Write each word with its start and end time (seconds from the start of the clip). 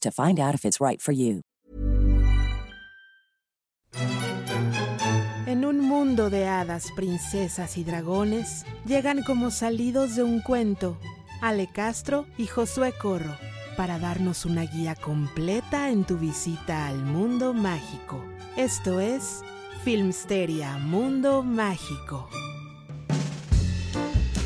to 0.00 0.10
find 0.10 0.38
out 0.38 0.54
if 0.54 0.64
it's 0.64 0.80
right 0.80 1.00
for 1.00 1.12
you. 1.12 1.42
En 5.46 5.64
un 5.64 5.80
mundo 5.80 6.30
de 6.30 6.46
hadas, 6.46 6.92
princesas 6.94 7.76
y 7.76 7.84
dragones, 7.84 8.64
llegan 8.86 9.22
como 9.22 9.50
salidos 9.50 10.16
de 10.16 10.22
un 10.22 10.40
cuento 10.40 10.96
Ale 11.42 11.68
Castro 11.72 12.26
y 12.36 12.46
Josué 12.46 12.92
Corro 12.92 13.36
para 13.76 13.98
darnos 13.98 14.44
una 14.44 14.62
guía 14.62 14.94
completa 14.94 15.88
en 15.88 16.04
tu 16.04 16.18
visita 16.18 16.86
al 16.86 17.02
mundo 17.02 17.54
mágico. 17.54 18.22
Esto 18.56 19.00
es 19.00 19.42
Filmsteria 19.82 20.76
Mundo 20.76 21.42
Mágico. 21.42 22.28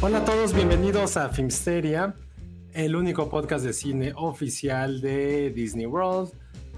Hola 0.01 0.19
a 0.19 0.25
todos, 0.25 0.55
bienvenidos 0.55 1.17
a 1.17 1.31
Filmsteria, 1.31 2.15
el 2.75 2.97
único 2.97 3.29
podcast 3.29 3.65
de 3.65 3.73
cine 3.73 4.13
oficial 4.17 5.01
de 5.01 5.51
Disney 5.51 5.87
World, 5.87 6.33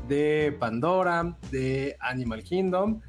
de 0.06 0.54
Pandora, 0.60 1.38
de 1.50 1.96
Animal 2.00 2.42
Kingdom 2.42 3.00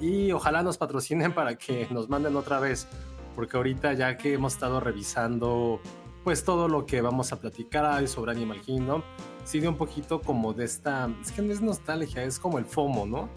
y 0.00 0.30
ojalá 0.30 0.62
nos 0.62 0.78
patrocinen 0.78 1.32
para 1.32 1.56
que 1.56 1.88
nos 1.90 2.08
manden 2.08 2.36
otra 2.36 2.60
vez, 2.60 2.86
porque 3.34 3.56
ahorita 3.56 3.94
ya 3.94 4.16
que 4.16 4.34
hemos 4.34 4.54
estado 4.54 4.78
revisando 4.78 5.80
pues 6.22 6.44
todo 6.44 6.68
lo 6.68 6.86
que 6.86 7.00
vamos 7.00 7.32
a 7.32 7.40
platicar 7.40 7.84
hoy 7.84 8.06
sobre 8.06 8.30
Animal 8.30 8.60
Kingdom, 8.60 9.02
sigue 9.44 9.66
un 9.66 9.76
poquito 9.76 10.20
como 10.20 10.52
de 10.52 10.64
esta, 10.64 11.08
es 11.20 11.32
que 11.32 11.42
no 11.42 11.52
es 11.52 11.60
nostalgia, 11.60 12.22
es 12.22 12.38
como 12.38 12.58
el 12.58 12.64
FOMO, 12.64 13.06
¿no? 13.06 13.28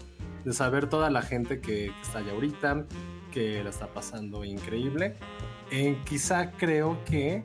De 0.44 0.52
saber 0.52 0.88
toda 0.88 1.10
la 1.10 1.22
gente 1.22 1.60
que, 1.60 1.92
está 2.02 2.18
allá 2.20 2.32
ahorita, 2.32 2.86
que 3.30 3.62
la 3.62 3.70
está 3.70 3.92
pasando 3.92 4.44
increíble. 4.44 5.16
En 5.70 6.02
quizá 6.04 6.50
creo 6.52 6.98
que 7.04 7.44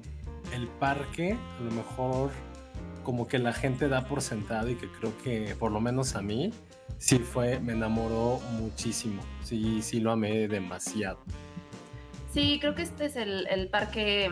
el 0.54 0.68
parque, 0.68 1.38
a 1.60 1.64
lo 1.64 1.72
mejor 1.72 2.32
como 3.04 3.28
que 3.28 3.40
la 3.40 3.54
gente 3.54 3.88
da 3.88 4.08
por 4.08 4.22
sentado 4.22 4.70
y 4.70 4.76
que 4.76 4.90
creo 4.90 5.14
que 5.24 5.56
por 5.60 5.72
lo 5.72 5.80
menos 5.80 6.16
a 6.16 6.22
mí 6.22 6.52
sí 6.98 7.20
fue, 7.20 7.60
me 7.60 7.74
enamoró 7.74 8.40
muchísimo, 8.60 9.22
sí, 9.44 9.82
sí 9.82 10.00
lo 10.00 10.12
amé 10.12 10.48
demasiado. 10.48 11.20
Sí, 12.34 12.58
creo 12.60 12.76
que 12.76 12.82
este 12.82 13.06
es 13.06 13.16
el, 13.16 13.48
el 13.48 13.70
parque 13.70 14.32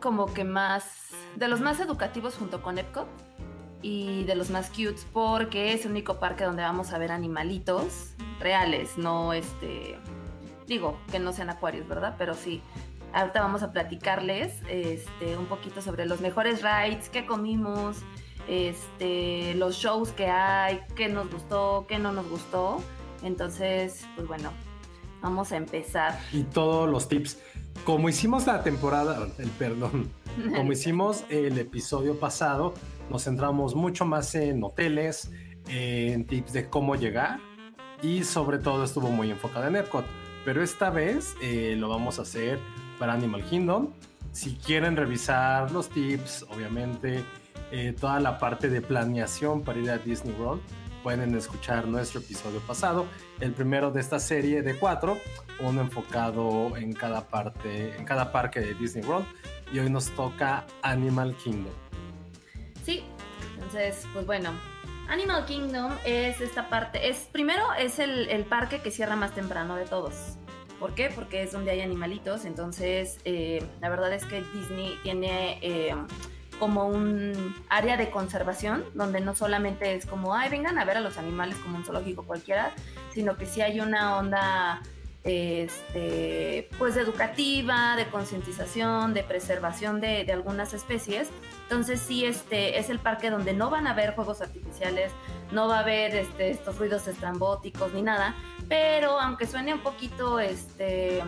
como 0.00 0.32
que 0.32 0.44
más, 0.44 1.10
de 1.36 1.48
los 1.48 1.60
más 1.60 1.80
educativos 1.80 2.34
junto 2.34 2.62
con 2.62 2.78
Epcot 2.78 3.08
y 3.82 4.24
de 4.24 4.34
los 4.34 4.50
más 4.50 4.70
cutes 4.70 5.06
porque 5.12 5.72
es 5.72 5.84
el 5.84 5.92
único 5.92 6.18
parque 6.18 6.44
donde 6.44 6.62
vamos 6.62 6.92
a 6.92 6.98
ver 6.98 7.12
animalitos 7.12 8.14
reales, 8.40 8.96
no 8.96 9.32
este, 9.32 9.98
digo, 10.66 10.98
que 11.10 11.18
no 11.18 11.32
sean 11.32 11.50
acuarios, 11.50 11.88
¿verdad? 11.88 12.14
Pero 12.18 12.34
sí, 12.34 12.62
ahorita 13.12 13.40
vamos 13.40 13.62
a 13.62 13.72
platicarles 13.72 14.54
este, 14.68 15.36
un 15.36 15.46
poquito 15.46 15.82
sobre 15.82 16.06
los 16.06 16.20
mejores 16.20 16.62
rides, 16.62 17.08
qué 17.08 17.26
comimos, 17.26 17.98
este, 18.48 19.54
los 19.54 19.76
shows 19.76 20.10
que 20.10 20.26
hay, 20.26 20.80
qué 20.96 21.08
nos 21.08 21.30
gustó, 21.30 21.86
qué 21.88 21.98
no 21.98 22.12
nos 22.12 22.28
gustó. 22.28 22.82
Entonces, 23.22 24.06
pues 24.16 24.26
bueno, 24.26 24.50
vamos 25.20 25.52
a 25.52 25.56
empezar. 25.56 26.18
Y 26.32 26.42
todos 26.42 26.90
los 26.90 27.08
tips. 27.08 27.38
Como 27.84 28.08
hicimos 28.08 28.46
la 28.46 28.62
temporada, 28.62 29.28
el 29.38 29.50
perdón, 29.50 30.10
como 30.54 30.72
hicimos 30.72 31.24
el 31.30 31.58
episodio 31.58 32.18
pasado, 32.18 32.74
nos 33.08 33.24
centramos 33.24 33.74
mucho 33.74 34.04
más 34.04 34.34
en 34.34 34.62
hoteles, 34.62 35.30
en 35.68 36.26
tips 36.26 36.52
de 36.52 36.68
cómo 36.68 36.96
llegar 36.96 37.40
y 38.02 38.24
sobre 38.24 38.58
todo 38.58 38.84
estuvo 38.84 39.08
muy 39.10 39.30
enfocado 39.30 39.66
en 39.66 39.76
Epcot. 39.76 40.04
Pero 40.44 40.62
esta 40.62 40.90
vez 40.90 41.36
eh, 41.40 41.76
lo 41.78 41.88
vamos 41.88 42.18
a 42.18 42.22
hacer 42.22 42.58
para 43.02 43.14
Animal 43.14 43.42
Kingdom. 43.42 43.88
Si 44.30 44.54
quieren 44.54 44.96
revisar 44.96 45.72
los 45.72 45.88
tips, 45.88 46.46
obviamente 46.54 47.24
eh, 47.72 47.96
toda 48.00 48.20
la 48.20 48.38
parte 48.38 48.68
de 48.68 48.80
planeación 48.80 49.62
para 49.62 49.80
ir 49.80 49.90
a 49.90 49.98
Disney 49.98 50.32
World, 50.38 50.62
pueden 51.02 51.34
escuchar 51.34 51.88
nuestro 51.88 52.20
episodio 52.20 52.60
pasado, 52.60 53.06
el 53.40 53.54
primero 53.54 53.90
de 53.90 54.00
esta 54.00 54.20
serie 54.20 54.62
de 54.62 54.78
cuatro, 54.78 55.18
uno 55.58 55.80
enfocado 55.80 56.76
en 56.76 56.92
cada 56.92 57.26
parte, 57.26 57.96
en 57.96 58.04
cada 58.04 58.30
parque 58.30 58.60
de 58.60 58.74
Disney 58.74 59.04
World, 59.04 59.26
y 59.72 59.80
hoy 59.80 59.90
nos 59.90 60.08
toca 60.10 60.64
Animal 60.82 61.34
Kingdom. 61.42 61.74
Sí, 62.84 63.02
entonces, 63.54 64.06
pues 64.12 64.26
bueno, 64.26 64.50
Animal 65.08 65.44
Kingdom 65.46 65.90
es 66.04 66.40
esta 66.40 66.68
parte, 66.68 67.08
es 67.08 67.28
primero 67.32 67.64
es 67.76 67.98
el, 67.98 68.28
el 68.28 68.44
parque 68.44 68.80
que 68.80 68.92
cierra 68.92 69.16
más 69.16 69.34
temprano 69.34 69.74
de 69.74 69.86
todos. 69.86 70.38
¿Por 70.82 70.96
qué? 70.96 71.10
Porque 71.14 71.44
es 71.44 71.52
donde 71.52 71.70
hay 71.70 71.80
animalitos, 71.80 72.44
entonces 72.44 73.18
eh, 73.24 73.64
la 73.80 73.88
verdad 73.88 74.12
es 74.12 74.24
que 74.24 74.42
Disney 74.52 74.98
tiene 75.04 75.60
eh, 75.62 75.94
como 76.58 76.88
un 76.88 77.54
área 77.68 77.96
de 77.96 78.10
conservación 78.10 78.82
donde 78.92 79.20
no 79.20 79.36
solamente 79.36 79.94
es 79.94 80.06
como, 80.06 80.34
ay, 80.34 80.50
vengan 80.50 80.80
a 80.80 80.84
ver 80.84 80.96
a 80.96 81.00
los 81.00 81.18
animales 81.18 81.54
como 81.58 81.76
un 81.76 81.84
zoológico 81.84 82.24
cualquiera, 82.24 82.74
sino 83.14 83.36
que 83.36 83.46
sí 83.46 83.60
hay 83.60 83.78
una 83.78 84.18
onda 84.18 84.82
este, 85.24 86.68
pues 86.78 86.96
educativa, 86.96 87.96
de 87.96 88.06
concientización, 88.06 89.14
de 89.14 89.22
preservación 89.22 90.00
de, 90.00 90.26
algunas 90.32 90.74
especies. 90.74 91.30
Entonces 91.64 92.00
sí, 92.00 92.24
este 92.24 92.78
es 92.78 92.90
el 92.90 92.98
parque 92.98 93.30
donde 93.30 93.52
no 93.52 93.70
van 93.70 93.86
a 93.86 93.90
haber 93.90 94.14
juegos 94.14 94.40
artificiales, 94.40 95.12
no 95.52 95.68
va 95.68 95.78
a 95.78 95.80
haber 95.80 96.14
este, 96.14 96.50
estos 96.50 96.78
ruidos 96.78 97.06
estrambóticos 97.06 97.92
ni 97.92 98.02
nada, 98.02 98.34
pero 98.68 99.20
aunque 99.20 99.46
suene 99.46 99.72
un 99.74 99.80
poquito 99.80 100.40
este, 100.40 101.22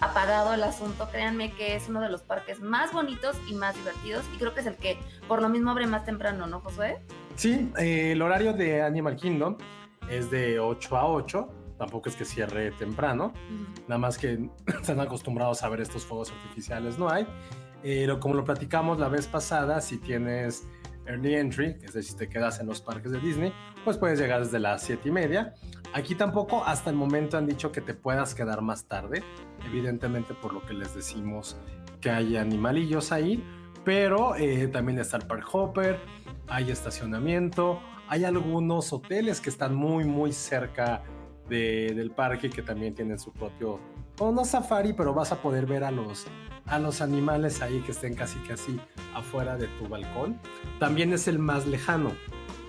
apagado 0.00 0.52
el 0.54 0.62
asunto, 0.62 1.08
créanme 1.10 1.52
que 1.52 1.76
es 1.76 1.88
uno 1.88 2.00
de 2.00 2.08
los 2.08 2.22
parques 2.22 2.60
más 2.60 2.92
bonitos 2.92 3.36
y 3.48 3.54
más 3.54 3.76
divertidos 3.76 4.24
y 4.34 4.38
creo 4.38 4.54
que 4.54 4.60
es 4.60 4.66
el 4.66 4.76
que 4.76 4.98
por 5.28 5.40
lo 5.40 5.48
mismo 5.48 5.70
abre 5.70 5.86
más 5.86 6.04
temprano, 6.04 6.46
¿no, 6.46 6.60
Josué? 6.60 6.98
Sí, 7.36 7.70
eh, 7.78 8.12
el 8.12 8.22
horario 8.22 8.52
de 8.52 8.82
Animal 8.82 9.16
Kingdom 9.16 9.56
es 10.10 10.30
de 10.30 10.58
8 10.58 10.96
a 10.96 11.06
8 11.06 11.59
tampoco 11.80 12.10
es 12.10 12.14
que 12.14 12.26
cierre 12.26 12.72
temprano, 12.72 13.32
uh 13.34 13.52
-huh. 13.52 13.80
nada 13.88 13.98
más 13.98 14.18
que 14.18 14.50
están 14.66 15.00
acostumbrados 15.00 15.62
a 15.62 15.68
ver 15.70 15.80
estos 15.80 16.04
fuegos 16.04 16.30
artificiales, 16.30 16.98
no 16.98 17.08
hay. 17.08 17.26
Eh, 17.82 18.06
como 18.20 18.34
lo 18.34 18.44
platicamos 18.44 18.98
la 18.98 19.08
vez 19.08 19.26
pasada, 19.26 19.80
si 19.80 19.96
tienes 19.96 20.68
early 21.06 21.34
entry, 21.36 21.78
es 21.82 21.94
decir, 21.94 22.02
si 22.02 22.16
te 22.16 22.28
quedas 22.28 22.60
en 22.60 22.66
los 22.66 22.82
parques 22.82 23.12
de 23.12 23.18
Disney, 23.18 23.54
pues 23.82 23.96
puedes 23.96 24.20
llegar 24.20 24.44
desde 24.44 24.58
las 24.58 24.82
7 24.82 25.08
y 25.08 25.10
media. 25.10 25.54
Aquí 25.94 26.14
tampoco, 26.14 26.62
hasta 26.66 26.90
el 26.90 26.96
momento 26.96 27.38
han 27.38 27.46
dicho 27.46 27.72
que 27.72 27.80
te 27.80 27.94
puedas 27.94 28.34
quedar 28.34 28.60
más 28.60 28.84
tarde, 28.84 29.24
evidentemente 29.66 30.34
por 30.34 30.52
lo 30.52 30.60
que 30.66 30.74
les 30.74 30.94
decimos 30.94 31.56
que 32.02 32.10
hay 32.10 32.36
animalillos 32.36 33.10
ahí, 33.10 33.42
Pero 33.82 34.36
eh, 34.36 34.68
también 34.68 34.98
está 34.98 35.16
el 35.16 35.26
Park 35.26 35.48
Hopper, 35.52 35.98
hay 36.48 36.70
estacionamiento, 36.70 37.80
hay 38.08 38.24
algunos 38.24 38.92
hoteles 38.92 39.40
que 39.40 39.48
están 39.48 39.74
muy, 39.74 40.04
muy 40.04 40.32
cerca 40.32 41.02
del 41.50 42.10
parque 42.12 42.48
que 42.48 42.62
también 42.62 42.94
tienen 42.94 43.18
su 43.18 43.32
propio, 43.32 43.80
no 44.20 44.44
safari, 44.44 44.92
pero 44.92 45.14
vas 45.14 45.32
a 45.32 45.40
poder 45.40 45.66
ver 45.66 45.82
a 45.82 45.90
los, 45.90 46.26
a 46.66 46.78
los 46.78 47.00
animales 47.00 47.62
ahí 47.62 47.80
que 47.80 47.92
estén 47.92 48.14
casi, 48.14 48.38
casi 48.40 48.78
afuera 49.14 49.56
de 49.56 49.66
tu 49.78 49.88
balcón. 49.88 50.38
También 50.78 51.12
es 51.12 51.26
el 51.26 51.38
más 51.38 51.66
lejano, 51.66 52.12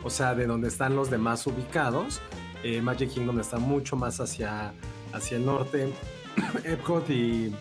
o 0.03 0.09
sea, 0.09 0.33
de 0.33 0.47
donde 0.47 0.69
están 0.69 0.95
los 0.95 1.09
demás 1.09 1.45
ubicados. 1.45 2.21
Eh, 2.63 2.81
Magic 2.81 3.09
Kingdom 3.09 3.39
está 3.39 3.59
mucho 3.59 3.95
más 3.95 4.19
hacia, 4.19 4.73
hacia 5.13 5.37
el 5.37 5.45
norte. 5.45 5.91
Epcot 6.63 7.09
y 7.09 7.53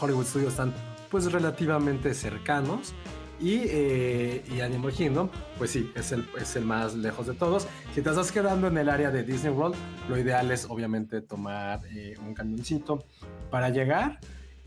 Hollywood 0.00 0.26
Studios 0.26 0.52
están 0.52 0.74
pues 1.10 1.32
relativamente 1.32 2.12
cercanos. 2.12 2.92
Y, 3.40 3.60
eh, 3.68 4.44
y, 4.52 4.60
Animal 4.60 4.92
Kingdom, 4.92 5.28
pues 5.58 5.70
sí, 5.70 5.92
es 5.94 6.10
el, 6.10 6.28
es 6.40 6.56
el 6.56 6.64
más 6.64 6.94
lejos 6.96 7.26
de 7.28 7.34
todos. 7.34 7.68
Si 7.94 8.02
te 8.02 8.10
estás 8.10 8.32
quedando 8.32 8.66
en 8.66 8.76
el 8.78 8.88
área 8.88 9.12
de 9.12 9.22
Disney 9.22 9.52
World, 9.52 9.76
lo 10.08 10.18
ideal 10.18 10.50
es 10.50 10.66
obviamente 10.68 11.20
tomar 11.20 11.80
eh, 11.94 12.16
un 12.20 12.34
camioncito 12.34 13.04
para 13.50 13.70
llegar. 13.70 14.18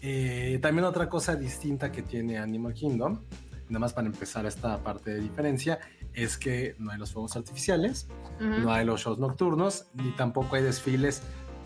Eh, 0.02 0.58
también 0.62 0.86
otra 0.86 1.10
cosa 1.10 1.36
distinta 1.36 1.92
que 1.92 2.02
tiene 2.02 2.38
Animal 2.38 2.74
Kingdom, 2.74 3.20
nada 3.68 3.80
más 3.80 3.94
para 3.94 4.08
empezar 4.08 4.46
esta 4.46 4.82
parte 4.82 5.12
de 5.12 5.20
diferencia, 5.20 5.80
es 6.14 6.38
que 6.38 6.76
no 6.80 6.92
hay 6.92 6.98
los 6.98 7.12
fuegos 7.12 7.36
artificiales, 7.36 8.08
no 8.40 8.74
hay 8.74 8.86
los 8.86 9.02
shows 9.02 9.20
nocturnos, 9.20 9.86
ni 9.94 10.12
tampoco 10.12 10.56
hay 10.56 10.64
desfiles 10.64 11.22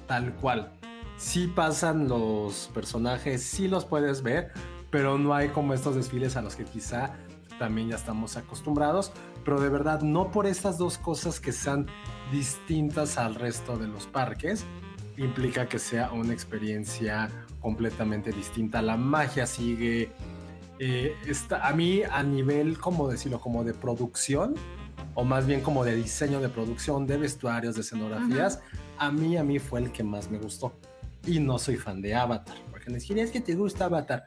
tal 0.08 0.34
cual. 0.36 0.72
Sí 1.18 1.48
pasan 1.48 2.08
los 2.08 2.70
personajes, 2.74 3.42
sí 3.42 3.68
los 3.68 3.86
puedes 3.86 4.22
ver, 4.22 4.52
pero 4.96 5.18
no 5.18 5.34
hay 5.34 5.50
como 5.50 5.74
estos 5.74 5.94
desfiles 5.94 6.38
a 6.38 6.42
los 6.42 6.56
que 6.56 6.64
quizá 6.64 7.12
también 7.60 7.90
ya 7.90 7.98
estamos 7.98 8.38
acostumbrados, 8.38 9.12
pero 9.44 9.60
de 9.60 9.68
verdad 9.68 10.00
no 10.00 10.32
por 10.32 10.48
estas 10.48 10.78
dos 10.78 10.98
cosas 10.98 11.42
que 11.42 11.52
sean 11.52 11.88
distintas 12.32 13.18
al 13.18 13.36
resto 13.36 13.78
de 13.78 13.90
los 13.90 14.08
parques, 14.08 14.64
implica 15.18 15.68
que 15.68 15.80
sea 15.80 16.14
una 16.14 16.32
experiencia 16.32 17.30
completamente 17.60 18.32
distinta. 18.32 18.82
La 18.82 18.96
magia 18.96 19.46
sigue, 19.46 20.14
eh, 20.80 21.14
está, 21.28 21.68
a 21.68 21.74
mí 21.74 22.04
a 22.10 22.24
nivel, 22.24 22.78
como 22.78 23.10
decirlo, 23.10 23.42
como 23.42 23.66
de 23.66 23.74
producción, 23.74 24.56
o 25.14 25.26
más 25.26 25.46
bien 25.46 25.60
como 25.60 25.84
de 25.84 25.94
diseño 25.94 26.40
de 26.40 26.48
producción, 26.48 27.06
de 27.06 27.18
vestuarios, 27.18 27.76
de 27.76 27.82
escenografías, 27.82 28.62
a 28.98 29.12
mí, 29.12 29.36
a 29.36 29.44
mí 29.44 29.60
fue 29.60 29.82
el 29.82 29.92
que 29.92 30.06
más 30.06 30.32
me 30.32 30.38
gustó. 30.38 30.72
Y 31.28 31.42
no 31.42 31.60
soy 31.60 31.76
fan 31.76 32.02
de 32.02 32.16
Avatar 32.16 32.65
que 32.86 32.92
les 32.92 33.10
es 33.10 33.32
que 33.32 33.42
te 33.42 33.56
gusta 33.56 33.86
Avatar. 33.86 34.26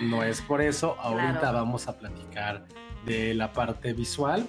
No 0.00 0.22
es 0.22 0.40
por 0.40 0.62
eso, 0.62 0.96
ahorita 1.00 1.50
vamos 1.50 1.88
a 1.88 1.98
platicar 1.98 2.64
de 3.04 3.34
la 3.34 3.52
parte 3.52 3.92
visual, 3.92 4.46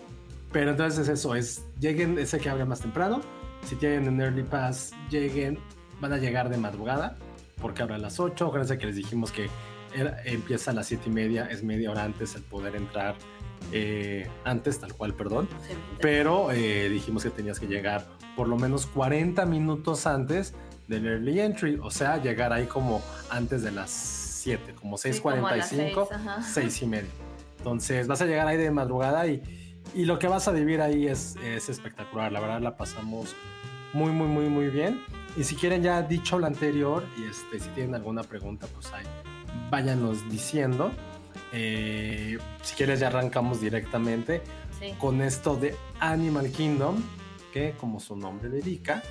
pero 0.52 0.72
entonces 0.72 1.08
eso 1.08 1.36
es, 1.36 1.66
lleguen, 1.80 2.18
ese 2.20 2.40
que 2.40 2.50
abre 2.50 2.66
más 2.66 2.82
temprano, 2.82 3.22
si 3.66 3.76
tienen 3.76 4.08
un 4.08 4.22
Early 4.22 4.44
Pass, 4.44 4.94
lleguen, 5.10 5.60
van 6.00 6.14
a 6.14 6.18
llegar 6.18 6.50
de 6.50 6.58
madrugada, 6.58 7.18
porque 7.62 7.82
abre 7.82 7.96
a 7.96 7.98
las 7.98 8.20
8, 8.20 8.46
acuérdense 8.46 8.78
que 8.78 8.86
les 8.86 8.96
dijimos 8.96 9.32
que 9.32 9.50
empieza 10.26 10.72
a 10.72 10.74
las 10.76 10.88
7 10.88 11.04
y 11.08 11.12
media, 11.12 11.48
es 11.48 11.64
media 11.64 11.92
hora 11.92 12.04
antes 12.04 12.36
el 12.36 12.44
poder 12.44 12.76
entrar, 12.76 13.16
eh, 13.72 14.30
antes 14.46 14.80
tal 14.80 14.94
cual, 14.94 15.16
perdón, 15.16 15.50
pero 16.00 16.52
eh, 16.52 16.90
dijimos 16.90 17.24
que 17.24 17.32
tenías 17.32 17.60
que 17.60 17.66
llegar 17.66 18.06
por 18.36 18.48
lo 18.48 18.58
menos 18.58 18.86
40 18.86 19.46
minutos 19.48 20.06
antes 20.06 20.54
del 20.88 21.06
early 21.06 21.40
entry, 21.40 21.80
o 21.82 21.92
sea, 21.92 22.18
llegar 22.18 22.54
ahí 22.54 22.66
como 22.66 23.02
antes 23.30 23.62
de 23.64 23.72
las 23.72 23.90
7, 23.90 24.76
como 24.76 24.98
6.45, 24.98 26.42
6, 26.42 26.82
y 26.82 26.86
media. 26.86 27.10
Entonces 27.58 28.08
vas 28.08 28.22
a 28.22 28.26
llegar 28.26 28.48
ahí 28.48 28.58
de 28.58 28.72
madrugada 28.72 29.28
y, 29.28 29.44
y 29.94 30.06
lo 30.06 30.20
que 30.20 30.28
vas 30.28 30.48
a 30.48 30.52
vivir 30.52 30.82
ahí 30.82 31.08
es, 31.08 31.36
es, 31.38 31.70
espectacular, 31.70 32.32
la 32.32 32.40
verdad 32.40 32.62
la 32.62 32.78
pasamos 32.78 33.36
muy, 33.94 34.12
muy, 34.12 34.28
muy, 34.28 34.50
muy 34.50 34.68
bien. 34.70 35.02
Y 35.36 35.44
si 35.44 35.56
quieren 35.56 35.84
ya 35.84 36.02
dicho 36.02 36.40
lo 36.40 36.48
anterior 36.48 37.06
y 37.18 37.26
este, 37.26 37.60
si 37.60 37.70
tienen 37.70 37.96
alguna 37.96 38.24
pregunta, 38.24 38.68
pues 38.74 38.92
ahí 38.94 39.06
váyanos 39.70 40.30
diciendo. 40.30 40.92
Eh, 41.54 42.38
si 42.62 42.76
quieres 42.76 43.00
ya 43.00 43.08
arrancamos 43.08 43.62
directamente 43.62 44.42
con 45.00 45.22
esto 45.22 45.56
de 45.56 45.76
Animal 46.00 46.52
Kingdom, 46.52 47.02
que 47.52 47.74
como 47.80 48.00
su 48.00 48.16
nombre 48.16 48.50
le 48.50 48.60
indica, 48.60 49.02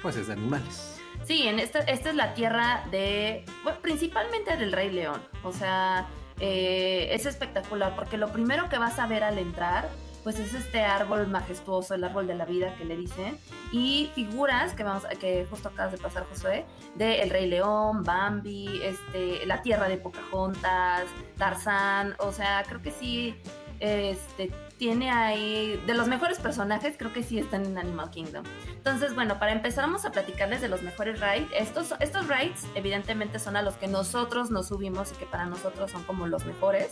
pues 0.00 0.16
es 0.16 0.28
de 0.28 0.34
animales. 0.34 1.01
Sí, 1.24 1.46
en 1.46 1.58
esta, 1.58 1.80
esta 1.80 2.10
es 2.10 2.16
la 2.16 2.34
tierra 2.34 2.84
de, 2.90 3.44
bueno, 3.62 3.78
principalmente 3.80 4.56
del 4.56 4.72
Rey 4.72 4.90
León. 4.90 5.22
O 5.44 5.52
sea, 5.52 6.06
eh, 6.40 7.08
es 7.12 7.26
espectacular 7.26 7.94
porque 7.94 8.16
lo 8.16 8.32
primero 8.32 8.68
que 8.68 8.78
vas 8.78 8.98
a 8.98 9.06
ver 9.06 9.22
al 9.22 9.38
entrar, 9.38 9.88
pues 10.24 10.38
es 10.38 10.54
este 10.54 10.80
árbol 10.80 11.28
majestuoso, 11.28 11.94
el 11.94 12.04
árbol 12.04 12.26
de 12.26 12.34
la 12.34 12.44
vida 12.44 12.74
que 12.76 12.84
le 12.84 12.96
dicen, 12.96 13.38
y 13.70 14.10
figuras 14.14 14.74
que 14.74 14.84
vamos, 14.84 15.04
que 15.20 15.46
justo 15.48 15.68
acabas 15.68 15.92
de 15.92 15.98
pasar, 15.98 16.26
Josué, 16.28 16.64
de 16.96 17.22
El 17.22 17.30
Rey 17.30 17.48
León, 17.48 18.02
Bambi, 18.02 18.80
este, 18.82 19.46
la 19.46 19.62
tierra 19.62 19.88
de 19.88 19.96
Pocahontas, 19.96 21.04
Tarzán. 21.38 22.14
O 22.18 22.32
sea, 22.32 22.64
creo 22.68 22.82
que 22.82 22.90
sí, 22.90 23.36
este, 23.80 24.50
tiene 24.82 25.12
ahí, 25.12 25.80
de 25.86 25.94
los 25.94 26.08
mejores 26.08 26.40
personajes, 26.40 26.96
creo 26.98 27.12
que 27.12 27.22
sí 27.22 27.38
están 27.38 27.64
en 27.64 27.78
Animal 27.78 28.10
Kingdom. 28.10 28.42
Entonces, 28.74 29.14
bueno, 29.14 29.38
para 29.38 29.52
empezar 29.52 29.84
vamos 29.84 30.04
a 30.04 30.10
platicarles 30.10 30.60
de 30.60 30.68
los 30.68 30.82
mejores 30.82 31.20
rides. 31.20 31.48
Estos, 31.56 31.94
estos 32.00 32.26
rides 32.26 32.66
evidentemente 32.74 33.38
son 33.38 33.54
a 33.54 33.62
los 33.62 33.74
que 33.74 33.86
nosotros 33.86 34.50
nos 34.50 34.66
subimos 34.66 35.12
y 35.12 35.14
que 35.14 35.24
para 35.24 35.46
nosotros 35.46 35.92
son 35.92 36.02
como 36.02 36.26
los 36.26 36.44
mejores. 36.46 36.88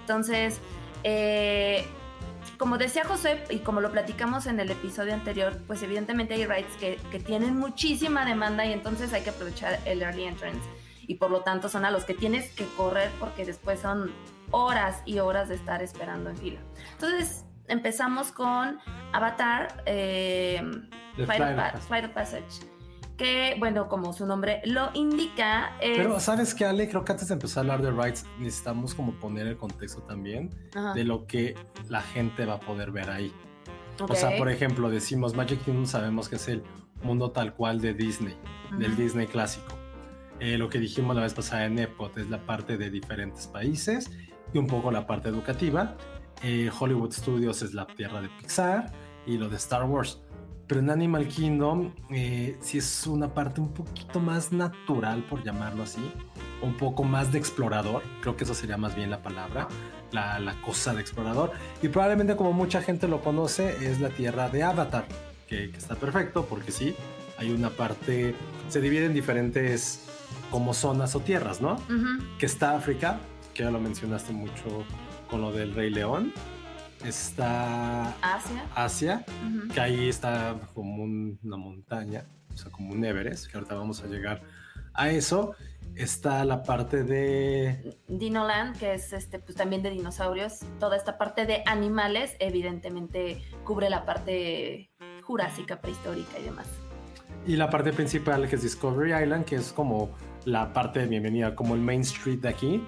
Entonces, 0.00 0.58
eh, 1.04 1.86
como 2.58 2.78
decía 2.78 3.04
José 3.04 3.44
y 3.48 3.58
como 3.58 3.80
lo 3.80 3.92
platicamos 3.92 4.46
en 4.46 4.58
el 4.58 4.68
episodio 4.68 5.14
anterior, 5.14 5.56
pues 5.68 5.84
evidentemente 5.84 6.34
hay 6.34 6.46
rides 6.46 6.76
que, 6.80 6.98
que 7.12 7.20
tienen 7.20 7.56
muchísima 7.56 8.24
demanda 8.24 8.66
y 8.66 8.72
entonces 8.72 9.12
hay 9.12 9.22
que 9.22 9.30
aprovechar 9.30 9.78
el 9.84 10.02
early 10.02 10.24
entrance. 10.24 10.68
Y 11.06 11.14
por 11.14 11.30
lo 11.30 11.42
tanto 11.42 11.68
son 11.68 11.84
a 11.84 11.92
los 11.92 12.04
que 12.04 12.14
tienes 12.14 12.50
que 12.50 12.66
correr 12.76 13.08
porque 13.20 13.44
después 13.44 13.78
son 13.78 14.10
horas 14.50 15.02
y 15.04 15.18
horas 15.18 15.48
de 15.48 15.54
estar 15.54 15.82
esperando 15.82 16.30
en 16.30 16.36
fila. 16.36 16.60
Entonces 16.92 17.44
empezamos 17.68 18.32
con 18.32 18.78
Avatar, 19.12 19.82
eh, 19.86 20.60
Flight, 21.16 22.04
of 22.04 22.10
Passage. 22.12 22.66
Que, 23.16 23.54
bueno, 23.58 23.86
como 23.86 24.14
su 24.14 24.24
nombre 24.24 24.62
lo 24.64 24.90
indica. 24.94 25.72
Pero, 25.78 26.18
¿sabes 26.20 26.54
qué, 26.54 26.64
Ale? 26.64 26.88
Creo 26.88 27.04
que 27.04 27.12
antes 27.12 27.28
de 27.28 27.34
empezar 27.34 27.58
a 27.58 27.74
hablar 27.74 27.82
de 27.82 27.90
rides, 27.90 28.24
necesitamos 28.38 28.94
como 28.94 29.12
poner 29.12 29.46
el 29.46 29.58
contexto 29.58 30.00
también 30.02 30.48
de 30.94 31.04
lo 31.04 31.26
que 31.26 31.54
la 31.88 32.00
gente 32.00 32.46
va 32.46 32.54
a 32.54 32.60
poder 32.60 32.90
ver 32.90 33.10
ahí. 33.10 33.32
O 34.00 34.14
sea, 34.14 34.38
por 34.38 34.48
ejemplo, 34.48 34.88
decimos 34.88 35.34
Magic 35.34 35.62
Kingdom, 35.64 35.84
sabemos 35.84 36.30
que 36.30 36.36
es 36.36 36.48
el 36.48 36.62
mundo 37.02 37.30
tal 37.30 37.52
cual 37.52 37.82
de 37.82 37.92
Disney, 37.92 38.36
del 38.78 38.96
Disney 38.96 39.26
clásico. 39.26 39.74
Eh, 40.38 40.56
lo 40.56 40.70
que 40.70 40.78
dijimos 40.78 41.14
la 41.14 41.22
vez 41.22 41.34
pasada 41.34 41.66
en 41.66 41.78
Epcot 41.78 42.16
es 42.16 42.30
la 42.30 42.38
parte 42.46 42.78
de 42.78 42.88
diferentes 42.88 43.46
países 43.46 44.10
y 44.52 44.58
un 44.58 44.66
poco 44.66 44.90
la 44.90 45.06
parte 45.06 45.28
educativa. 45.28 45.96
Eh, 46.42 46.70
Hollywood 46.78 47.12
Studios 47.12 47.62
es 47.62 47.74
la 47.74 47.86
tierra 47.86 48.20
de 48.20 48.28
Pixar 48.28 48.90
y 49.26 49.36
lo 49.36 49.48
de 49.48 49.56
Star 49.56 49.84
Wars. 49.84 50.20
Pero 50.66 50.80
en 50.80 50.90
Animal 50.90 51.26
Kingdom 51.26 51.92
eh, 52.10 52.56
sí 52.60 52.78
es 52.78 53.06
una 53.06 53.34
parte 53.34 53.60
un 53.60 53.74
poquito 53.74 54.20
más 54.20 54.52
natural, 54.52 55.24
por 55.24 55.42
llamarlo 55.42 55.82
así, 55.82 56.12
un 56.62 56.76
poco 56.76 57.02
más 57.02 57.32
de 57.32 57.38
explorador, 57.38 58.02
creo 58.20 58.36
que 58.36 58.44
eso 58.44 58.54
sería 58.54 58.76
más 58.76 58.94
bien 58.94 59.10
la 59.10 59.20
palabra, 59.20 59.66
la, 60.12 60.38
la 60.38 60.60
cosa 60.62 60.94
de 60.94 61.00
explorador. 61.00 61.50
Y 61.82 61.88
probablemente 61.88 62.36
como 62.36 62.52
mucha 62.52 62.82
gente 62.82 63.08
lo 63.08 63.20
conoce, 63.20 63.90
es 63.90 64.00
la 64.00 64.10
tierra 64.10 64.48
de 64.48 64.62
Avatar, 64.62 65.06
que, 65.48 65.72
que 65.72 65.76
está 65.76 65.96
perfecto 65.96 66.46
porque 66.48 66.70
sí, 66.70 66.94
hay 67.36 67.50
una 67.50 67.70
parte, 67.70 68.36
se 68.68 68.80
divide 68.80 69.06
en 69.06 69.14
diferentes 69.14 70.06
como 70.50 70.74
zonas 70.74 71.14
o 71.16 71.20
tierras, 71.20 71.60
¿no? 71.60 71.80
Que 72.38 72.46
está 72.46 72.76
África, 72.76 73.18
que 73.60 73.64
ya 73.64 73.70
lo 73.70 73.78
mencionaste 73.78 74.32
mucho 74.32 74.86
con 75.28 75.42
lo 75.42 75.52
del 75.52 75.74
Rey 75.74 75.90
León. 75.90 76.32
Está 77.04 78.08
Asia, 78.22 78.64
Asia 78.74 79.24
que 79.74 79.80
ahí 79.80 80.08
está 80.08 80.58
como 80.72 81.04
una 81.04 81.58
montaña, 81.58 82.24
o 82.54 82.56
sea, 82.56 82.72
como 82.72 82.94
un 82.94 83.04
Everest, 83.04 83.50
que 83.50 83.58
ahorita 83.58 83.74
vamos 83.74 84.02
a 84.02 84.06
llegar 84.06 84.40
a 84.94 85.10
eso. 85.10 85.54
Está 85.94 86.42
la 86.46 86.62
parte 86.62 87.04
de 87.04 87.98
Dinoland, 88.08 88.78
que 88.78 88.94
es 88.94 89.12
este, 89.12 89.38
pues 89.38 89.56
también 89.56 89.82
de 89.82 89.90
dinosaurios. 89.90 90.60
Toda 90.78 90.96
esta 90.96 91.18
parte 91.18 91.44
de 91.44 91.62
animales, 91.66 92.36
evidentemente, 92.38 93.42
cubre 93.64 93.90
la 93.90 94.06
parte 94.06 94.90
jurásica, 95.22 95.82
prehistórica 95.82 96.38
y 96.38 96.44
demás. 96.44 96.66
Y 97.46 97.56
la 97.56 97.68
parte 97.68 97.92
principal, 97.92 98.48
que 98.48 98.56
es 98.56 98.62
Discovery 98.62 99.22
Island, 99.22 99.44
que 99.44 99.56
es 99.56 99.70
como 99.70 100.16
la 100.46 100.72
parte 100.72 101.00
de 101.00 101.06
bienvenida, 101.06 101.54
como 101.54 101.74
el 101.74 101.82
Main 101.82 102.00
Street 102.00 102.38
de 102.38 102.48
aquí. 102.48 102.82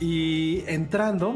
Y 0.00 0.64
entrando, 0.66 1.34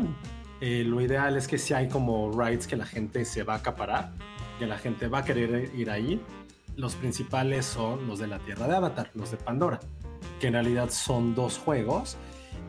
eh, 0.61 0.83
lo 0.85 1.01
ideal 1.03 1.37
es 1.37 1.47
que 1.47 1.59
si 1.59 1.75
hay 1.75 1.89
como 1.89 2.33
rides 2.33 2.67
que 2.67 2.77
la 2.77 2.87
gente 2.87 3.25
se 3.27 3.43
va 3.43 3.55
a 3.55 3.57
acaparar, 3.59 4.13
que 4.59 4.67
la 4.67 4.79
gente 4.79 5.09
va 5.09 5.19
a 5.19 5.25
querer 5.25 5.71
ir 5.75 5.91
ahí. 5.91 6.21
Los 6.77 6.95
principales 6.95 7.67
son 7.67 8.07
los 8.07 8.19
de 8.19 8.27
la 8.27 8.39
Tierra 8.39 8.67
de 8.67 8.77
Avatar, 8.77 9.11
los 9.15 9.31
de 9.31 9.37
Pandora, 9.37 9.81
que 10.41 10.49
en 10.49 10.55
realidad 10.55 10.91
son 10.91 11.35
dos 11.35 11.59
juegos. 11.59 12.17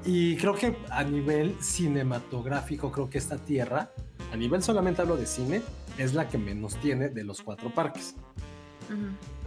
Y 0.03 0.35
creo 0.37 0.53
que 0.53 0.77
a 0.89 1.03
nivel 1.03 1.55
cinematográfico, 1.61 2.91
creo 2.91 3.09
que 3.09 3.17
esta 3.17 3.37
tierra, 3.37 3.91
a 4.31 4.35
nivel 4.35 4.61
solamente 4.61 5.01
hablo 5.01 5.17
de 5.17 5.25
cine, 5.25 5.61
es 5.97 6.13
la 6.13 6.27
que 6.27 6.37
menos 6.37 6.75
tiene 6.75 7.09
de 7.09 7.23
los 7.23 7.41
cuatro 7.41 7.73
parques. 7.73 8.15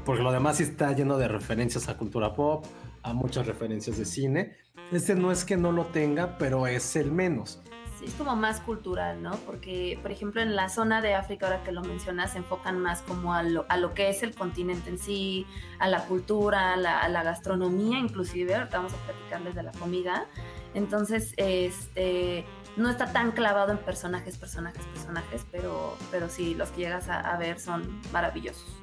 Porque 0.04 0.22
lo 0.22 0.32
demás 0.32 0.60
está 0.60 0.92
lleno 0.92 1.16
de 1.18 1.28
referencias 1.28 1.88
a 1.88 1.96
cultura 1.96 2.34
pop, 2.34 2.64
a 3.02 3.12
muchas 3.12 3.46
referencias 3.46 3.98
de 3.98 4.04
cine. 4.04 4.56
Este 4.90 5.14
no 5.14 5.30
es 5.30 5.44
que 5.44 5.56
no 5.56 5.72
lo 5.72 5.86
tenga, 5.86 6.38
pero 6.38 6.66
es 6.66 6.96
el 6.96 7.12
menos. 7.12 7.60
Sí, 7.98 8.06
es 8.06 8.14
como 8.14 8.36
más 8.36 8.60
cultural, 8.60 9.22
¿no? 9.22 9.32
Porque, 9.38 9.98
por 10.00 10.12
ejemplo, 10.12 10.40
en 10.40 10.54
la 10.54 10.68
zona 10.68 11.02
de 11.02 11.14
África, 11.14 11.46
ahora 11.46 11.62
que 11.64 11.72
lo 11.72 11.82
mencionas, 11.82 12.32
se 12.32 12.38
enfocan 12.38 12.80
más 12.80 13.02
como 13.02 13.34
a 13.34 13.42
lo, 13.42 13.66
a 13.68 13.76
lo 13.76 13.92
que 13.92 14.08
es 14.08 14.22
el 14.22 14.34
continente 14.34 14.88
en 14.88 14.98
sí, 14.98 15.46
a 15.78 15.88
la 15.88 16.04
cultura, 16.04 16.74
a 16.74 16.76
la, 16.76 17.00
a 17.00 17.08
la 17.08 17.22
gastronomía, 17.22 17.98
inclusive. 17.98 18.54
Ahorita 18.54 18.78
vamos 18.78 18.92
a 18.94 18.96
platicarles 18.98 19.54
de 19.56 19.62
la 19.64 19.72
comida. 19.72 20.26
Entonces, 20.74 21.34
este 21.36 22.44
no 22.76 22.88
está 22.88 23.12
tan 23.12 23.32
clavado 23.32 23.72
en 23.72 23.78
personajes, 23.78 24.38
personajes, 24.38 24.84
personajes, 24.94 25.44
pero, 25.50 25.96
pero 26.12 26.28
sí, 26.28 26.54
los 26.54 26.70
que 26.70 26.82
llegas 26.82 27.08
a, 27.08 27.20
a 27.20 27.36
ver 27.36 27.58
son 27.58 28.00
maravillosos. 28.12 28.80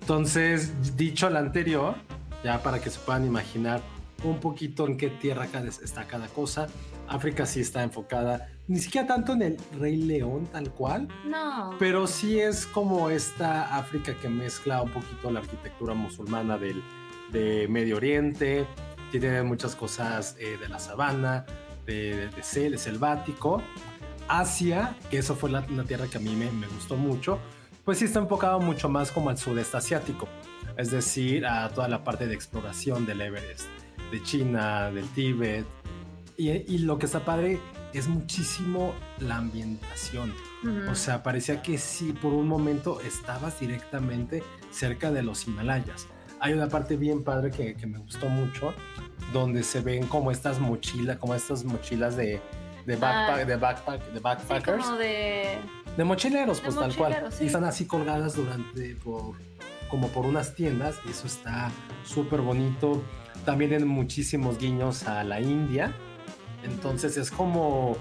Entonces, 0.00 0.96
dicho 0.96 1.30
lo 1.30 1.38
anterior, 1.38 1.94
ya 2.42 2.62
para 2.62 2.80
que 2.80 2.90
se 2.90 2.98
puedan 2.98 3.24
imaginar 3.24 3.80
un 4.28 4.40
poquito 4.40 4.86
en 4.86 4.96
qué 4.96 5.08
tierra 5.08 5.46
está 5.82 6.06
cada 6.06 6.28
cosa, 6.28 6.66
África 7.08 7.46
sí 7.46 7.60
está 7.60 7.82
enfocada, 7.82 8.48
ni 8.68 8.78
siquiera 8.80 9.06
tanto 9.06 9.32
en 9.34 9.42
el 9.42 9.56
Rey 9.78 9.96
León 9.96 10.46
tal 10.52 10.70
cual, 10.72 11.08
No. 11.24 11.76
pero 11.78 12.06
sí 12.06 12.38
es 12.40 12.66
como 12.66 13.10
esta 13.10 13.76
África 13.76 14.14
que 14.20 14.28
mezcla 14.28 14.82
un 14.82 14.90
poquito 14.90 15.30
la 15.30 15.40
arquitectura 15.40 15.94
musulmana 15.94 16.58
del, 16.58 16.82
de 17.32 17.66
Medio 17.68 17.96
Oriente, 17.96 18.66
tiene 19.10 19.42
muchas 19.44 19.76
cosas 19.76 20.36
eh, 20.40 20.58
de 20.60 20.68
la 20.68 20.78
sabana, 20.78 21.46
de, 21.86 22.28
de, 22.28 22.42
sel, 22.42 22.72
de 22.72 22.78
selvático. 22.78 23.62
Asia, 24.28 24.96
que 25.10 25.18
eso 25.18 25.36
fue 25.36 25.50
la, 25.50 25.64
una 25.70 25.84
tierra 25.84 26.08
que 26.08 26.16
a 26.16 26.20
mí 26.20 26.34
me, 26.34 26.50
me 26.50 26.66
gustó 26.66 26.96
mucho, 26.96 27.38
pues 27.84 27.98
sí 27.98 28.06
está 28.06 28.18
enfocado 28.18 28.58
mucho 28.58 28.88
más 28.88 29.12
como 29.12 29.30
al 29.30 29.38
sudeste 29.38 29.76
asiático, 29.76 30.26
es 30.76 30.90
decir, 30.90 31.46
a 31.46 31.68
toda 31.68 31.86
la 31.86 32.02
parte 32.02 32.26
de 32.26 32.34
exploración 32.34 33.06
del 33.06 33.20
Everest, 33.20 33.68
de 34.10 34.22
China, 34.22 34.90
del 34.90 35.06
Tíbet. 35.08 35.66
Y, 36.36 36.50
y 36.50 36.78
lo 36.78 36.98
que 36.98 37.06
está 37.06 37.20
padre 37.24 37.58
es 37.92 38.08
muchísimo 38.08 38.94
la 39.18 39.36
ambientación. 39.36 40.34
O 40.90 40.94
sea, 40.96 41.22
parecía 41.22 41.62
que 41.62 41.78
sí, 41.78 42.12
por 42.12 42.32
un 42.32 42.48
momento 42.48 43.00
estabas 43.00 43.60
directamente 43.60 44.42
cerca 44.70 45.10
de 45.12 45.22
los 45.22 45.46
Himalayas. 45.46 46.08
Hay 46.40 46.52
una 46.54 46.68
parte 46.68 46.96
bien 46.96 47.22
padre 47.22 47.50
que, 47.50 47.74
que 47.76 47.86
me 47.86 47.98
gustó 47.98 48.28
mucho, 48.28 48.74
donde 49.32 49.62
se 49.62 49.80
ven 49.80 50.06
como 50.06 50.30
estas 50.30 50.58
mochilas, 50.58 51.16
como 51.18 51.34
estas 51.34 51.64
mochilas 51.64 52.16
de, 52.16 52.40
de, 52.84 52.96
backpack, 52.96 53.40
Ah. 53.40 53.44
de, 53.44 53.56
backpack, 53.56 54.04
de 54.08 54.14
Sí, 54.16 54.20
backpackers. 54.22 54.84
como 54.84 54.96
de... 54.98 55.58
De 55.96 56.04
mochileros, 56.04 56.58
De 56.58 56.64
pues 56.64 56.74
tal 56.74 56.94
cual. 56.96 57.26
sí. 57.30 57.44
Y 57.44 57.46
están 57.46 57.64
así 57.64 57.86
colgadas 57.86 58.34
durante, 58.34 58.96
por, 58.96 59.34
como 59.88 60.08
por 60.08 60.26
unas 60.26 60.54
tiendas. 60.54 60.96
Y 61.06 61.10
eso 61.10 61.26
está 61.28 61.70
súper 62.04 62.40
bonito. 62.42 63.02
También 63.46 63.70
tienen 63.70 63.88
muchísimos 63.88 64.58
guiños 64.58 65.04
a 65.04 65.24
la 65.24 65.40
India. 65.40 65.94
Entonces 66.64 67.16
es 67.16 67.30
como, 67.30 67.96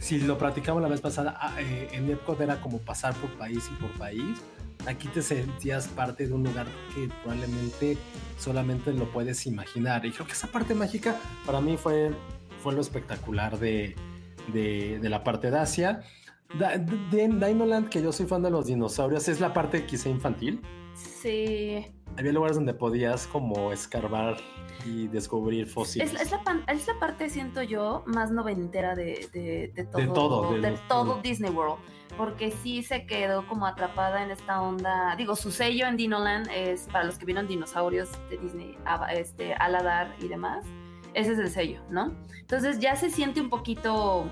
si 0.00 0.18
lo 0.20 0.36
platicamos 0.36 0.82
la 0.82 0.88
vez 0.88 1.00
pasada, 1.00 1.38
ah, 1.40 1.54
eh, 1.60 1.88
en 1.92 2.10
Epcot 2.10 2.40
era 2.40 2.60
como 2.60 2.78
pasar 2.78 3.14
por 3.14 3.30
país 3.38 3.70
y 3.72 3.80
por 3.80 3.90
país. 3.92 4.42
Aquí 4.86 5.08
te 5.08 5.22
sentías 5.22 5.86
parte 5.88 6.26
de 6.26 6.32
un 6.34 6.42
lugar 6.42 6.66
que 6.94 7.08
probablemente 7.22 7.96
solamente 8.36 8.92
lo 8.92 9.10
puedes 9.12 9.46
imaginar. 9.46 10.04
Y 10.04 10.10
creo 10.10 10.26
que 10.26 10.32
esa 10.32 10.48
parte 10.48 10.74
mágica 10.74 11.16
para 11.46 11.60
mí 11.60 11.76
fue, 11.76 12.10
fue 12.62 12.74
lo 12.74 12.80
espectacular 12.80 13.58
de, 13.58 13.94
de, 14.52 14.98
de 14.98 15.08
la 15.08 15.22
parte 15.22 15.50
de 15.50 15.58
Asia. 15.58 16.02
De 16.58 17.28
Dinoland, 17.28 17.88
que 17.88 18.02
yo 18.02 18.10
soy 18.10 18.26
fan 18.26 18.42
de 18.42 18.50
los 18.50 18.66
dinosaurios, 18.66 19.28
es 19.28 19.38
la 19.38 19.52
parte 19.52 19.86
quizá 19.86 20.08
infantil. 20.08 20.60
Sí. 20.94 21.86
Había 22.18 22.32
lugares 22.32 22.56
donde 22.56 22.74
podías 22.74 23.26
como 23.26 23.72
escarbar 23.72 24.36
y 24.84 25.08
descubrir 25.08 25.66
fósiles. 25.66 26.12
Es, 26.14 26.20
es 26.22 26.30
la, 26.30 26.42
pan- 26.42 26.64
es 26.68 26.86
la 26.86 26.98
parte, 26.98 27.28
siento 27.30 27.62
yo, 27.62 28.02
más 28.06 28.30
noventera 28.30 28.94
de, 28.94 29.28
de, 29.32 29.72
de 29.74 29.84
todo, 29.84 30.00
De 30.00 30.06
todo, 30.08 30.52
de 30.60 30.78
todo. 30.88 31.20
Disney 31.22 31.50
World. 31.50 31.78
Porque 32.16 32.50
sí 32.50 32.82
se 32.82 33.06
quedó 33.06 33.46
como 33.46 33.66
atrapada 33.66 34.22
en 34.24 34.30
esta 34.30 34.60
onda. 34.60 35.14
Digo, 35.16 35.36
su 35.36 35.50
sello 35.52 35.86
en 35.86 35.96
Dinoland 35.96 36.48
es 36.54 36.88
para 36.90 37.04
los 37.04 37.16
que 37.18 37.24
vieron 37.24 37.46
dinosaurios 37.46 38.10
de 38.28 38.36
Disney, 38.38 38.76
este, 39.12 39.54
Aladar 39.54 40.14
y 40.20 40.28
demás. 40.28 40.64
Ese 41.14 41.32
es 41.32 41.38
el 41.38 41.50
sello, 41.50 41.80
¿no? 41.88 42.12
Entonces 42.38 42.78
ya 42.80 42.96
se 42.96 43.10
siente 43.10 43.40
un 43.40 43.48
poquito, 43.48 44.26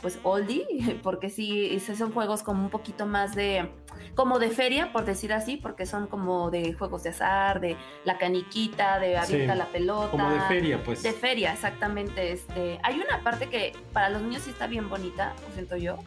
pues, 0.00 0.18
oldie, 0.22 0.66
porque 1.02 1.28
sí 1.30 1.78
son 1.80 2.12
juegos 2.12 2.42
como 2.42 2.62
un 2.64 2.70
poquito 2.70 3.04
más 3.06 3.34
de, 3.34 3.70
como 4.18 4.40
de 4.40 4.50
feria, 4.50 4.90
por 4.92 5.04
decir 5.04 5.32
así, 5.32 5.56
porque 5.58 5.86
son 5.86 6.08
como 6.08 6.50
de 6.50 6.72
juegos 6.72 7.04
de 7.04 7.10
azar, 7.10 7.60
de 7.60 7.76
la 8.04 8.18
caniquita, 8.18 8.98
de 8.98 9.16
avienta 9.16 9.52
Sí, 9.52 9.58
la 9.60 9.66
pelota. 9.66 10.10
como 10.10 10.28
de 10.28 10.40
feria, 10.48 10.82
pues. 10.82 11.04
De 11.04 11.12
feria, 11.12 11.52
exactamente. 11.52 12.32
Este, 12.32 12.80
hay 12.82 12.98
una 13.00 13.22
parte 13.22 13.48
que 13.48 13.76
para 13.92 14.08
los 14.10 14.20
niños 14.22 14.42
sí 14.42 14.50
está 14.50 14.66
bien 14.66 14.88
bonita, 14.88 15.34
lo 15.46 15.54
siento 15.54 15.76
yo, 15.76 15.98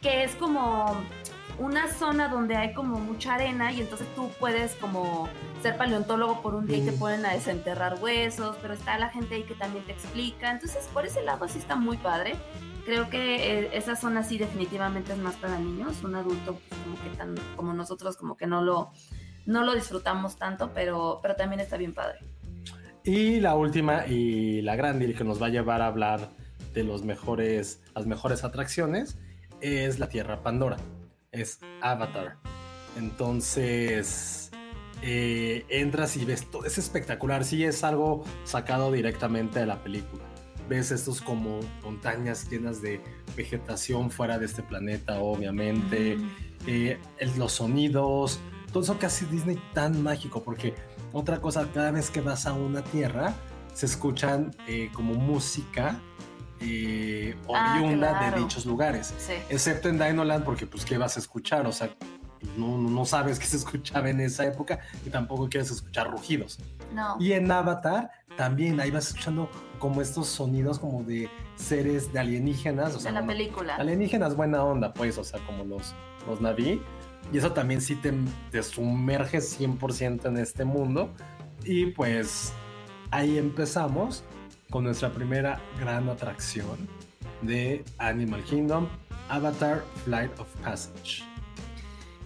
que 0.00 0.22
es 0.22 0.36
como 0.36 0.94
una 1.58 1.88
zona 1.92 2.28
donde 2.28 2.56
hay 2.56 2.72
como 2.72 2.98
mucha 2.98 3.34
arena 3.34 3.72
y 3.72 3.80
entonces 3.80 4.06
tú 4.14 4.30
puedes 4.38 4.74
como 4.76 5.28
ser 5.62 5.76
paleontólogo 5.76 6.40
por 6.40 6.54
un 6.54 6.66
día 6.66 6.78
y 6.78 6.82
te 6.82 6.92
Mm. 6.92 6.98
ponen 6.98 7.26
a 7.26 7.32
desenterrar 7.32 7.98
huesos, 8.00 8.56
pero 8.62 8.74
está 8.74 8.96
la 8.98 9.08
gente 9.10 9.34
ahí 9.34 9.42
que 9.42 9.54
también 9.54 9.84
te 9.84 9.92
explica. 9.92 10.50
Entonces, 10.52 10.88
por 10.92 11.04
ese 11.04 11.22
lado 11.22 11.48
sí 11.48 11.58
está 11.58 11.74
muy 11.74 11.96
padre. 11.96 12.36
Creo 12.84 13.10
que 13.10 13.58
eh, 13.60 13.70
esa 13.72 13.96
zona 13.96 14.22
sí 14.22 14.38
definitivamente 14.38 15.12
es 15.12 15.18
más 15.18 15.34
para 15.36 15.58
niños. 15.58 16.02
Un 16.04 16.14
adulto 16.14 16.58
pues, 16.68 16.80
como 16.82 17.02
que 17.02 17.10
tan 17.16 17.34
como 17.56 17.72
nosotros 17.74 18.16
como 18.16 18.36
que 18.36 18.46
no 18.46 18.62
lo 18.62 18.90
no 19.46 19.64
lo 19.64 19.74
disfrutamos 19.74 20.36
tanto, 20.36 20.70
pero 20.74 21.18
pero 21.22 21.34
también 21.34 21.60
está 21.60 21.76
bien 21.76 21.92
padre. 21.92 22.18
Y 23.04 23.40
la 23.40 23.56
última 23.56 24.06
y 24.06 24.60
la 24.62 24.76
grande 24.76 25.06
y 25.06 25.14
que 25.14 25.24
nos 25.24 25.40
va 25.42 25.46
a 25.46 25.50
llevar 25.50 25.82
a 25.82 25.86
hablar 25.86 26.28
de 26.74 26.84
los 26.84 27.02
mejores, 27.04 27.80
las 27.94 28.06
mejores 28.06 28.44
atracciones 28.44 29.18
es 29.60 29.98
la 29.98 30.08
Tierra 30.08 30.42
Pandora. 30.42 30.76
Es 31.32 31.60
Avatar. 31.82 32.38
Entonces 32.96 34.50
eh, 35.02 35.64
entras 35.68 36.16
y 36.16 36.24
ves 36.24 36.50
todo, 36.50 36.64
es 36.64 36.78
espectacular. 36.78 37.44
Sí, 37.44 37.64
es 37.64 37.84
algo 37.84 38.24
sacado 38.44 38.90
directamente 38.90 39.60
de 39.60 39.66
la 39.66 39.82
película. 39.82 40.24
Ves 40.68 40.90
estos 40.90 41.20
como 41.20 41.60
montañas 41.82 42.48
llenas 42.50 42.82
de 42.82 43.00
vegetación 43.36 44.10
fuera 44.10 44.38
de 44.38 44.46
este 44.46 44.62
planeta, 44.62 45.20
obviamente. 45.20 46.16
Mm. 46.16 46.30
eh, 46.66 46.98
los 47.36 47.52
sonidos, 47.52 48.40
todo 48.72 48.82
eso 48.82 48.98
que 48.98 49.06
hace 49.06 49.26
Disney 49.26 49.58
tan 49.72 50.02
mágico, 50.02 50.42
porque 50.42 50.74
otra 51.12 51.40
cosa, 51.40 51.66
cada 51.72 51.90
vez 51.90 52.10
que 52.10 52.20
vas 52.20 52.46
a 52.46 52.52
una 52.52 52.82
tierra, 52.82 53.34
se 53.72 53.86
escuchan 53.86 54.50
eh, 54.66 54.90
como 54.92 55.14
música 55.14 56.00
eh, 56.60 57.36
Ah, 57.54 57.74
oriunda 57.76 58.10
claro. 58.18 58.36
de 58.36 58.42
dichos 58.42 58.66
lugares, 58.66 59.14
Sí. 59.18 59.34
excepto 59.48 59.88
en 59.88 59.98
Dinoland, 59.98 60.44
porque 60.44 60.66
pues 60.66 60.84
qué 60.84 60.98
vas 60.98 61.16
a 61.16 61.20
escuchar, 61.20 61.66
o 61.66 61.72
sea, 61.72 61.90
no, 62.56 62.78
no- 62.78 63.04
sabes 63.04 63.38
qué 63.38 63.46
se 63.46 63.56
escuchaba 63.56 64.10
en 64.10 64.20
esa 64.20 64.44
época 64.46 64.78
y 65.04 65.10
tampoco 65.10 65.48
quieres 65.48 65.70
escuchar 65.70 66.10
rugidos. 66.10 66.58
No. 66.94 67.16
Y 67.18 67.32
en 67.32 67.50
Avatar 67.50 68.10
también 68.36 68.78
ahí 68.80 68.90
vas 68.90 69.08
escuchando 69.08 69.50
como 69.78 70.00
estos 70.02 70.28
sonidos 70.28 70.78
como 70.78 71.02
de 71.02 71.28
seres 71.56 72.12
de 72.12 72.20
alienígenas, 72.20 72.94
o 72.94 73.00
sea, 73.00 73.12
de 73.12 73.20
la 73.20 73.26
película. 73.26 73.76
Alienígenas 73.76 74.36
buena 74.36 74.62
onda, 74.62 74.92
pues, 74.94 75.18
o 75.18 75.24
sea, 75.24 75.40
como 75.46 75.64
los, 75.64 75.94
los 76.28 76.40
Naví. 76.40 76.80
Y 77.32 77.38
eso 77.38 77.52
también 77.52 77.80
sí 77.80 77.96
te, 77.96 78.12
te 78.50 78.62
sumerge 78.62 79.40
100% 79.40 80.26
en 80.28 80.38
este 80.38 80.64
mundo. 80.64 81.12
Y 81.64 81.86
pues 81.86 82.52
ahí 83.10 83.36
empezamos 83.38 84.22
con 84.70 84.84
nuestra 84.84 85.10
primera 85.10 85.60
gran 85.78 86.08
atracción 86.08 86.88
de 87.42 87.84
Animal 87.98 88.42
Kingdom, 88.44 88.88
Avatar 89.28 89.82
Flight 90.04 90.38
of 90.38 90.48
Passage. 90.62 91.22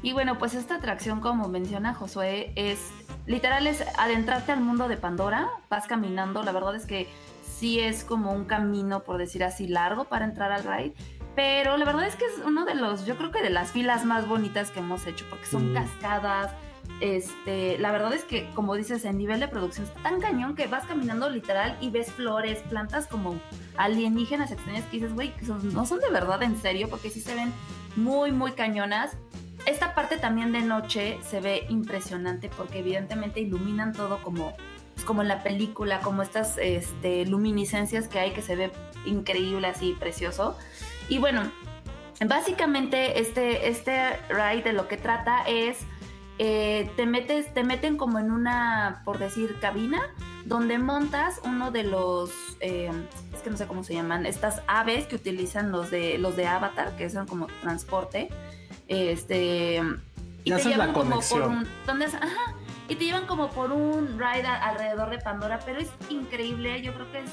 Y 0.03 0.13
bueno, 0.13 0.39
pues 0.39 0.55
esta 0.55 0.77
atracción, 0.77 1.21
como 1.21 1.49
menciona 1.49 1.95
Josué, 1.95 2.53
es 2.57 2.91
literal 3.27 3.67
es 3.69 3.85
adentrarte 3.99 4.51
al 4.51 4.61
mundo 4.61 4.89
de 4.89 4.97
Pandora, 4.97 5.49
vas 5.71 5.87
caminando, 5.87 6.43
la 6.43 6.51
verdad 6.51 6.75
es 6.75 6.87
que 6.87 7.09
sí 7.47 7.79
es 7.79 8.03
como 8.03 8.33
un 8.33 8.45
camino, 8.45 9.05
por 9.05 9.19
decir 9.19 9.45
así, 9.45 9.69
largo 9.69 10.05
para 10.07 10.25
entrar 10.25 10.51
al 10.51 10.65
ride, 10.65 10.95
pero 11.37 11.77
la 11.77 11.85
verdad 11.85 12.07
es 12.07 12.17
que 12.17 12.25
es 12.25 12.33
uno 12.45 12.65
de 12.65 12.75
los, 12.75 13.07
yo 13.07 13.17
creo 13.17 13.31
que 13.31 13.43
de 13.43 13.51
las 13.51 13.71
filas 13.71 14.05
más 14.05 14.27
bonitas 14.27 14.73
que 14.73 14.81
hemos 14.81 15.07
hecho, 15.07 15.25
porque 15.31 15.47
son 15.47 15.71
Mm. 15.71 15.75
cascadas, 15.75 16.51
este, 17.03 17.79
la 17.79 17.91
verdad 17.91 18.15
es 18.15 18.23
que, 18.23 18.49
como 18.55 18.77
dices, 18.77 19.05
el 19.05 19.19
nivel 19.19 19.41
de 19.41 19.49
producción 19.49 19.87
está 19.87 20.01
tan 20.03 20.21
cañón 20.21 20.55
que 20.55 20.69
vas 20.69 20.87
caminando 20.87 21.29
literal 21.29 21.77
y 21.81 21.91
ves 21.91 22.13
flores, 22.13 22.61
plantas 22.69 23.09
como 23.09 23.41
alienígenas 23.77 24.53
extrañas 24.53 24.85
que 24.85 24.99
dices, 24.99 25.13
güey, 25.13 25.35
no 25.63 25.85
son 25.85 25.99
de 25.99 26.11
verdad 26.11 26.43
en 26.45 26.57
serio, 26.57 26.89
porque 26.89 27.11
sí 27.11 27.21
se 27.21 27.35
ven 27.35 27.53
muy, 27.97 28.31
muy 28.31 28.53
cañonas. 28.53 29.17
Esta 29.67 29.95
parte 29.95 30.17
también 30.17 30.53
de 30.53 30.61
noche 30.61 31.19
se 31.29 31.41
ve 31.41 31.67
impresionante 31.69 32.49
porque 32.57 32.79
evidentemente 32.79 33.41
iluminan 33.41 33.93
todo 33.93 34.23
como 34.23 34.53
como 35.05 35.23
en 35.23 35.29
la 35.29 35.43
película, 35.43 36.01
como 36.01 36.23
estas 36.23 36.59
este, 36.59 37.27
luminiscencias 37.27 38.07
que 38.07 38.21
hay 38.21 38.31
que 38.31 38.43
se 38.43 38.55
ve 38.55 38.71
increíble, 39.05 39.67
así 39.67 39.97
precioso. 39.99 40.57
Y 41.09 41.19
bueno, 41.19 41.51
básicamente 42.27 43.21
este, 43.21 43.69
este 43.69 44.17
ride 44.29 44.63
de 44.63 44.73
lo 44.73 44.87
que 44.87 44.97
trata 44.97 45.43
es, 45.43 45.79
eh, 46.39 46.91
te, 46.97 47.07
metes, 47.07 47.53
te 47.53 47.63
meten 47.63 47.97
como 47.97 48.19
en 48.19 48.31
una, 48.31 49.03
por 49.05 49.19
decir, 49.19 49.59
cabina, 49.61 50.01
donde 50.45 50.79
montas 50.79 51.41
uno 51.45 51.71
de 51.71 51.85
los, 51.85 52.31
eh, 52.61 52.91
es 53.35 53.43
que 53.43 53.51
no 53.51 53.57
sé 53.57 53.67
cómo 53.67 53.85
se 53.85 53.95
llaman, 53.95 54.27
estas 54.27 54.63
aves 54.67 55.07
que 55.07 55.17
utilizan 55.17 55.71
los 55.71 55.91
de, 55.91 56.19
los 56.19 56.37
de 56.37 56.47
Avatar, 56.47 56.97
que 56.97 57.11
son 57.11 57.27
como 57.27 57.47
transporte. 57.61 58.29
Este, 58.89 59.83
y, 60.45 60.51
te 60.51 60.65
llevan 60.65 60.93
como 60.93 61.21
por 61.21 61.43
un, 61.43 61.67
ajá, 61.87 62.55
y 62.89 62.97
te 62.97 63.05
llevan 63.05 63.27
como 63.27 63.51
por 63.51 63.71
un 63.71 64.19
ride 64.19 64.47
alrededor 64.47 65.11
de 65.11 65.19
Pandora, 65.19 65.61
pero 65.65 65.81
es 65.81 65.91
increíble, 66.09 66.83
yo 66.83 66.93
creo 66.95 67.11
que 67.13 67.21
es 67.21 67.31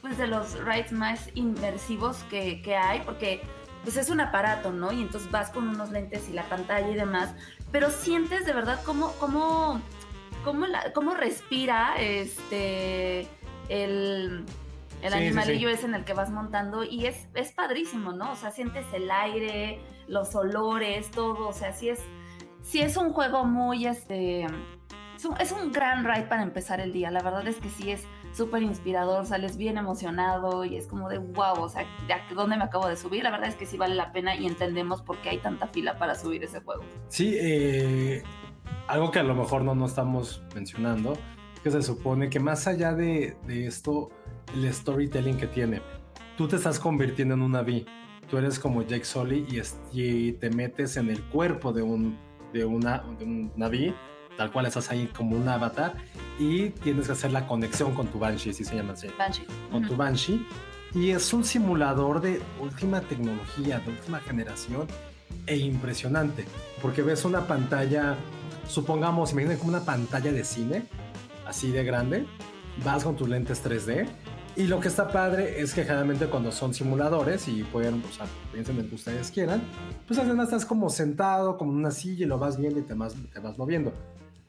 pues 0.00 0.18
de 0.18 0.26
los 0.26 0.58
rides 0.64 0.92
más 0.92 1.28
inmersivos 1.34 2.18
que, 2.24 2.60
que 2.62 2.76
hay, 2.76 3.00
porque 3.00 3.40
pues 3.84 3.96
es 3.96 4.10
un 4.10 4.20
aparato, 4.20 4.72
¿no? 4.72 4.92
Y 4.92 5.02
entonces 5.02 5.30
vas 5.30 5.50
con 5.50 5.68
unos 5.68 5.90
lentes 5.90 6.28
y 6.28 6.32
la 6.32 6.44
pantalla 6.44 6.88
y 6.88 6.94
demás, 6.94 7.34
pero 7.72 7.90
sientes 7.90 8.44
de 8.44 8.52
verdad 8.52 8.80
cómo, 8.84 9.12
cómo, 9.18 9.80
cómo, 10.44 10.66
la, 10.66 10.92
cómo 10.92 11.14
respira 11.14 11.94
este 11.98 13.26
el, 13.68 14.44
el 15.02 15.12
animalillo 15.12 15.68
ese 15.70 15.86
en 15.86 15.94
el 15.94 16.04
que 16.04 16.12
vas 16.12 16.30
montando 16.30 16.84
y 16.84 17.06
es, 17.06 17.26
es 17.34 17.50
padrísimo, 17.52 18.12
¿no? 18.12 18.32
O 18.32 18.36
sea, 18.36 18.50
sientes 18.50 18.86
el 18.92 19.10
aire, 19.10 19.80
los 20.06 20.34
olores, 20.34 21.10
todo, 21.10 21.48
o 21.48 21.52
sea, 21.52 21.72
sí 21.72 21.88
es, 21.88 22.00
sí 22.62 22.82
es 22.82 22.96
un 22.96 23.12
juego 23.12 23.44
muy, 23.44 23.86
este, 23.86 24.46
es 25.16 25.24
un, 25.24 25.40
es 25.40 25.50
un 25.50 25.72
gran 25.72 26.04
ride 26.04 26.26
para 26.26 26.42
empezar 26.42 26.80
el 26.80 26.92
día, 26.92 27.10
la 27.10 27.22
verdad 27.22 27.46
es 27.48 27.56
que 27.56 27.70
sí 27.70 27.90
es 27.90 28.04
súper 28.32 28.62
inspirador, 28.62 29.26
sales 29.26 29.56
bien 29.56 29.76
emocionado 29.76 30.64
y 30.64 30.76
es 30.76 30.86
como 30.86 31.08
de 31.08 31.18
wow, 31.18 31.60
o 31.60 31.68
sea, 31.68 31.82
¿de 32.06 32.34
dónde 32.34 32.56
me 32.56 32.64
acabo 32.64 32.88
de 32.88 32.96
subir? 32.96 33.22
La 33.22 33.30
verdad 33.30 33.48
es 33.48 33.56
que 33.56 33.66
sí 33.66 33.76
vale 33.76 33.94
la 33.94 34.12
pena 34.12 34.34
y 34.36 34.46
entendemos 34.46 35.02
por 35.02 35.18
qué 35.18 35.30
hay 35.30 35.38
tanta 35.38 35.68
fila 35.68 35.98
para 35.98 36.14
subir 36.14 36.42
ese 36.42 36.60
juego. 36.60 36.82
Sí, 37.08 37.36
eh, 37.38 38.22
algo 38.88 39.10
que 39.10 39.18
a 39.18 39.22
lo 39.22 39.34
mejor 39.34 39.62
no, 39.62 39.74
no 39.74 39.86
estamos 39.86 40.42
mencionando, 40.54 41.16
que 41.62 41.70
se 41.70 41.82
supone 41.82 42.30
que 42.30 42.40
más 42.40 42.66
allá 42.66 42.94
de, 42.94 43.36
de 43.46 43.66
esto, 43.66 44.10
el 44.54 44.72
storytelling 44.72 45.36
que 45.36 45.46
tiene, 45.46 45.82
tú 46.36 46.48
te 46.48 46.56
estás 46.56 46.78
convirtiendo 46.78 47.34
en 47.34 47.42
una 47.42 47.60
V. 47.60 47.84
Tú 48.28 48.38
eres 48.38 48.58
como 48.58 48.82
Jake 48.82 49.04
Sully 49.04 49.46
y, 49.50 49.60
y 50.00 50.32
te 50.32 50.48
metes 50.48 50.96
en 50.96 51.10
el 51.10 51.22
cuerpo 51.24 51.72
de 51.72 51.82
un, 51.82 52.18
de 52.52 52.64
una, 52.64 53.02
de 53.18 53.24
una 53.24 53.66
V 53.66 53.94
tal 54.36 54.50
cual 54.50 54.66
estás 54.66 54.90
ahí 54.90 55.06
como 55.06 55.36
un 55.36 55.48
avatar 55.48 55.94
y 56.38 56.70
tienes 56.70 57.06
que 57.06 57.12
hacer 57.12 57.32
la 57.32 57.46
conexión 57.46 57.94
con 57.94 58.08
tu 58.08 58.18
Banshee, 58.18 58.50
así 58.50 58.64
se 58.64 58.76
llama 58.76 58.94
así. 58.94 59.08
Banshee. 59.18 59.46
Con 59.70 59.86
tu 59.86 59.96
Banshee. 59.96 60.46
Y 60.94 61.10
es 61.10 61.32
un 61.32 61.44
simulador 61.44 62.20
de 62.20 62.40
última 62.60 63.00
tecnología, 63.00 63.80
de 63.80 63.90
última 63.90 64.20
generación 64.20 64.86
e 65.46 65.56
impresionante, 65.56 66.44
porque 66.82 67.02
ves 67.02 67.24
una 67.24 67.46
pantalla, 67.46 68.16
supongamos, 68.68 69.32
imaginen 69.32 69.56
como 69.56 69.70
una 69.70 69.84
pantalla 69.84 70.30
de 70.32 70.44
cine, 70.44 70.84
así 71.46 71.70
de 71.70 71.84
grande, 71.84 72.26
vas 72.84 73.04
con 73.04 73.16
tus 73.16 73.28
lentes 73.28 73.64
3D 73.64 74.06
y 74.54 74.64
lo 74.64 74.80
que 74.80 74.88
está 74.88 75.08
padre 75.08 75.62
es 75.62 75.72
que 75.72 75.82
generalmente 75.82 76.26
cuando 76.26 76.52
son 76.52 76.74
simuladores 76.74 77.48
y 77.48 77.62
pueden, 77.64 78.02
o 78.06 78.12
sea, 78.12 78.26
piensen 78.52 78.78
en 78.78 78.88
que 78.88 78.96
ustedes 78.96 79.30
quieran, 79.30 79.62
pues 80.06 80.20
al 80.20 80.26
final 80.26 80.44
estás 80.44 80.66
como 80.66 80.90
sentado, 80.90 81.56
como 81.56 81.72
en 81.72 81.78
una 81.78 81.90
silla 81.90 82.24
y 82.24 82.28
lo 82.28 82.38
vas 82.38 82.58
viendo 82.58 82.78
y 82.78 82.82
te 82.82 82.92
vas, 82.92 83.14
te 83.32 83.40
vas 83.40 83.56
moviendo. 83.56 83.94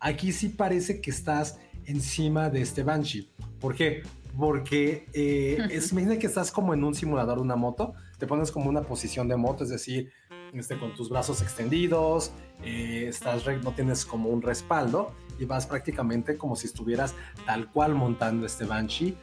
Aquí 0.03 0.33
sí 0.33 0.49
parece 0.49 0.99
que 0.99 1.11
estás 1.11 1.59
encima 1.85 2.49
de 2.49 2.61
este 2.61 2.83
Banshee. 2.83 3.31
¿Por 3.61 3.73
qué? 3.73 4.03
Porque 4.37 5.07
eh, 5.13 5.57
es, 5.71 5.93
imagina 5.93 6.19
que 6.19 6.27
estás 6.27 6.51
como 6.51 6.73
en 6.73 6.83
un 6.83 6.93
simulador 6.93 7.37
de 7.37 7.43
una 7.43 7.55
moto, 7.55 7.93
te 8.17 8.27
pones 8.27 8.51
como 8.51 8.69
una 8.69 8.81
posición 8.81 9.29
de 9.29 9.37
moto, 9.37 9.63
es 9.63 9.69
decir, 9.69 10.11
este, 10.51 10.77
con 10.77 10.93
tus 10.93 11.09
brazos 11.09 11.41
extendidos, 11.41 12.33
eh, 12.65 13.05
estás 13.07 13.45
no 13.63 13.71
tienes 13.71 14.05
como 14.05 14.27
un 14.27 14.41
respaldo 14.41 15.13
y 15.39 15.45
vas 15.45 15.67
prácticamente 15.67 16.35
como 16.35 16.57
si 16.57 16.67
estuvieras 16.67 17.15
tal 17.45 17.71
cual 17.71 17.95
montando 17.95 18.45
este 18.45 18.65
Banshee. 18.65 19.15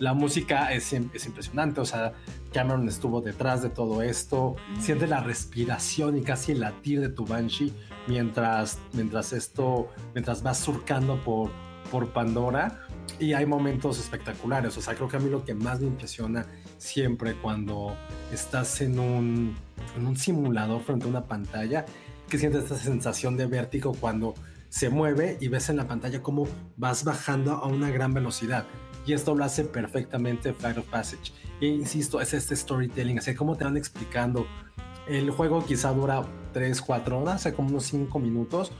La 0.00 0.14
música 0.14 0.72
es, 0.72 0.92
es 0.92 1.26
impresionante, 1.26 1.80
o 1.80 1.84
sea, 1.84 2.12
Cameron 2.52 2.88
estuvo 2.88 3.20
detrás 3.20 3.62
de 3.62 3.70
todo 3.70 4.02
esto, 4.02 4.56
siente 4.80 5.06
la 5.06 5.20
respiración 5.20 6.18
y 6.18 6.22
casi 6.22 6.50
el 6.50 6.60
latir 6.60 7.00
de 7.00 7.08
tu 7.08 7.24
Banshee 7.24 7.72
mientras, 8.06 8.78
mientras 8.92 9.32
esto, 9.32 9.88
mientras 10.14 10.42
vas 10.42 10.58
surcando 10.58 11.22
por, 11.22 11.50
por 11.90 12.12
Pandora 12.12 12.80
y 13.18 13.32
hay 13.32 13.46
momentos 13.46 13.98
espectaculares. 13.98 14.76
O 14.76 14.80
sea, 14.80 14.94
creo 14.94 15.08
que 15.08 15.16
a 15.16 15.20
mí 15.20 15.30
lo 15.30 15.44
que 15.44 15.54
más 15.54 15.80
me 15.80 15.86
impresiona 15.86 16.46
siempre 16.78 17.34
cuando 17.34 17.96
estás 18.32 18.80
en 18.80 18.98
un, 18.98 19.54
en 19.96 20.06
un 20.06 20.16
simulador 20.16 20.82
frente 20.82 21.06
a 21.06 21.08
una 21.08 21.24
pantalla, 21.24 21.84
que 22.28 22.38
sientes 22.38 22.64
esta 22.64 22.76
sensación 22.76 23.36
de 23.36 23.46
vértigo 23.46 23.94
cuando 23.94 24.34
se 24.68 24.88
mueve 24.88 25.38
y 25.40 25.48
ves 25.48 25.68
en 25.68 25.76
la 25.76 25.86
pantalla 25.86 26.20
cómo 26.22 26.48
vas 26.76 27.04
bajando 27.04 27.52
a 27.52 27.66
una 27.66 27.90
gran 27.90 28.12
velocidad. 28.12 28.66
Y 29.06 29.12
esto 29.12 29.34
lo 29.34 29.44
hace 29.44 29.64
perfectamente 29.64 30.52
Flight 30.52 30.78
of 30.78 30.86
Passage. 30.86 31.32
E 31.60 31.66
insisto, 31.66 32.20
es 32.20 32.34
este 32.34 32.56
storytelling, 32.56 33.18
así 33.18 33.34
como 33.34 33.56
te 33.56 33.64
van 33.64 33.76
explicando 33.76 34.46
el 35.06 35.30
juego 35.30 35.64
quizá 35.64 35.92
dura 35.92 36.24
3, 36.52 36.80
4 36.80 37.20
horas, 37.20 37.36
o 37.36 37.38
sea, 37.38 37.54
como 37.54 37.68
unos 37.68 37.84
5 37.84 38.18
minutos, 38.18 38.72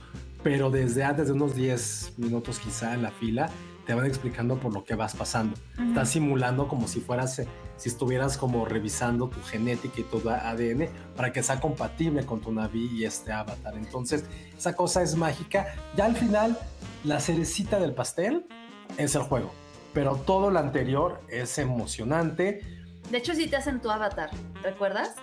pero 0.43 0.69
desde 0.69 1.03
antes 1.03 1.27
de 1.27 1.33
unos 1.33 1.55
10 1.55 2.13
minutos 2.17 2.59
quizá 2.59 2.93
en 2.93 3.01
la 3.01 3.11
fila 3.11 3.49
te 3.85 3.93
van 3.93 4.05
explicando 4.05 4.57
por 4.57 4.73
lo 4.73 4.83
que 4.83 4.95
vas 4.95 5.15
pasando. 5.15 5.55
Estás 5.89 6.09
simulando 6.09 6.67
como 6.67 6.87
si 6.87 7.01
fueras, 7.01 7.37
eh, 7.39 7.47
si 7.77 7.89
estuvieras 7.89 8.37
como 8.37 8.65
revisando 8.65 9.29
tu 9.29 9.39
genética 9.43 10.01
y 10.01 10.03
tu 10.03 10.27
ADN 10.27 10.89
para 11.15 11.31
que 11.31 11.43
sea 11.43 11.59
compatible 11.59 12.25
con 12.25 12.41
tu 12.41 12.51
Navi 12.51 12.87
y 12.87 13.05
este 13.05 13.31
avatar. 13.31 13.75
Entonces, 13.75 14.25
esa 14.57 14.75
cosa 14.75 15.03
es 15.03 15.15
mágica. 15.15 15.75
Ya 15.95 16.05
al 16.05 16.15
final, 16.15 16.57
la 17.03 17.19
cerecita 17.19 17.79
del 17.79 17.93
pastel 17.93 18.47
es 18.97 19.13
el 19.13 19.21
juego, 19.21 19.51
pero 19.93 20.15
todo 20.15 20.49
lo 20.49 20.57
anterior 20.57 21.21
es 21.29 21.57
emocionante. 21.59 22.61
De 23.11 23.17
hecho, 23.19 23.35
sí 23.35 23.47
te 23.47 23.55
hacen 23.55 23.81
tu 23.81 23.91
avatar, 23.91 24.31
¿recuerdas? 24.63 25.15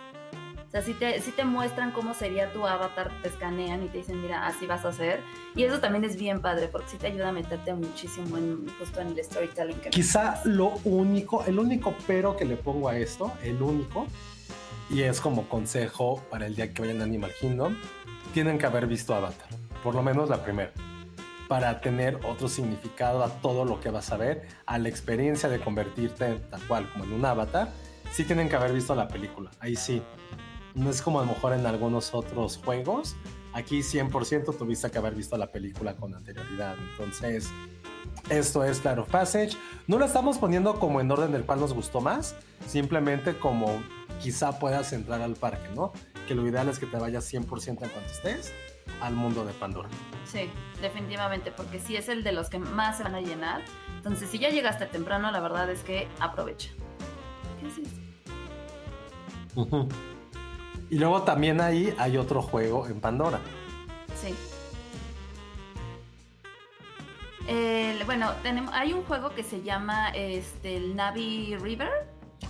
O 0.73 0.75
sea, 0.75 0.81
si 0.81 0.95
te, 0.95 1.21
te 1.21 1.45
muestran 1.45 1.91
cómo 1.91 2.15
sería 2.15 2.51
tu 2.51 2.67
avatar, 2.67 3.11
te 3.21 3.29
escanean 3.29 3.83
y 3.83 3.89
te 3.89 3.99
dicen, 3.99 4.23
mira, 4.23 4.47
así 4.47 4.67
vas 4.67 4.87
a 4.87 4.89
hacer. 4.89 5.21
Y 5.55 5.65
eso 5.65 5.81
también 5.81 6.03
es 6.05 6.17
bien 6.17 6.41
padre, 6.41 6.69
porque 6.69 6.89
sí 6.89 6.97
te 6.97 7.09
ayuda 7.09 7.29
a 7.29 7.33
meterte 7.33 7.75
muchísimo 7.75 8.39
en, 8.39 8.67
justo 8.79 9.03
en 9.03 9.09
el 9.09 9.23
storytelling. 9.23 9.79
Quizá 9.91 10.41
lo 10.47 10.69
único, 10.85 11.45
el 11.45 11.59
único 11.59 11.95
pero 12.07 12.39
que 12.39 12.47
le 12.47 12.57
pongo 12.57 12.89
a 12.89 12.97
esto, 12.97 13.35
el 13.43 13.61
único, 13.61 14.07
y 14.89 15.03
es 15.03 15.21
como 15.21 15.47
consejo 15.47 16.23
para 16.31 16.47
el 16.47 16.57
día 16.57 16.73
que 16.73 16.81
vayan 16.81 17.03
a 17.03 17.05
Animal 17.05 17.33
Kingdom, 17.39 17.77
tienen 18.33 18.57
que 18.57 18.65
haber 18.65 18.87
visto 18.87 19.15
Avatar, 19.15 19.49
por 19.83 19.95
lo 19.95 20.03
menos 20.03 20.31
la 20.31 20.43
primera, 20.43 20.73
para 21.49 21.83
tener 21.83 22.19
otro 22.25 22.49
significado 22.49 23.23
a 23.23 23.29
todo 23.29 23.67
lo 23.67 23.79
que 23.79 23.91
vas 23.91 24.11
a 24.11 24.17
ver, 24.17 24.49
a 24.65 24.79
la 24.79 24.89
experiencia 24.89 25.51
de 25.51 25.61
convertirte 25.61 26.37
tal 26.51 26.63
cual 26.67 26.91
como 26.93 27.05
en 27.05 27.13
un 27.13 27.27
avatar, 27.27 27.69
sí 28.11 28.25
tienen 28.25 28.49
que 28.49 28.57
haber 28.57 28.73
visto 28.73 28.95
la 28.95 29.07
película, 29.07 29.51
ahí 29.61 29.77
sí 29.77 30.03
no 30.75 30.91
es 30.91 31.03
como 31.03 31.21
a 31.21 31.25
lo 31.25 31.33
mejor 31.33 31.53
en 31.53 31.67
algunos 31.67 32.15
otros 32.15 32.59
juegos. 32.65 33.17
Aquí 33.53 33.81
100% 33.81 34.57
tuviste 34.57 34.91
que 34.91 34.99
haber 34.99 35.15
visto 35.15 35.37
la 35.37 35.53
película 35.53 35.95
con 35.95 36.15
anterioridad. 36.15 36.77
Entonces, 36.93 37.51
esto 38.31 38.65
es 38.65 38.81
Claro 38.81 39.05
Passage. 39.05 39.57
No 39.87 39.99
lo 39.99 40.07
estamos 40.07 40.39
poniendo 40.39 40.79
como 40.79 41.01
en 41.01 41.11
orden 41.11 41.33
del 41.33 41.45
cual 41.45 41.61
nos 41.61 41.75
gustó 41.75 42.01
más, 42.01 42.35
simplemente 42.67 43.39
como 43.39 43.83
quizá 44.23 44.59
puedas 44.59 44.93
entrar 44.93 45.21
al 45.21 45.35
parque, 45.35 45.69
¿no? 45.75 45.93
Que 46.27 46.35
lo 46.35 46.47
ideal 46.47 46.69
es 46.69 46.79
que 46.79 46.87
te 46.87 46.97
vayas 46.97 47.33
100% 47.33 47.69
en 47.69 47.77
cuanto 47.77 47.99
estés 48.11 48.53
al 49.01 49.15
mundo 49.15 49.45
de 49.45 49.53
Pandora. 49.53 49.89
Sí, 50.25 50.51
definitivamente, 50.81 51.53
porque 51.53 51.81
sí 51.81 51.97
es 51.97 52.09
el 52.09 52.23
de 52.23 52.33
los 52.33 52.49
que 52.49 52.59
más 52.59 52.99
se 52.99 53.03
van 53.03 53.15
a 53.15 53.21
llenar. 53.21 53.63
Entonces, 53.97 54.31
si 54.31 54.39
ya 54.39 54.51
llegaste 54.51 54.87
temprano, 54.87 55.31
la 55.31 55.41
verdad 55.41 55.71
es 55.71 55.83
que 55.83 56.09
aprovecha. 56.21 56.71
¿Qué 57.61 57.69
es 57.69 57.79
eso? 57.79 57.91
Y 60.93 60.99
luego 60.99 61.23
también 61.23 61.59
ahí 61.63 61.95
hay 61.97 62.19
otro 62.19 62.43
juego 62.43 62.87
en 62.87 63.01
Pandora. 63.01 63.41
Sí. 64.15 64.35
bueno, 68.05 68.31
tenemos, 68.43 68.75
hay 68.75 68.93
un 68.93 69.03
juego 69.05 69.31
que 69.31 69.43
se 69.43 69.63
llama 69.63 70.11
este, 70.11 70.77
el 70.77 70.95
Navi 70.95 71.57
River. 71.57 71.89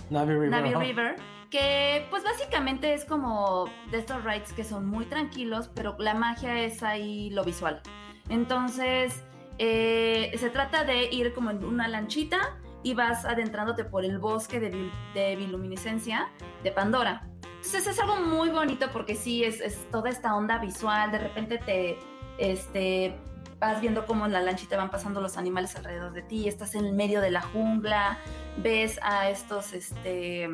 Navi 0.09 0.33
River. 0.33 0.49
Navi 0.49 0.73
River. 0.73 1.15
Que 1.49 2.05
pues 2.09 2.25
básicamente 2.25 2.93
es 2.93 3.05
como 3.05 3.69
de 3.91 3.99
estos 3.99 4.21
rides 4.25 4.51
que 4.51 4.65
son 4.65 4.87
muy 4.87 5.05
tranquilos, 5.05 5.69
pero 5.73 5.95
la 5.97 6.13
magia 6.13 6.59
es 6.59 6.83
ahí 6.83 7.29
lo 7.29 7.45
visual. 7.45 7.81
Entonces, 8.27 9.23
eh, 9.57 10.35
se 10.37 10.49
trata 10.49 10.83
de 10.83 11.05
ir 11.05 11.33
como 11.33 11.49
en 11.49 11.63
una 11.63 11.87
lanchita 11.87 12.57
y 12.83 12.93
vas 12.93 13.23
adentrándote 13.23 13.85
por 13.85 14.03
el 14.03 14.19
bosque 14.19 14.59
de, 14.59 14.91
de 15.13 15.35
bioluminiscencia 15.37 16.27
de 16.61 16.71
Pandora. 16.73 17.29
Entonces 17.65 17.87
es 17.87 17.99
algo 17.99 18.17
muy 18.17 18.49
bonito 18.49 18.87
porque 18.91 19.15
sí, 19.15 19.45
es, 19.45 19.89
toda 19.89 20.09
esta 20.09 20.35
onda 20.35 20.57
visual, 20.57 21.11
de 21.11 21.19
repente 21.19 21.57
te, 21.59 21.97
este, 22.37 23.15
vas 23.57 23.79
viendo 23.79 24.05
cómo 24.05 24.25
en 24.25 24.33
la 24.33 24.41
lanchita 24.41 24.75
van 24.75 24.91
pasando 24.91 25.21
los 25.21 25.37
animales 25.37 25.73
alrededor 25.77 26.11
de 26.11 26.23
ti, 26.23 26.49
estás 26.49 26.75
en 26.75 26.83
el 26.85 26.91
medio 26.91 27.21
de 27.21 27.31
la 27.31 27.41
jungla, 27.41 28.19
ves 28.57 28.99
a 29.01 29.29
estos, 29.29 29.71
este, 29.71 30.49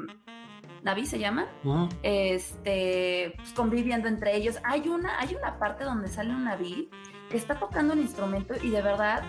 Naví 0.83 1.07
se 1.07 1.17
llaman, 1.17 1.47
Ujú. 1.63 1.89
este, 2.03 3.33
pues, 3.37 3.53
conviviendo 3.53 4.07
entre 4.07 4.35
ellos. 4.35 4.57
Hay 4.63 4.87
una, 4.87 5.19
hay 5.19 5.35
una 5.35 5.57
parte 5.57 5.85
donde 5.85 6.07
sale 6.09 6.29
un 6.29 6.45
Naví 6.45 6.91
que 7.31 7.37
está 7.37 7.59
tocando 7.59 7.93
un 7.93 7.99
instrumento 7.99 8.53
y 8.61 8.69
de 8.69 8.83
verdad 8.83 9.23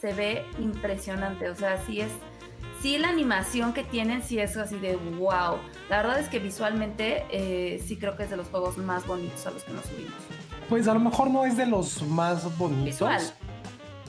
se 0.00 0.14
ve 0.14 0.46
impresionante. 0.60 1.50
O 1.50 1.56
sea, 1.56 1.78
sí 1.84 2.00
es, 2.00 2.12
sí 2.80 2.98
la 2.98 3.08
animación 3.08 3.72
que 3.72 3.84
tienen, 3.84 4.22
sí 4.22 4.38
es 4.38 4.56
así 4.56 4.78
de 4.78 4.96
wow. 4.96 5.58
La 5.88 5.98
verdad 5.98 6.18
es 6.18 6.28
que 6.28 6.38
visualmente 6.38 7.24
eh, 7.30 7.82
sí 7.86 7.96
creo 7.96 8.16
que 8.16 8.24
es 8.24 8.30
de 8.30 8.36
los 8.36 8.48
juegos 8.48 8.78
más 8.78 9.06
bonitos 9.06 9.46
a 9.46 9.50
los 9.50 9.64
que 9.64 9.72
nos 9.72 9.84
subimos. 9.84 10.14
Pues 10.68 10.86
a 10.88 10.94
lo 10.94 11.00
mejor 11.00 11.30
no 11.30 11.44
es 11.44 11.56
de 11.56 11.66
los 11.66 12.02
más 12.02 12.56
bonitos, 12.58 12.84
Visual. 12.84 13.22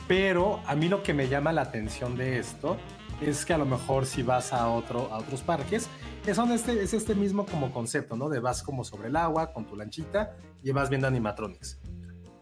pero 0.08 0.60
a 0.68 0.76
mí 0.76 0.90
lo 0.90 1.04
que 1.04 1.14
me 1.14 1.28
llama 1.28 1.54
la 1.54 1.62
atención 1.62 2.18
de 2.18 2.40
esto 2.40 2.78
es 3.22 3.46
que 3.46 3.54
a 3.54 3.58
lo 3.58 3.66
mejor 3.66 4.06
si 4.06 4.24
vas 4.24 4.54
a, 4.54 4.70
otro, 4.70 5.10
a 5.12 5.20
otros 5.20 5.42
parques, 5.42 5.88
que 6.24 6.34
son 6.34 6.52
este, 6.52 6.84
es 6.84 6.94
este 6.94 7.16
mismo 7.16 7.46
como 7.46 7.72
concepto, 7.72 8.16
¿no? 8.16 8.30
De 8.30 8.40
vas 8.40 8.64
como 8.64 8.84
sobre 8.84 9.08
el 9.08 9.16
agua 9.16 9.52
con 9.54 9.66
tu 9.66 9.76
lanchita 9.76 10.36
y 10.64 10.72
vas 10.72 10.90
viendo 10.90 11.08
animatronics. 11.08 11.80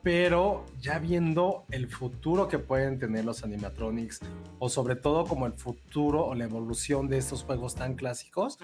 Pero 0.04 0.66
ya 0.80 1.00
viendo 1.00 1.66
el 1.70 1.88
futuro 1.88 2.48
que 2.48 2.60
pueden 2.60 3.00
tener 3.00 3.26
los 3.26 3.44
animatronics, 3.44 4.22
o 4.60 4.70
sobre 4.70 4.96
todo 4.96 5.26
como 5.26 5.46
el 5.46 5.54
futuro 5.54 6.26
o 6.26 6.36
la 6.36 6.46
evolución 6.46 7.08
de 7.08 7.18
estos 7.18 7.44
juegos 7.44 7.76
tan 7.76 7.96
clásicos, 7.96 8.58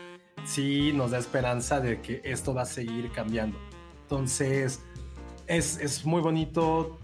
sí 0.46 0.92
nos 0.94 1.12
da 1.12 1.18
esperanza 1.18 1.80
de 1.80 2.02
que 2.02 2.22
esto 2.24 2.54
va 2.54 2.64
a 2.64 2.66
seguir 2.66 3.12
cambiando. 3.12 3.58
Entonces, 4.04 4.82
es, 5.48 5.80
es 5.80 6.06
muy 6.06 6.22
bonito 6.22 7.00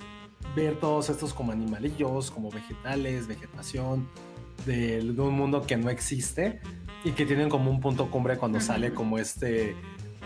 ver 0.55 0.79
todos 0.79 1.09
estos 1.09 1.33
como 1.33 1.51
animalillos, 1.51 2.31
como 2.31 2.49
vegetales, 2.49 3.27
vegetación, 3.27 4.07
de, 4.65 5.01
de 5.01 5.21
un 5.21 5.33
mundo 5.35 5.65
que 5.65 5.77
no 5.77 5.89
existe 5.89 6.59
y 7.03 7.11
que 7.11 7.25
tienen 7.25 7.49
como 7.49 7.71
un 7.71 7.79
punto 7.79 8.09
cumbre 8.11 8.37
cuando 8.37 8.59
sale 8.59 8.93
como 8.93 9.17
este 9.17 9.75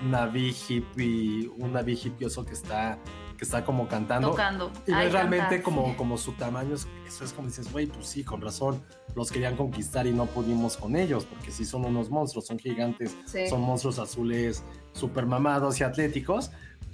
naví 0.04 0.56
hippie, 0.68 1.50
un 1.58 1.74
naví 1.74 1.94
hippioso 2.04 2.46
que 2.46 2.54
está, 2.54 2.98
que 3.44 3.46
está 3.46 3.66
como 3.66 3.90
cantando. 3.90 4.30
Tocando. 4.32 4.72
Y 4.88 4.94
Ay, 4.94 5.06
ves 5.06 5.14
realmente 5.14 5.44
cantar, 5.58 5.64
como, 5.64 5.98
como 5.98 6.18
su 6.18 6.32
tamaño, 6.32 6.76
es- 6.76 6.88
eso 7.06 7.26
es 7.26 7.34
como 7.34 7.50
dices, 7.50 7.70
güey, 7.74 7.88
pues 7.88 8.08
sí, 8.08 8.24
con 8.24 8.40
razón, 8.42 8.82
los 9.16 9.32
querían 9.32 9.58
conquistar 9.58 10.08
y 10.08 10.14
no 10.14 10.28
pudimos 10.28 10.78
con 10.78 10.96
ellos, 10.96 11.26
porque 11.26 11.52
sí 11.52 11.66
son 11.66 11.84
unos 11.84 12.10
monstruos, 12.10 12.48
son 12.48 12.58
gigantes, 12.58 13.18
Sí. 13.26 13.48
son 13.50 13.60
monstruos 13.62 14.00
azules 14.00 14.64
super 14.94 15.26
mamados 15.26 15.78
y 15.82 15.84
atléticos. 15.84 16.52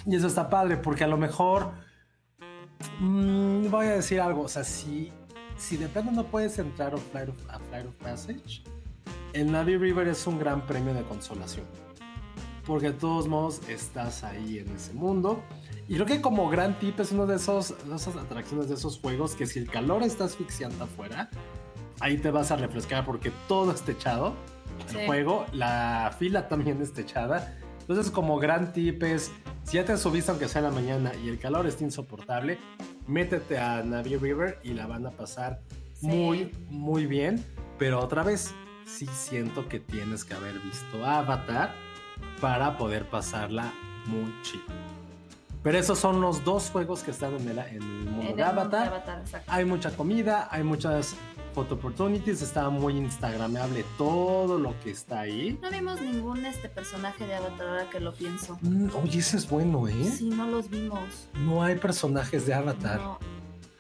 Y 0.07 0.15
eso 0.15 0.25
está 0.25 0.49
padre, 0.49 0.77
porque 0.77 1.03
a 1.03 1.07
lo 1.07 1.17
mejor, 1.17 1.71
mm, 2.99 3.69
voy 3.69 3.85
a 3.87 3.91
decir 3.91 4.19
algo, 4.21 4.41
o 4.43 4.47
sea, 4.49 4.63
si, 4.63 5.11
si 5.55 5.77
de 5.77 5.87
plano 5.87 6.11
no 6.11 6.23
puedes 6.25 6.57
entrar 6.57 6.93
a 6.95 6.97
Flight 6.97 7.29
of, 7.29 7.35
a 7.49 7.59
Flight 7.59 7.85
of 7.85 7.93
Passage, 7.95 8.63
el 9.33 9.51
Navi 9.51 9.77
River 9.77 10.07
es 10.07 10.25
un 10.25 10.39
gran 10.39 10.65
premio 10.65 10.93
de 10.95 11.03
consolación. 11.03 11.65
Porque 12.65 12.87
de 12.87 12.93
todos 12.97 13.27
modos 13.27 13.61
estás 13.67 14.23
ahí 14.23 14.59
en 14.59 14.69
ese 14.75 14.93
mundo. 14.93 15.41
Y 15.89 15.95
creo 15.95 16.05
que 16.05 16.21
como 16.21 16.47
gran 16.49 16.77
tip 16.79 16.99
es 16.99 17.11
uno 17.11 17.25
de 17.25 17.35
esos 17.37 17.73
de 17.89 17.95
esas 17.95 18.15
atracciones 18.15 18.69
de 18.69 18.75
esos 18.75 18.99
juegos 18.99 19.33
que 19.35 19.47
si 19.47 19.57
el 19.59 19.69
calor 19.69 20.03
está 20.03 20.25
asfixiando 20.25 20.83
afuera, 20.83 21.29
ahí 21.99 22.17
te 22.17 22.29
vas 22.29 22.51
a 22.51 22.55
refrescar 22.57 23.03
porque 23.05 23.31
todo 23.47 23.71
está 23.71 23.87
techado. 23.87 24.35
El 24.87 24.89
Sí. 24.89 25.05
juego, 25.07 25.45
la 25.51 26.15
fila 26.17 26.47
también 26.47 26.79
está 26.81 26.97
techada. 26.97 27.57
Entonces 27.81 28.11
como 28.11 28.37
gran 28.37 28.71
tip 28.71 29.01
es, 29.01 29.31
si 29.63 29.77
ya 29.77 29.83
te 29.83 29.97
subiste 29.97 30.29
aunque 30.29 30.47
sea 30.47 30.59
en 30.59 30.65
la 30.65 30.71
mañana 30.71 31.11
y 31.23 31.27
el 31.27 31.39
calor 31.39 31.65
está 31.65 31.83
insoportable, 31.83 32.59
métete 33.07 33.57
a 33.57 33.81
Navi 33.83 34.15
River 34.15 34.59
y 34.63 34.73
la 34.75 34.85
van 34.85 35.07
a 35.07 35.09
pasar 35.11 35.59
Sí. 35.95 36.05
muy, 36.07 36.51
muy 36.69 37.07
bien. 37.07 37.43
Pero 37.79 37.99
otra 37.99 38.21
vez, 38.21 38.53
sí 38.85 39.07
siento 39.07 39.67
que 39.67 39.79
tienes 39.79 40.23
que 40.23 40.35
haber 40.35 40.59
visto 40.59 41.03
Avatar 41.03 41.73
para 42.39 42.77
poder 42.77 43.09
pasarla 43.09 43.73
muy 44.05 44.31
chido. 44.43 44.63
Pero 45.61 45.77
esos 45.77 45.99
son 45.99 46.21
los 46.21 46.43
dos 46.45 46.69
juegos 46.71 47.03
que 47.03 47.11
están 47.11 47.35
en 47.35 47.49
el, 47.49 47.59
en 47.59 47.75
el 47.75 47.81
mundo 47.81 48.21
En 48.21 48.27
de 48.27 48.27
mundo 48.27 48.45
Avatar. 48.45 48.81
de 48.89 48.95
Avatar, 48.95 49.19
exacto. 49.19 49.51
Hay 49.51 49.65
mucha 49.65 49.91
comida, 49.91 50.47
hay 50.51 50.63
muchas 50.63 51.15
photo 51.53 51.75
opportunities, 51.75 52.41
está 52.41 52.69
muy 52.69 52.95
instagramable 52.95 53.83
todo 53.97 54.57
lo 54.57 54.79
que 54.81 54.91
está 54.91 55.21
ahí. 55.21 55.59
No 55.61 55.69
vimos 55.69 55.99
ningún 55.99 56.45
este 56.45 56.69
personaje 56.69 57.25
de 57.25 57.35
Avatar 57.35 57.67
ahora 57.67 57.89
que 57.89 57.99
lo 57.99 58.13
pienso. 58.13 58.57
Mm, 58.61 58.87
oye, 59.03 59.19
ese 59.19 59.35
es 59.37 59.49
bueno, 59.49 59.87
¿eh? 59.87 60.05
Sí, 60.15 60.29
no 60.29 60.47
los 60.47 60.69
vimos. 60.69 61.27
No 61.33 61.61
hay 61.63 61.75
personajes 61.75 62.45
de 62.45 62.53
Avatar. 62.53 62.99
No. 62.99 63.19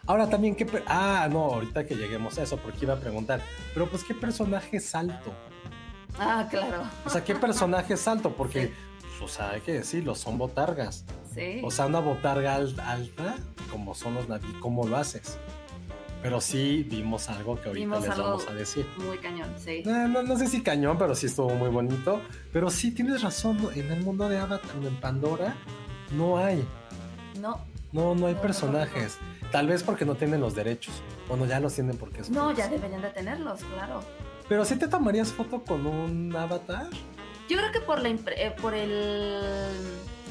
Ahora 0.07 0.27
también, 0.27 0.55
¿qué... 0.55 0.67
Ah, 0.87 1.29
no, 1.31 1.43
ahorita 1.45 1.85
que 1.85 1.95
lleguemos 1.95 2.37
a 2.39 2.43
eso, 2.43 2.57
porque 2.57 2.79
iba 2.85 2.95
a 2.95 2.99
preguntar. 2.99 3.39
Pero 3.73 3.87
pues, 3.87 4.03
¿qué 4.03 4.15
personaje 4.15 4.77
es 4.77 4.95
alto? 4.95 5.31
Ah, 6.19 6.47
claro. 6.49 6.83
O 7.05 7.09
sea, 7.09 7.23
¿qué 7.23 7.35
personaje 7.35 7.93
es 7.93 8.07
alto? 8.07 8.33
Porque, 8.35 8.67
Sí. 8.67 8.73
O 9.21 9.27
sea, 9.27 9.51
hay 9.51 9.61
que 9.61 9.73
decirlo, 9.73 10.15
son 10.15 10.37
botargas. 10.37 11.05
Sí. 11.33 11.61
O 11.63 11.71
sea, 11.71 11.85
una 11.85 11.99
botarga 11.99 12.55
al- 12.55 12.79
alta, 12.79 13.35
como 13.71 13.93
son 13.95 14.15
los 14.15 14.27
naví, 14.29 14.47
¿cómo 14.59 14.87
lo 14.87 14.97
haces? 14.97 15.37
Pero 16.21 16.41
sí 16.41 16.85
vimos 16.89 17.29
algo 17.29 17.55
que 17.61 17.69
ahorita 17.69 17.85
Vimos 17.85 18.05
les 18.07 18.17
vamos 18.17 18.47
a 18.49 18.53
decir. 18.53 18.85
Muy 18.97 19.17
cañón, 19.19 19.49
sí. 19.57 19.83
No, 19.85 20.07
no, 20.09 20.21
no 20.23 20.37
sé 20.37 20.47
si 20.47 20.61
cañón, 20.61 20.97
pero 20.97 21.15
sí 21.15 21.27
estuvo 21.27 21.49
muy 21.55 21.69
bonito. 21.69 22.19
Pero 22.51 22.69
sí 22.69 22.91
tienes 22.91 23.21
razón, 23.21 23.57
en 23.75 23.89
el 23.91 24.01
mundo 24.01 24.27
de 24.27 24.37
Avatar, 24.37 24.69
en 24.83 24.95
Pandora, 24.97 25.55
no 26.11 26.37
hay. 26.37 26.67
No, 27.39 27.61
No, 27.93 28.15
no 28.15 28.27
hay 28.27 28.33
No, 28.35 28.41
personajes. 28.41 29.17
Tal 29.51 29.67
vez 29.67 29.81
porque 29.81 30.03
no 30.05 30.15
tienen 30.15 30.41
los 30.41 30.55
derechos. 30.55 30.93
Bueno, 31.29 31.45
ya 31.45 31.59
los 31.61 31.73
tienen 31.73 31.95
porque 31.97 32.21
es. 32.21 32.29
no, 32.29 32.51
ya 32.51 32.67
deberían 32.67 33.01
de 33.01 33.09
tenerlos, 33.11 33.61
claro. 33.63 34.01
Pero 34.49 34.65
sí 34.65 34.75
te 34.75 34.87
tomarías 34.87 35.31
foto 35.31 35.63
con 35.63 35.85
un 35.87 36.35
avatar. 36.35 36.87
Yo 37.49 37.57
creo 37.57 37.71
que 37.71 37.79
por 37.81 38.01
la 38.01 38.09
eh, 38.09 38.55
por 38.61 38.73
el 38.73 39.41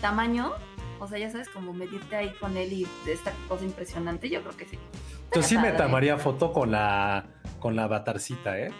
tamaño, 0.00 0.52
o 1.00 1.06
sea, 1.08 1.18
ya 1.18 1.30
sabes, 1.30 1.48
como 1.48 1.72
medirte 1.72 2.14
ahí 2.16 2.32
con 2.40 2.56
él 2.56 2.72
y 2.72 2.86
esta 3.06 3.32
cosa 3.48 3.64
impresionante, 3.64 4.30
yo 4.30 4.40
creo 4.42 4.56
que 4.56 4.66
sí. 4.66 4.78
Yo 5.34 5.42
sí 5.42 5.58
me 5.58 5.72
tomaría 5.72 6.16
foto 6.16 6.52
con 6.52 6.70
la 6.70 7.26
con 7.58 7.74
la 7.76 7.84
avatarcita, 7.84 8.58
¿eh? 8.58 8.70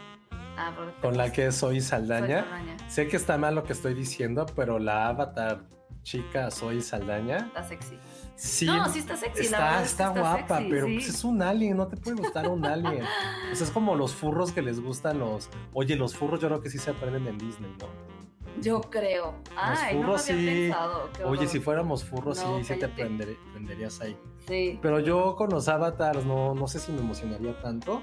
Ah, 0.56 0.72
Con 1.00 1.16
la 1.16 1.30
que 1.30 1.52
soy 1.52 1.80
Soy 1.80 1.80
Saldaña. 1.80 2.44
Sé 2.88 3.06
que 3.06 3.16
está 3.16 3.38
mal 3.38 3.54
lo 3.54 3.62
que 3.62 3.72
estoy 3.72 3.94
diciendo, 3.94 4.44
pero 4.56 4.80
la 4.80 5.08
avatar 5.08 5.64
chica 6.02 6.50
soy 6.50 6.80
Saldaña. 6.80 7.36
Está 7.38 7.62
sexy. 7.62 7.98
Sí. 8.34 8.66
No, 8.66 8.88
sí 8.88 9.00
está 9.00 9.16
sexy, 9.16 9.42
la 9.42 9.44
Está, 9.44 9.58
verdad 9.58 9.82
es 9.82 9.82
que 9.82 10.02
está 10.02 10.08
guapa, 10.08 10.56
sexy, 10.58 10.70
pero 10.70 10.86
sí. 10.86 10.94
pues 10.94 11.08
es 11.08 11.24
un 11.24 11.42
alien, 11.42 11.76
no 11.76 11.86
te 11.86 11.96
puede 11.96 12.16
gustar 12.16 12.48
un 12.48 12.64
alien. 12.64 13.04
Pues 13.48 13.60
es 13.60 13.70
como 13.70 13.94
los 13.94 14.14
furros 14.14 14.52
que 14.52 14.62
les 14.62 14.80
gustan 14.80 15.18
los. 15.20 15.48
Oye, 15.72 15.96
los 15.96 16.16
furros 16.16 16.40
yo 16.40 16.48
creo 16.48 16.60
que 16.60 16.70
sí 16.70 16.78
se 16.78 16.90
aprenden 16.90 17.26
en 17.26 17.38
Disney, 17.38 17.70
¿no? 17.78 18.17
Yo 18.60 18.80
creo. 18.80 19.34
Ay, 19.56 19.94
no 19.96 20.00
lo 20.00 20.06
furros 20.18 20.30
había 20.30 20.40
sí. 20.40 20.46
pensado. 20.68 21.10
Oye, 21.24 21.46
si 21.46 21.60
fuéramos 21.60 22.04
furros, 22.04 22.42
No, 22.44 22.58
sí, 22.58 22.64
sí 22.74 22.78
te 22.80 22.88
prender- 22.88 23.36
prenderías 23.52 24.00
ahí. 24.00 24.18
Sí. 24.46 24.78
Pero 24.82 25.00
yo 25.00 25.36
con 25.36 25.50
los 25.50 25.68
avatars 25.68 26.24
no, 26.24 26.54
no 26.54 26.66
sé 26.66 26.78
si 26.78 26.92
me 26.92 27.00
emocionaría 27.00 27.58
tanto. 27.60 28.02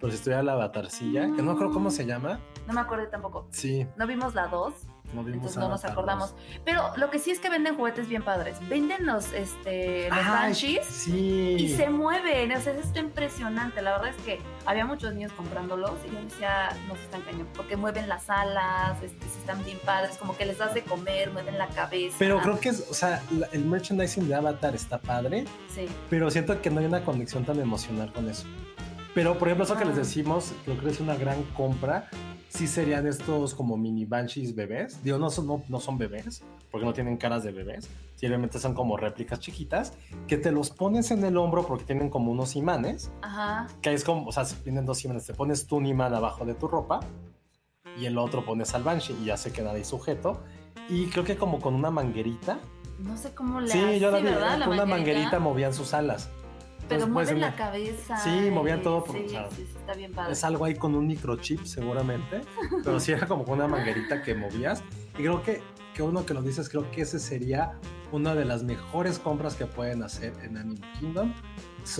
Pero 0.00 0.10
si 0.12 0.16
estuviera 0.18 0.44
la 0.44 0.52
avatarcilla, 0.52 1.22
que 1.34 1.42
no 1.42 1.56
creo 1.56 1.72
cómo 1.72 1.90
se 1.90 2.06
llama. 2.06 2.38
No 2.68 2.72
me 2.74 2.80
acordé 2.80 3.08
tampoco. 3.08 3.48
Sí, 3.50 3.84
No 3.96 4.06
vimos 4.06 4.32
la 4.34 4.46
2, 4.46 4.72
no 5.14 5.22
vimos 5.24 5.36
entonces 5.36 5.58
no 5.58 5.68
nos 5.68 5.84
acordamos. 5.84 6.30
2. 6.32 6.40
Pero 6.64 6.92
lo 6.96 7.10
que 7.10 7.18
sí 7.18 7.30
es 7.30 7.40
que 7.40 7.48
venden 7.50 7.76
juguetes 7.76 8.08
bien 8.08 8.22
padres. 8.22 8.56
Venden 8.68 9.06
los, 9.06 9.32
este, 9.32 10.08
los 10.10 10.18
Ay, 10.18 10.24
banshees 10.26 10.86
Sí. 10.86 11.56
y 11.58 11.76
se 11.76 11.88
mueven. 11.88 12.52
O 12.52 12.60
sea, 12.60 12.72
es 12.74 12.86
esto 12.86 12.98
impresionante. 13.00 13.80
La 13.82 13.92
verdad 13.92 14.10
es 14.16 14.22
que 14.24 14.40
había 14.66 14.84
muchos 14.84 15.14
niños 15.14 15.32
comprándolos 15.32 15.92
y 16.06 16.12
yo 16.14 16.20
decía, 16.22 16.68
no 16.88 16.94
se 16.96 17.02
están 17.02 17.22
cañón, 17.22 17.46
porque 17.54 17.76
mueven 17.76 18.08
las 18.08 18.28
alas, 18.28 19.02
este, 19.02 19.26
están 19.26 19.64
bien 19.64 19.78
padres, 19.84 20.16
como 20.18 20.36
que 20.36 20.44
les 20.44 20.58
das 20.58 20.74
de 20.74 20.82
comer, 20.82 21.30
mueven 21.32 21.56
la 21.58 21.68
cabeza. 21.68 22.16
Pero 22.18 22.40
creo 22.40 22.60
que 22.60 22.68
es, 22.70 22.86
o 22.90 22.94
sea, 22.94 23.22
la- 23.30 23.46
el 23.52 23.64
merchandising 23.64 24.28
de 24.28 24.34
Avatar 24.34 24.74
está 24.74 24.98
padre, 24.98 25.44
Sí. 25.74 25.86
pero 26.10 26.30
siento 26.30 26.60
que 26.60 26.70
no 26.70 26.80
hay 26.80 26.86
una 26.86 27.02
conexión 27.02 27.44
tan 27.44 27.58
emocional 27.60 28.12
con 28.12 28.28
eso. 28.28 28.46
Pero, 29.14 29.38
por 29.38 29.48
ejemplo, 29.48 29.64
eso 29.64 29.76
que 29.76 29.84
les 29.84 29.96
decimos, 29.96 30.52
creo 30.64 30.78
que 30.80 30.88
es 30.90 31.00
una 31.00 31.16
gran 31.16 31.42
compra. 31.54 32.08
Sí 32.48 32.66
serían 32.66 33.06
estos 33.06 33.54
como 33.54 33.76
mini 33.76 34.04
banshees 34.06 34.54
bebés. 34.54 35.02
Digo, 35.02 35.18
no 35.18 35.28
son, 35.28 35.46
no, 35.46 35.62
no 35.68 35.80
son 35.80 35.98
bebés, 35.98 36.42
porque 36.70 36.86
no 36.86 36.92
tienen 36.94 37.16
caras 37.18 37.42
de 37.44 37.52
bebés. 37.52 37.90
Simplemente 38.14 38.58
son 38.58 38.74
como 38.74 38.96
réplicas 38.96 39.38
chiquitas 39.40 39.92
que 40.26 40.36
te 40.38 40.50
los 40.50 40.70
pones 40.70 41.10
en 41.10 41.24
el 41.24 41.36
hombro 41.36 41.66
porque 41.66 41.84
tienen 41.84 42.08
como 42.10 42.32
unos 42.32 42.56
imanes. 42.56 43.10
Ajá. 43.22 43.66
Que 43.82 43.92
es 43.92 44.02
como, 44.02 44.26
o 44.26 44.32
sea, 44.32 44.44
tienen 44.64 44.86
dos 44.86 45.04
imanes. 45.04 45.26
Te 45.26 45.34
pones 45.34 45.66
tú 45.66 45.76
un 45.76 45.86
imán 45.86 46.14
abajo 46.14 46.44
de 46.46 46.54
tu 46.54 46.68
ropa 46.68 47.00
y 48.00 48.06
el 48.06 48.16
otro 48.18 48.44
pones 48.44 48.74
al 48.74 48.82
banshee 48.82 49.16
y 49.22 49.26
ya 49.26 49.36
se 49.36 49.52
queda 49.52 49.72
ahí 49.72 49.84
sujeto. 49.84 50.40
Y 50.88 51.06
creo 51.08 51.24
que 51.24 51.36
como 51.36 51.60
con 51.60 51.74
una 51.74 51.90
manguerita. 51.90 52.58
No 52.98 53.16
sé 53.16 53.34
cómo 53.34 53.60
le 53.60 53.68
Sí, 53.68 53.78
hace, 53.78 54.00
yo 54.00 54.10
la 54.10 54.18
vi, 54.18 54.24
¿verdad? 54.24 54.58
La 54.58 54.64
con 54.64 54.74
una 54.74 54.86
manguerita. 54.86 54.86
manguerita 54.86 55.38
movían 55.38 55.74
sus 55.74 55.92
alas. 55.94 56.30
Pero 56.88 57.06
mueven 57.08 57.36
una- 57.36 57.50
la 57.50 57.56
cabeza. 57.56 58.16
Sí, 58.18 58.50
movían 58.50 58.80
y- 58.80 58.82
todo 58.82 59.04
por- 59.04 59.16
Sí, 59.16 59.24
o 59.26 59.28
sea, 59.28 59.50
sí, 59.50 59.56
sí, 59.56 59.74
está 59.78 59.94
bien 59.94 60.12
padre. 60.12 60.32
Es 60.32 60.44
algo 60.44 60.64
ahí 60.64 60.74
con 60.74 60.94
un 60.94 61.06
microchip 61.06 61.64
seguramente, 61.64 62.40
pero 62.84 62.98
sí 63.00 63.12
era 63.12 63.26
como 63.26 63.44
con 63.44 63.54
una 63.58 63.68
manguerita 63.68 64.22
que 64.22 64.34
movías. 64.34 64.82
Y 65.14 65.22
creo 65.22 65.42
que 65.42 65.60
que 65.94 66.02
uno 66.04 66.24
que 66.24 66.32
lo 66.32 66.42
dices, 66.42 66.68
creo 66.68 66.88
que 66.92 67.00
ese 67.02 67.18
sería 67.18 67.72
una 68.12 68.36
de 68.36 68.44
las 68.44 68.62
mejores 68.62 69.18
compras 69.18 69.56
que 69.56 69.66
pueden 69.66 70.04
hacer 70.04 70.32
en 70.44 70.56
Animal 70.56 70.92
Kingdom. 71.00 71.34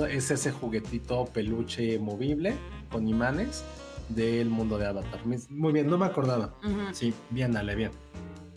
Es 0.08 0.30
ese 0.30 0.52
juguetito 0.52 1.24
peluche 1.24 1.98
movible 1.98 2.54
con 2.92 3.08
imanes 3.08 3.64
del 4.08 4.50
mundo 4.50 4.78
de 4.78 4.86
Avatar. 4.86 5.18
Muy 5.50 5.72
bien, 5.72 5.88
no 5.88 5.98
me 5.98 6.06
acordaba. 6.06 6.54
Sí, 6.92 7.12
bien, 7.30 7.50
dale, 7.50 7.74
bien. 7.74 7.90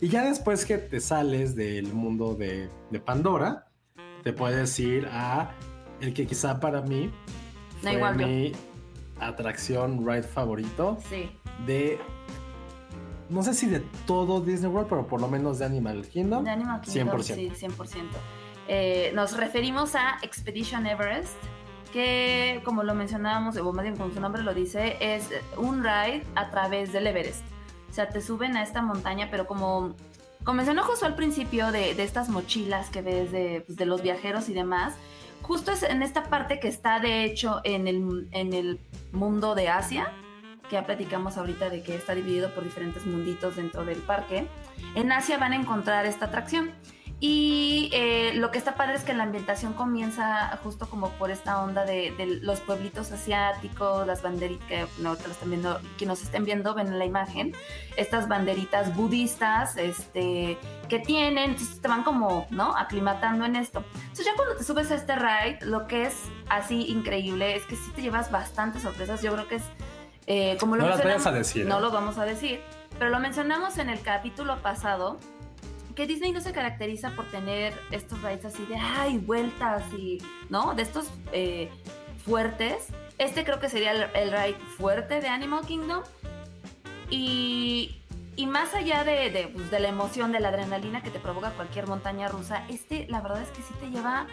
Y 0.00 0.08
ya 0.10 0.22
después 0.24 0.64
que 0.64 0.78
te 0.78 1.00
sales 1.00 1.56
del 1.56 1.92
mundo 1.92 2.36
de, 2.36 2.68
de 2.90 3.00
Pandora, 3.00 3.66
te 4.22 4.32
puedes 4.32 4.78
ir 4.78 5.08
a 5.10 5.50
el 6.02 6.12
que 6.12 6.26
quizá 6.26 6.60
para 6.60 6.82
mí 6.82 7.10
fue 7.80 8.14
mi 8.14 8.52
atracción 9.18 10.06
ride 10.06 10.22
favorito 10.22 10.98
sí. 11.08 11.30
de 11.66 11.98
no 13.28 13.42
sé 13.42 13.54
si 13.54 13.66
de 13.66 13.80
todo 14.06 14.40
Disney 14.40 14.70
World, 14.70 14.88
pero 14.88 15.06
por 15.06 15.20
lo 15.20 15.28
menos 15.28 15.58
de 15.58 15.64
Animal 15.64 16.06
Kingdom. 16.06 16.44
De 16.44 16.50
Animal 16.50 16.82
Kingdom, 16.82 17.18
100%. 17.18 17.22
sí, 17.22 17.50
100%. 17.66 18.02
Eh, 18.68 19.10
nos 19.14 19.36
referimos 19.36 19.94
a 19.94 20.18
Expedition 20.22 20.86
Everest, 20.86 21.34
que 21.92 22.60
como 22.64 22.82
lo 22.82 22.94
mencionábamos, 22.94 23.56
o 23.56 23.72
más 23.72 23.84
bien 23.84 23.96
como 23.96 24.12
su 24.12 24.20
nombre 24.20 24.42
lo 24.42 24.52
dice, 24.52 24.96
es 25.00 25.30
un 25.56 25.82
ride 25.82 26.24
a 26.34 26.50
través 26.50 26.92
del 26.92 27.06
Everest. 27.06 27.42
O 27.90 27.94
sea, 27.94 28.08
te 28.08 28.20
suben 28.20 28.56
a 28.56 28.62
esta 28.62 28.82
montaña, 28.82 29.28
pero 29.30 29.46
como, 29.46 29.94
como 30.44 30.56
mencionó 30.56 30.82
justo 30.84 31.06
al 31.06 31.14
principio 31.14 31.72
de, 31.72 31.94
de 31.94 32.02
estas 32.02 32.28
mochilas 32.28 32.90
que 32.90 33.02
ves 33.02 33.32
de, 33.32 33.64
pues, 33.66 33.78
de, 33.78 33.86
los 33.86 34.02
viajeros 34.02 34.48
y 34.48 34.54
demás, 34.54 34.94
justo 35.42 35.72
es 35.72 35.82
en 35.82 36.02
esta 36.02 36.24
parte 36.24 36.60
que 36.60 36.68
está 36.68 37.00
de 37.00 37.24
hecho 37.24 37.60
en 37.64 37.88
el, 37.88 38.28
en 38.32 38.52
el 38.52 38.80
mundo 39.12 39.54
de 39.54 39.68
Asia, 39.68 40.12
que 40.68 40.76
ya 40.76 40.86
platicamos 40.86 41.36
ahorita 41.36 41.68
de 41.70 41.82
que 41.82 41.94
está 41.94 42.14
dividido 42.14 42.54
por 42.54 42.64
diferentes 42.64 43.04
munditos 43.04 43.56
dentro 43.56 43.84
del 43.84 43.98
parque, 43.98 44.46
en 44.94 45.12
Asia 45.12 45.38
van 45.38 45.52
a 45.52 45.56
encontrar 45.56 46.06
esta 46.06 46.26
atracción. 46.26 46.70
Y 47.24 47.88
eh, 47.92 48.32
lo 48.34 48.50
que 48.50 48.58
está 48.58 48.74
padre 48.74 48.96
es 48.96 49.04
que 49.04 49.14
la 49.14 49.22
ambientación 49.22 49.74
comienza 49.74 50.58
justo 50.64 50.90
como 50.90 51.10
por 51.10 51.30
esta 51.30 51.62
onda 51.62 51.84
de, 51.84 52.12
los 52.42 52.58
pueblitos 52.58 53.12
asiáticos, 53.12 54.04
las 54.08 54.22
banderitas, 54.22 54.66
que, 54.66 54.86
no, 54.98 55.12
están 55.12 55.50
viendo, 55.50 55.80
que 55.96 56.04
nos 56.04 56.20
estén 56.20 56.44
viendo, 56.44 56.74
ven 56.74 56.98
la 56.98 57.04
imagen, 57.04 57.54
estas 57.96 58.26
banderitas 58.26 58.96
budistas 58.96 59.76
este, 59.76 60.58
que 60.88 60.98
tienen, 60.98 61.50
entonces 61.50 61.80
te 61.80 61.86
van 61.86 62.02
como, 62.02 62.48
¿no? 62.50 62.76
Aclimatando 62.76 63.44
en 63.44 63.54
esto. 63.54 63.84
Entonces 63.94 64.26
ya 64.26 64.34
cuando 64.34 64.56
te 64.56 64.64
subes 64.64 64.90
a 64.90 64.96
este 64.96 65.14
ride, 65.14 65.58
lo 65.60 65.86
que 65.86 66.06
es 66.06 66.16
así 66.48 66.86
increíble 66.88 67.54
es 67.54 67.64
que 67.66 67.76
sí 67.76 67.92
te 67.94 68.02
llevas 68.02 68.32
bastantes 68.32 68.82
sorpresas. 68.82 69.22
Yo 69.22 69.32
creo 69.32 69.46
que 69.46 69.54
es 69.54 69.64
eh, 70.26 70.56
como 70.58 70.74
lo 70.74 70.82
no 70.82 70.88
las 70.88 71.04
vayas 71.04 71.24
a 71.24 71.30
decir. 71.30 71.66
No 71.66 71.78
¿eh? 71.78 71.82
lo 71.82 71.92
vamos 71.92 72.18
a 72.18 72.24
decir, 72.24 72.60
pero 72.98 73.10
lo 73.10 73.20
mencionamos 73.20 73.78
en 73.78 73.90
el 73.90 74.00
capítulo 74.00 74.60
pasado, 74.60 75.20
que 75.94 76.06
Disney 76.06 76.32
no 76.32 76.40
se 76.40 76.52
caracteriza 76.52 77.10
por 77.10 77.26
tener 77.26 77.74
estos 77.90 78.20
rides 78.22 78.44
así 78.44 78.64
de, 78.66 78.76
ay, 78.76 79.18
vueltas 79.18 79.82
y, 79.92 80.18
¿no? 80.48 80.74
De 80.74 80.82
estos 80.82 81.10
eh, 81.32 81.70
fuertes. 82.24 82.88
Este 83.18 83.44
creo 83.44 83.60
que 83.60 83.68
sería 83.68 83.92
el, 83.92 84.30
ride 84.30 84.56
fuerte 84.76 85.20
de 85.20 85.28
Animal 85.28 85.66
Kingdom. 85.66 86.02
Y, 87.10 88.00
y 88.36 88.46
más 88.46 88.74
allá 88.74 89.04
de, 89.04 89.50
pues, 89.52 89.70
de, 89.70 89.80
la 89.80 89.88
emoción, 89.88 90.32
de 90.32 90.40
la 90.40 90.48
adrenalina 90.48 91.02
que 91.02 91.10
te 91.10 91.18
provoca 91.18 91.50
cualquier 91.50 91.86
montaña 91.86 92.28
rusa, 92.28 92.64
este 92.68 93.06
la 93.08 93.20
verdad 93.20 93.42
es 93.42 93.50
que 93.50 93.62
sí 93.62 93.74
te 93.80 93.90
lleva 93.90 94.26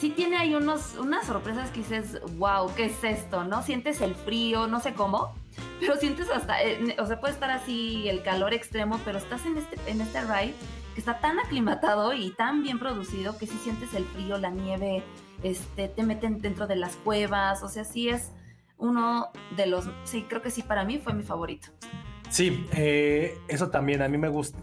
sí 0.00 0.08
tiene 0.08 0.38
ahí 0.38 0.54
unos, 0.54 0.94
unas 0.98 1.26
sorpresas 1.26 1.70
que 1.70 1.80
dices, 1.80 2.20
wow, 2.38 2.72
¿qué 2.74 2.86
es 2.86 3.04
esto? 3.04 3.44
¿No? 3.44 3.62
Sientes 3.62 4.00
el 4.00 4.14
frío, 4.14 4.66
no 4.66 4.80
sé 4.80 4.94
cómo, 4.94 5.34
pero 5.78 5.96
sientes 5.96 6.30
hasta, 6.30 6.62
eh, 6.62 6.96
o 6.98 7.04
sea, 7.04 7.20
puede 7.20 7.34
estar 7.34 7.50
así 7.50 8.08
el 8.08 8.22
calor 8.22 8.54
extremo, 8.54 8.98
pero 9.04 9.18
estás 9.18 9.44
en 9.44 9.58
este, 9.58 9.76
en 9.86 10.00
este 10.00 10.22
ride 10.22 10.54
está 11.00 11.18
tan 11.18 11.38
aclimatado 11.38 12.12
y 12.12 12.30
tan 12.30 12.62
bien 12.62 12.78
producido 12.78 13.36
que 13.36 13.46
sí 13.46 13.56
sientes 13.62 13.94
el 13.94 14.04
frío, 14.04 14.38
la 14.38 14.50
nieve, 14.50 15.02
este, 15.42 15.88
te 15.88 16.02
meten 16.02 16.40
dentro 16.40 16.66
de 16.66 16.76
las 16.76 16.96
cuevas, 16.96 17.62
o 17.62 17.68
sea, 17.68 17.84
sí 17.84 18.08
es 18.08 18.32
uno 18.78 19.30
de 19.56 19.66
los, 19.66 19.90
sí, 20.04 20.24
creo 20.28 20.42
que 20.42 20.50
sí, 20.50 20.62
para 20.62 20.84
mí 20.84 20.98
fue 20.98 21.12
mi 21.12 21.22
favorito. 21.22 21.68
Sí, 22.28 22.66
eh, 22.72 23.38
eso 23.48 23.70
también 23.70 24.02
a 24.02 24.08
mí 24.08 24.18
me 24.18 24.28
gusta. 24.28 24.58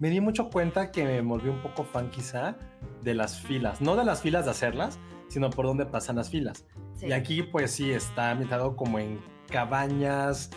Me 0.00 0.10
di 0.10 0.20
mucho 0.20 0.50
cuenta 0.50 0.90
que 0.90 1.04
me 1.04 1.20
volví 1.20 1.48
un 1.48 1.62
poco 1.62 1.84
fan 1.84 2.10
quizá 2.10 2.56
de 3.02 3.14
las 3.14 3.40
filas, 3.40 3.80
no 3.80 3.94
de 3.94 4.04
las 4.04 4.22
filas 4.22 4.46
de 4.46 4.50
hacerlas, 4.50 4.98
sino 5.28 5.50
por 5.50 5.66
dónde 5.66 5.86
pasan 5.86 6.16
las 6.16 6.30
filas. 6.30 6.66
Y 7.00 7.12
aquí 7.12 7.42
pues 7.42 7.70
sí 7.70 7.92
está 7.92 8.30
ambientado 8.30 8.76
como 8.76 8.98
en 8.98 9.20
cabañas, 9.48 10.50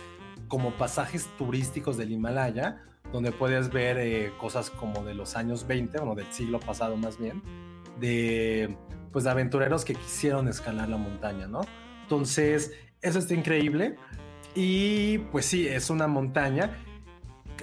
como 0.48 0.71
pasajes 0.71 1.30
turísticos 1.38 1.98
del 1.98 2.12
Himalaya, 2.12 2.84
donde 3.15 3.32
puedes 3.32 3.71
ver 3.71 3.97
eh, 3.97 4.32
cosas 4.38 4.69
como 4.69 5.04
de 5.04 5.13
los 5.13 5.36
años 5.36 5.65
20, 5.67 5.97
bueno, 5.97 6.15
del 6.15 6.32
siglo 6.32 6.60
pasado 6.60 6.95
más 6.97 7.17
bien, 7.17 7.41
de 7.99 8.78
pues 9.12 9.23
de 9.23 9.32
aventureros 9.32 9.86
que 9.86 9.95
quisieron 9.95 10.47
escalar 10.47 10.89
la 10.89 10.97
montaña, 10.97 11.47
¿no? 11.47 11.62
Entonces, 12.01 12.73
eso 13.01 13.19
está 13.19 13.34
increíble. 13.34 13.95
Y 14.54 15.19
pues 15.32 15.45
sí, 15.45 15.67
es 15.67 15.89
una 15.89 16.08
montaña 16.08 16.71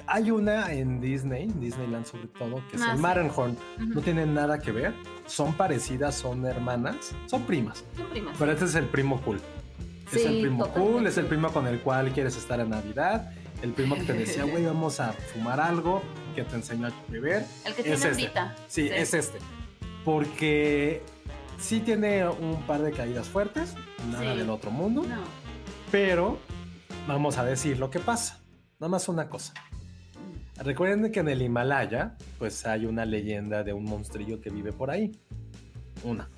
hay 0.07 0.31
una 0.31 0.73
en 0.73 1.01
Disney, 1.01 1.49
Disneyland 1.57 2.07
sobre 2.07 2.29
todo, 2.29 2.63
que 2.71 2.77
es 2.77 2.83
ah, 2.83 2.93
el 2.93 2.99
Matterhorn. 2.99 3.57
No 3.79 4.01
tienen 4.01 4.35
nada 4.35 4.59
que 4.59 4.73
ver. 4.73 4.95
Son 5.27 5.53
parecidas, 5.55 6.15
son 6.15 6.45
hermanas, 6.45 7.15
son 7.27 7.43
primas. 7.45 7.85
Son 7.97 8.07
primas. 8.09 8.37
Pero 8.39 8.53
este 8.53 8.65
es 8.65 8.75
el 8.75 8.87
primo 8.87 9.21
cool. 9.23 9.41
es 10.13 10.25
el 10.25 10.41
primo 10.41 10.67
cool, 10.69 11.07
es 11.07 11.19
el 11.19 11.27
primo 11.27 11.53
con 11.53 11.67
el 11.67 11.81
cual 11.81 12.13
quieres 12.13 12.37
estar 12.37 12.61
en 12.61 12.71
Navidad. 12.71 13.33
El 13.63 13.73
primo 13.73 13.95
que 13.95 14.03
te 14.03 14.13
decía, 14.13 14.45
güey, 14.45 14.65
vamos 14.67 14.99
a 14.99 15.13
fumar 15.13 15.61
algo, 15.61 16.03
que 16.35 16.43
te 16.43 16.57
enseñó 16.57 16.89
a 16.89 16.93
beber. 17.09 17.47
El 17.65 17.75
que 17.75 17.83
tiene 17.83 17.97
es 17.97 18.05
este. 18.05 18.31
Sí, 18.67 18.89
es 18.89 19.15
este. 19.15 19.39
Porque 20.05 21.03
sí 21.59 21.79
tiene 21.79 22.29
un 22.29 22.61
par 22.67 22.83
de 22.83 22.91
caídas 22.91 23.29
fuertes, 23.29 23.75
nada 24.11 24.35
del 24.35 24.51
otro 24.51 24.73
mundo. 24.73 25.05
No. 25.09 25.23
Pero 25.93 26.39
vamos 27.07 27.39
a 27.39 27.45
decir 27.45 27.79
lo 27.79 27.89
que 27.89 28.01
pasa. 28.01 28.43
Nada 28.81 28.91
más 28.91 29.09
una 29.09 29.29
cosa. 29.29 29.55
Recuerden 30.57 31.13
que 31.13 31.21
en 31.21 31.29
el 31.29 31.41
Himalaya, 31.41 32.17
pues 32.41 32.67
hay 32.67 32.87
una 32.87 33.05
leyenda 33.05 33.63
de 33.63 33.73
un 33.73 33.85
monstrillo 33.85 34.41
que 34.41 34.51
vive 34.51 34.73
por 34.73 34.91
ahí. 34.91 35.13
Una. 36.03 36.29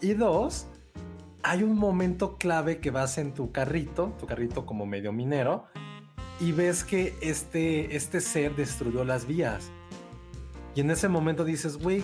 Y 0.00 0.14
dos, 0.14 0.66
hay 1.44 1.62
un 1.62 1.76
momento 1.76 2.36
clave 2.36 2.80
que 2.80 2.90
vas 2.90 3.16
en 3.18 3.32
tu 3.32 3.52
carrito, 3.52 4.16
tu 4.18 4.26
carrito 4.26 4.66
como 4.66 4.86
medio 4.86 5.12
minero, 5.12 5.66
y 6.40 6.52
ves 6.52 6.84
que 6.84 7.14
este, 7.20 7.96
este 7.96 8.20
ser 8.20 8.56
destruyó 8.56 9.04
las 9.04 9.26
vías. 9.26 9.70
Y 10.74 10.80
en 10.80 10.90
ese 10.90 11.08
momento 11.08 11.44
dices, 11.44 11.76
güey, 11.76 12.02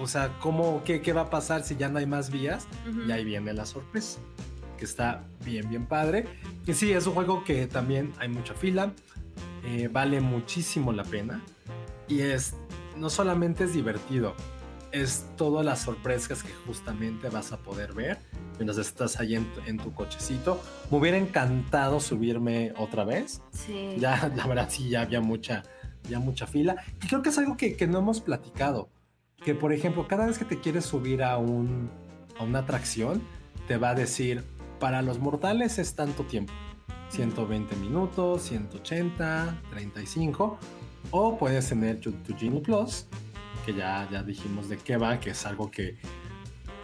o 0.00 0.06
sea, 0.06 0.38
¿cómo, 0.40 0.82
qué, 0.84 1.00
qué, 1.00 1.12
va 1.12 1.22
a 1.22 1.30
pasar 1.30 1.64
si 1.64 1.76
ya 1.76 1.88
no 1.88 1.98
hay 1.98 2.06
más 2.06 2.30
vías? 2.30 2.66
Y 3.06 3.10
ahí 3.10 3.24
viene 3.24 3.52
la 3.54 3.66
sorpresa, 3.66 4.18
que 4.76 4.84
está 4.84 5.24
bien, 5.44 5.68
bien 5.68 5.86
padre. 5.86 6.26
Y 6.66 6.74
sí, 6.74 6.92
es 6.92 7.06
un 7.06 7.14
juego 7.14 7.44
que 7.44 7.66
también 7.66 8.12
hay 8.18 8.28
mucha 8.28 8.54
fila 8.54 8.92
eh, 9.64 9.88
vale 9.90 10.20
muchísimo 10.20 10.92
la 10.92 11.04
pena 11.04 11.40
y 12.08 12.20
es 12.20 12.54
no 12.96 13.08
solamente 13.08 13.64
es 13.64 13.72
divertido, 13.72 14.34
es 14.92 15.26
todas 15.36 15.64
las 15.64 15.80
sorpresas 15.80 16.42
que 16.42 16.52
justamente 16.66 17.28
vas 17.28 17.52
a 17.52 17.58
poder 17.58 17.92
ver 17.92 18.18
mientras 18.58 18.78
estás 18.78 19.18
ahí 19.18 19.34
en, 19.34 19.78
tu 19.78 19.92
cochecito. 19.92 20.60
Me 20.90 20.98
hubiera 20.98 21.16
encantado 21.16 22.00
subirme 22.00 22.72
otra 22.76 23.04
vez. 23.04 23.42
Sí. 23.52 23.96
Ya, 23.98 24.30
la 24.36 24.46
verdad, 24.46 24.68
sí, 24.70 24.88
ya 24.88 25.02
había 25.02 25.20
mucha, 25.20 25.62
ya 26.08 26.18
mucha 26.18 26.46
fila. 26.46 26.76
Y 27.02 27.08
creo 27.08 27.22
que 27.22 27.30
es 27.30 27.38
algo 27.38 27.56
que, 27.56 27.76
que, 27.76 27.86
no 27.86 27.98
hemos 27.98 28.20
platicado. 28.20 28.90
Que, 29.44 29.54
por 29.54 29.72
ejemplo, 29.72 30.06
cada 30.06 30.26
vez 30.26 30.38
que 30.38 30.44
te 30.44 30.60
quieres 30.60 30.84
subir 30.84 31.22
a, 31.22 31.38
un, 31.38 31.90
a 32.38 32.44
una 32.44 32.60
atracción, 32.60 33.22
te 33.66 33.78
va 33.78 33.90
a 33.90 33.94
decir, 33.94 34.44
para 34.78 35.02
los 35.02 35.18
mortales 35.18 35.78
es 35.78 35.94
tanto 35.94 36.24
tiempo 36.24 36.52
120 37.12 37.76
minutos, 37.76 38.42
180, 38.42 39.62
35. 39.70 40.58
O 41.10 41.36
puedes 41.36 41.68
tener 41.68 42.00
tu, 42.00 42.14
Genie 42.36 42.60
Plus, 42.60 43.06
que 43.64 43.74
ya, 43.74 44.08
ya 44.10 44.22
dijimos 44.22 44.68
de 44.68 44.78
qué 44.78 44.96
va, 44.96 45.20
que 45.20 45.30
es 45.30 45.46
algo 45.46 45.70
que, 45.70 45.96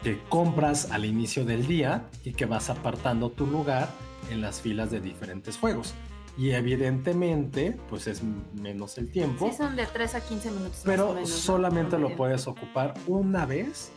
que 0.03 0.21
compras 0.29 0.91
al 0.91 1.05
inicio 1.05 1.45
del 1.45 1.67
día 1.67 2.09
y 2.25 2.33
que 2.33 2.47
vas 2.47 2.71
apartando 2.71 3.31
tu 3.31 3.47
lugar 3.47 3.89
en 4.31 4.41
las 4.41 4.61
filas 4.61 4.91
de 4.91 5.01
diferentes 5.01 5.57
juegos. 5.57 5.95
Y 6.37 6.53
evidentemente, 6.53 7.77
pues 7.89 8.07
es 8.07 8.23
menos 8.55 8.97
el 8.97 9.11
tiempo. 9.11 9.51
Sí, 9.51 9.57
son 9.57 9.75
de 9.75 9.87
3 9.87 10.15
a 10.15 10.21
15 10.21 10.51
minutos. 10.53 10.83
Pero 10.85 11.27
solamente 11.27 11.99
lo 11.99 12.15
puedes 12.15 12.47
ocupar 12.47 12.95
una 13.09 13.45
vez 13.45 13.91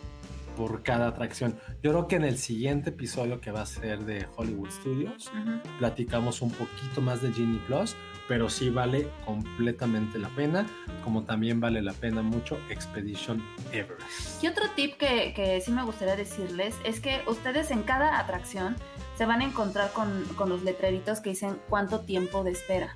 por 0.58 0.82
cada 0.82 1.08
atracción. 1.08 1.60
Yo 1.84 1.91
creo 1.91 2.08
que 2.08 2.15
en 2.15 2.24
el 2.24 2.39
siguiente 2.39 2.89
episodio 2.89 3.39
que 3.41 3.52
va 3.52 3.62
a 3.62 3.65
ser 3.67 4.06
de 4.06 4.28
Hollywood 4.36 4.72
Studios, 4.72 5.32
platicamos 5.78 6.41
un 6.41 6.50
poquito 6.52 7.02
más 7.02 7.22
de 7.22 7.32
Genie 7.32 7.60
Plus, 7.67 7.96
pero 8.32 8.50
sí 8.50 8.70
vale 8.70 9.10
completamente 9.26 10.17
la 10.17 10.30
pena, 10.30 10.65
como 11.04 11.24
también 11.24 11.60
vale 11.60 11.82
la 11.82 11.91
pena 11.91 12.22
mucho 12.22 12.58
Expedition 12.70 13.44
Everest. 13.74 14.41
Y 14.41 14.48
otro 14.48 14.63
tip 14.74 14.96
que, 14.96 15.34
que 15.34 15.60
sí 15.60 15.70
me 15.70 15.84
gustaría 15.84 16.15
decirles 16.15 16.74
es 16.86 17.02
que 17.02 17.24
ustedes 17.28 17.72
en 17.72 17.84
cada 17.84 18.17
atracción 18.20 18.78
se 19.17 19.26
van 19.26 19.41
a 19.41 19.44
encontrar 19.44 19.91
con, 19.91 20.24
con 20.38 20.48
los 20.48 20.63
letreritos 20.63 21.20
que 21.20 21.32
dicen 21.32 21.60
cuánto 21.67 22.06
tiempo 22.06 22.46
de 22.46 22.52
espera. 22.52 22.96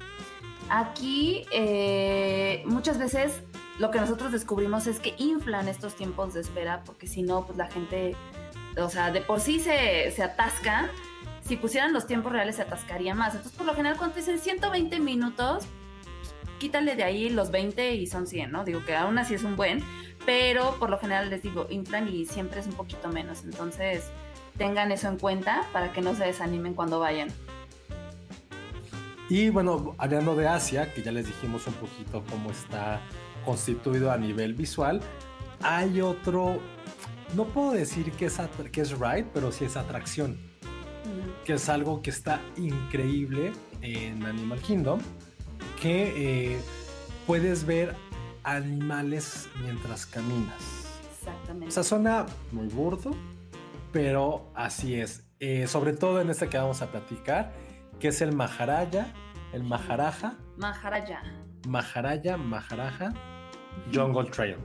Aquí 0.69 1.45
eh, 1.51 2.63
muchas 2.65 2.97
veces 2.97 3.41
lo 3.77 3.91
que 3.91 3.99
nosotros 3.99 4.31
descubrimos 4.31 4.87
es 4.87 5.01
que 5.01 5.15
inflan 5.17 5.67
estos 5.67 5.97
tiempos 5.97 6.33
de 6.33 6.39
espera, 6.39 6.81
porque 6.85 7.07
si 7.07 7.23
no, 7.23 7.45
pues 7.45 7.57
la 7.57 7.67
gente, 7.67 8.15
o 8.77 8.89
sea, 8.89 9.11
de 9.11 9.19
por 9.19 9.41
sí 9.41 9.59
se, 9.59 10.11
se 10.11 10.23
atasca. 10.23 10.89
Si 11.45 11.57
pusieran 11.57 11.93
los 11.93 12.07
tiempos 12.07 12.31
reales 12.31 12.55
se 12.55 12.63
atascaría 12.63 13.13
más. 13.13 13.35
Entonces, 13.35 13.55
por 13.55 13.67
lo 13.67 13.75
general, 13.75 13.97
cuando 13.97 14.15
dicen 14.15 14.39
120 14.39 14.99
minutos, 14.99 15.65
quítale 16.57 16.95
de 16.95 17.03
ahí 17.03 17.29
los 17.29 17.51
20 17.51 17.93
y 17.93 18.07
son 18.07 18.25
100, 18.25 18.51
¿no? 18.51 18.65
Digo 18.65 18.83
que 18.83 18.95
aún 18.95 19.17
así 19.19 19.35
es 19.35 19.43
un 19.43 19.55
buen, 19.55 19.83
pero 20.25 20.75
por 20.79 20.89
lo 20.89 20.97
general 20.97 21.29
les 21.29 21.43
digo, 21.43 21.67
inflan 21.69 22.07
y 22.07 22.25
siempre 22.25 22.59
es 22.59 22.65
un 22.65 22.73
poquito 22.73 23.09
menos. 23.09 23.43
Entonces, 23.43 24.05
tengan 24.57 24.91
eso 24.91 25.07
en 25.07 25.19
cuenta 25.19 25.67
para 25.71 25.93
que 25.93 26.01
no 26.01 26.15
se 26.15 26.25
desanimen 26.25 26.73
cuando 26.73 26.99
vayan. 26.99 27.29
Y 29.29 29.49
bueno, 29.49 29.95
hablando 29.99 30.35
de 30.35 30.47
Asia, 30.47 30.93
que 30.93 31.03
ya 31.03 31.11
les 31.11 31.27
dijimos 31.27 31.67
un 31.67 31.73
poquito 31.73 32.23
cómo 32.29 32.49
está 32.51 33.01
constituido 33.43 34.11
a 34.11 34.17
nivel 34.17 34.53
visual, 34.53 35.01
hay 35.61 36.01
otro, 36.01 36.59
no 37.35 37.45
puedo 37.45 37.71
decir 37.71 38.11
que 38.13 38.25
es, 38.25 38.39
que 38.71 38.81
es 38.81 38.91
ride, 38.97 39.27
pero 39.33 39.51
sí 39.51 39.65
es 39.65 39.77
atracción, 39.77 40.37
que 41.45 41.53
es 41.53 41.69
algo 41.69 42.01
que 42.01 42.09
está 42.09 42.41
increíble 42.57 43.53
en 43.81 44.25
Animal 44.25 44.59
Kingdom, 44.59 44.99
que 45.79 46.55
eh, 46.55 46.59
puedes 47.27 47.65
ver 47.65 47.95
animales 48.43 49.47
mientras 49.61 50.07
caminas. 50.07 50.99
Exactamente. 51.11 51.67
O 51.67 51.71
sea, 51.71 51.83
suena 51.83 52.25
muy 52.51 52.67
burdo, 52.67 53.11
pero 53.93 54.51
así 54.55 54.99
es. 54.99 55.23
Eh, 55.39 55.67
sobre 55.67 55.93
todo 55.93 56.19
en 56.19 56.31
este 56.31 56.49
que 56.49 56.57
vamos 56.57 56.81
a 56.81 56.87
platicar, 56.87 57.53
que 57.99 58.07
es 58.07 58.21
el 58.21 58.35
Maharaja, 58.35 59.07
el 59.53 59.63
Maharaja. 59.63 60.37
Maharaja. 60.57 61.21
Maharaja, 61.67 62.37
Maharaja 62.37 63.13
Jungle 63.93 64.31
Trail. 64.31 64.57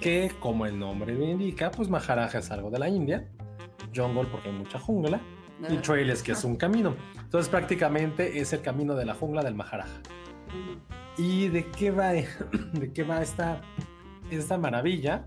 Que 0.00 0.32
como 0.38 0.66
el 0.66 0.78
nombre 0.78 1.14
lo 1.14 1.24
indica, 1.24 1.70
pues 1.72 1.88
Maharaja 1.88 2.38
es 2.38 2.50
algo 2.52 2.70
de 2.70 2.78
la 2.78 2.88
India. 2.88 3.28
Jungle 3.94 4.28
porque 4.30 4.50
hay 4.50 4.54
mucha 4.54 4.78
jungla. 4.78 5.20
Y 5.68 5.76
trail 5.78 6.10
es 6.10 6.22
que 6.22 6.32
es 6.32 6.44
un 6.44 6.56
camino. 6.56 6.96
Entonces 7.20 7.48
prácticamente 7.48 8.40
es 8.40 8.52
el 8.52 8.62
camino 8.62 8.94
de 8.94 9.04
la 9.04 9.14
jungla 9.14 9.42
del 9.42 9.54
Maharaja. 9.54 10.00
¿Y 11.16 11.48
de 11.48 11.70
qué 11.70 11.90
va, 11.90 12.08
de 12.72 12.92
qué 12.92 13.02
va 13.02 13.22
esta, 13.22 13.60
esta 14.30 14.58
maravilla? 14.58 15.24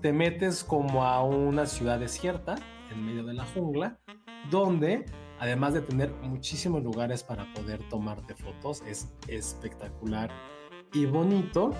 Te 0.00 0.12
metes 0.12 0.64
como 0.64 1.04
a 1.04 1.22
una 1.22 1.66
ciudad 1.66 1.98
desierta 1.98 2.56
en 2.90 3.04
medio 3.04 3.24
de 3.24 3.34
la 3.34 3.44
jungla, 3.46 3.98
donde 4.50 5.04
además 5.38 5.74
de 5.74 5.82
tener 5.82 6.10
muchísimos 6.22 6.82
lugares 6.82 7.22
para 7.22 7.52
poder 7.52 7.80
tomarte 7.88 8.34
fotos, 8.34 8.82
es 8.86 9.12
espectacular 9.28 10.30
y 10.92 11.06
bonito. 11.06 11.72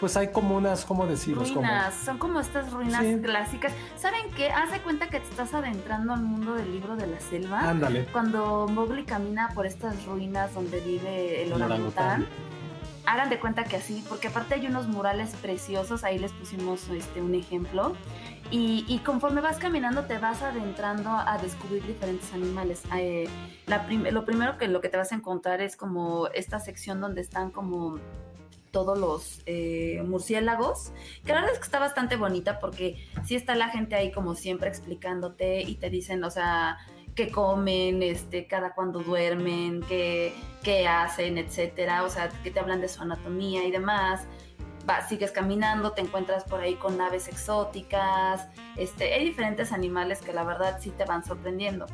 Pues 0.00 0.16
hay 0.16 0.28
como 0.28 0.56
unas, 0.56 0.84
¿cómo 0.84 1.06
decirlo? 1.06 1.44
Ruinas, 1.44 1.94
son 1.94 2.18
como 2.18 2.40
estas 2.40 2.72
ruinas 2.72 3.04
clásicas. 3.22 3.72
¿Saben 3.96 4.30
qué? 4.36 4.50
Haz 4.50 4.72
de 4.72 4.80
cuenta 4.80 5.08
que 5.08 5.20
te 5.20 5.28
estás 5.28 5.54
adentrando 5.54 6.12
al 6.12 6.22
mundo 6.22 6.54
del 6.54 6.72
libro 6.72 6.96
de 6.96 7.06
la 7.06 7.20
selva. 7.20 7.60
Ándale. 7.60 8.06
Cuando 8.12 8.66
Mowgli 8.68 9.04
camina 9.04 9.50
por 9.54 9.66
estas 9.66 10.04
ruinas 10.04 10.52
donde 10.54 10.80
vive 10.80 11.44
el 11.44 11.52
orangután. 11.52 12.26
Hagan 13.06 13.28
de 13.28 13.38
cuenta 13.38 13.64
que 13.64 13.76
así, 13.76 14.02
porque 14.08 14.28
aparte 14.28 14.54
hay 14.54 14.66
unos 14.66 14.88
murales 14.88 15.34
preciosos, 15.42 16.04
ahí 16.04 16.18
les 16.18 16.32
pusimos 16.32 16.88
este, 16.88 17.20
un 17.20 17.34
ejemplo. 17.34 17.94
Y, 18.50 19.00
conforme 19.04 19.40
vas 19.40 19.58
caminando 19.58 20.04
te 20.04 20.18
vas 20.18 20.42
adentrando 20.42 21.10
a 21.10 21.38
descubrir 21.38 21.84
diferentes 21.84 22.32
animales. 22.32 22.82
Eh, 22.96 23.28
lo 23.66 24.24
primero 24.24 24.58
que 24.58 24.68
lo 24.68 24.80
que 24.80 24.88
te 24.88 24.96
vas 24.96 25.12
a 25.12 25.16
encontrar 25.16 25.60
es 25.60 25.76
como 25.76 26.28
esta 26.28 26.60
sección 26.60 27.00
donde 27.00 27.20
están 27.20 27.50
como 27.50 27.98
todos 28.74 28.98
los 28.98 29.40
eh, 29.46 30.02
murciélagos, 30.04 30.90
que 31.24 31.32
la 31.32 31.36
verdad 31.36 31.52
es 31.52 31.60
que 31.60 31.64
está 31.64 31.78
bastante 31.78 32.16
bonita 32.16 32.58
porque 32.58 32.96
sí 33.24 33.36
está 33.36 33.54
la 33.54 33.68
gente 33.68 33.94
ahí 33.94 34.10
como 34.10 34.34
siempre 34.34 34.68
explicándote 34.68 35.62
y 35.62 35.76
te 35.76 35.90
dicen, 35.90 36.24
o 36.24 36.30
sea, 36.30 36.78
qué 37.14 37.30
comen, 37.30 38.02
este, 38.02 38.48
cada 38.48 38.74
cuando 38.74 38.98
duermen, 38.98 39.80
qué, 39.88 40.34
qué 40.64 40.88
hacen, 40.88 41.38
etcétera, 41.38 42.02
o 42.02 42.08
sea, 42.08 42.30
que 42.42 42.50
te 42.50 42.58
hablan 42.58 42.80
de 42.80 42.88
su 42.88 43.00
anatomía 43.00 43.64
y 43.64 43.70
demás. 43.70 44.26
Va, 44.90 45.06
sigues 45.08 45.30
caminando, 45.30 45.92
te 45.92 46.00
encuentras 46.00 46.42
por 46.42 46.60
ahí 46.60 46.74
con 46.74 47.00
aves 47.00 47.28
exóticas, 47.28 48.48
este, 48.76 49.14
hay 49.14 49.24
diferentes 49.24 49.70
animales 49.70 50.20
que 50.20 50.32
la 50.32 50.42
verdad 50.42 50.78
sí 50.80 50.90
te 50.90 51.04
van 51.04 51.24
sorprendiendo. 51.24 51.86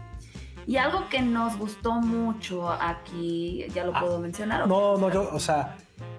Y 0.67 0.77
algo 0.77 1.09
que 1.09 1.23
nos 1.23 1.57
gustó 1.59 1.95
mucho 1.95 2.71
aquí, 2.71 3.67
ya 3.75 3.85
lo 3.85 3.95
ah, 3.95 4.01
puedo 4.01 4.19
mencionar. 4.19 4.69
No, 4.69 4.97
no, 4.97 5.11
yo, 5.11 5.29
o 5.33 5.41
sea, 5.41 5.77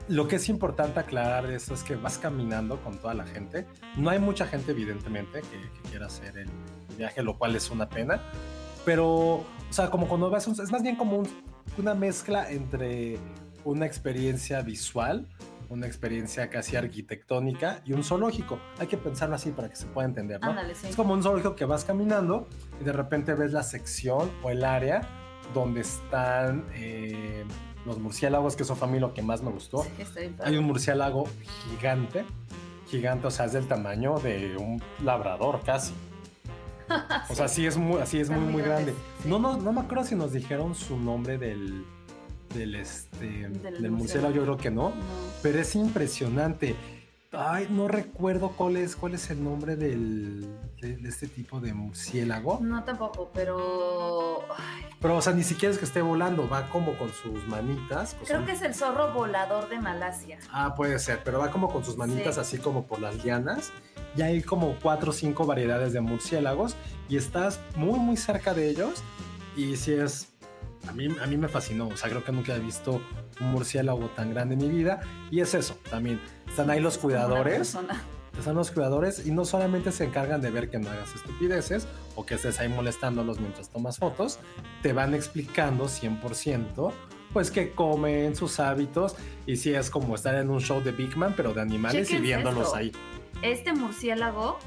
lo 0.07 0.27
que 0.27 0.37
es 0.37 0.49
importante 0.49 0.99
aclarar 0.99 1.47
de 1.47 1.55
esto 1.55 1.73
es 1.73 1.83
que 1.83 1.95
vas 1.95 2.17
caminando 2.17 2.81
con 2.83 2.97
toda 2.97 3.13
la 3.13 3.25
gente. 3.25 3.65
No 3.97 4.09
hay 4.09 4.19
mucha 4.19 4.45
gente, 4.45 4.71
evidentemente, 4.71 5.41
que, 5.41 5.89
quiera 5.89 6.07
hacer 6.07 6.37
el 6.37 6.49
viaje, 6.97 7.23
lo 7.23 7.37
cual 7.37 7.55
es 7.55 7.69
una 7.69 7.87
pena. 7.87 8.21
Pero, 8.85 9.07
o 9.07 9.45
sea, 9.69 9.89
como 9.89 10.07
cuando 10.07 10.29
vas, 10.29 10.47
es 10.47 10.71
más 10.71 10.83
bien 10.83 10.95
como 10.95 11.23
una 11.77 11.93
mezcla 11.93 12.49
entre 12.49 13.19
una 13.63 13.85
experiencia 13.85 14.61
visual, 14.61 15.27
una 15.71 15.87
experiencia 15.87 16.49
casi 16.49 16.75
arquitectónica 16.75 17.81
y 17.85 17.93
un 17.93 18.03
zoológico. 18.03 18.59
Hay 18.77 18.87
que 18.87 18.97
pensarlo 18.97 19.35
así 19.35 19.51
para 19.51 19.69
que 19.69 19.77
se 19.77 19.85
pueda 19.85 20.05
entender, 20.05 20.41
¿no? 20.41 20.53
Es 20.69 20.95
como 20.97 21.13
un 21.13 21.23
zoológico 21.23 21.55
que 21.55 21.63
vas 21.63 21.85
caminando 21.85 22.47
y 22.79 22.83
de 22.83 22.91
repente 22.91 23.33
ves 23.33 23.53
la 23.53 23.63
sección 23.63 24.29
o 24.43 24.49
el 24.49 24.63
área 24.65 25.01
donde 25.53 25.81
están... 25.81 26.65
Eh, 26.75 27.45
los 27.83 27.97
murciélagos, 27.97 28.55
que 28.55 28.61
eso 28.61 28.75
fue 28.75 28.87
a 28.87 28.91
mí 28.91 28.99
lo 28.99 29.11
que 29.15 29.23
más 29.23 29.41
me 29.41 29.49
gustó. 29.49 29.83
Hay 30.43 30.55
un 30.55 30.65
murciélago 30.65 31.23
gigante, 31.71 32.25
gigante, 32.87 33.25
o 33.25 33.31
sea, 33.31 33.45
es 33.45 33.53
del 33.53 33.67
tamaño 33.67 34.19
de 34.19 34.55
un 34.55 34.79
labrador 35.03 35.61
casi. 35.65 35.93
O 37.27 37.33
sea, 37.33 37.47
sí 37.47 37.65
es 37.65 37.77
muy, 37.77 37.99
así 37.99 38.19
es 38.19 38.29
muy, 38.29 38.41
muy 38.41 38.61
grande. 38.61 38.93
No, 39.25 39.39
no, 39.39 39.57
no 39.57 39.71
me 39.73 39.79
acuerdo 39.81 40.03
si 40.03 40.13
nos 40.13 40.33
dijeron 40.33 40.75
su 40.75 40.99
nombre 40.99 41.39
del, 41.39 41.85
del, 42.53 42.75
este, 42.75 43.49
del, 43.49 43.91
murciélago, 43.91 44.33
yo 44.33 44.43
creo 44.43 44.57
que 44.57 44.71
no, 44.71 44.93
pero 45.41 45.59
es 45.59 45.75
impresionante. 45.75 46.75
Ay, 47.33 47.67
no 47.69 47.87
recuerdo 47.87 48.49
cuál 48.57 48.75
es, 48.75 48.97
cuál 48.97 49.13
es 49.13 49.29
el 49.29 49.41
nombre 49.41 49.77
del, 49.77 50.45
de, 50.81 50.99
este 51.07 51.27
tipo 51.27 51.61
de 51.61 51.73
murciélago. 51.73 52.59
No, 52.61 52.83
tampoco, 52.83 53.31
pero. 53.33 54.45
Pero, 54.99 55.15
o 55.15 55.21
sea, 55.21 55.31
ni 55.31 55.43
siquiera 55.43 55.71
es 55.71 55.79
que 55.79 55.85
esté 55.85 56.01
volando, 56.01 56.49
va 56.49 56.67
como 56.69 56.97
con 56.97 57.09
sus 57.13 57.47
manitas. 57.47 58.17
Creo 58.25 58.45
que 58.45 58.51
es 58.51 58.61
el 58.61 58.75
zorro 58.75 59.13
volador 59.13 59.69
de 59.69 59.79
Malasia. 59.79 60.39
Ah, 60.51 60.75
puede 60.75 60.99
ser, 60.99 61.21
pero 61.23 61.39
va 61.39 61.51
como 61.51 61.71
con 61.71 61.85
sus 61.85 61.95
manitas 61.95 62.37
así 62.37 62.57
como 62.57 62.85
por 62.85 62.99
las 62.99 63.23
lianas. 63.23 63.71
Y 64.17 64.23
hay 64.23 64.41
como 64.41 64.75
cuatro 64.81 65.11
o 65.11 65.13
cinco 65.13 65.45
variedades 65.45 65.93
de 65.93 66.01
murciélagos 66.01 66.75
y 67.07 67.15
estás 67.15 67.61
muy, 67.77 67.97
muy 67.97 68.17
cerca 68.17 68.53
de 68.53 68.69
ellos. 68.69 69.01
Y 69.55 69.77
si 69.77 69.93
es 69.93 70.27
a 70.87 70.93
mí, 70.93 71.07
a 71.21 71.27
mí 71.27 71.37
me 71.37 71.47
fascinó. 71.47 71.87
O 71.87 71.97
sea, 71.97 72.09
creo 72.09 72.23
que 72.23 72.31
nunca 72.31 72.55
he 72.55 72.59
visto 72.59 73.01
un 73.39 73.51
murciélago 73.51 74.09
tan 74.09 74.33
grande 74.33 74.55
en 74.55 74.61
mi 74.61 74.69
vida. 74.69 75.01
Y 75.29 75.41
es 75.41 75.53
eso, 75.53 75.77
también. 75.89 76.19
Están 76.47 76.69
ahí 76.69 76.79
los 76.79 76.97
cuidadores. 76.97 77.77
Están 78.37 78.55
los 78.55 78.71
cuidadores 78.71 79.25
y 79.25 79.31
no 79.31 79.43
solamente 79.43 79.91
se 79.91 80.05
encargan 80.05 80.41
de 80.41 80.51
ver 80.51 80.69
que 80.69 80.79
no 80.79 80.89
hagas 80.89 81.13
estupideces 81.13 81.85
o 82.15 82.25
que 82.25 82.35
estés 82.35 82.59
ahí 82.59 82.69
molestándolos 82.69 83.39
mientras 83.39 83.69
tomas 83.69 83.97
fotos, 83.97 84.39
te 84.81 84.93
van 84.93 85.13
explicando 85.13 85.85
100% 85.85 86.93
pues 87.33 87.51
que 87.51 87.71
comen, 87.71 88.35
sus 88.35 88.59
hábitos 88.59 89.15
y 89.45 89.57
si 89.57 89.73
es 89.73 89.89
como 89.89 90.15
estar 90.15 90.35
en 90.35 90.49
un 90.49 90.59
show 90.59 90.81
de 90.81 90.91
Big 90.91 91.15
Man 91.17 91.33
pero 91.35 91.53
de 91.53 91.61
animales 91.61 92.09
y 92.09 92.17
viéndolos 92.17 92.73
ahí. 92.73 92.91
Este 93.41 93.73
murciélago 93.73 94.59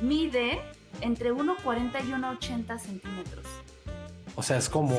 mide 0.00 0.60
entre 1.00 1.32
1,40 1.32 2.04
y 2.06 2.12
1,80 2.12 2.78
centímetros. 2.78 3.46
O 4.38 4.42
sea, 4.42 4.56
es 4.56 4.68
como... 4.68 4.96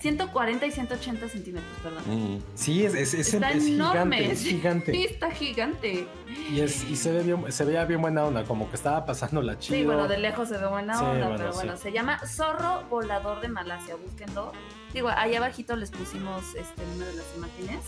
140 0.00 0.66
y 0.66 0.70
180 0.72 1.28
centímetros, 1.28 1.72
perdón. 1.80 2.02
Mm. 2.08 2.42
Sí, 2.54 2.84
es, 2.84 2.92
es, 2.94 3.14
es, 3.14 3.34
está 3.34 3.52
enorme. 3.52 4.32
es 4.32 4.42
gigante. 4.44 4.90
Sí, 4.90 5.04
está 5.04 5.30
gigante. 5.30 6.08
Y, 6.50 6.58
es, 6.58 6.82
y 6.90 6.96
se, 6.96 7.12
ve 7.12 7.22
bien, 7.22 7.52
se 7.52 7.64
veía 7.64 7.84
bien 7.84 8.02
buena 8.02 8.24
onda, 8.24 8.42
como 8.42 8.68
que 8.68 8.74
estaba 8.74 9.06
pasando 9.06 9.42
la 9.42 9.56
chido. 9.60 9.78
Sí, 9.78 9.84
bueno, 9.84 10.08
de 10.08 10.18
lejos 10.18 10.48
se 10.48 10.58
ve 10.58 10.66
buena 10.66 11.00
onda, 11.00 11.36
pero 11.36 11.52
bueno, 11.52 11.76
se 11.76 11.92
llama 11.92 12.18
Zorro 12.26 12.82
Volador 12.90 13.40
de 13.42 13.48
Malasia, 13.48 13.94
búsquenlo. 13.94 14.50
Digo, 14.92 15.08
ahí 15.08 15.36
abajito 15.36 15.76
les 15.76 15.92
pusimos 15.92 16.42
este, 16.56 16.82
una 16.96 17.06
de 17.06 17.14
las 17.14 17.26
imágenes. 17.36 17.78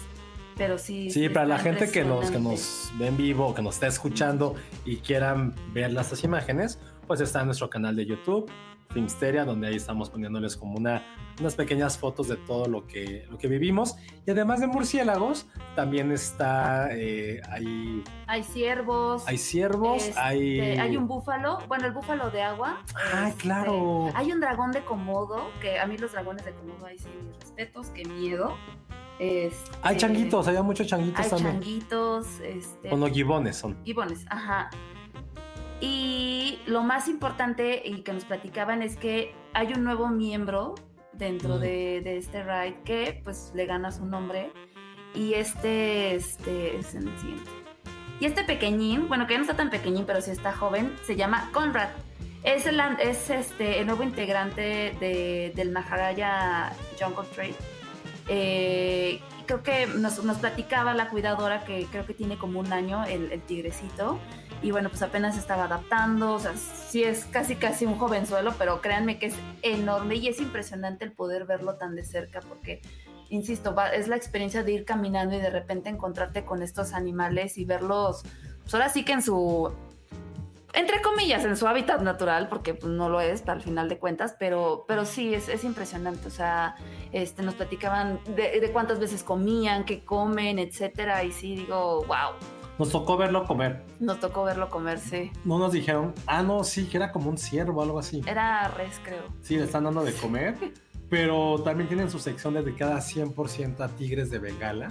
Pero 0.57 0.79
sí. 0.79 1.11
Sí, 1.11 1.29
para 1.29 1.47
la 1.47 1.59
gente 1.59 1.91
que 1.91 2.05
nos, 2.05 2.31
que 2.31 2.39
nos 2.39 2.93
ve 2.97 3.09
en 3.09 3.17
vivo, 3.17 3.57
que 3.57 3.61
nos 3.61 3.75
está 3.75 3.89
escuchando 3.89 4.55
y 4.85 4.99
quieran 4.99 5.53
ver 5.73 5.93
las 5.93 6.23
imágenes, 6.23 6.79
pues 7.09 7.21
está 7.21 7.41
en 7.41 7.47
nuestro 7.47 7.69
canal 7.69 7.97
de 7.97 8.07
YouTube 8.07 8.49
Filmsteria, 8.91 9.45
donde 9.45 9.69
ahí 9.69 9.77
estamos 9.77 10.11
poniéndoles 10.11 10.57
como 10.57 10.75
una, 10.77 11.03
unas 11.41 11.55
pequeñas 11.55 11.99
fotos 11.99 12.29
de 12.29 12.37
todo 12.37 12.67
lo 12.67 12.87
que, 12.87 13.27
lo 13.31 13.39
que 13.39 13.49
vivimos. 13.49 13.97
Y 14.27 14.31
además 14.31 14.61
de 14.61 14.67
murciélagos, 14.67 15.47
también 15.75 16.13
está 16.13 16.89
eh, 16.93 17.41
hay... 17.51 18.03
Hay 18.27 18.43
ciervos. 18.43 19.27
Hay 19.27 19.39
ciervos, 19.39 20.03
este, 20.09 20.19
hay... 20.21 20.61
Hay 20.61 20.97
un 20.97 21.07
búfalo, 21.07 21.59
bueno, 21.69 21.87
el 21.87 21.93
búfalo 21.93 22.31
de 22.31 22.43
agua. 22.43 22.83
Ah, 23.13 23.31
claro. 23.39 24.11
Hay 24.15 24.33
un 24.33 24.41
dragón 24.41 24.73
de 24.73 24.81
Komodo, 24.85 25.51
que 25.61 25.79
a 25.79 25.87
mí 25.87 25.99
los 25.99 26.13
dragones 26.13 26.45
de 26.45 26.53
Komodo, 26.53 26.87
ahí 26.87 26.99
sí 26.99 27.09
mis 27.27 27.37
respetos, 27.41 27.91
qué 27.91 28.05
miedo. 28.05 28.57
Este, 29.19 29.71
Hay 29.83 29.97
changuitos, 29.97 30.47
había 30.47 30.63
muchos 30.63 30.87
changuitos 30.87 31.25
hay 31.25 31.31
también. 31.31 31.53
changuitos, 31.55 32.41
este, 32.41 32.93
O 32.93 32.97
no, 32.99 33.07
gibones 33.07 33.57
son. 33.57 33.77
gibones, 33.83 34.27
ajá. 34.29 34.69
Y 35.81 36.59
lo 36.67 36.83
más 36.83 37.09
importante 37.09 37.83
y 37.85 38.01
que 38.03 38.13
nos 38.13 38.25
platicaban 38.25 38.83
es 38.83 38.97
que 38.97 39.35
hay 39.53 39.73
un 39.75 39.85
nuevo 39.85 40.09
miembro 40.09 40.75
dentro 41.13 41.57
Mm. 41.57 41.61
de, 41.61 42.01
de 42.03 42.17
este 42.19 42.43
ride 42.43 42.77
que 42.85 43.21
pues 43.25 43.53
le 43.55 43.67
gana 43.67 43.91
su 43.93 44.05
nombre 44.07 44.51
y 45.15 45.35
este, 45.35 46.15
este 46.15 46.77
es 46.79 46.95
el 46.95 47.05
siguiente. 47.19 47.51
Y 48.21 48.25
este 48.25 48.45
pequeñín, 48.45 49.09
bueno 49.09 49.27
que 49.27 49.35
ya 49.35 49.39
no 49.39 49.45
está 49.45 49.57
tan 49.57 49.71
pequeñín 49.71 50.05
pero 50.07 50.21
sí 50.23 50.31
está 50.31 50.53
joven, 50.53 50.95
se 51.05 51.17
llama 51.17 51.51
Conrad. 51.53 51.89
Es 52.43 52.65
el, 52.67 52.81
es 53.01 53.29
este, 53.31 53.81
el 53.81 53.87
nuevo 53.87 54.03
integrante 54.03 54.95
de- 55.01 55.53
del 55.57 55.73
Maharaja 55.73 56.73
Jungle 57.01 57.25
Trade. 57.35 57.55
Eh, 58.29 59.21
creo 59.47 59.63
que 59.63 59.87
nos, 59.87 60.23
nos 60.25 60.39
platicaba 60.39 60.95
la 60.95 61.09
cuidadora 61.09 61.65
que 61.65 61.87
creo 61.91 62.07
que 62.07 62.15
tiene 62.15 62.37
como 62.39 62.61
un 62.61 62.73
año 62.73 63.05
el, 63.05 63.31
el 63.33 63.41
tigrecito. 63.43 64.19
Y 64.67 64.73
bueno, 64.73 64.89
pues 64.89 65.01
apenas 65.03 65.39
estaba 65.39 65.67
adaptando. 65.67 66.33
O 66.33 66.41
sea, 66.41 66.57
sí 66.57 67.05
es 67.05 67.25
casi 67.27 67.55
casi 67.55 67.87
un 67.87 67.97
jovenzuelo, 67.97 68.53
pero 68.59 68.81
créanme 68.81 69.17
que 69.17 69.27
es 69.27 69.37
enorme 69.63 70.17
y 70.17 70.27
es 70.27 70.41
impresionante 70.41 71.05
el 71.05 71.13
poder 71.13 71.45
verlo 71.45 71.77
tan 71.77 71.95
de 71.95 72.05
cerca 72.05 72.41
porque, 72.41 72.83
insisto, 73.29 73.77
es 73.95 74.09
la 74.09 74.17
experiencia 74.17 74.65
de 74.65 74.73
ir 74.73 74.85
caminando 74.85 75.37
y 75.37 75.41
de 75.41 75.51
repente 75.51 75.89
encontrarte 75.89 76.45
con 76.45 76.63
estos 76.63 76.95
animales 76.95 77.59
y 77.59 77.65
verlos, 77.65 78.25
pues 78.63 78.75
ahora 78.75 78.89
sí 78.89 79.05
que 79.05 79.13
en 79.13 79.23
su 79.23 79.73
entre 80.73 81.01
comillas, 81.01 81.45
en 81.45 81.57
su 81.57 81.69
hábitat 81.69 82.03
natural, 82.03 82.49
porque 82.49 82.75
pues, 82.75 82.93
no 82.93 83.09
lo 83.09 83.21
es 83.21 83.49
al 83.49 83.63
final 83.63 83.89
de 83.89 83.99
cuentas, 83.99 84.35
pero, 84.39 84.85
pero 84.89 85.07
sí, 85.07 85.33
es, 85.33 85.49
es 85.49 85.63
impresionante. 85.63 86.27
O 86.27 86.31
sea, 86.31 86.75
este, 87.13 87.43
nos 87.43 87.55
platicaban 87.55 88.21
de, 88.35 88.61
de 88.61 88.73
cuántas 88.73 88.99
veces 88.99 89.23
comían, 89.23 89.85
qué 89.85 90.05
comen, 90.05 90.59
etcétera. 90.59 91.25
Y 91.25 91.33
sí, 91.33 91.57
digo, 91.57 92.05
wow, 92.07 92.35
Nos 92.79 92.91
tocó 92.91 93.17
verlo 93.17 93.45
comer. 93.45 93.85
nos 94.01 94.21
tocó 94.21 94.45
verlo 94.45 94.69
comerse. 94.69 95.33
No 95.45 95.59
nos 95.59 95.73
dijeron, 95.73 96.15
ah, 96.27 96.43
no, 96.43 96.63
sí, 96.63 96.87
que 96.87 96.99
era 96.99 97.11
como 97.11 97.31
un 97.31 97.39
ciervo 97.39 97.81
o 97.81 97.83
algo 97.83 97.99
así. 97.99 98.23
Era 98.27 98.69
res, 98.69 99.01
creo. 99.03 99.25
Sí, 99.41 99.57
le 99.57 99.65
están 99.65 99.85
dando 99.85 100.05
de 100.05 100.13
comer. 100.13 100.57
Pero 101.09 101.63
también 101.63 101.89
tienen 101.89 102.11
su 102.11 102.19
sección 102.19 102.55
dedicada 102.55 102.99
100% 102.99 103.81
a 103.81 103.89
tigres 103.89 104.29
de 104.31 104.39
Bengala. 104.39 104.89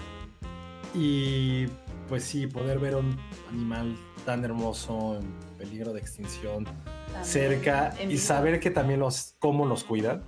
Y 0.93 1.67
pues 2.07 2.23
sí, 2.23 2.47
poder 2.47 2.79
ver 2.79 2.95
un 2.95 3.17
animal 3.49 3.97
tan 4.25 4.43
hermoso 4.45 5.19
en 5.19 5.33
peligro 5.57 5.93
de 5.93 5.99
extinción 5.99 6.63
También 6.63 7.25
cerca 7.25 7.93
y 8.07 8.17
saber 8.17 8.59
que 8.59 8.71
también 8.71 8.99
los 8.99 9.35
cómo 9.39 9.65
los 9.65 9.83
cuidan 9.83 10.23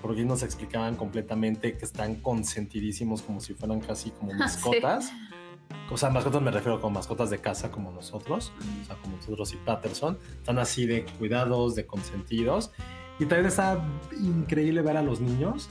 porque 0.00 0.24
nos 0.24 0.42
explicaban 0.42 0.96
completamente 0.96 1.76
que 1.76 1.84
están 1.84 2.16
consentidísimos 2.16 3.22
como 3.22 3.40
si 3.40 3.54
fueran 3.54 3.80
casi 3.80 4.10
como 4.10 4.32
mascotas 4.38 5.12
o 5.90 5.96
sea 5.96 6.10
mascotas 6.10 6.42
me 6.42 6.50
refiero 6.50 6.80
con 6.80 6.92
mascotas 6.92 7.30
de 7.30 7.38
casa 7.38 7.70
como 7.70 7.90
nosotros 7.92 8.52
o 8.82 8.86
sea 8.86 8.96
como 8.96 9.16
nosotros 9.16 9.52
y 9.52 9.56
Patterson 9.56 10.18
están 10.36 10.58
así 10.58 10.86
de 10.86 11.04
cuidados 11.18 11.74
de 11.74 11.86
consentidos 11.86 12.70
y 13.18 13.26
también 13.26 13.46
está 13.46 13.84
increíble 14.20 14.82
ver 14.82 14.96
a 14.96 15.02
los 15.02 15.20
niños 15.20 15.68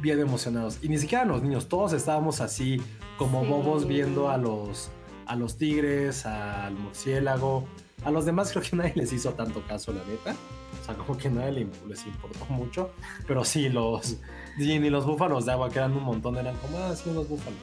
bien 0.00 0.20
emocionados 0.20 0.78
y 0.82 0.88
ni 0.88 0.98
siquiera 0.98 1.24
los 1.24 1.42
niños 1.42 1.68
todos 1.68 1.92
estábamos 1.92 2.40
así 2.40 2.80
como 3.18 3.42
Sí. 3.42 3.48
bobos 3.48 3.86
viendo 3.86 4.28
a 4.30 4.36
los 4.38 4.90
a 5.26 5.36
los 5.36 5.56
tigres 5.56 6.26
al 6.26 6.74
murciélago 6.74 7.64
a 8.04 8.10
los 8.10 8.26
demás 8.26 8.50
creo 8.52 8.62
que 8.62 8.76
nadie 8.76 8.92
les 8.96 9.12
hizo 9.14 9.32
tanto 9.32 9.62
caso, 9.66 9.90
la 9.90 10.04
neta. 10.04 10.34
O 10.82 10.84
sea, 10.84 10.94
como 10.94 11.16
que 11.16 11.30
nadie 11.30 11.52
le- 11.52 11.68
les 11.88 12.04
importó 12.06 12.44
mucho. 12.50 12.90
Pero 13.26 13.44
sí, 13.46 13.70
los... 13.70 14.18
Ni 14.58 14.90
los 14.90 15.06
búfalos 15.06 15.46
de 15.46 15.52
agua, 15.52 15.70
que 15.70 15.78
eran 15.78 15.92
un 15.96 16.02
montón, 16.02 16.36
eran 16.36 16.54
como, 16.56 16.76
ah, 16.76 16.94
sí, 16.94 17.08
unos 17.08 17.26
búfalos. 17.26 17.58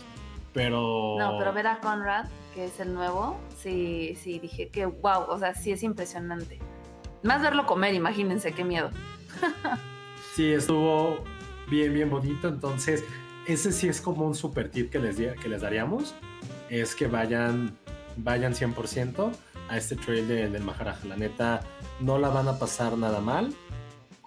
Pero... 0.53 1.15
No, 1.17 1.37
pero 1.37 1.53
ver 1.53 1.67
a 1.67 1.79
Conrad, 1.79 2.25
que 2.53 2.65
es 2.65 2.79
el 2.79 2.93
nuevo, 2.93 3.39
sí, 3.57 4.17
sí, 4.21 4.39
dije 4.39 4.67
que 4.69 4.85
wow, 4.85 5.23
o 5.29 5.39
sea, 5.39 5.55
sí 5.55 5.71
es 5.71 5.83
impresionante. 5.83 6.59
Más 7.23 7.41
verlo 7.41 7.65
comer, 7.65 7.93
imagínense, 7.93 8.51
qué 8.53 8.63
miedo. 8.63 8.89
Sí, 10.33 10.53
estuvo 10.53 11.25
bien, 11.69 11.93
bien 11.93 12.09
bonito. 12.09 12.47
Entonces, 12.47 13.03
ese 13.45 13.73
sí 13.73 13.89
es 13.89 13.99
como 13.99 14.25
un 14.25 14.33
super 14.33 14.71
tip 14.71 14.89
que 14.89 14.97
les, 14.97 15.17
que 15.17 15.49
les 15.49 15.61
daríamos. 15.61 16.15
Es 16.69 16.95
que 16.95 17.07
vayan, 17.07 17.77
vayan 18.15 18.53
100% 18.53 19.29
a 19.67 19.75
este 19.77 19.97
trail 19.97 20.29
de- 20.29 20.49
del 20.49 20.63
Maharaja. 20.63 21.05
La 21.05 21.17
neta, 21.17 21.59
no 21.99 22.17
la 22.17 22.29
van 22.29 22.47
a 22.47 22.57
pasar 22.57 22.97
nada 22.97 23.19
mal. 23.19 23.53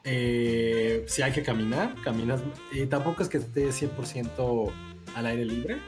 Eh, 0.04 1.04
si 1.08 1.22
hay 1.22 1.32
que 1.32 1.42
caminar, 1.42 1.94
caminas. 2.04 2.42
Y 2.70 2.84
tampoco 2.84 3.22
es 3.22 3.30
que 3.30 3.38
esté 3.38 3.68
100% 3.72 4.70
al 5.16 5.24
aire 5.26 5.46
libre. 5.46 5.78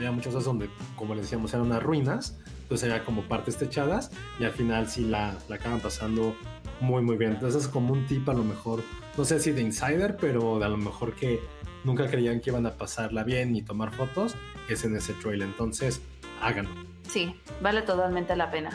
Había 0.00 0.12
muchas 0.12 0.32
veces 0.32 0.46
donde, 0.46 0.70
como 0.96 1.14
les 1.14 1.24
decíamos, 1.24 1.52
eran 1.52 1.66
unas 1.66 1.82
ruinas. 1.82 2.38
Entonces 2.62 2.90
había 2.90 3.04
como 3.04 3.20
partes 3.28 3.58
techadas 3.58 4.10
y 4.38 4.44
al 4.44 4.52
final 4.52 4.88
sí 4.88 5.04
la, 5.04 5.36
la 5.46 5.56
acaban 5.56 5.80
pasando 5.80 6.34
muy, 6.80 7.02
muy 7.02 7.18
bien. 7.18 7.32
Entonces 7.32 7.64
es 7.64 7.68
como 7.68 7.92
un 7.92 8.06
tip 8.06 8.26
a 8.30 8.32
lo 8.32 8.42
mejor, 8.42 8.82
no 9.18 9.26
sé 9.26 9.38
si 9.40 9.52
de 9.52 9.60
insider, 9.60 10.16
pero 10.18 10.58
de 10.58 10.64
a 10.64 10.68
lo 10.70 10.78
mejor 10.78 11.14
que 11.14 11.40
nunca 11.84 12.08
creían 12.08 12.40
que 12.40 12.48
iban 12.48 12.64
a 12.64 12.78
pasarla 12.78 13.24
bien 13.24 13.54
y 13.54 13.60
tomar 13.60 13.92
fotos, 13.92 14.36
es 14.70 14.84
en 14.84 14.96
ese 14.96 15.12
trail. 15.12 15.42
Entonces, 15.42 16.00
háganlo. 16.40 16.70
Sí, 17.06 17.38
vale 17.60 17.82
totalmente 17.82 18.34
la 18.36 18.50
pena. 18.50 18.70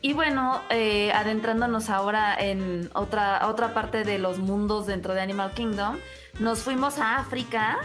Y 0.00 0.14
bueno, 0.14 0.62
eh, 0.70 1.12
adentrándonos 1.12 1.90
ahora 1.90 2.34
en 2.34 2.88
otra, 2.94 3.46
otra 3.46 3.74
parte 3.74 4.04
de 4.04 4.18
los 4.18 4.38
mundos 4.38 4.86
dentro 4.86 5.12
de 5.12 5.20
Animal 5.20 5.52
Kingdom, 5.52 5.98
nos 6.40 6.60
fuimos 6.60 6.98
a 6.98 7.18
África, 7.18 7.78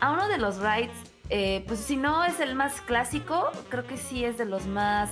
a 0.00 0.12
uno 0.12 0.28
de 0.28 0.36
los 0.36 0.58
rides, 0.58 1.07
eh, 1.30 1.64
pues 1.66 1.80
si 1.80 1.96
no 1.96 2.24
es 2.24 2.40
el 2.40 2.54
más 2.54 2.80
clásico, 2.80 3.50
creo 3.68 3.86
que 3.86 3.96
sí 3.96 4.24
es 4.24 4.38
de 4.38 4.44
los 4.44 4.66
más 4.66 5.10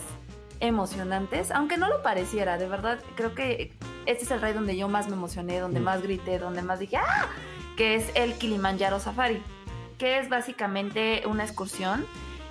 emocionantes, 0.61 1.51
aunque 1.51 1.77
no 1.77 1.89
lo 1.89 2.03
pareciera, 2.03 2.57
de 2.59 2.67
verdad, 2.69 2.99
creo 3.15 3.35
que 3.35 3.75
este 4.07 4.25
es 4.25 4.31
el 4.31 4.41
ride 4.41 4.55
donde 4.55 4.77
yo 4.77 4.89
más 4.89 5.07
me 5.09 5.13
emocioné, 5.15 5.59
donde 5.61 5.81
Mm. 5.81 5.85
más 5.85 6.03
grité, 6.03 6.39
donde 6.39 6.63
más 6.63 6.79
dije, 6.79 6.97
¡ah! 6.97 7.27
Que 7.77 7.95
es 7.97 8.11
el 8.15 8.35
Kilimanjaro 8.35 8.99
Safari, 8.99 9.43
que 9.99 10.19
es 10.19 10.29
básicamente 10.31 11.23
una 11.27 11.45
excursión 11.45 12.07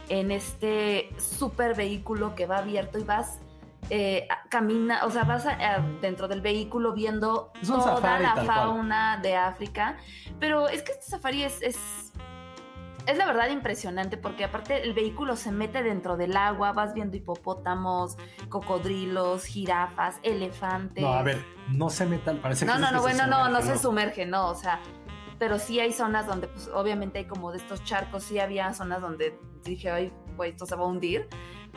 en 0.10 0.30
este 0.32 1.10
super 1.18 1.76
vehículo 1.76 2.36
que 2.36 2.46
va 2.46 2.58
abierto 2.60 3.00
y 3.00 3.04
vas 3.04 3.40
eh, 3.92 4.28
camina, 4.50 5.06
o 5.06 5.12
sea, 5.12 5.26
vas 5.26 5.46
a- 5.46 5.52
a- 5.76 5.80
dentro 6.02 6.28
del 6.28 6.42
vehículo 6.42 6.94
viendo 6.94 7.52
toda 7.64 7.84
safari, 7.84 8.24
la 8.24 8.34
cual. 8.34 8.46
fauna 8.48 9.18
de 9.22 9.36
África. 9.36 9.98
Pero 10.40 10.68
es 10.70 10.82
que 10.82 10.94
este 10.94 11.06
safari 11.06 11.44
es, 11.44 11.62
es, 11.62 11.78
es 13.08 13.18
la 13.18 13.26
verdad 13.26 13.50
impresionante 13.50 14.18
porque 14.18 14.44
aparte 14.44 14.84
el 14.84 14.94
vehículo 14.94 15.36
se 15.36 15.52
mete 15.52 15.84
dentro 15.84 16.18
del 16.18 16.36
agua, 16.38 16.72
vas 16.74 16.94
viendo 16.94 17.18
hipopótamos, 17.18 18.18
cocodrilos, 18.50 19.46
jirafas, 19.46 20.20
elefantes. 20.24 21.04
No, 21.04 21.14
a 21.14 21.24
ver, 21.24 21.44
no 21.70 21.90
se 21.90 22.06
metan, 22.06 22.40
parece 22.40 22.66
No, 22.66 22.74
que 22.74 22.80
no, 22.80 22.92
no, 22.92 23.02
bueno, 23.02 23.28
no, 23.28 23.50
no 23.50 23.60
sumerge, 23.62 23.78
se 23.78 23.78
sumerge, 23.82 24.26
no, 24.26 24.50
o 24.50 24.56
sea, 24.56 24.80
pero 25.38 25.60
sí 25.60 25.80
hay 25.80 25.92
zonas 25.92 26.28
donde, 26.28 26.48
pues, 26.48 26.70
obviamente 26.74 27.20
hay 27.20 27.26
como 27.26 27.52
de 27.52 27.58
estos 27.58 27.84
charcos, 27.84 28.24
sí 28.24 28.40
había 28.40 28.74
zonas 28.74 29.02
donde 29.02 29.38
dije, 29.64 29.90
ay, 29.90 30.14
güey, 30.36 30.52
esto 30.52 30.66
se 30.66 30.76
va 30.76 30.84
a 30.84 30.88
hundir, 30.88 31.28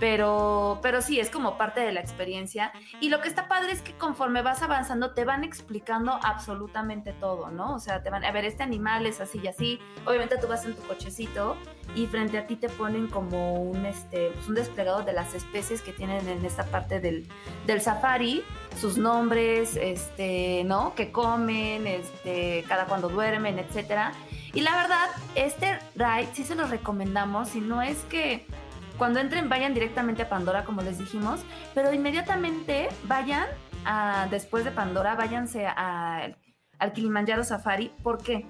pero, 0.01 0.79
pero 0.83 1.03
sí, 1.03 1.19
es 1.21 1.31
como 1.31 1.59
parte 1.59 1.81
de 1.81 1.93
la 1.93 2.01
experiencia. 2.01 2.73
Y 3.01 3.09
lo 3.09 3.21
que 3.21 3.29
está 3.29 3.49
padre 3.49 3.73
es 3.73 3.83
que 3.83 3.93
conforme 3.93 4.43
vas 4.43 4.63
avanzando 4.63 5.13
te 5.13 5.25
van 5.25 5.45
explicando 5.45 6.19
absolutamente 6.23 7.13
todo, 7.13 7.51
¿no? 7.51 7.75
O 7.75 7.79
sea, 7.79 8.03
te 8.03 8.11
van 8.11 8.25
a 8.25 8.33
ver, 8.33 8.45
este 8.45 8.63
animal 8.63 9.07
es 9.07 9.21
así 9.21 9.41
y 9.43 9.49
así. 9.49 9.81
Obviamente 10.05 10.37
tú 10.39 10.47
vas 10.47 10.65
en 10.65 10.75
tu 10.75 10.83
cochecito 10.83 11.57
y 11.95 12.07
frente 12.07 12.39
a 12.39 12.47
ti 12.47 12.57
te 12.57 12.69
ponen 12.69 13.09
como 13.09 13.55
un, 13.55 13.87
este, 13.87 14.31
pues, 14.31 14.49
un 14.49 14.55
desplegado 14.55 15.03
de 15.03 15.13
las 15.13 15.35
especies 15.35 15.83
que 15.83 15.93
tienen 15.93 16.29
en 16.29 16.45
esta 16.45 16.65
parte 16.65 17.01
del, 17.01 17.27
del 17.67 17.81
safari, 17.81 18.45
sus 18.77 18.99
nombres, 18.99 19.77
este, 19.77 20.63
¿no? 20.65 20.95
Que 20.95 21.11
comen, 21.11 21.87
este, 21.87 22.65
cada 22.69 22.87
cuando 22.87 23.09
duermen, 23.09 23.59
etcétera. 23.59 24.13
Y 24.55 24.61
la 24.61 24.77
verdad, 24.77 25.09
este 25.35 25.79
ride 25.95 26.29
sí 26.33 26.45
se 26.45 26.55
los 26.55 26.71
recomendamos, 26.71 27.51
si 27.51 27.61
no 27.61 27.83
es 27.83 27.99
que 28.05 28.47
cuando 28.99 29.21
entren 29.21 29.49
vayan 29.49 29.73
directamente 29.75 30.23
a 30.23 30.29
Pandora, 30.29 30.65
como 30.65 30.83
les 30.83 30.99
dijimos, 30.99 31.41
pero 31.75 31.93
inmediatamente 31.93 32.89
vayan 33.05 33.47
a, 33.85 34.27
después 34.31 34.65
de 34.65 34.73
Pandora, 34.73 35.15
váyanse 35.15 35.67
a- 35.67 36.33
al 36.79 36.93
Kilimanjaro 36.93 37.45
Safari. 37.45 37.93
¿Por 38.03 38.19
qué? 38.23 38.47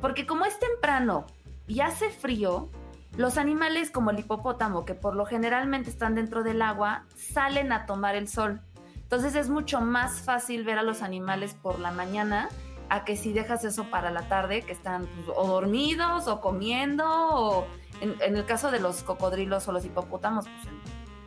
Porque 0.00 0.26
como 0.26 0.44
es 0.44 0.58
temprano 0.58 1.26
y 1.66 1.80
hace 1.80 2.10
frío, 2.10 2.70
los 3.16 3.36
animales 3.38 3.90
como 3.90 4.10
el 4.10 4.20
hipopótamo, 4.20 4.84
que 4.84 4.94
por 4.94 5.16
lo 5.16 5.26
generalmente 5.26 5.90
están 5.90 6.14
dentro 6.14 6.42
del 6.42 6.62
agua, 6.62 7.04
salen 7.16 7.72
a 7.72 7.86
tomar 7.86 8.14
el 8.14 8.28
sol. 8.28 8.60
Entonces 8.96 9.34
es 9.34 9.48
mucho 9.48 9.80
más 9.80 10.20
fácil 10.20 10.64
ver 10.64 10.78
a 10.78 10.82
los 10.82 11.02
animales 11.02 11.54
por 11.54 11.78
la 11.80 11.90
mañana 11.90 12.48
a 12.90 13.04
que 13.04 13.16
si 13.16 13.32
dejas 13.32 13.64
eso 13.64 13.84
para 13.84 14.10
la 14.10 14.22
tarde, 14.28 14.62
que 14.62 14.72
están 14.72 15.06
pues, 15.06 15.28
o 15.36 15.46
dormidos 15.46 16.28
o 16.28 16.40
comiendo, 16.40 17.04
o 17.06 17.66
en, 18.00 18.36
el 18.36 18.44
caso 18.44 18.70
de 18.70 18.80
los 18.80 19.02
cocodrilos 19.02 19.68
o 19.68 19.72
los 19.72 19.84
hipopótamos, 19.84 20.46
pues 20.46 20.74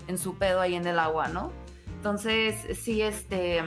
en, 0.07 0.17
su 0.17 0.37
pedo 0.37 0.61
ahí 0.61 0.75
en 0.75 0.85
el 0.87 0.99
agua, 0.99 1.27
¿no? 1.27 1.51
Entonces, 1.87 2.55
sí, 2.77 3.01
este, 3.01 3.63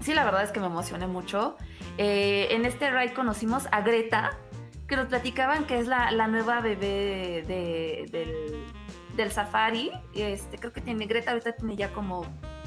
sí, 0.00 0.14
la 0.14 0.24
verdad 0.24 0.44
es 0.44 0.52
que 0.52 0.60
me 0.60 0.66
emocioné 0.66 1.06
mucho. 1.06 1.56
Eh, 1.98 2.48
en 2.50 2.64
este 2.64 2.90
ride 2.90 3.12
conocimos 3.12 3.66
a 3.72 3.80
Greta, 3.80 4.38
que 4.86 4.96
nos 4.96 5.06
platicaban 5.06 5.66
que 5.66 5.78
es 5.78 5.86
la, 5.86 6.10
nueva 6.28 6.60
bebé 6.60 7.44
de, 7.46 8.66
del, 9.14 9.32
safari. 9.32 9.90
Este, 10.14 10.58
creo 10.58 10.72
que 10.72 10.80
tiene, 10.80 11.06
Greta 11.06 11.32
ahorita 11.32 11.52
tiene 11.52 11.76
ya 11.76 11.92
como 11.92 12.24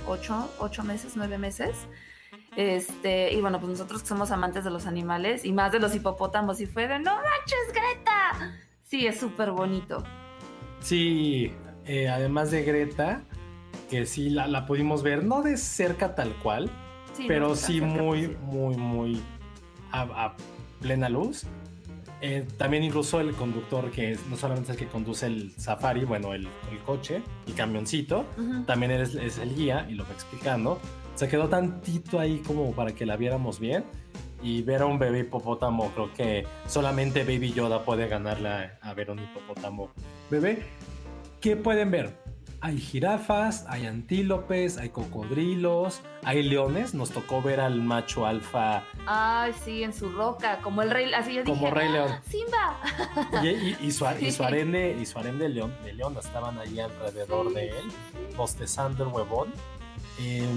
ocho, 0.08 0.50
ocho 0.60 0.84
meses, 0.84 1.14
nueve 1.16 1.38
meses. 1.38 1.76
Este, 2.56 3.34
y 3.34 3.42
bueno, 3.42 3.60
pues 3.60 3.72
nosotros 3.72 4.02
que 4.02 4.08
somos 4.08 4.32
amantes 4.32 4.64
de 4.64 4.70
los 4.70 4.86
animales 4.86 5.46
y 5.46 5.54
más 5.54 5.72
de 5.72 5.80
los 5.80 5.96
hipopótamos, 5.96 6.60
y 6.62 6.66
fue 6.66 6.88
de 6.88 7.00
no 7.00 7.16
manches, 7.16 7.74
Greta. 7.74 8.71
Sí, 8.92 9.08
es 9.08 9.22
súper 9.22 9.52
bonito. 9.52 10.04
Sí, 10.82 11.54
eh, 11.86 12.10
además 12.10 12.52
de 12.52 12.64
Greta, 12.64 13.24
que 13.90 14.06
sí 14.06 14.30
la, 14.30 14.48
la, 14.48 14.66
pudimos 14.66 15.02
ver, 15.02 15.24
no 15.24 15.42
de 15.42 15.56
cerca 15.56 16.14
tal 16.14 16.36
cual, 16.44 16.70
sí, 17.14 17.24
pero 17.26 17.48
no 17.48 17.56
sí 17.56 17.80
muy, 17.80 18.26
sí. 18.26 18.36
muy, 18.42 18.76
muy 18.76 19.22
a, 19.94 20.02
a 20.02 20.36
plena 20.82 21.08
luz. 21.08 21.46
Eh, 22.20 22.46
también 22.58 22.84
incluso 22.84 23.22
el 23.22 23.32
conductor, 23.32 23.92
que 23.92 24.18
no 24.30 24.36
solamente 24.36 24.74
es 24.74 24.78
el 24.78 24.86
que 24.86 24.92
conduce 24.92 25.26
el 25.26 25.54
safari, 25.54 26.04
bueno, 26.04 26.34
el, 26.34 26.50
el 26.70 26.80
coche, 26.86 27.22
el 27.48 27.54
camioncito, 27.54 28.26
uh 28.38 28.42
-huh. 28.42 28.66
también 28.66 28.92
es, 28.92 29.16
es, 29.16 29.38
el 29.38 29.56
guía 29.56 29.88
y 29.90 29.94
lo 29.94 30.04
va 30.04 30.12
explicando. 30.12 30.82
Se 31.16 31.30
quedó 31.30 31.48
tantito 31.48 32.20
ahí 32.20 32.40
como 32.46 32.74
para 32.74 32.94
que 32.94 33.06
la 33.06 33.16
viéramos 33.16 33.58
bien. 33.58 33.86
Y 34.44 34.64
ver 34.64 34.82
a 34.82 34.86
un 34.86 34.98
bebé 34.98 35.20
hipopótamo, 35.20 35.92
creo 35.92 36.14
que 36.14 36.48
solamente 36.68 37.24
Baby 37.24 37.54
Yoda 37.54 37.86
puede 37.86 38.08
ganarle 38.08 38.50
a, 38.50 38.80
a 38.82 38.94
ver 38.94 39.12
un 39.12 39.20
hipopótamo 39.20 39.92
bebé. 40.30 40.66
¿Qué 41.40 41.56
pueden 41.56 41.92
ver? 41.92 42.22
Hay 42.64 42.78
jirafas, 42.78 43.66
hay 43.68 43.88
antílopes, 43.88 44.78
hay 44.78 44.90
cocodrilos, 44.90 46.02
hay 46.24 46.44
leones. 46.44 46.94
Nos 46.94 47.10
tocó 47.10 47.42
ver 47.42 47.60
al 47.60 47.82
macho 47.82 48.28
alfa. 48.28 48.84
Ay, 49.08 49.52
sí, 49.66 49.82
en 49.82 49.94
su 49.94 50.10
roca, 50.10 50.60
como 50.62 50.84
el 50.84 50.92
rey. 50.92 51.12
Así 51.12 51.34
yo 51.34 51.44
como 51.44 51.62
dije, 51.62 51.72
rey 51.72 51.90
león. 51.90 52.10
¡Ah, 52.12 52.22
Simba. 52.30 53.42
Y, 53.44 53.48
y, 53.48 53.78
y, 53.82 53.92
su, 53.92 54.06
y, 54.20 54.32
su, 54.32 54.44
arene, 54.44 54.96
y 55.02 55.06
su 55.08 55.18
arene 55.18 55.40
de 55.40 55.50
león, 55.50 55.76
de 55.84 55.94
león 55.94 56.16
estaban 56.20 56.60
ahí 56.60 56.80
alrededor 56.80 57.48
sí. 57.48 57.56
de 57.56 57.70
él, 57.70 57.92
bostezando 58.38 59.06
el 59.06 59.10
huevón. 59.12 59.52
Eh, 60.20 60.48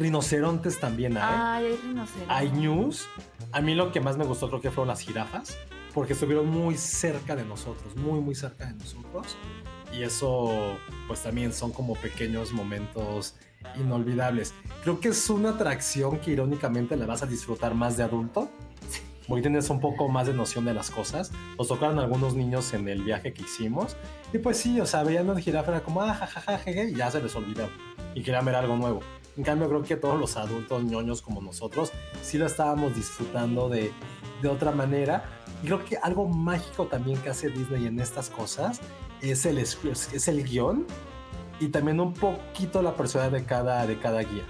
rinocerontes 0.00 0.80
también 0.80 1.16
hay. 1.16 1.22
Ay, 1.22 1.66
hay 1.66 1.76
rinocerontes. 1.76 2.28
Hay 2.28 2.50
news. 2.50 3.08
A 3.52 3.60
mí 3.60 3.74
lo 3.74 3.92
que 3.92 4.00
más 4.00 4.16
me 4.16 4.24
gustó 4.24 4.48
creo 4.48 4.60
que 4.60 4.70
fueron 4.70 4.88
las 4.88 5.00
jirafas, 5.00 5.56
porque 5.94 6.14
estuvieron 6.14 6.48
muy 6.48 6.76
cerca 6.76 7.36
de 7.36 7.44
nosotros, 7.44 7.94
muy, 7.96 8.20
muy 8.20 8.34
cerca 8.34 8.66
de 8.66 8.74
nosotros. 8.74 9.36
Y 9.92 10.02
eso, 10.02 10.78
pues 11.06 11.22
también 11.22 11.52
son 11.52 11.72
como 11.72 11.94
pequeños 11.94 12.52
momentos 12.52 13.36
inolvidables. 13.78 14.54
Creo 14.82 15.00
que 15.00 15.08
es 15.08 15.30
una 15.30 15.50
atracción 15.50 16.18
que 16.18 16.32
irónicamente 16.32 16.96
la 16.96 17.06
vas 17.06 17.22
a 17.22 17.26
disfrutar 17.26 17.74
más 17.74 17.96
de 17.96 18.04
adulto, 18.04 18.50
porque 19.28 19.42
tienes 19.42 19.68
un 19.68 19.80
poco 19.80 20.08
más 20.08 20.26
de 20.26 20.34
noción 20.34 20.64
de 20.64 20.74
las 20.74 20.90
cosas. 20.90 21.30
Nos 21.58 21.68
tocaron 21.68 21.98
algunos 21.98 22.34
niños 22.34 22.72
en 22.72 22.88
el 22.88 23.02
viaje 23.02 23.32
que 23.32 23.42
hicimos, 23.42 23.96
y 24.32 24.38
pues 24.38 24.58
sí, 24.58 24.80
o 24.80 24.86
sea, 24.86 25.02
veían 25.02 25.28
una 25.28 25.40
jirafa, 25.40 25.72
era 25.72 25.82
como, 25.82 26.02
ah, 26.02 26.14
jajaja, 26.14 26.70
y 26.70 26.94
ya 26.94 27.10
se 27.10 27.20
les 27.20 27.34
olvidó, 27.34 27.68
y 28.14 28.22
querían 28.22 28.44
ver 28.44 28.54
algo 28.54 28.76
nuevo. 28.76 29.00
En 29.40 29.44
cambio, 29.44 29.70
creo 29.70 29.82
que 29.82 29.96
todos 29.96 30.20
los 30.20 30.36
adultos 30.36 30.84
ñoños 30.84 31.22
como 31.22 31.40
nosotros 31.40 31.92
sí 32.20 32.36
lo 32.36 32.44
estábamos 32.44 32.94
disfrutando 32.94 33.70
de, 33.70 33.90
de 34.42 34.48
otra 34.50 34.70
manera. 34.70 35.24
Y 35.62 35.66
creo 35.68 35.82
que 35.82 35.96
algo 35.96 36.28
mágico 36.28 36.88
también 36.88 37.16
que 37.22 37.30
hace 37.30 37.48
Disney 37.48 37.86
en 37.86 37.98
estas 38.00 38.28
cosas 38.28 38.82
es 39.22 39.46
el, 39.46 39.56
es 39.56 40.28
el 40.28 40.44
guion 40.44 40.86
y 41.58 41.68
también 41.68 42.00
un 42.00 42.12
poquito 42.12 42.82
la 42.82 42.94
personalidad 42.94 43.38
de 43.38 43.46
cada, 43.46 43.86
de 43.86 43.98
cada 43.98 44.20
guía. 44.20 44.44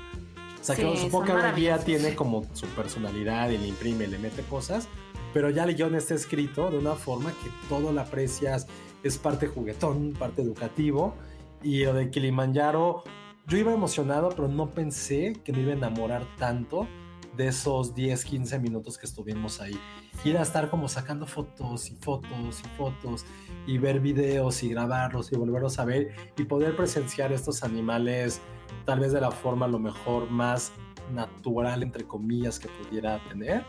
O 0.60 0.64
sea, 0.64 0.74
sí, 0.74 0.82
que 0.82 0.96
supongo 0.96 1.26
que 1.26 1.32
cada 1.34 1.52
guía 1.52 1.78
tiene 1.78 2.16
como 2.16 2.44
su 2.52 2.66
personalidad 2.66 3.48
y 3.50 3.58
le 3.58 3.68
imprime, 3.68 4.08
le 4.08 4.18
mete 4.18 4.42
cosas, 4.42 4.88
pero 5.32 5.50
ya 5.50 5.62
el 5.62 5.76
guion 5.76 5.94
está 5.94 6.14
escrito 6.14 6.68
de 6.68 6.78
una 6.78 6.96
forma 6.96 7.30
que 7.30 7.48
todo 7.68 7.92
lo 7.92 8.00
aprecias, 8.00 8.66
es 9.04 9.18
parte 9.18 9.46
juguetón, 9.46 10.14
parte 10.18 10.42
educativo. 10.42 11.14
Y 11.62 11.84
lo 11.84 11.94
de 11.94 12.10
Kilimanjaro, 12.10 13.04
yo 13.50 13.58
iba 13.58 13.72
emocionado, 13.72 14.28
pero 14.28 14.46
no 14.46 14.70
pensé 14.70 15.32
que 15.44 15.52
me 15.52 15.62
iba 15.62 15.72
a 15.72 15.74
enamorar 15.74 16.24
tanto 16.38 16.86
de 17.36 17.48
esos 17.48 17.96
10, 17.96 18.24
15 18.24 18.60
minutos 18.60 18.96
que 18.96 19.06
estuvimos 19.06 19.60
ahí. 19.60 19.76
Ir 20.24 20.38
a 20.38 20.42
estar 20.42 20.70
como 20.70 20.88
sacando 20.88 21.26
fotos 21.26 21.90
y 21.90 21.96
fotos 21.96 22.60
y 22.60 22.68
fotos 22.76 23.26
y 23.66 23.78
ver 23.78 23.98
videos 23.98 24.62
y 24.62 24.68
grabarlos 24.68 25.32
y 25.32 25.36
volverlos 25.36 25.80
a 25.80 25.84
ver 25.84 26.14
y 26.38 26.44
poder 26.44 26.76
presenciar 26.76 27.32
estos 27.32 27.64
animales 27.64 28.40
tal 28.84 29.00
vez 29.00 29.12
de 29.12 29.20
la 29.20 29.32
forma 29.32 29.66
lo 29.66 29.80
mejor 29.80 30.30
más 30.30 30.72
natural, 31.12 31.82
entre 31.82 32.04
comillas, 32.04 32.60
que 32.60 32.68
pudiera 32.68 33.18
tener. 33.28 33.64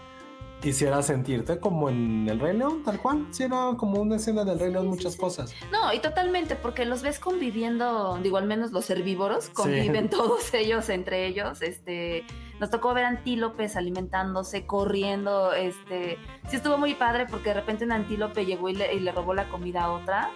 Quisiera 0.62 1.02
sentirte 1.02 1.60
como 1.60 1.90
en 1.90 2.30
El 2.30 2.40
Rey 2.40 2.56
León, 2.56 2.84
tal 2.84 3.00
cual. 3.00 3.26
Si 3.32 3.44
era 3.44 3.72
como 3.78 4.00
una 4.00 4.18
escena 4.18 4.44
del 4.44 4.60
Rey 4.60 4.72
León, 4.72 4.88
muchas 4.88 5.16
cosas. 5.16 5.54
No, 5.72 5.92
y 5.92 6.00
totalmente, 6.00 6.56
porque 6.56 6.86
los 6.86 7.02
ves 7.02 7.20
conviviendo, 7.20 8.20
digo, 8.22 8.38
al 8.38 8.46
menos 8.46 8.72
los 8.72 8.88
herbívoros, 8.90 9.50
conviven 9.50 10.04
sí. 10.04 10.10
todos 10.18 10.54
ellos 10.54 10.90
entre 10.90 11.26
ellos. 11.26 11.64
Este, 11.64 12.26
nos 12.60 12.70
tocó 12.70 12.94
ver 12.94 13.06
antílopes 13.06 13.76
alimentándose, 13.76 14.68
corriendo. 14.68 15.52
Este, 15.54 16.20
sí 16.48 16.58
estuvo 16.58 16.78
muy 16.78 16.94
padre 16.94 17.26
porque 17.26 17.50
de 17.50 17.56
repente 17.56 17.84
un 17.84 17.92
antílope 17.92 18.46
llegó 18.46 18.70
y 18.70 18.76
le, 18.76 18.94
y 18.94 19.00
le 19.00 19.12
robó 19.12 19.34
la 19.34 19.50
comida 19.50 19.86
a 19.86 19.92
otra 19.92 20.30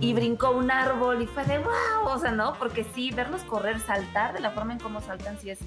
y 0.00 0.12
brincó 0.12 0.50
un 0.52 0.70
árbol 0.70 1.22
y 1.22 1.26
fue 1.26 1.44
de 1.44 1.58
wow, 1.58 2.06
o 2.06 2.18
sea, 2.18 2.30
¿no? 2.30 2.54
Porque 2.54 2.84
sí, 2.94 3.10
verlos 3.10 3.42
correr, 3.42 3.80
saltar 3.80 4.32
de 4.32 4.40
la 4.40 4.50
forma 4.50 4.72
en 4.72 4.78
cómo 4.78 5.00
saltan, 5.00 5.38
sí 5.40 5.50
es 5.50 5.58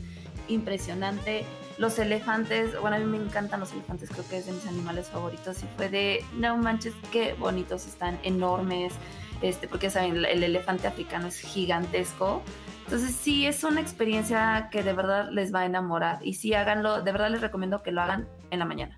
impresionante. 0.51 1.45
Los 1.77 1.97
elefantes, 1.99 2.79
bueno, 2.79 2.97
a 2.97 2.99
mí 2.99 3.05
me 3.05 3.17
encantan 3.17 3.59
los 3.59 3.71
elefantes, 3.71 4.09
creo 4.09 4.27
que 4.27 4.37
es 4.37 4.45
de 4.45 4.51
mis 4.51 4.67
animales 4.67 5.07
favoritos 5.07 5.63
y 5.63 5.65
fue 5.77 5.89
de, 5.89 6.23
no 6.37 6.57
manches, 6.57 6.93
qué 7.11 7.33
bonitos 7.33 7.87
están, 7.87 8.19
enormes, 8.23 8.93
este, 9.41 9.67
porque 9.67 9.89
saben, 9.89 10.23
el 10.25 10.43
elefante 10.43 10.87
africano 10.87 11.27
es 11.27 11.39
gigantesco. 11.39 12.43
Entonces 12.85 13.15
sí, 13.15 13.45
es 13.45 13.63
una 13.63 13.81
experiencia 13.81 14.69
que 14.71 14.83
de 14.83 14.93
verdad 14.93 15.29
les 15.31 15.53
va 15.53 15.61
a 15.61 15.65
enamorar 15.65 16.19
y 16.21 16.33
sí, 16.33 16.53
háganlo, 16.53 17.01
de 17.01 17.11
verdad 17.11 17.31
les 17.31 17.41
recomiendo 17.41 17.81
que 17.81 17.91
lo 17.91 18.01
hagan 18.01 18.27
en 18.51 18.59
la 18.59 18.65
mañana. 18.65 18.97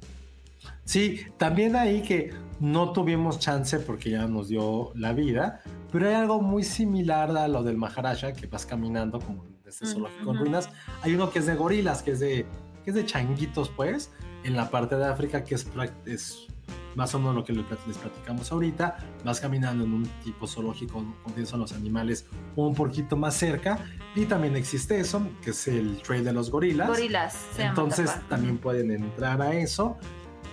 Sí, 0.84 1.22
también 1.38 1.76
ahí 1.76 2.02
que 2.02 2.34
no 2.60 2.92
tuvimos 2.92 3.40
chance 3.40 3.80
porque 3.80 4.12
ya 4.12 4.28
nos 4.28 4.50
dio 4.50 4.92
la 4.96 5.14
vida, 5.14 5.62
pero 5.92 6.08
hay 6.08 6.16
algo 6.16 6.42
muy 6.42 6.64
similar 6.64 7.36
a 7.38 7.48
lo 7.48 7.64
del 7.64 7.78
Maharaja, 7.78 8.34
que 8.34 8.48
vas 8.48 8.66
caminando 8.66 9.20
como 9.20 9.46
este 9.74 9.86
zoológico 9.88 10.32
en 10.32 10.38
ruinas. 10.38 10.70
Hay 11.02 11.16
uno 11.16 11.32
que 11.32 11.40
es 11.40 11.46
de 11.46 11.56
gorilas, 11.56 12.04
que 12.04 12.12
es 12.12 12.20
de, 12.20 12.46
que 12.84 12.92
es 12.92 12.96
de 12.96 13.06
changuitos, 13.06 13.70
pues, 13.70 14.12
en 14.44 14.56
la 14.56 14.70
parte 14.70 14.96
de 14.96 15.06
África, 15.06 15.44
que 15.44 15.56
es, 15.56 15.68
es 16.06 16.48
más 16.96 17.14
o 17.16 17.20
menos 17.20 17.36
lo 17.36 17.44
que 17.44 17.54
les 17.54 17.98
platicamos 17.98 18.52
ahorita. 18.52 18.98
Vas 19.24 19.40
caminando 19.40 19.84
en 19.84 19.94
un 19.94 20.04
tipo 20.24 20.48
zoológico 20.48 21.04
donde 21.26 21.46
son 21.46 21.62
los 21.62 21.74
animales 21.74 22.26
un 22.56 22.76
poquito 22.76 23.18
más 23.18 23.36
cerca. 23.36 23.80
Y 24.16 24.26
también 24.26 24.56
existe 24.56 25.00
eso, 25.00 25.28
que 25.42 25.52
es 25.52 25.68
el 25.68 26.02
trail 26.02 26.24
de 26.24 26.34
los 26.34 26.52
gorilas. 26.52 26.88
Gorilas, 26.88 27.36
se 27.56 27.64
Entonces 27.64 28.12
también 28.30 28.58
pueden 28.58 28.92
entrar 28.92 29.42
a 29.42 29.54
eso. 29.54 29.98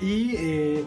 Y 0.00 0.34
eh, 0.36 0.84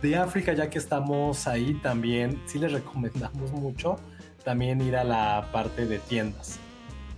de 0.00 0.16
África, 0.16 0.54
ya 0.54 0.70
que 0.70 0.78
estamos 0.78 1.46
ahí 1.46 1.74
también, 1.82 2.40
sí 2.46 2.58
les 2.58 2.72
recomendamos 2.72 3.52
mucho 3.52 3.96
también 4.44 4.80
ir 4.80 4.96
a 4.96 5.04
la 5.04 5.48
parte 5.52 5.86
de 5.86 5.98
tiendas. 5.98 6.60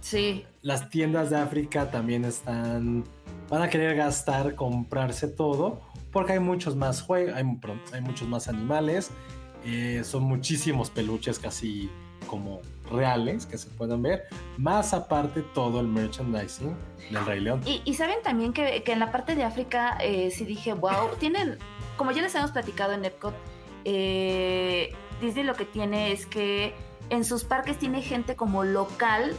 Sí. 0.07 0.45
Las 0.63 0.89
tiendas 0.89 1.31
de 1.31 1.37
África 1.37 1.91
también 1.91 2.25
están, 2.25 3.03
van 3.51 3.63
a 3.63 3.69
querer 3.69 3.97
gastar, 3.97 4.55
comprarse 4.55 5.27
todo, 5.27 5.81
porque 6.13 6.35
hay 6.35 6.39
muchos 6.39 6.77
más 6.77 7.03
juegos, 7.03 7.35
hay, 7.35 7.45
hay, 7.93 8.01
muchos 8.03 8.29
más 8.29 8.47
animales, 8.47 9.11
eh, 9.65 10.03
son 10.05 10.23
muchísimos 10.23 10.91
peluches 10.91 11.41
casi 11.41 11.91
como 12.29 12.61
reales 12.89 13.47
que 13.47 13.59
se 13.59 13.69
pueden 13.71 14.01
ver, 14.01 14.27
más 14.59 14.95
aparte 14.95 15.43
todo 15.43 15.81
el 15.81 15.89
merchandising 15.89 16.77
del 17.11 17.27
Rey 17.27 17.41
León. 17.41 17.63
Y, 17.67 17.83
y 17.85 17.95
saben 17.95 18.19
también 18.23 18.53
que, 18.53 18.85
que, 18.85 18.93
en 18.93 19.01
la 19.01 19.11
parte 19.11 19.35
de 19.35 19.43
África 19.43 19.99
eh, 20.01 20.31
sí 20.31 20.45
dije, 20.45 20.73
wow, 20.73 21.17
tienen, 21.19 21.59
como 21.97 22.13
ya 22.13 22.23
les 22.23 22.33
hemos 22.37 22.53
platicado 22.53 22.93
en 22.93 23.05
Epcot, 23.05 23.35
eh, 23.85 24.95
Disney 25.21 25.43
lo 25.43 25.55
que 25.55 25.65
tiene 25.65 26.13
es 26.13 26.27
que 26.27 26.75
en 27.11 27.25
sus 27.25 27.43
parques 27.43 27.77
tiene 27.77 28.03
gente 28.03 28.37
como 28.37 28.63
local 28.63 29.35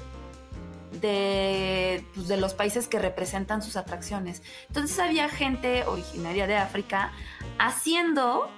de, 1.01 2.03
pues, 2.15 2.27
de 2.27 2.37
los 2.37 2.53
países 2.53 2.87
que 2.87 2.99
representan 2.99 3.61
sus 3.61 3.75
atracciones. 3.75 4.41
Entonces 4.67 4.99
había 4.99 5.29
gente 5.29 5.83
originaria 5.85 6.47
de 6.47 6.55
África 6.55 7.11
haciendo 7.59 8.49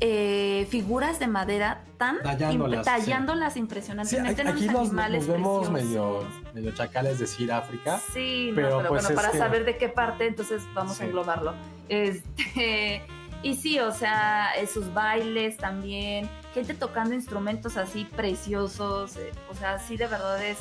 eh, 0.00 0.66
figuras 0.70 1.18
de 1.18 1.26
madera 1.26 1.82
tan 1.96 2.22
tallándolas, 2.22 2.84
tallándolas 2.84 3.54
sí. 3.54 3.60
impresionantemente. 3.60 4.42
Sí, 4.42 4.48
aquí 4.48 4.66
nos, 4.66 4.92
nos, 4.92 5.26
vemos 5.26 5.70
medio, 5.70 6.26
medio, 6.52 6.72
chacales 6.72 7.18
decir 7.18 7.50
África. 7.50 7.98
Sí, 8.12 8.52
pero, 8.54 8.70
no, 8.70 8.76
pero 8.78 8.88
pues 8.90 9.02
bueno, 9.04 9.16
para 9.16 9.32
que... 9.32 9.38
saber 9.38 9.64
de 9.64 9.78
qué 9.78 9.88
parte, 9.88 10.26
entonces 10.26 10.62
vamos 10.74 10.96
sí. 10.96 11.04
a 11.04 11.06
englobarlo. 11.06 11.54
Este, 11.88 13.02
y 13.42 13.54
sí, 13.54 13.78
o 13.78 13.92
sea, 13.92 14.50
sus 14.70 14.92
bailes 14.92 15.56
también, 15.56 16.28
gente 16.52 16.74
tocando 16.74 17.14
instrumentos 17.14 17.76
así 17.76 18.04
preciosos, 18.04 19.16
eh, 19.16 19.32
o 19.50 19.54
sea, 19.54 19.78
sí 19.78 19.96
de 19.96 20.06
verdad 20.08 20.44
es 20.44 20.58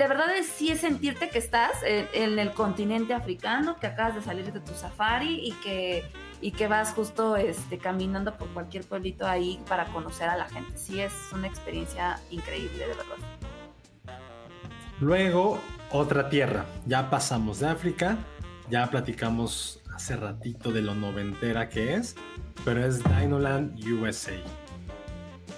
de 0.00 0.08
verdad 0.08 0.34
es, 0.34 0.46
sí 0.46 0.70
es 0.70 0.80
sentirte 0.80 1.28
que 1.28 1.36
estás 1.36 1.72
en, 1.84 2.08
en, 2.14 2.38
el 2.38 2.52
continente 2.52 3.12
africano, 3.12 3.76
que 3.76 3.86
acabas 3.86 4.14
de 4.14 4.22
salir 4.22 4.50
de 4.50 4.58
tu 4.58 4.72
safari 4.72 5.46
y 5.46 5.52
que, 5.62 6.06
y 6.40 6.52
que 6.52 6.68
vas 6.68 6.94
justo 6.94 7.36
este, 7.36 7.76
caminando 7.76 8.34
por 8.38 8.48
cualquier 8.48 8.82
pueblito 8.84 9.26
ahí 9.26 9.60
para 9.68 9.84
conocer 9.92 10.30
a 10.30 10.38
la 10.38 10.46
gente. 10.46 10.78
Sí, 10.78 11.02
es 11.02 11.12
una 11.34 11.48
experiencia 11.48 12.18
increíble, 12.30 12.78
de 12.78 12.86
verdad. 12.86 13.04
Luego, 15.00 15.60
otra 15.90 16.30
tierra. 16.30 16.64
Ya 16.86 17.10
pasamos 17.10 17.60
de 17.60 17.68
África, 17.68 18.16
ya 18.70 18.88
platicamos 18.88 19.82
hace 19.94 20.16
ratito 20.16 20.72
de 20.72 20.80
lo 20.80 20.94
noventera 20.94 21.68
que 21.68 21.92
es, 21.92 22.16
pero 22.64 22.82
es 22.82 23.04
Dinoland 23.04 23.78
USA. 23.84 24.32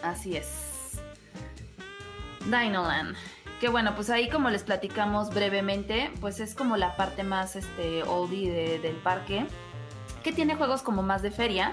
Así 0.02 0.36
es. 0.36 1.00
Dinoland. 2.46 3.14
Que 3.62 3.68
bueno, 3.68 3.94
pues 3.94 4.10
ahí 4.10 4.28
como 4.28 4.50
les 4.50 4.64
platicamos 4.64 5.32
brevemente, 5.32 6.10
pues 6.20 6.40
es 6.40 6.56
como 6.56 6.76
la 6.76 6.96
parte 6.96 7.22
más 7.22 7.54
este, 7.54 8.02
oldie 8.02 8.80
del 8.80 8.96
parque, 8.96 9.46
que 10.24 10.32
tiene 10.32 10.56
juegos 10.56 10.82
como 10.82 11.04
más 11.04 11.22
de 11.22 11.30
feria, 11.30 11.72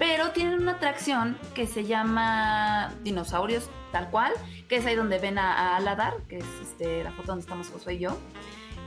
pero 0.00 0.32
tienen 0.32 0.54
una 0.54 0.72
atracción 0.72 1.38
que 1.54 1.68
se 1.68 1.84
llama 1.84 2.92
Dinosaurios, 3.04 3.70
tal 3.92 4.10
cual, 4.10 4.32
que 4.68 4.78
es 4.78 4.86
ahí 4.86 4.96
donde 4.96 5.20
ven 5.20 5.38
a, 5.38 5.76
Aladar, 5.76 6.14
que 6.28 6.38
es 6.38 6.46
este, 6.60 7.04
la 7.04 7.12
foto 7.12 7.28
donde 7.28 7.42
estamos 7.42 7.68
Josué 7.68 7.94
y 7.94 7.98
yo. 8.00 8.18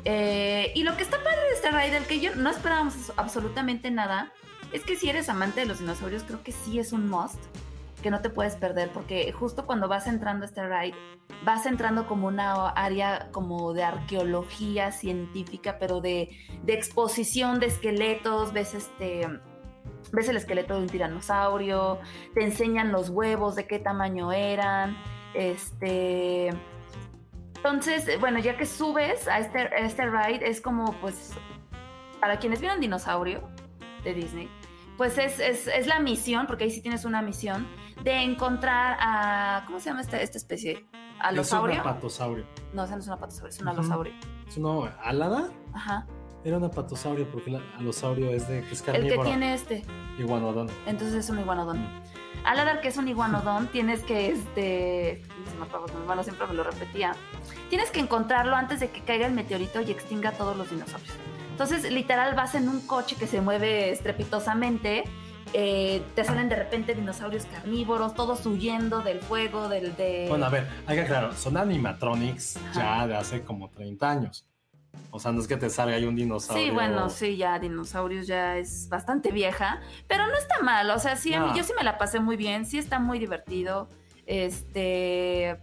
Eh, 0.03 0.73
y 0.75 0.83
lo 0.83 0.97
que 0.97 1.03
está 1.03 1.23
padre 1.23 1.39
de 1.47 1.53
este 1.53 1.71
ride, 1.71 1.91
del 1.91 2.03
que 2.03 2.19
yo 2.19 2.35
no 2.35 2.49
esperábamos 2.49 3.13
absolutamente 3.15 3.91
nada, 3.91 4.33
es 4.73 4.83
que 4.83 4.97
si 4.97 5.09
eres 5.09 5.29
amante 5.29 5.61
de 5.61 5.67
los 5.67 5.79
dinosaurios, 5.79 6.23
creo 6.23 6.43
que 6.43 6.51
sí 6.51 6.79
es 6.79 6.91
un 6.91 7.07
must 7.07 7.39
que 8.01 8.11
no 8.11 8.21
te 8.21 8.29
puedes 8.29 8.55
perder, 8.55 8.91
porque 8.91 9.31
justo 9.31 9.65
cuando 9.65 9.87
vas 9.87 10.07
entrando 10.07 10.45
a 10.45 10.47
este 10.47 10.67
ride, 10.67 10.95
vas 11.45 11.65
entrando 11.65 12.07
como 12.07 12.27
una 12.27 12.69
área 12.69 13.29
como 13.31 13.73
de 13.73 13.83
arqueología 13.83 14.91
científica, 14.91 15.77
pero 15.79 16.01
de, 16.01 16.29
de 16.63 16.73
exposición 16.73 17.59
de 17.59 17.67
esqueletos, 17.67 18.53
ves 18.53 18.73
este 18.73 19.27
ves 20.11 20.27
el 20.29 20.37
esqueleto 20.37 20.75
de 20.75 20.81
un 20.81 20.87
tiranosaurio, 20.87 21.99
te 22.33 22.43
enseñan 22.43 22.91
los 22.91 23.09
huevos, 23.09 23.55
de 23.55 23.65
qué 23.65 23.79
tamaño 23.79 24.31
eran, 24.31 24.97
este... 25.33 26.49
Entonces, 27.55 28.19
bueno, 28.19 28.39
ya 28.39 28.57
que 28.57 28.65
subes 28.65 29.27
a 29.27 29.37
este, 29.37 29.69
este 29.77 30.09
ride, 30.09 30.49
es 30.49 30.61
como, 30.61 30.93
pues, 30.99 31.33
para 32.19 32.39
quienes 32.39 32.59
vieron 32.59 32.79
Dinosaurio 32.79 33.47
de 34.03 34.15
Disney, 34.15 34.49
pues 34.97 35.17
es, 35.17 35.39
es, 35.39 35.67
es, 35.67 35.87
la 35.87 35.99
misión, 35.99 36.47
porque 36.47 36.63
ahí 36.63 36.71
sí 36.71 36.81
tienes 36.81 37.05
una 37.05 37.21
misión, 37.21 37.67
de 38.03 38.23
encontrar 38.23 38.97
a. 38.99 39.63
¿Cómo 39.65 39.79
se 39.79 39.89
llama 39.89 40.01
esta, 40.01 40.21
esta 40.21 40.37
especie? 40.37 40.85
¿Alosaurio? 41.19 41.75
Es 41.75 41.81
un 41.81 41.87
apatosaurio. 41.87 42.45
No, 42.73 42.83
ese 42.83 42.93
no 42.93 42.99
es 42.99 43.07
un 43.07 43.13
apatosaurio, 43.13 43.49
es 43.49 43.61
un 43.61 43.67
alosaurio. 43.67 44.13
¿Es 44.47 44.57
una 44.57 44.95
alada? 45.03 45.49
Ajá. 45.73 46.07
Era 46.43 46.57
un 46.57 46.63
apatosaurio 46.63 47.29
porque 47.29 47.51
el 47.51 47.61
alosaurio 47.77 48.31
es 48.31 48.47
de 48.47 48.63
que 48.63 48.73
es 48.73 48.81
carnívoro. 48.81 49.13
El 49.13 49.19
que 49.19 49.25
tiene 49.25 49.53
este. 49.53 49.83
Iguanodón. 50.17 50.69
Entonces 50.87 51.15
es 51.15 51.29
un 51.29 51.39
iguanodón. 51.39 51.87
Aladar, 52.43 52.81
que 52.81 52.87
es 52.87 52.97
un 52.97 53.07
iguanodón, 53.07 53.67
tienes 53.67 54.01
que, 54.01 54.31
este, 54.31 55.21
mi 55.55 56.01
hermano 56.01 56.23
siempre 56.23 56.47
me 56.47 56.55
lo 56.55 56.63
repetía, 56.63 57.13
tienes 57.69 57.91
que 57.91 57.99
encontrarlo 57.99 58.55
antes 58.55 58.79
de 58.79 58.89
que 58.89 59.01
caiga 59.01 59.27
el 59.27 59.33
meteorito 59.33 59.79
y 59.81 59.91
extinga 59.91 60.29
a 60.29 60.31
todos 60.31 60.57
los 60.57 60.71
dinosaurios. 60.71 61.13
Entonces, 61.51 61.91
literal, 61.91 62.33
vas 62.33 62.55
en 62.55 62.67
un 62.67 62.81
coche 62.87 63.15
que 63.15 63.27
se 63.27 63.41
mueve 63.41 63.91
estrepitosamente 63.91 65.03
eh, 65.53 66.01
te 66.15 66.23
salen 66.23 66.49
de 66.49 66.55
repente 66.55 66.93
dinosaurios 66.93 67.45
carnívoros, 67.45 68.15
todos 68.15 68.45
huyendo 68.45 69.01
del 69.01 69.19
fuego, 69.19 69.69
del 69.69 69.95
de... 69.95 70.25
Bueno, 70.29 70.45
a 70.45 70.49
ver, 70.49 70.67
hay 70.85 70.95
que 70.95 71.03
aclarar, 71.03 71.33
son 71.35 71.57
animatronics 71.57 72.59
ya 72.73 73.07
de 73.07 73.15
hace 73.15 73.41
como 73.43 73.69
30 73.69 74.09
años. 74.09 74.45
O 75.09 75.19
sea, 75.19 75.31
no 75.31 75.41
es 75.41 75.47
que 75.47 75.57
te 75.57 75.69
salga 75.69 75.95
ahí 75.95 76.05
un 76.05 76.15
dinosaurio. 76.15 76.63
Sí, 76.63 76.71
bueno, 76.71 77.09
sí, 77.09 77.37
ya 77.37 77.59
dinosaurios 77.59 78.27
ya 78.27 78.57
es 78.57 78.87
bastante 78.89 79.31
vieja, 79.31 79.81
pero 80.07 80.25
no 80.27 80.37
está 80.37 80.61
mal, 80.61 80.89
o 80.89 80.99
sea, 80.99 81.15
sí, 81.15 81.31
yo 81.31 81.63
sí 81.63 81.73
me 81.77 81.83
la 81.83 81.97
pasé 81.97 82.19
muy 82.19 82.37
bien, 82.37 82.65
sí 82.65 82.77
está 82.77 82.99
muy 82.99 83.19
divertido. 83.19 83.89
Este, 84.25 85.57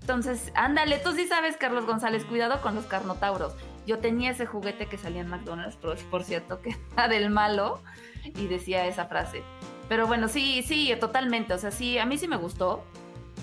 entonces, 0.00 0.52
ándale, 0.54 0.98
tú 0.98 1.12
sí 1.12 1.26
sabes, 1.26 1.56
Carlos 1.56 1.84
González, 1.84 2.24
cuidado 2.24 2.60
con 2.62 2.74
los 2.74 2.86
carnotauros. 2.86 3.54
Yo 3.86 3.98
tenía 3.98 4.32
ese 4.32 4.46
juguete 4.46 4.86
que 4.86 4.98
salía 4.98 5.20
en 5.20 5.28
McDonald's, 5.28 5.76
por 5.76 6.24
cierto, 6.24 6.60
que 6.60 6.76
era 6.92 7.08
del 7.08 7.30
malo 7.30 7.80
y 8.24 8.46
decía 8.48 8.86
esa 8.86 9.06
frase. 9.06 9.42
Pero 9.88 10.06
bueno, 10.06 10.28
sí, 10.28 10.62
sí, 10.66 10.92
totalmente. 10.98 11.54
O 11.54 11.58
sea, 11.58 11.70
sí, 11.70 11.98
a 11.98 12.06
mí 12.06 12.18
sí 12.18 12.26
me 12.28 12.36
gustó. 12.36 12.84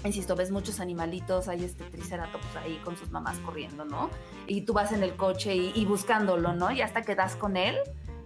Insisto, 0.04 0.36
ves 0.36 0.52
muchos 0.52 0.82
animalitos, 0.82 1.48
hay 1.48 1.64
este 1.64 1.86
triceratops 1.86 2.58
ahí 2.58 2.78
con 2.84 2.98
sus 2.98 3.10
mamás 3.12 3.40
corriendo, 3.40 3.86
¿no? 3.86 4.10
Y 4.48 4.64
tú 4.64 4.74
vas 4.74 4.92
en 4.92 5.02
el 5.02 5.16
coche 5.16 5.56
y, 5.56 5.86
buscándolo, 5.86 6.52
¿no? 6.54 6.72
Y 6.72 6.82
hasta 6.82 7.04
que 7.04 7.16
das 7.16 7.38
con 7.38 7.56
él, 7.56 7.78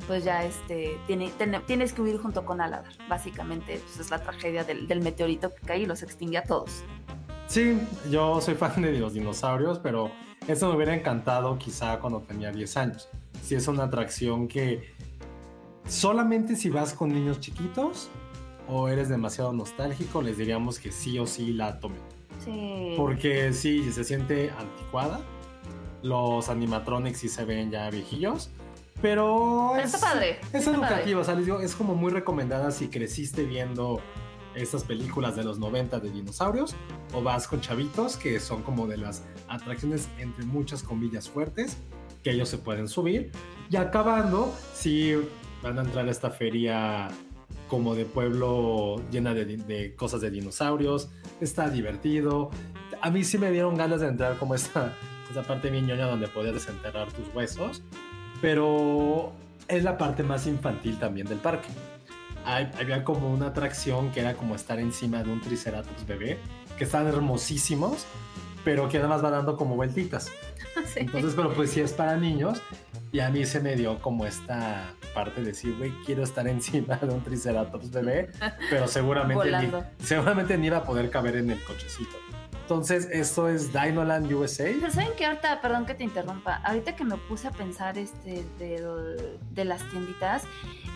pues 0.07 0.24
ya 0.24 0.43
este, 0.43 0.99
tiene, 1.05 1.32
tienes 1.68 1.93
que 1.93 2.01
huir 2.01 2.18
junto 2.18 2.45
con 2.45 2.61
Aladar. 2.61 2.93
Básicamente, 3.07 3.80
pues 3.86 3.99
es 3.99 4.09
la 4.09 4.18
tragedia 4.18 4.63
del, 4.63 4.88
del 4.88 5.01
meteorito 5.01 5.53
que 5.53 5.61
cae 5.68 5.80
y 5.82 5.86
los 5.86 6.01
extingue 6.01 6.39
a 6.39 6.43
todos. 6.43 6.84
Sí, 7.45 7.80
yo 8.09 8.41
soy 8.41 8.55
fan 8.55 8.82
de 8.82 8.93
los 8.93 9.13
dinosaurios, 9.13 9.78
pero 9.78 10.11
eso 10.48 10.70
me 10.70 10.76
hubiera 10.76 10.95
encantado 10.95 11.58
quizá 11.58 12.00
cuando 12.00 12.22
tenía 12.22 12.52
10 12.52 12.78
años. 12.78 13.10
Si 13.43 13.56
es 13.56 13.68
una 13.68 13.84
atracción 13.84 14.48
que 14.48 14.93
solamente 15.88 16.56
si 16.56 16.70
vas 16.70 16.93
con 16.93 17.10
niños 17.10 17.39
chiquitos 17.39 18.10
o 18.68 18.88
eres 18.89 19.10
demasiado 19.10 19.54
nostálgico, 19.54 20.22
les 20.22 20.38
diríamos 20.38 20.80
que 20.80 20.91
sí 20.91 21.20
o 21.20 21.28
sí 21.28 21.54
la 21.54 21.80
tomen. 21.80 22.02
Sí. 22.43 22.93
Porque 22.98 23.54
sí, 23.54 23.91
se 23.91 24.04
siente 24.04 24.52
anticuada. 24.52 25.20
Los 26.02 26.50
animatronics 26.50 27.20
sí 27.20 27.30
se 27.30 27.43
ven 27.45 27.72
ya 27.72 27.89
viejillos. 27.89 28.50
Pero, 29.02 29.76
es, 29.78 29.93
está 29.93 30.14
padre. 30.14 30.39
Es 30.54 30.66
educativo, 30.66 31.22
o 31.22 31.24
sea, 31.24 31.36
les 31.36 31.45
digo, 31.45 31.60
es 31.60 31.76
como 31.76 31.93
muy 31.93 32.12
recomendada 32.12 32.72
si 32.72 32.88
creciste 32.88 33.43
viendo 33.43 34.02
estas 34.58 34.84
películas 34.84 35.36
de 35.36 35.43
los 35.43 35.60
90 35.60 35.99
de 35.99 36.10
dinosaurios 36.10 36.76
o 37.14 37.22
vas 37.22 37.47
con 37.47 37.62
chavitos 37.62 38.18
que 38.18 38.39
son 38.39 38.64
como 38.64 38.88
de 38.88 38.97
las 38.97 39.24
atracciones 39.47 40.10
entre 40.18 40.45
muchas 40.45 40.84
comillas 40.84 41.30
fuertes 41.30 41.78
que 42.24 42.32
ellos 42.32 42.49
se 42.49 42.58
pueden 42.58 42.88
subir. 42.88 43.32
Y 43.70 43.76
acabando, 43.76 44.53
si 44.74 45.16
van 45.62 45.80
a 45.80 45.82
entrar 45.84 46.08
a 46.08 46.12
esta 46.12 46.30
feria 46.30 47.10
como 47.68 47.95
de 47.95 48.05
pueblo 48.05 49.01
llena 49.12 49.34
de, 49.34 49.93
cosas 49.95 50.22
de 50.22 50.30
dinosaurios. 50.30 51.10
Está 51.41 51.70
divertido. 51.70 52.49
A 53.01 53.10
mí 53.10 53.24
sí 53.24 53.38
me 53.38 53.51
dieron 53.51 53.76
ganas 53.76 54.01
de 54.01 54.08
entrar 54.08 54.38
como 54.38 54.55
esta, 54.55 54.93
esta 55.30 55.43
parte 55.43 55.70
bien 55.70 55.86
ñoña 55.86 56.08
donde 56.08 56.28
podías 56.28 56.53
desenterrar 56.53 57.12
tus 57.12 57.34
huesos. 57.36 57.84
Pero 58.41 59.34
es 59.68 59.84
la 59.84 59.97
parte 59.97 60.24
más 60.24 60.47
infantil 60.47 60.97
también 60.99 61.28
del 61.28 61.39
parque. 61.39 61.70
Había 62.46 63.04
como 63.04 63.32
una 63.32 63.48
atracción 63.48 64.12
que 64.12 64.22
era 64.22 64.36
como 64.36 64.56
estar 64.56 64.80
encima 64.80 65.24
de 65.24 65.32
un 65.32 65.42
triceratops 65.42 66.06
bebé, 66.06 66.40
que 66.78 66.84
están 66.84 67.08
hermosísimos, 67.08 68.06
pero 68.64 68.90
que 68.90 68.98
además 68.98 69.24
va 69.24 69.32
dando 69.32 69.58
como 69.58 69.76
vueltitas. 69.76 70.32
Entonces, 70.96 71.34
pero 71.36 71.54
pues 71.54 71.72
sí 71.72 71.82
es 71.82 71.94
para 71.94 72.18
niños. 72.18 72.62
Y 73.12 73.20
a 73.20 73.30
mí 73.30 73.46
se 73.46 73.62
me 73.62 73.76
dio 73.76 74.00
como 74.02 74.26
esta 74.26 74.94
parte 75.14 75.42
de 75.42 75.48
decir, 75.48 75.76
güey, 75.78 75.92
quiero 76.06 76.24
estar 76.24 76.48
encima 76.50 76.98
de 76.98 77.08
un 77.08 77.24
Triceratops 77.24 77.90
bebé, 77.92 78.30
pero 78.70 78.88
seguramente, 78.88 79.52
ni, 79.52 79.72
seguramente 80.06 80.58
ni 80.58 80.68
iba 80.68 80.78
a 80.78 80.84
poder 80.84 81.10
caber 81.10 81.38
en 81.38 81.52
el 81.52 81.64
cochecito. 81.64 82.18
Entonces, 82.68 83.07
esto 83.13 83.47
es 83.47 83.72
Dinoland 83.72 84.30
USA. 84.30 84.65
Pero 84.65 84.91
¿saben 84.91 85.11
qué 85.18 85.26
ahorita, 85.26 85.61
perdón 85.61 85.86
que 85.86 85.93
te 85.93 86.03
interrumpa, 86.03 86.55
ahorita 86.65 86.97
que 86.97 87.05
me 87.05 87.15
puse 87.15 87.47
a 87.47 87.51
pensar 87.51 87.97
este 87.97 88.43
de, 88.59 89.39
de, 89.51 89.63
las 89.63 89.89
tienditas, 89.89 90.43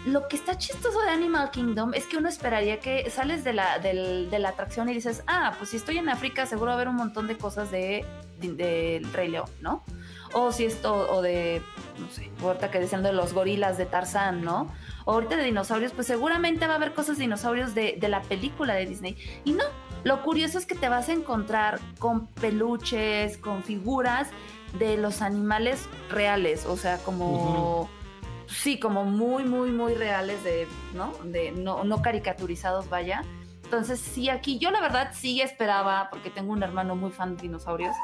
lo 0.06 0.28
que 0.28 0.36
está 0.36 0.58
chistoso 0.58 1.00
de 1.00 1.12
Animal 1.12 1.50
Kingdom 1.50 1.94
es 1.94 2.08
que 2.08 2.18
uno 2.18 2.28
esperaría 2.28 2.82
que 2.82 3.10
sales 3.10 3.46
de 3.46 3.54
la, 3.54 3.80
de 3.80 4.38
la 4.38 4.50
atracción 4.50 4.90
y 4.90 4.94
dices, 4.94 5.24
ah, 5.28 5.54
pues 5.58 5.70
si 5.70 5.78
estoy 5.78 5.98
en 5.98 6.10
África 6.10 6.46
seguro 6.46 6.68
va 6.68 6.72
a 6.74 6.76
haber 6.76 6.90
un 6.90 6.98
montón 6.98 7.28
de 7.28 7.38
cosas 7.38 7.72
de, 7.72 8.06
del 8.42 9.14
Rey 9.14 9.30
León, 9.30 9.50
¿no? 9.62 9.86
O 10.34 10.52
si 10.52 10.66
esto, 10.66 11.10
o 11.10 11.22
de, 11.22 11.62
no 12.00 12.10
sé, 12.10 12.30
ahorita 12.44 12.70
que 12.70 12.82
decían 12.82 13.02
de 13.02 13.14
los 13.14 13.32
gorilas 13.32 13.78
de 13.78 13.86
Tarzán, 13.86 14.42
¿no? 14.42 14.70
O 15.06 15.14
ahorita 15.14 15.38
de 15.38 15.46
dinosaurios, 15.46 15.94
pues 15.94 16.06
seguramente 16.06 16.68
va 16.68 16.74
a 16.74 16.76
haber 16.76 16.94
cosas 16.94 17.18
de 17.18 17.24
dinosaurios 17.24 17.74
de, 17.74 17.96
de 17.98 18.10
la 18.10 18.22
película 18.24 18.74
de 18.74 18.86
Disney. 18.86 19.16
Y 19.46 19.54
no, 19.54 19.64
lo 20.04 20.24
curioso 20.24 20.58
es 20.58 20.66
que 20.66 20.76
te 20.76 20.90
vas 20.90 21.10
a 21.10 21.14
encontrar 21.14 21.80
con 22.00 22.28
peluches, 22.28 23.38
con 23.38 23.64
figuras 23.64 24.30
de 24.80 24.98
los 24.98 25.22
animales 25.22 25.88
reales, 26.10 26.66
o 26.66 26.78
sea, 26.78 26.98
como... 27.00 27.90
Sí, 28.48 28.80
como 28.80 29.06
muy, 29.06 29.46
muy, 29.46 29.72
muy 29.72 29.94
reales 29.94 30.44
de, 30.44 30.68
¿no? 30.94 31.14
De 31.24 31.54
no, 31.54 31.86
no 31.86 32.02
caricaturizados, 32.02 32.90
vaya. 32.90 33.24
Entonces, 33.64 34.02
sí, 34.02 34.28
aquí 34.28 34.60
yo 34.60 34.72
la 34.72 34.82
verdad 34.82 35.12
sí 35.14 35.40
esperaba, 35.40 36.10
porque 36.12 36.30
tengo 36.30 36.52
un 36.52 36.62
hermano 36.62 36.98
muy 36.98 37.12
fan 37.12 37.38
de 37.38 37.44
dinosaurios, 37.44 37.96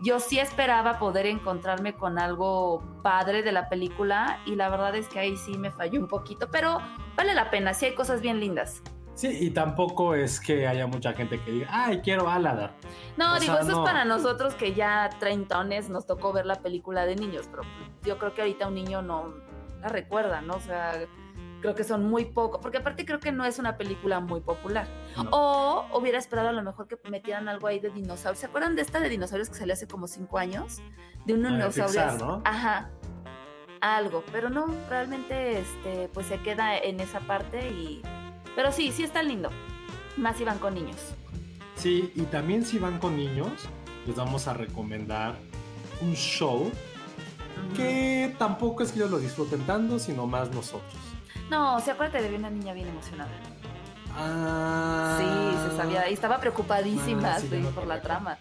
yo 0.00 0.20
sí 0.20 0.38
esperaba 0.38 1.00
poder 1.00 1.26
encontrarme 1.26 1.94
con 1.94 2.20
algo 2.20 2.84
padre 3.02 3.42
de 3.42 3.50
la 3.50 3.68
película 3.68 4.38
y 4.46 4.54
la 4.54 4.68
verdad 4.68 4.94
es 4.94 5.08
que 5.08 5.18
ahí 5.18 5.36
sí 5.36 5.58
me 5.58 5.72
falló 5.72 6.00
un 6.00 6.06
poquito, 6.06 6.48
pero 6.52 6.78
vale 7.16 7.34
la 7.34 7.50
pena, 7.50 7.74
sí 7.74 7.86
hay 7.86 7.94
cosas 7.96 8.20
bien 8.20 8.38
lindas. 8.38 8.80
Sí, 9.18 9.36
y 9.40 9.50
tampoco 9.50 10.14
es 10.14 10.38
que 10.38 10.68
haya 10.68 10.86
mucha 10.86 11.12
gente 11.12 11.42
que 11.42 11.50
diga, 11.50 11.66
ay, 11.72 12.00
quiero 12.02 12.30
Aladar. 12.30 12.74
No, 13.16 13.40
digo, 13.40 13.58
eso 13.58 13.72
es 13.72 13.78
para 13.78 14.04
nosotros 14.04 14.54
que 14.54 14.74
ya 14.74 15.10
treintones 15.18 15.90
nos 15.90 16.06
tocó 16.06 16.32
ver 16.32 16.46
la 16.46 16.54
película 16.62 17.04
de 17.04 17.16
niños, 17.16 17.48
pero 17.50 17.64
yo 18.04 18.16
creo 18.16 18.32
que 18.32 18.42
ahorita 18.42 18.68
un 18.68 18.74
niño 18.74 19.02
no 19.02 19.34
la 19.80 19.88
recuerda, 19.88 20.40
¿no? 20.40 20.54
O 20.54 20.60
sea, 20.60 20.92
creo 21.60 21.74
que 21.74 21.82
son 21.82 22.08
muy 22.08 22.26
poco, 22.26 22.60
porque 22.60 22.78
aparte 22.78 23.04
creo 23.04 23.18
que 23.18 23.32
no 23.32 23.44
es 23.44 23.58
una 23.58 23.76
película 23.76 24.20
muy 24.20 24.40
popular. 24.40 24.86
No. 25.16 25.28
O 25.32 25.98
hubiera 25.98 26.16
esperado 26.18 26.50
a 26.50 26.52
lo 26.52 26.62
mejor 26.62 26.86
que 26.86 26.96
metieran 27.10 27.48
algo 27.48 27.66
ahí 27.66 27.80
de 27.80 27.90
dinosaurios. 27.90 28.38
¿Se 28.38 28.46
acuerdan 28.46 28.76
de 28.76 28.82
esta 28.82 29.00
de 29.00 29.08
dinosaurios 29.08 29.48
que 29.48 29.56
salió 29.56 29.72
hace 29.74 29.88
como 29.88 30.06
cinco 30.06 30.38
años? 30.38 30.80
De 31.26 31.34
un 31.34 31.44
Ah, 31.44 31.48
dinosaurio. 31.50 32.24
¿no? 32.24 32.42
Ajá. 32.44 32.88
Algo, 33.80 34.22
pero 34.30 34.48
no, 34.48 34.66
realmente 34.88 35.58
este, 35.58 36.08
pues 36.14 36.26
se 36.28 36.40
queda 36.40 36.78
en 36.78 37.00
esa 37.00 37.18
parte 37.18 37.68
y. 37.68 38.00
Pero 38.58 38.72
sí, 38.72 38.90
sí 38.90 39.04
está 39.04 39.22
lindo. 39.22 39.50
Más 40.16 40.36
si 40.36 40.42
van 40.42 40.58
con 40.58 40.74
niños. 40.74 40.96
Sí, 41.76 42.10
y 42.16 42.22
también 42.22 42.64
si 42.64 42.80
van 42.80 42.98
con 42.98 43.16
niños, 43.16 43.52
les 44.04 44.16
vamos 44.16 44.48
a 44.48 44.52
recomendar 44.52 45.36
un 46.00 46.16
show 46.16 46.68
que 47.76 48.34
tampoco 48.36 48.82
es 48.82 48.90
que 48.90 48.98
ellos 48.98 49.12
lo 49.12 49.20
disfruten 49.20 49.60
tanto, 49.64 50.00
sino 50.00 50.26
más 50.26 50.50
nosotros. 50.50 50.92
No, 51.48 51.78
se 51.78 51.92
acuerda 51.92 52.18
que 52.18 52.26
había 52.26 52.36
una 52.36 52.50
niña 52.50 52.72
bien 52.72 52.88
emocionada. 52.88 53.30
Ah, 54.16 55.18
Sí, 55.20 55.70
se 55.70 55.76
sabía. 55.76 56.10
Y 56.10 56.14
estaba 56.14 56.40
preocupadísima 56.40 57.36
Ah, 57.36 57.38
sí, 57.38 57.46
por 57.72 57.86
la 57.86 58.02
trama. 58.02 58.38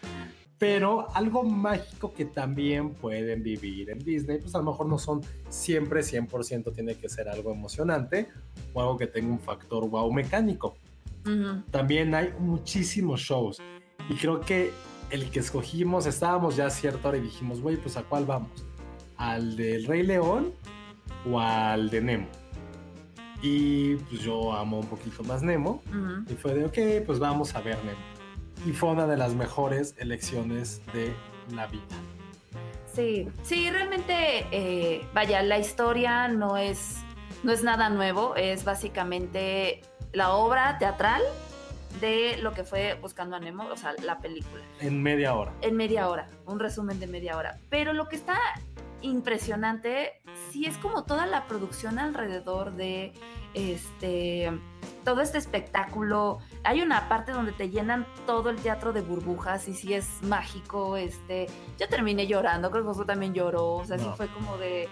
Pero 0.59 1.07
algo 1.13 1.43
mágico 1.43 2.13
que 2.13 2.25
también 2.25 2.95
pueden 2.95 3.43
vivir 3.43 3.91
en 3.91 3.99
Disney, 3.99 4.39
pues 4.39 4.55
a 4.55 4.57
lo 4.57 4.71
mejor 4.71 4.87
no 4.87 4.97
son 4.97 5.21
siempre 5.49 6.01
100% 6.01 6.73
tiene 6.73 6.95
que 6.95 7.09
ser 7.09 7.29
algo 7.29 7.51
emocionante 7.51 8.27
o 8.73 8.81
algo 8.81 8.97
que 8.97 9.05
tenga 9.05 9.31
un 9.31 9.39
factor 9.39 9.87
wow 9.87 10.11
mecánico. 10.11 10.77
Ujú. 11.25 11.61
También 11.69 12.15
hay 12.15 12.33
muchísimos 12.39 13.19
shows 13.19 13.61
y 14.09 14.15
creo 14.15 14.41
que 14.41 14.71
el 15.11 15.29
que 15.29 15.39
escogimos, 15.39 16.05
estábamos 16.05 16.55
ya 16.55 16.65
a 16.65 16.69
cierta 16.69 17.09
hora 17.09 17.17
y 17.17 17.21
dijimos, 17.21 17.61
güey, 17.61 17.77
pues 17.77 17.95
a 17.95 18.03
cuál 18.03 18.25
vamos, 18.25 18.65
al 19.17 19.55
del 19.55 19.85
Rey 19.85 20.03
León 20.03 20.53
o 21.29 21.39
al 21.39 21.89
de 21.89 22.01
Nemo. 22.01 22.27
Y 23.41 23.95
pues 23.95 24.21
yo 24.21 24.53
amo 24.53 24.79
un 24.79 24.87
poquito 24.87 25.23
más 25.23 25.43
Nemo 25.43 25.83
y 26.27 26.33
fue 26.33 26.55
de, 26.55 26.65
ok, 26.65 27.05
pues 27.05 27.19
vamos 27.19 27.53
a 27.53 27.61
ver 27.61 27.77
Nemo. 27.85 28.16
Y 28.65 28.71
fue 28.73 28.89
una 28.89 29.07
de 29.07 29.17
las 29.17 29.33
mejores 29.33 29.95
elecciones 29.97 30.81
de 30.93 31.13
la 31.53 31.67
vida. 31.67 31.83
Sí, 32.93 33.27
sí, 33.43 33.69
realmente, 33.69 34.47
eh, 34.51 35.05
vaya, 35.13 35.43
la 35.43 35.59
historia 35.59 36.27
no 36.27 36.57
es, 36.57 36.97
no 37.43 37.51
es 37.51 37.63
nada 37.63 37.89
nuevo, 37.89 38.35
es 38.35 38.63
básicamente 38.63 39.81
la 40.13 40.31
obra 40.31 40.77
teatral 40.79 41.21
de 42.01 42.37
lo 42.41 42.53
que 42.53 42.63
fue 42.63 42.95
Buscando 42.95 43.35
a 43.35 43.39
Nemo, 43.39 43.65
o 43.71 43.77
sea, 43.77 43.93
la 44.03 44.19
película, 44.19 44.63
En 44.79 45.01
media 45.01 45.35
hora. 45.35 45.51
en 45.61 45.75
media 45.75 46.09
hora, 46.09 46.29
un 46.45 46.59
resumen 46.59 46.99
de 46.99 47.07
media 47.07 47.37
hora. 47.37 47.59
Pero 47.69 47.93
lo 47.93 48.07
que 48.07 48.15
está 48.15 48.37
impresionante, 49.01 50.21
sí 50.51 50.65
es 50.65 50.75
como 50.77 51.03
toda 51.03 51.25
la 51.27 51.45
producción 51.45 51.99
alrededor 51.99 52.73
de 52.73 53.13
este 53.53 54.51
todo 55.03 55.21
este 55.21 55.37
espectáculo. 55.37 56.39
Hay 56.67 56.81
una 56.81 57.07
parte 57.07 57.31
donde 57.31 57.53
te 57.53 57.69
llenan 57.69 58.05
todo 58.25 58.49
el 58.49 58.57
teatro 58.57 58.91
de 58.91 58.99
burbujas 58.99 59.69
y 59.69 59.73
sí 59.73 59.93
es 59.93 60.21
mágico. 60.21 60.97
Este, 60.97 61.47
yo 61.79 61.87
terminé 61.87 62.27
llorando, 62.27 62.69
creo 62.69 62.83
que 62.83 62.89
Josué 62.89 63.05
también 63.05 63.33
lloró. 63.33 63.75
O 63.75 63.85
sea, 63.85 63.97
sí 63.97 64.03
No. 64.03 64.17
fue 64.17 64.27
como 64.27 64.57
de 64.57 64.89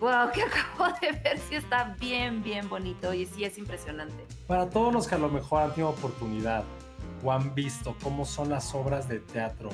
wow, 0.00 0.32
que 0.34 0.42
acabo 0.42 0.92
de 1.00 1.12
ver, 1.12 1.38
sí 1.38 1.54
está 1.54 1.94
bien, 2.00 2.42
bien 2.42 2.68
bonito 2.68 3.14
y 3.14 3.26
sí 3.26 3.44
es 3.44 3.58
impresionante. 3.58 4.26
Para 4.48 4.68
todos 4.68 4.92
los 4.92 5.06
que 5.06 5.14
a 5.14 5.18
lo 5.18 5.28
mejor 5.28 5.62
han 5.62 5.70
tenido 5.70 5.90
oportunidad 5.90 6.64
o 7.22 7.30
han 7.30 7.54
visto 7.54 7.94
cómo 8.02 8.24
son 8.24 8.48
las 8.50 8.74
obras 8.74 9.08
de 9.08 9.20
teatro 9.20 9.70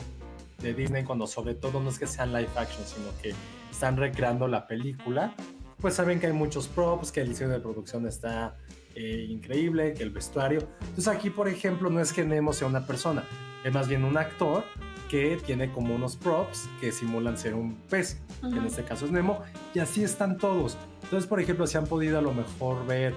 de 0.58 0.74
Disney, 0.74 1.04
cuando 1.04 1.26
sobre 1.26 1.54
todo 1.54 1.80
no 1.80 1.88
es 1.88 1.98
que 1.98 2.06
sean 2.06 2.34
live 2.34 2.50
action, 2.54 2.84
sino 2.86 3.06
que 3.22 3.34
están 3.70 3.96
recreando 3.96 4.46
la 4.46 4.66
película, 4.66 5.32
pues 5.80 5.94
saben 5.94 6.20
que 6.20 6.26
hay 6.26 6.34
muchos 6.34 6.68
props, 6.68 7.10
que 7.10 7.22
el 7.22 7.30
diseño 7.30 7.48
de 7.48 7.60
producción 7.60 8.06
está 8.06 8.58
eh, 8.94 9.26
increíble, 9.28 9.94
que 9.94 10.02
el 10.02 10.10
vestuario. 10.10 10.68
Entonces 10.80 11.08
aquí, 11.08 11.30
por 11.30 11.48
ejemplo, 11.48 11.90
no 11.90 12.00
es 12.00 12.12
que 12.12 12.24
Nemo 12.24 12.52
sea 12.52 12.66
una 12.68 12.86
persona, 12.86 13.24
es 13.64 13.72
más 13.72 13.88
bien 13.88 14.04
un 14.04 14.16
actor 14.16 14.64
que 15.08 15.38
tiene 15.44 15.72
como 15.72 15.94
unos 15.94 16.16
props 16.16 16.68
que 16.80 16.92
simulan 16.92 17.36
ser 17.36 17.54
un 17.54 17.74
pez, 17.88 18.20
que 18.40 18.58
en 18.58 18.64
este 18.66 18.84
caso 18.84 19.06
es 19.06 19.10
Nemo, 19.10 19.42
y 19.74 19.80
así 19.80 20.04
están 20.04 20.38
todos. 20.38 20.76
Entonces, 21.02 21.28
por 21.28 21.40
ejemplo, 21.40 21.66
si 21.66 21.76
han 21.78 21.86
podido 21.86 22.18
a 22.18 22.22
lo 22.22 22.32
mejor 22.32 22.86
ver 22.86 23.12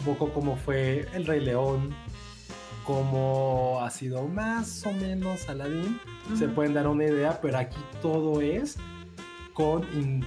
un 0.00 0.04
poco 0.04 0.32
cómo 0.32 0.56
fue 0.56 1.06
El 1.14 1.26
Rey 1.26 1.40
León, 1.40 1.94
cómo 2.84 3.80
ha 3.82 3.90
sido 3.90 4.26
más 4.26 4.84
o 4.86 4.92
menos 4.92 5.48
Aladdin, 5.48 6.00
se 6.36 6.48
pueden 6.48 6.74
dar 6.74 6.88
una 6.88 7.04
idea, 7.04 7.40
pero 7.40 7.58
aquí 7.58 7.78
todo 8.02 8.40
es 8.40 8.76
con 9.52 9.82
in- 9.94 10.24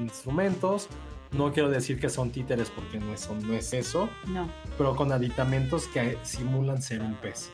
instrumentos. 0.00 0.88
No 1.32 1.52
quiero 1.52 1.70
decir 1.70 1.98
que 1.98 2.08
son 2.10 2.30
títeres 2.30 2.70
porque 2.70 2.98
no 3.00 3.12
es, 3.14 3.28
no 3.30 3.54
es 3.54 3.72
eso, 3.72 4.08
No. 4.26 4.48
pero 4.76 4.94
con 4.96 5.12
aditamentos 5.12 5.86
que 5.86 6.18
simulan 6.22 6.82
ser 6.82 7.00
un 7.00 7.14
pez. 7.14 7.50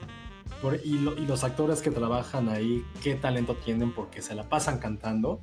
Por- 0.61 0.81
y, 0.85 0.99
lo- 0.99 1.17
y 1.17 1.27
los 1.27 1.45
actores 1.45 1.81
que 1.83 1.91
trabajan 1.91 2.49
ahí, 2.49 2.85
qué 3.03 3.15
talento 3.15 3.55
tienen 3.55 3.93
porque 3.93 4.21
se 4.23 4.35
la 4.35 4.49
pasan 4.49 4.79
cantando. 4.79 5.41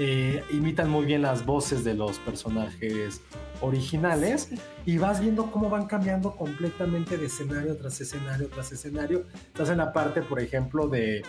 Eh, 0.00 0.44
imitan 0.50 0.88
muy 0.88 1.04
bien 1.06 1.22
las 1.22 1.44
voces 1.44 1.82
de 1.82 1.94
los 1.94 2.18
personajes 2.20 3.20
originales 3.60 4.50
y 4.86 4.96
vas 4.98 5.20
viendo 5.20 5.50
cómo 5.50 5.68
van 5.68 5.86
cambiando 5.86 6.36
completamente 6.36 7.18
de 7.18 7.26
escenario 7.26 7.76
tras 7.76 8.00
escenario 8.00 8.48
tras 8.48 8.70
escenario. 8.72 9.26
Estás 9.48 9.70
en 9.70 9.78
la 9.78 9.92
parte, 9.92 10.22
por 10.22 10.38
ejemplo, 10.40 10.86
de, 10.86 11.24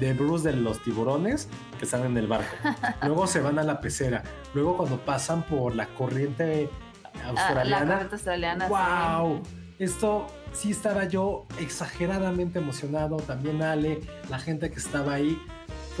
de 0.00 0.12
Bruce 0.14 0.50
de 0.50 0.56
los 0.56 0.82
tiburones 0.82 1.48
que 1.78 1.84
están 1.84 2.04
en 2.04 2.16
el 2.16 2.26
barco. 2.26 2.54
Luego 3.02 3.26
se 3.28 3.40
van 3.40 3.58
a 3.58 3.62
la 3.62 3.80
pecera. 3.80 4.24
Luego 4.54 4.76
cuando 4.76 4.98
pasan 5.04 5.44
por 5.44 5.74
la 5.76 5.86
corriente 5.94 6.68
Ah, 7.14 7.18
la 7.22 7.28
australiana. 7.30 7.86
corriente 7.92 8.14
australiana. 8.16 8.66
sí. 8.66 8.72
¡Wow! 8.72 9.42
Esto 9.78 10.26
sí 10.52 10.72
estaba 10.72 11.04
yo 11.04 11.46
exageradamente 11.60 12.58
emocionado. 12.58 13.16
También 13.18 13.62
Ale, 13.62 14.00
la 14.28 14.38
gente 14.38 14.70
que 14.70 14.76
estaba 14.78 15.14
ahí. 15.14 15.40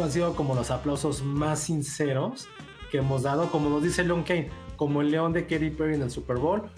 Han 0.02 0.12
sido 0.12 0.34
como 0.34 0.54
los 0.54 0.70
aplausos 0.70 1.22
más 1.22 1.60
sinceros 1.60 2.48
que 2.90 2.98
hemos 2.98 3.22
dado. 3.22 3.50
Como 3.50 3.68
nos 3.68 3.82
dice 3.82 4.04
Leon 4.04 4.22
Kane, 4.22 4.50
como 4.76 5.00
el 5.00 5.10
león 5.10 5.32
de 5.32 5.46
Katy 5.46 5.70
Perry 5.70 5.94
en 5.94 6.02
el 6.02 6.10
Super 6.10 6.36
Bowl. 6.36 6.70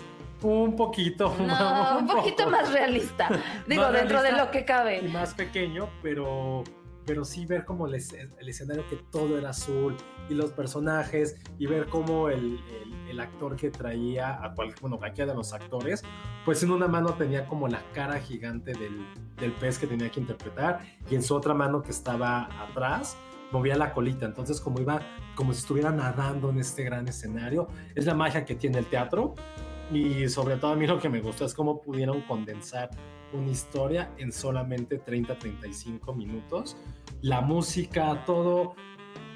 Un 0.43 0.75
poquito. 0.75 1.35
No, 1.39 1.99
un 1.99 2.07
poquito 2.07 2.45
poco 2.45 2.51
más 2.57 2.73
realista. 2.73 3.29
Digo, 3.67 3.83
Más 3.83 3.93
dentro 3.93 4.23
de 4.23 4.33
lo 4.33 4.51
que 4.51 4.61
y 4.61 4.65
cabe. 4.65 5.03
más 5.03 5.35
pequeño, 5.35 5.89
pero, 6.03 6.65
pero 7.07 7.25
sí 7.25 7.47
ver 7.47 7.65
como 7.65 7.87
el, 7.87 7.95
el 7.95 8.49
escenario 8.49 8.85
que 8.89 8.97
todo 9.11 9.39
era 9.39 9.51
azul 9.51 9.97
y 10.29 10.35
los 10.35 10.53
personajes 10.53 11.37
y 11.59 11.67
ver 11.67 11.87
cómo 11.89 12.29
el, 12.29 12.59
el- 12.83 13.01
el 13.11 13.19
actor 13.19 13.57
que 13.57 13.71
traía 13.71 14.39
a 14.45 14.55
cual, 14.55 14.73
bueno, 14.81 14.97
cualquiera 14.97 15.33
de 15.33 15.37
los 15.37 15.53
actores, 15.53 16.05
pues 16.45 16.63
en 16.63 16.71
una 16.71 16.87
mano 16.87 17.15
tenía 17.15 17.45
como 17.45 17.67
la 17.67 17.83
cara 17.93 18.21
gigante 18.21 18.73
del, 18.73 19.05
del 19.37 19.51
pez 19.51 19.81
que 19.81 19.89
tenía 19.89 20.09
que 20.11 20.21
interpretar 20.21 20.79
y 21.11 21.17
en 21.17 21.23
su 21.25 21.35
otra 21.35 21.53
mano 21.53 21.83
que 21.83 21.91
estaba 21.91 22.45
atrás 22.69 23.17
movía 23.51 23.75
la 23.77 23.93
colita, 23.93 24.27
entonces 24.27 24.61
como 24.61 24.81
iba 24.81 25.01
como 25.35 25.53
si 25.53 25.59
estuviera 25.59 25.91
nadando 25.91 26.51
en 26.51 26.61
este 26.61 26.85
gran 26.85 27.09
escenario, 27.09 27.67
es 27.97 28.07
la 28.07 28.15
magia 28.15 28.45
que 28.45 28.55
tiene 28.55 28.79
el 28.79 28.87
teatro 28.87 29.35
y 29.93 30.29
sobre 30.29 30.55
todo 30.55 30.71
a 30.71 30.77
mí 30.77 30.87
lo 30.87 31.01
que 31.01 31.09
me 31.09 31.21
gustó 31.21 31.45
es 31.47 31.53
cómo 31.53 31.81
pudieron 31.83 32.21
condensar 32.23 32.91
una 33.33 33.51
historia 33.51 34.11
en 34.19 34.33
solamente 34.33 35.01
30-35 35.05 36.15
minutos. 36.17 36.77
La 37.23 37.41
música, 37.41 38.25
todo. 38.27 38.75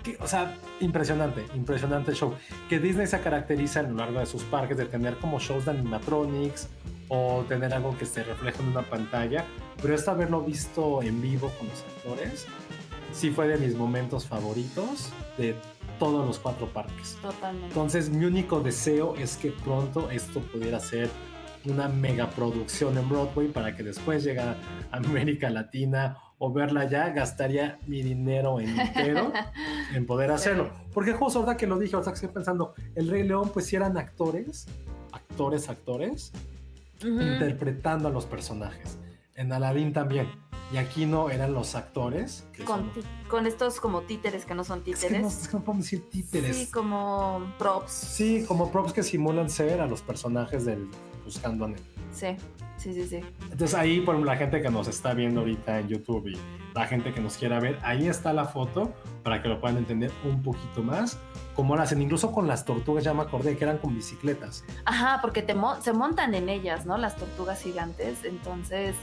que- 0.03 0.19
o 0.21 0.27
sea, 0.27 0.55
impresionante, 0.81 1.47
impresionante 1.55 2.13
show. 2.13 2.35
Que 2.69 2.79
Disney 2.79 3.07
se 3.07 3.19
caracteriza 3.21 3.81
a 3.81 3.85
lo 3.85 3.95
largo 3.97 4.19
de 4.21 4.27
sus 4.27 4.43
parques 4.43 4.77
de 4.77 4.85
tener 4.85 5.17
como 5.17 5.39
shows 5.41 5.65
de 5.65 5.71
animatronics 5.71 6.69
o 7.09 7.43
tener 7.49 7.73
algo 7.73 7.97
que 7.97 8.05
se 8.05 8.23
refleja 8.23 8.63
en 8.63 8.69
una 8.69 8.83
pantalla. 8.83 9.47
Pero 9.81 9.95
esto 9.95 10.11
haberlo 10.11 10.43
visto 10.43 11.01
en 11.03 11.23
vivo 11.23 11.51
con 11.59 11.69
los 11.69 11.81
actores, 11.85 12.47
sí 13.13 13.31
fue 13.31 13.49
de 13.49 13.57
mis 13.57 13.75
momentos 13.77 14.27
favoritos 14.27 15.11
de 15.39 15.57
todos 15.99 16.27
los 16.27 16.39
cuatro 16.39 16.67
parques. 16.69 17.17
Totalmente. 17.23 17.69
Entonces 17.69 18.11
mi 18.11 18.27
único 18.27 18.61
deseo 18.61 19.15
es 19.17 19.39
que 19.39 19.53
pronto 19.53 20.11
esto 20.11 20.41
pudiera 20.41 20.81
ser 20.81 21.09
una 21.67 21.89
mega 21.89 22.31
producción 22.31 22.97
en 22.99 23.09
Broadway 23.09 23.49
para 23.49 23.75
que 23.77 23.83
después 23.83 24.23
llegue 24.25 24.41
a 24.41 24.57
América 24.93 25.49
Latina 25.51 26.19
o 26.39 26.53
verla 26.53 26.89
ya, 26.89 27.11
gastaría 27.11 27.79
mi 27.87 28.03
dinero 28.03 28.61
entero 28.61 29.33
en 29.95 30.05
poder 30.07 30.31
hacerlo. 30.31 30.71
Porque 30.93 31.13
justo 31.13 31.39
ahorita 31.39 31.57
que 31.57 31.67
lo 31.67 31.79
dije, 31.79 31.95
ahorita 31.95 32.11
que 32.11 32.15
estoy 32.17 32.31
pensando, 32.31 32.75
El 32.95 33.09
Rey 33.09 33.23
León 33.23 33.51
pues 33.53 33.67
si 33.67 33.77
eran 33.77 33.97
actores, 33.97 34.67
actores, 35.13 35.69
actores, 35.69 36.33
interpretando 37.03 38.09
a 38.09 38.11
los 38.11 38.27
personajes. 38.27 38.99
En 39.37 39.53
Aladdin 39.53 39.93
también. 39.93 40.29
Y 40.73 40.77
aquí 40.79 41.07
no 41.07 41.29
eran 41.31 41.53
los 41.53 41.75
actores. 41.75 42.47
con, 42.65 42.93
son- 42.93 43.03
con 43.29 43.47
estos 43.47 43.81
como 43.81 44.03
títeres 44.03 44.45
que 44.45 44.55
no 44.55 44.65
son 44.65 44.83
es, 44.87 45.05
que 45.05 45.11
no, 45.11 45.29
títeres. 45.29 45.43
es 45.43 45.49
que 45.49 45.57
no 45.57 45.65
podemos 45.65 45.85
decir 45.85 46.11
títeres. 46.11 46.57
Sí, 46.57 46.67
como 46.71 47.53
props. 47.59 47.91
Sí, 47.93 48.45
como 48.49 48.73
props 48.73 48.93
que 48.93 49.03
simulan 49.03 49.51
ser 49.51 49.81
a 49.81 49.87
los 49.87 50.03
personajes 50.03 50.65
del 50.65 50.89
Buscando 51.25 51.65
a 51.65 51.69
Nemo. 51.69 51.83
Sí, 52.13 52.37
sí, 52.77 52.93
sí, 52.93 53.07
sí. 53.07 53.21
Entonces 53.51 53.75
ahí, 53.75 54.01
por 54.01 54.15
ejemplo, 54.15 54.33
la 54.33 54.39
gente 54.39 54.61
que 54.63 54.71
nos 54.71 54.89
está 54.89 55.15
viendo 55.15 55.41
ahorita 55.41 55.81
en 55.81 55.89
YouTube 55.89 56.29
y, 56.29 56.39
la 56.75 56.87
gente 56.87 57.13
que 57.13 57.21
nos 57.21 57.37
quiera 57.37 57.61
ver, 57.61 57.79
ahí 57.83 58.09
está 58.09 58.33
la 58.33 58.47
foto 58.47 58.93
para 59.23 59.41
que 59.41 59.49
lo 59.49 59.61
puedan 59.61 59.79
entender 59.79 60.11
un 60.25 60.43
poquito 60.43 60.83
más. 60.83 61.19
Como 61.55 61.77
lo 61.77 61.83
hacen, 61.83 62.03
incluso 62.03 62.33
con 62.33 62.49
las 62.49 62.65
tortugas, 62.65 63.05
ya 63.05 63.15
me 63.15 63.23
acordé 63.23 63.57
que 63.57 63.63
eran 63.63 63.79
con 63.79 63.95
bicicletas. 63.95 64.65
Ajá, 64.85 65.21
porque 65.23 65.41
te 65.41 65.55
se 65.81 65.93
montan 65.93 66.35
en 66.35 66.49
ellas, 66.49 66.85
¿no? 66.85 66.99
Las 66.99 67.17
tortugas 67.17 67.63
gigantes. 67.63 68.25
Entonces, 68.25 68.97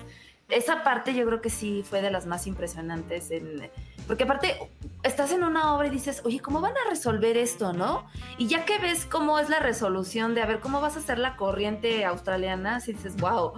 esa 0.52 0.84
parte 0.84 1.14
yo 1.14 1.26
creo 1.26 1.42
que 1.42 1.50
sí 1.50 1.84
fue 1.88 2.02
de 2.02 2.12
las 2.12 2.26
más 2.26 2.48
impresionantes. 2.48 3.32
En, 3.32 3.70
porque 4.08 4.24
aparte, 4.24 4.58
estás 5.04 5.32
en 5.32 5.44
una 5.44 5.74
obra 5.74 5.88
y 5.88 5.90
dices, 5.90 6.22
oye, 6.26 6.40
¿cómo 6.40 6.62
van 6.62 6.74
a 6.74 6.90
resolver 6.90 7.38
esto, 7.38 7.74
no? 7.74 8.06
Y 8.38 8.48
ya 8.48 8.66
que 8.66 8.78
ves 8.80 9.06
cómo 9.06 9.40
es 9.40 9.50
la 9.50 9.60
resolución 9.60 10.36
de 10.36 10.42
a 10.42 10.46
ver 10.46 10.60
cómo 10.60 10.82
vas 10.82 10.96
a 10.96 11.00
hacer 11.00 11.18
la 11.18 11.36
corriente 11.36 12.06
australiana, 12.06 12.80
si 12.80 12.94
dices, 12.94 13.16
wow 13.18 13.54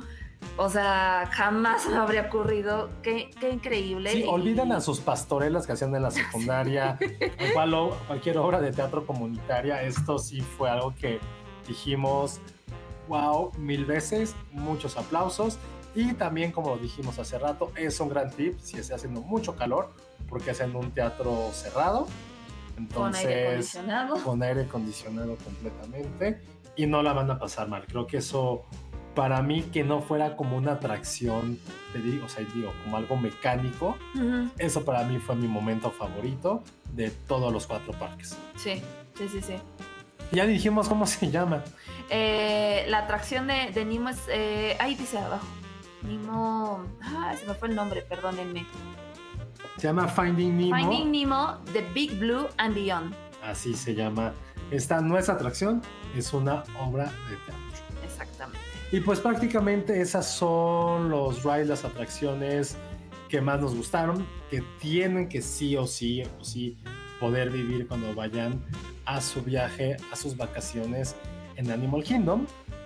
o 0.58 0.70
sea, 0.70 1.30
jamás 1.32 1.88
me 1.88 1.98
habría 1.98 2.24
ocurrido. 2.24 2.90
Qué, 3.02 3.32
qué 3.40 3.50
increíble. 3.50 4.12
Sí, 4.12 4.24
olvidan 4.28 4.72
a 4.72 4.82
sus 4.82 5.00
pastorelas 5.00 5.66
que 5.66 5.74
hacían 5.74 5.96
en 5.96 6.04
la 6.04 6.12
secundaria, 6.12 6.98
igual 7.50 7.94
cualquier 8.08 8.38
obra 8.38 8.62
de 8.62 8.72
teatro 8.72 9.06
comunitaria. 9.06 9.82
Esto 9.82 10.20
sí 10.20 10.42
fue 10.42 10.70
algo 10.70 10.94
que 10.96 11.20
dijimos, 11.68 12.40
wow, 13.08 13.52
mil 13.58 13.86
veces, 13.86 14.36
muchos 14.52 14.98
aplausos. 14.98 15.58
Y 15.96 16.14
también, 16.14 16.52
como 16.52 16.78
dijimos 16.78 17.20
hace 17.20 17.38
rato, 17.38 17.72
es 17.76 18.00
un 18.00 18.10
gran 18.10 18.32
tip 18.32 18.60
si 18.60 18.78
está 18.78 18.96
haciendo 18.96 19.22
mucho 19.22 19.56
calor, 19.56 19.94
porque 20.28 20.52
es 20.52 20.60
en 20.60 20.76
un 20.76 20.92
teatro 20.92 21.50
cerrado. 21.54 22.08
Entonces, 22.78 23.22
con 23.24 23.30
aire 23.30 23.48
acondicionado. 23.48 24.24
Con 24.24 24.44
aire 24.44 24.62
acondicionado 24.64 25.36
completamente. 25.38 26.42
Y 26.76 26.88
no 26.88 27.04
la 27.04 27.14
van 27.14 27.30
a 27.30 27.38
pasar 27.38 27.68
mal. 27.68 27.86
Creo 27.86 28.08
que 28.08 28.18
eso 28.18 28.66
para 29.14 29.42
mí 29.42 29.64
que 29.64 29.84
no 29.84 30.02
fuera 30.02 30.36
como 30.36 30.58
una 30.58 30.74
atracción, 30.74 31.60
te 31.92 32.00
digo, 32.00 32.26
o 32.26 32.30
sea, 32.30 32.44
digo, 32.54 32.74
como 32.84 32.98
algo 32.98 33.16
mecánico, 33.16 33.96
eso 34.58 34.84
para 34.84 35.04
mí 35.04 35.20
fue 35.20 35.36
mi 35.36 35.48
momento 35.48 35.92
favorito 35.92 36.64
de 36.94 37.12
todos 37.12 37.54
los 37.54 37.68
cuatro 37.68 37.94
parques. 37.94 38.36
Sí, 38.56 38.82
sí, 39.16 39.30
sí, 39.30 39.42
sí. 39.42 39.56
Ya 40.32 40.48
dijimos 40.48 40.90
cómo 40.90 41.06
se 41.06 41.30
llama. 41.30 41.64
Eh, 42.10 42.86
la 42.88 43.00
atracción 43.00 43.48
de, 43.48 43.72
de 43.72 43.86
Nemo 43.86 44.10
es, 44.10 44.20
eh, 44.30 44.76
ahí 44.80 44.96
dice 44.96 45.20
abajo, 45.20 45.46
Nemo, 46.04 46.86
ah, 47.02 47.34
se 47.38 47.46
me 47.46 47.54
fue 47.54 47.70
el 47.70 47.76
nombre, 47.76 48.02
perdónenme. 48.02 48.66
Se 49.78 49.88
llama 49.88 50.08
Finding 50.08 50.58
Nemo. 50.58 50.76
Finding 50.76 51.12
Nemo, 51.12 51.58
The 51.72 51.82
Big 51.94 52.18
Blue 52.20 52.48
and 52.58 52.76
Beyond. 52.76 53.16
Así 53.44 53.74
se 53.74 53.96
llama. 53.96 54.34
Esta 54.72 55.02
no 55.02 55.18
es 55.18 55.30
atracción, 55.30 55.82
es 56.16 56.34
una 56.34 56.64
obra 56.80 57.06
de 57.06 57.36
teatro. 57.46 57.64
Y 58.94 59.00
pues 59.00 59.20
prácticamente 59.20 60.00
esas 60.02 60.32
son 60.32 61.10
los 61.10 61.44
rides, 61.44 61.68
las 61.68 61.84
atracciones 61.84 62.78
que 63.28 63.42
más 63.42 63.60
nos 63.60 63.74
gustaron, 63.74 64.24
que 64.52 64.62
tienen 64.80 65.28
que 65.28 65.42
sí 65.42 65.76
o 65.76 65.88
sí 65.88 66.22
o 66.40 66.44
sí 66.44 66.78
poder 67.20 67.50
vivir 67.50 67.88
cuando 67.88 68.14
vayan 68.14 68.64
a 69.06 69.20
su 69.20 69.42
viaje, 69.42 69.98
a 70.12 70.16
sus 70.16 70.38
vacaciones 70.38 71.16
en 71.56 71.72
Animal 71.72 72.04
Kingdom. 72.04 72.46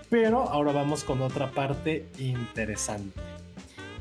Pero 0.09 0.49
ahora 0.49 0.71
vamos 0.71 1.03
con 1.03 1.21
otra 1.21 1.51
parte 1.51 2.09
interesante, 2.17 3.19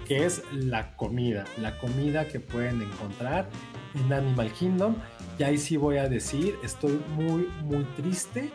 que 0.07 0.25
es 0.25 0.43
la 0.53 0.95
comida, 0.97 1.45
la 1.61 1.79
comida 1.79 2.29
que 2.29 2.39
pueden 2.39 2.81
encontrar 2.83 3.49
en 3.95 4.13
Animal 4.13 4.53
Kingdom. 4.53 4.95
Y 5.39 5.43
ahí 5.43 5.59
sí 5.59 5.77
voy 5.77 5.99
a 5.99 6.09
decir, 6.09 6.59
estoy 6.63 7.03
muy, 7.17 7.49
muy 7.65 7.85
triste 7.97 8.51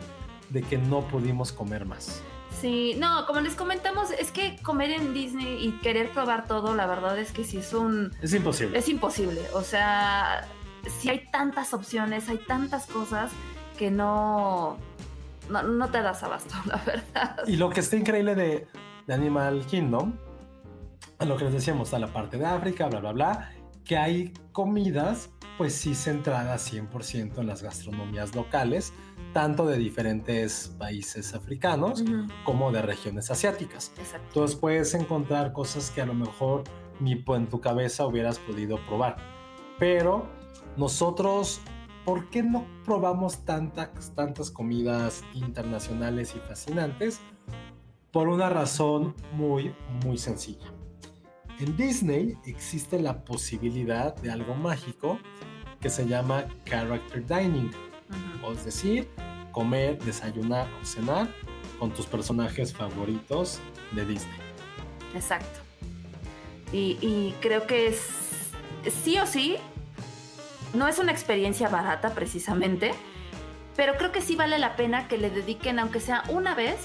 de 0.50 0.62
que 0.62 0.78
no 0.78 1.02
pudimos 1.02 1.52
comer 1.52 1.84
más. 1.84 2.22
Sí, 2.60 2.94
no, 2.98 3.26
como 3.26 3.40
les 3.40 3.54
comentamos, 3.54 4.10
es 4.12 4.30
que 4.30 4.56
comer 4.62 4.90
en 4.90 5.14
Disney 5.14 5.66
y 5.66 5.72
querer 5.80 6.10
probar 6.10 6.46
todo, 6.46 6.74
la 6.74 6.86
verdad 6.86 7.18
es 7.18 7.32
que 7.32 7.44
sí 7.44 7.58
es 7.58 7.72
un... 7.72 8.12
Es 8.22 8.34
imposible. 8.34 8.78
Es 8.78 8.88
imposible. 8.88 9.40
O 9.54 9.62
sea, 9.62 10.46
si 11.00 11.08
hay 11.08 11.26
tantas 11.30 11.74
opciones, 11.74 12.28
hay 12.28 12.38
tantas 12.38 12.86
cosas 12.86 13.32
que 13.78 13.90
no... 13.90 14.78
No, 15.48 15.90
te 15.90 16.02
das 16.02 16.22
abasto, 16.22 16.54
la 16.66 16.76
verdad. 16.78 17.36
Y 17.46 17.56
lo 17.56 17.70
que 17.70 17.80
está 17.80 17.96
increíble 17.96 18.34
de, 18.34 18.66
de 19.06 19.14
Animal 19.14 19.66
Kingdom, 19.66 20.14
a 21.18 21.24
lo 21.24 21.36
que 21.36 21.44
les 21.44 21.54
decíamos, 21.54 21.92
a 21.94 21.98
la 21.98 22.12
parte 22.12 22.38
de 22.38 22.46
África, 22.46 22.86
bla, 22.88 23.00
bla, 23.00 23.12
bla, 23.12 23.50
que 23.84 23.96
hay 23.96 24.32
comidas, 24.52 25.30
pues 25.58 25.74
sí 25.74 25.94
centradas 25.94 26.72
100% 26.72 27.38
en 27.38 27.46
las 27.46 27.62
gastronomías 27.62 28.34
locales, 28.34 28.92
tanto 29.32 29.66
de 29.66 29.76
diferentes 29.76 30.74
países 30.78 31.34
africanos 31.34 32.04
como 32.44 32.70
de 32.70 32.82
regiones 32.82 33.30
asiáticas. 33.30 33.92
Entonces 34.28 34.56
puedes 34.56 34.94
encontrar 34.94 35.52
cosas 35.52 35.90
que 35.90 36.02
a 36.02 36.06
lo 36.06 36.14
mejor 36.14 36.64
ni 37.00 37.24
en 37.26 37.48
tu 37.48 37.60
cabeza 37.60 38.06
hubieras 38.06 38.38
podido 38.38 38.78
probar. 38.86 39.16
Pero 39.78 40.26
nosotros, 40.76 41.60
¿por 42.04 42.30
qué 42.30 42.42
no 42.42 42.66
probamos 42.84 43.44
tantas, 43.44 44.14
tantas 44.14 44.50
comidas 44.50 45.22
internacionales 45.34 46.34
y 46.36 46.40
fascinantes? 46.40 47.20
Por 48.10 48.28
una 48.28 48.48
razón 48.48 49.14
muy, 49.32 49.74
muy 50.04 50.18
sencilla. 50.18 50.66
En 51.58 51.76
Disney 51.76 52.36
existe 52.44 53.00
la 53.00 53.24
posibilidad 53.24 54.14
de 54.16 54.30
algo 54.30 54.54
mágico 54.54 55.18
que 55.80 55.90
se 55.90 56.06
llama 56.06 56.46
Character 56.64 57.26
Dining 57.26 57.70
es 58.52 58.64
decir, 58.64 59.08
comer, 59.50 59.98
desayunar 60.02 60.68
o 60.80 60.84
cenar 60.84 61.28
con 61.78 61.92
tus 61.92 62.06
personajes 62.06 62.72
favoritos 62.72 63.60
de 63.92 64.04
Disney. 64.04 64.38
Exacto. 65.14 65.60
Y, 66.72 67.34
creo 67.40 67.66
que 67.66 67.88
es 67.88 68.00
sí 69.04 69.18
o 69.18 69.26
sí, 69.26 69.56
no 70.74 70.88
es 70.88 70.98
una 70.98 71.12
experiencia 71.12 71.68
barata 71.68 72.14
precisamente, 72.14 72.92
pero 73.76 73.94
creo 73.96 74.12
que 74.12 74.20
sí 74.20 74.36
vale 74.36 74.58
la 74.58 74.76
pena 74.76 75.08
que 75.08 75.18
le 75.18 75.30
dediquen, 75.30 75.78
aunque 75.78 76.00
sea 76.00 76.24
una 76.28 76.54
vez, 76.54 76.76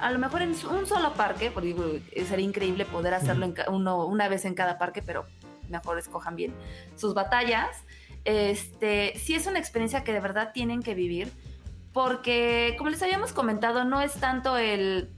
a 0.00 0.10
lo 0.10 0.18
mejor 0.18 0.42
en 0.42 0.50
un 0.50 0.86
solo 0.86 1.14
parque, 1.14 1.50
porque 1.50 2.02
sería 2.26 2.44
increíble 2.44 2.84
poder 2.84 3.14
hacerlo 3.14 3.46
en 3.46 3.54
uno, 3.68 4.06
una 4.06 4.28
vez 4.28 4.44
en 4.44 4.54
cada 4.54 4.78
parque, 4.78 5.02
pero 5.02 5.26
mejor 5.68 5.98
escojan 5.98 6.36
bien 6.36 6.54
sus 6.96 7.14
batallas. 7.14 7.84
Este, 8.24 9.14
sí 9.18 9.34
es 9.34 9.46
una 9.46 9.58
experiencia 9.58 10.04
que 10.04 10.12
de 10.12 10.20
verdad 10.20 10.52
tienen 10.52 10.82
que 10.82 10.94
vivir, 10.94 11.30
porque 11.92 12.74
como 12.78 12.90
les 12.90 13.02
habíamos 13.02 13.32
comentado, 13.32 13.84
no 13.84 14.00
es 14.00 14.14
tanto 14.14 14.56
el, 14.56 15.10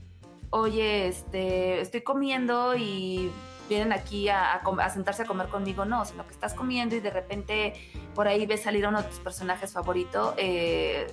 oye, 0.49 1.07
este, 1.07 1.81
estoy 1.81 2.01
comiendo 2.01 2.75
y 2.75 3.31
vienen 3.69 3.93
aquí 3.93 4.29
a, 4.29 4.61
sentarse 4.93 5.23
a 5.23 5.25
comer 5.25 5.47
conmigo, 5.47 5.85
no, 5.85 6.05
sino 6.05 6.25
que 6.25 6.33
estás 6.33 6.53
comiendo 6.53 6.95
y 6.95 6.99
de 6.99 7.09
repente 7.09 7.73
por 8.13 8.27
ahí 8.27 8.45
ves 8.45 8.63
salir 8.63 8.85
a 8.85 8.89
uno 8.89 9.01
de 9.01 9.09
tus 9.09 9.19
personajes 9.19 9.73
favoritos 9.73 10.33
eh, 10.37 11.07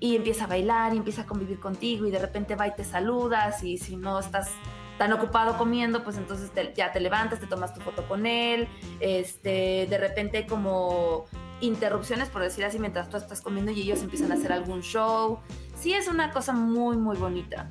y 0.00 0.16
empieza 0.16 0.44
a 0.44 0.46
bailar 0.46 0.94
y 0.94 0.98
empieza 0.98 1.22
a 1.22 1.26
convivir 1.26 1.60
contigo 1.60 2.06
y 2.06 2.10
de 2.10 2.18
repente 2.18 2.56
va 2.56 2.66
y 2.66 2.74
te 2.74 2.84
saludas 2.84 3.62
y 3.62 3.78
si 3.78 3.96
no 3.96 4.18
estás 4.18 4.50
tan 4.98 5.12
ocupado 5.12 5.56
comiendo, 5.58 6.04
pues 6.04 6.16
entonces 6.16 6.50
ya 6.76 6.92
te 6.92 7.00
levantas, 7.00 7.40
te 7.40 7.46
tomas 7.46 7.74
tu 7.74 7.80
foto 7.80 8.06
con 8.06 8.26
él, 8.26 8.68
este, 9.00 9.86
de 9.88 9.98
repente 9.98 10.46
como 10.46 11.26
interrupciones, 11.60 12.28
por 12.28 12.42
decir 12.42 12.64
así, 12.64 12.78
mientras 12.78 13.08
tú 13.08 13.16
estás 13.16 13.40
comiendo 13.40 13.72
y 13.72 13.82
ellos 13.82 14.02
empiezan 14.02 14.32
a 14.32 14.34
hacer 14.34 14.52
algún 14.52 14.82
show. 14.82 15.38
Sí, 15.74 15.94
es 15.94 16.08
una 16.08 16.30
cosa 16.30 16.52
muy, 16.52 16.96
muy 16.96 17.16
bonita. 17.16 17.70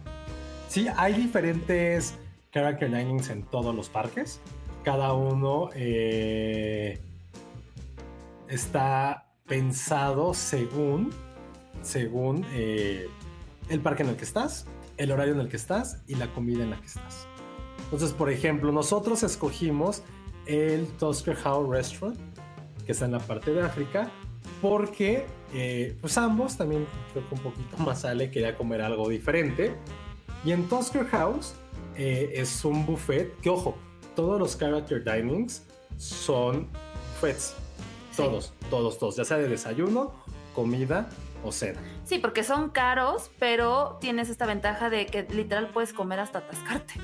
Sí, 0.68 0.88
hay 0.95 1.14
diferentes 1.14 2.18
character 2.52 2.89
linings 2.89 3.30
en 3.30 3.43
todos 3.43 3.74
los 3.76 3.89
parques. 3.89 4.41
Cada 4.84 5.14
uno 5.14 5.70
eh, 5.76 6.99
está 8.47 9.28
pensado 9.47 10.34
según, 10.34 11.12
según 11.82 12.45
eh, 12.54 13.08
el 13.70 13.80
parque 13.82 14.04
en 14.04 14.10
el 14.10 14.16
que 14.16 14.24
estás 14.24 14.66
el 15.02 15.12
horario 15.12 15.34
en 15.34 15.39
el 15.39 15.49
que 15.49 15.58
estás 15.58 16.04
y 16.08 16.16
la 16.16 16.28
comida 16.28 16.64
en 16.64 16.70
la 16.70 16.80
que 16.80 16.86
estás. 16.86 17.28
Entonces, 17.86 18.14
por 18.14 18.30
ejemplo, 18.30 18.72
nosotros 18.72 19.24
escogimos 19.24 20.04
el 20.45 20.86
Tusker 20.99 21.36
House 21.38 21.68
Restaurant, 21.68 22.20
que 22.86 22.91
está 22.91 23.06
en 23.06 23.14
la 23.14 23.20
parte 23.20 23.52
de 23.52 23.62
África, 23.62 24.12
porque 24.62 25.26
eh, 25.54 25.97
pues 25.99 26.18
ambos, 26.20 26.56
también 26.56 26.86
creo 27.12 27.28
que 27.28 27.36
un 27.36 27.41
poquito 27.41 27.78
más 27.84 28.06
Ale 28.06 28.30
quería 28.30 28.56
comer 28.56 28.82
algo 28.82 29.10
diferente. 29.10 29.76
Y 30.45 30.52
en 30.52 30.70
Tusker 30.70 31.08
House 31.08 31.56
eh, 31.96 32.34
es 32.36 32.64
un 32.66 32.86
buffet 32.86 33.38
que, 33.42 33.50
ojo, 33.50 33.78
todos 34.16 34.39
los 34.39 34.58
character 34.58 35.04
dinings 35.04 35.66
son 35.98 36.68
buffets. 37.14 37.56
Todos, 38.16 38.54
todos, 38.70 39.00
todos, 39.00 39.16
ya 39.16 39.26
sea 39.26 39.38
de 39.38 39.48
desayuno, 39.48 40.12
comida 40.54 41.10
o 41.44 41.52
cena. 41.52 41.82
Sí, 42.04 42.20
porque 42.20 42.44
son 42.44 42.70
caros, 42.70 43.32
pero 43.39 43.98
tienes 44.02 44.30
esta 44.30 44.46
ventaja 44.46 44.89
de 44.89 45.06
que 45.06 45.24
literal 45.24 45.70
puedes 45.70 45.94
comer 45.94 46.20
hasta 46.20 46.39
atascarte. 46.39 46.96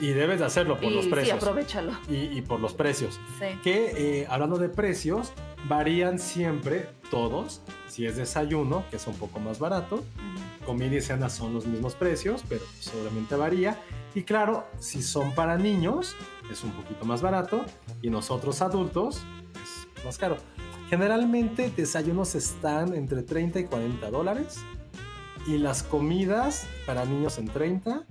Y 0.00 0.08
debes 0.08 0.38
de 0.38 0.44
hacerlo 0.44 0.78
por 0.78 0.92
los 0.92 1.06
precios. 1.06 1.38
Sí, 1.38 1.44
aprovechalo. 1.44 1.92
Y, 2.08 2.42
por 2.42 2.60
los 2.60 2.72
precios. 2.72 3.18
Sí. 3.40 3.46
Que 3.64 4.20
eh, 4.20 4.26
hablando 4.30 4.56
de 4.56 4.68
precios, 4.68 5.32
varían 5.64 6.18
siempre 6.18 6.88
todos. 7.10 7.62
Si 7.88 8.06
es 8.06 8.16
desayuno, 8.16 8.84
que 8.90 8.96
es 8.96 9.06
un 9.08 9.14
poco 9.14 9.40
más 9.40 9.58
barato. 9.58 10.04
Comida 10.68 10.96
y 10.96 11.00
cena 11.00 11.30
son 11.30 11.54
los 11.54 11.64
mismos 11.64 11.94
precios, 11.94 12.44
pero 12.46 12.60
seguramente 12.78 13.34
varía. 13.36 13.82
Y 14.14 14.24
claro, 14.24 14.66
si 14.78 15.00
son 15.00 15.34
para 15.34 15.56
niños, 15.56 16.14
es 16.52 16.62
un 16.62 16.72
poquito 16.72 17.06
más 17.06 17.22
barato 17.22 17.64
y 18.02 18.10
nosotros 18.10 18.60
adultos 18.60 19.22
es 19.54 20.04
más 20.04 20.18
caro. 20.18 20.36
Generalmente 20.90 21.72
desayunos 21.74 22.34
están 22.34 22.94
entre 22.94 23.22
30 23.22 23.60
y 23.60 23.64
40 23.64 24.10
dólares 24.10 24.58
y 25.46 25.56
las 25.56 25.82
comidas 25.82 26.66
para 26.84 27.06
niños 27.06 27.38
en 27.38 27.48
30 27.48 28.04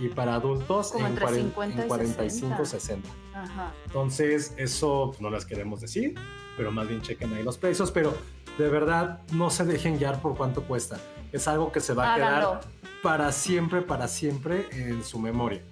y 0.00 0.08
para 0.08 0.34
adultos 0.34 0.90
Como 0.90 1.06
en, 1.06 1.12
entre 1.12 1.26
40 1.26 1.48
50 1.50 1.78
en 1.78 1.84
y 1.84 1.88
45, 1.88 2.64
60. 2.64 2.66
60. 2.66 3.08
Ajá. 3.34 3.72
Entonces, 3.86 4.52
eso 4.56 5.14
no 5.20 5.30
las 5.30 5.46
queremos 5.46 5.80
decir, 5.80 6.16
pero 6.56 6.72
más 6.72 6.88
bien 6.88 7.02
chequen 7.02 7.32
ahí 7.34 7.44
los 7.44 7.56
precios, 7.56 7.92
pero 7.92 8.12
de 8.58 8.68
verdad 8.68 9.20
no 9.30 9.48
se 9.48 9.64
dejen 9.64 9.96
guiar 9.96 10.20
por 10.20 10.36
cuánto 10.36 10.64
cuesta. 10.64 10.98
Es 11.32 11.46
algo 11.48 11.70
que 11.72 11.80
se 11.80 11.94
va 11.94 12.06
a 12.10 12.14
Háganlo. 12.14 12.60
quedar 12.60 12.72
para 13.02 13.32
siempre, 13.32 13.82
para 13.82 14.08
siempre 14.08 14.68
en 14.72 15.02
su 15.04 15.18
memoria. 15.18 15.62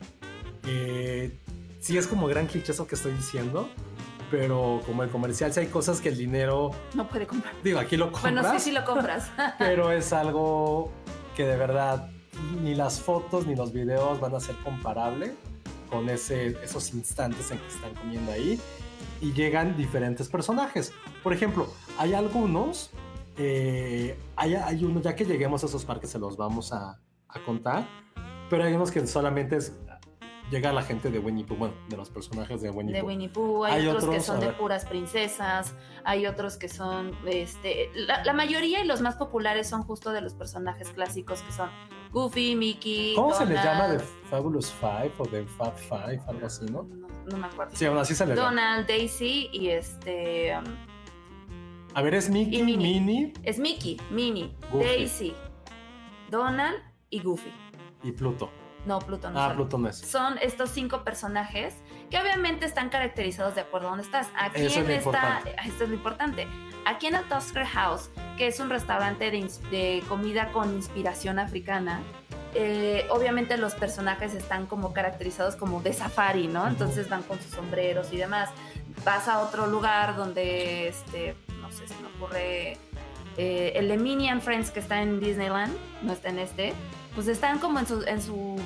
Eh, 0.67 1.37
sí 1.81 1.97
es 1.99 2.07
como 2.07 2.27
gran 2.27 2.47
cliché 2.47 2.73
eso 2.73 2.87
que 2.87 2.95
estoy 2.95 3.13
diciendo, 3.13 3.69
pero 4.31 4.81
como 4.87 5.03
el 5.03 5.11
comercial, 5.11 5.53
sí 5.53 5.61
hay 5.61 5.67
cosas 5.67 6.01
que 6.01 6.09
el 6.11 6.17
dinero, 6.19 6.71
No 6.95 7.09
puede 7.09 7.27
comprar. 7.27 7.55
digo, 7.63 7.79
aquí 7.79 7.97
lo 7.97 8.13
compras, 8.13 8.35
Bueno, 8.35 8.53
sí, 8.53 8.61
sí 8.61 8.73
lo 8.73 8.85
compras. 8.85 9.31
pero 9.59 9.91
es 9.93 10.13
algo 10.13 10.91
que 11.37 11.45
de 11.47 11.57
verdad 11.57 12.11
ni 12.63 12.75
las 12.75 13.01
fotos 13.01 13.47
ni 13.47 13.57
los 13.57 13.73
videos 13.73 14.21
van 14.21 14.35
a 14.35 14.41
ser 14.41 14.55
comparable 14.57 15.35
con 15.91 16.09
ese, 16.11 16.57
esos 16.63 16.93
instantes 16.95 17.51
en 17.51 17.59
que 17.59 17.69
están 17.69 17.95
comiendo 17.95 18.31
ahí 18.33 18.61
y 19.21 19.33
llegan 19.33 19.77
diferentes 19.77 20.29
personajes. 20.29 20.93
Por 21.23 21.33
ejemplo, 21.33 21.73
hay 21.99 22.15
algunos, 22.15 22.91
eh, 23.39 24.17
hay, 24.39 24.55
hay 24.55 24.85
uno, 24.85 25.01
ya 25.01 25.15
que 25.15 25.25
lleguemos 25.25 25.63
a 25.63 25.67
esos 25.67 25.85
parques 25.85 26.11
se 26.11 26.19
los 26.19 26.37
vamos 26.37 26.73
a, 26.73 27.01
a 27.29 27.45
contar, 27.45 27.87
pero 28.49 28.65
hay 28.65 28.73
unos 28.73 28.91
que 28.91 29.07
solamente 29.07 29.57
es, 29.57 29.77
llega 30.51 30.73
la 30.73 30.83
gente 30.83 31.11
de 31.11 31.19
Winnie 31.19 31.45
Pooh, 31.45 31.57
bueno, 31.57 31.75
de 31.89 31.97
los 31.97 32.09
personajes 32.09 32.63
de 32.63 32.71
Winnie 32.71 32.95
de 32.95 33.01
Pooh. 33.01 33.09
Winnie 33.09 33.29
Pooh, 33.29 33.65
hay, 33.65 33.83
Hay 33.83 33.89
otros, 33.89 34.15
que 34.15 34.21
son 34.21 34.41
de 34.41 34.49
puras 34.53 34.87
princesas, 34.87 35.75
hay 36.05 36.27
otros 36.27 36.57
que 36.57 36.69
son, 36.69 37.13
este, 37.27 37.91
la, 37.95 38.25
la 38.25 38.33
mayoría 38.33 38.83
y 38.83 38.87
los 38.87 39.01
más 39.01 39.17
populares 39.17 39.69
son 39.69 39.83
justo 39.83 40.13
de 40.13 40.21
los 40.21 40.35
personajes 40.35 40.91
clásicos 40.91 41.43
que 41.43 41.53
son 41.53 41.69
Goofy, 42.11 42.57
Mickey. 42.57 43.15
¿Cómo 43.15 43.35
se 43.35 43.45
les 43.45 43.63
llama? 43.63 43.89
¿De 43.89 43.99
Fabulous 43.99 44.73
Five 44.73 45.13
o 45.19 45.27
de 45.27 45.45
Fab 45.45 45.77
Five? 45.77 46.23
Algo 46.27 46.47
así, 46.47 46.65
¿no? 46.65 46.85
No, 46.85 47.09
no 47.27 47.37
me 47.37 47.47
acuerdo. 47.47 47.77
Sí, 47.77 47.85
aún 47.85 47.99
así 47.99 48.15
se 48.15 48.25
llama. 48.25 48.41
Donald, 48.41 48.87
Daisy 48.87 49.51
y 49.53 49.69
este 49.69 50.57
um, 50.57 50.65
A 51.95 52.03
ver, 52.03 52.15
es 52.15 52.29
Mickey, 52.31 52.61
Y 52.61 52.63
Minnie. 52.63 53.01
Minnie 53.01 53.33
es 53.43 53.59
Mickey, 53.59 54.01
Minnie, 54.11 54.55
Goofy. 54.71 54.85
Daisy, 54.87 55.35
Donald 56.31 56.77
y 57.11 57.21
Goofy. 57.21 57.53
y 58.03 58.13
Pluto. 58.13 58.51
No, 58.87 59.01
Pluto 59.01 59.31
no. 59.31 59.39
Ah, 59.39 59.45
sale. 59.45 59.55
Pluto 59.57 59.77
no 59.79 59.89
es. 59.89 59.97
son 59.99 60.39
estos 60.41 60.71
cinco 60.71 61.03
personajes 61.05 61.75
que 62.11 62.19
obviamente 62.19 62.65
están 62.65 62.89
caracterizados 62.91 63.55
de 63.55 63.63
acuerdo 63.63 63.89
a 63.89 63.91
dónde 63.91 64.05
estás. 64.05 64.29
Aquí 64.39 64.63
Eso 64.63 64.69
es 64.71 64.77
en 64.79 64.85
lo 64.85 64.93
esta, 64.95 65.09
importante. 65.09 65.57
esto 65.67 65.85
es 65.85 65.91
lo 65.91 65.95
importante. 65.97 66.49
Aquí 66.87 67.07
en 67.09 67.17
el 67.17 67.25
Tusker 67.29 67.67
House, 67.67 68.09
que 68.39 68.47
es 68.47 68.61
un 68.61 68.71
restaurante 68.71 69.31
de, 69.31 70.03
comida 70.09 70.53
con 70.53 70.73
inspiración 70.75 71.39
africana, 71.39 72.01
eh, 72.55 73.07
obviamente 73.11 73.59
los 73.59 73.75
personajes 73.75 74.33
están 74.35 74.67
como 74.67 74.95
caracterizados 74.95 75.57
como 75.57 75.83
de 75.83 75.93
safari, 75.93 76.47
¿no? 76.47 76.67
Entonces 76.67 77.11
van 77.11 77.23
con 77.25 77.39
sus 77.41 77.51
sombreros 77.51 78.11
y 78.13 78.17
demás. 78.17 78.49
Vas 79.05 79.29
a 79.29 79.41
otro 79.41 79.67
lugar 79.67 80.17
donde, 80.17 80.89
este, 80.89 81.35
no 81.69 81.77
sé, 81.77 81.89
se 81.89 81.95
me 82.01 82.09
ocurre 82.17 82.79
eh, 83.37 83.73
el 83.77 83.89
de 83.89 83.97
Minnie 83.97 84.31
and 84.31 84.41
Friends 84.41 84.71
que 84.71 84.81
está 84.81 85.03
en 85.03 85.21
Disneyland, 85.21 85.75
no 86.03 86.13
está 86.13 86.31
en 86.31 86.39
este, 86.39 86.73
pues 87.15 87.29
están 87.29 87.59
como 87.59 87.79
en 87.79 87.87
su, 87.87 88.03
en 88.03 88.23
su 88.23 88.57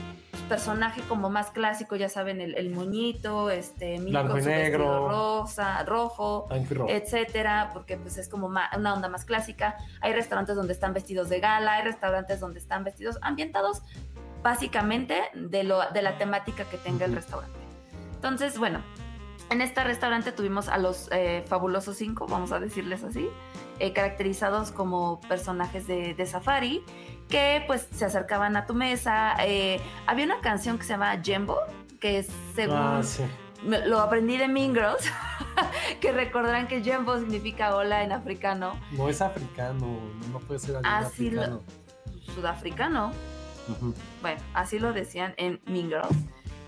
personaje 0.48 1.02
como 1.08 1.30
más 1.30 1.50
clásico, 1.50 1.96
ya 1.96 2.08
saben, 2.08 2.40
el, 2.40 2.54
el 2.54 2.70
moñito, 2.70 3.50
este, 3.50 3.98
Minnie 3.98 4.12
Blanco 4.12 4.30
con 4.32 4.40
y 4.40 4.42
su 4.42 4.48
vestido 4.48 4.78
negro. 4.78 5.08
rosa, 5.08 5.82
rojo, 5.84 6.48
y 6.50 6.74
rojo. 6.74 6.90
etcétera, 6.90 7.70
porque 7.72 7.96
pues 7.96 8.18
es 8.18 8.28
como 8.28 8.46
una 8.46 8.94
onda 8.94 9.08
más 9.08 9.24
clásica. 9.24 9.76
Hay 10.00 10.12
restaurantes 10.12 10.56
donde 10.56 10.72
están 10.72 10.94
vestidos 10.94 11.28
de 11.28 11.40
gala, 11.40 11.74
hay 11.74 11.84
restaurantes 11.84 12.40
donde 12.40 12.58
están 12.58 12.84
vestidos 12.84 13.18
ambientados 13.20 13.82
básicamente 14.42 15.20
de, 15.34 15.64
lo, 15.64 15.90
de 15.90 16.02
la 16.02 16.18
temática 16.18 16.64
que 16.64 16.76
tenga 16.76 17.04
el 17.04 17.14
restaurante. 17.14 17.58
Entonces, 18.14 18.58
bueno, 18.58 18.80
en 19.52 19.60
este 19.60 19.84
restaurante 19.84 20.32
tuvimos 20.32 20.68
a 20.68 20.78
los 20.78 21.08
eh, 21.12 21.44
fabulosos 21.46 21.96
cinco, 21.96 22.26
vamos 22.26 22.52
a 22.52 22.58
decirles 22.58 23.04
así, 23.04 23.28
eh, 23.78 23.92
caracterizados 23.92 24.72
como 24.72 25.20
personajes 25.28 25.86
de, 25.86 26.14
de 26.14 26.26
safari, 26.26 26.82
que 27.28 27.62
pues 27.66 27.86
se 27.94 28.04
acercaban 28.04 28.56
a 28.56 28.66
tu 28.66 28.74
mesa. 28.74 29.34
Eh, 29.44 29.80
había 30.06 30.24
una 30.24 30.40
canción 30.40 30.78
que 30.78 30.84
se 30.84 30.90
llama 30.90 31.20
Jembo, 31.22 31.58
que 32.00 32.18
es 32.18 32.28
según 32.54 32.76
Ah, 32.76 33.00
sí. 33.02 33.22
lo 33.64 34.00
aprendí 34.00 34.36
de 34.38 34.48
Mean 34.48 34.74
Girls, 34.74 35.04
que 36.00 36.12
recordarán 36.12 36.66
que 36.66 36.82
Jembo 36.82 37.18
significa 37.18 37.76
hola 37.76 38.02
en 38.02 38.12
africano, 38.12 38.72
No 38.92 39.08
es 39.08 39.20
africano, 39.22 39.98
no 40.32 40.38
puede 40.40 40.58
ser 40.60 40.76
Así 40.84 41.30
lo- 41.30 41.42
africano. 41.42 41.62
sudafricano. 42.34 43.12
Bueno, 44.20 44.40
así 44.54 44.78
lo 44.80 44.92
decían 44.92 45.34
en 45.36 45.60
Mean 45.66 45.88
Girls. 45.88 46.16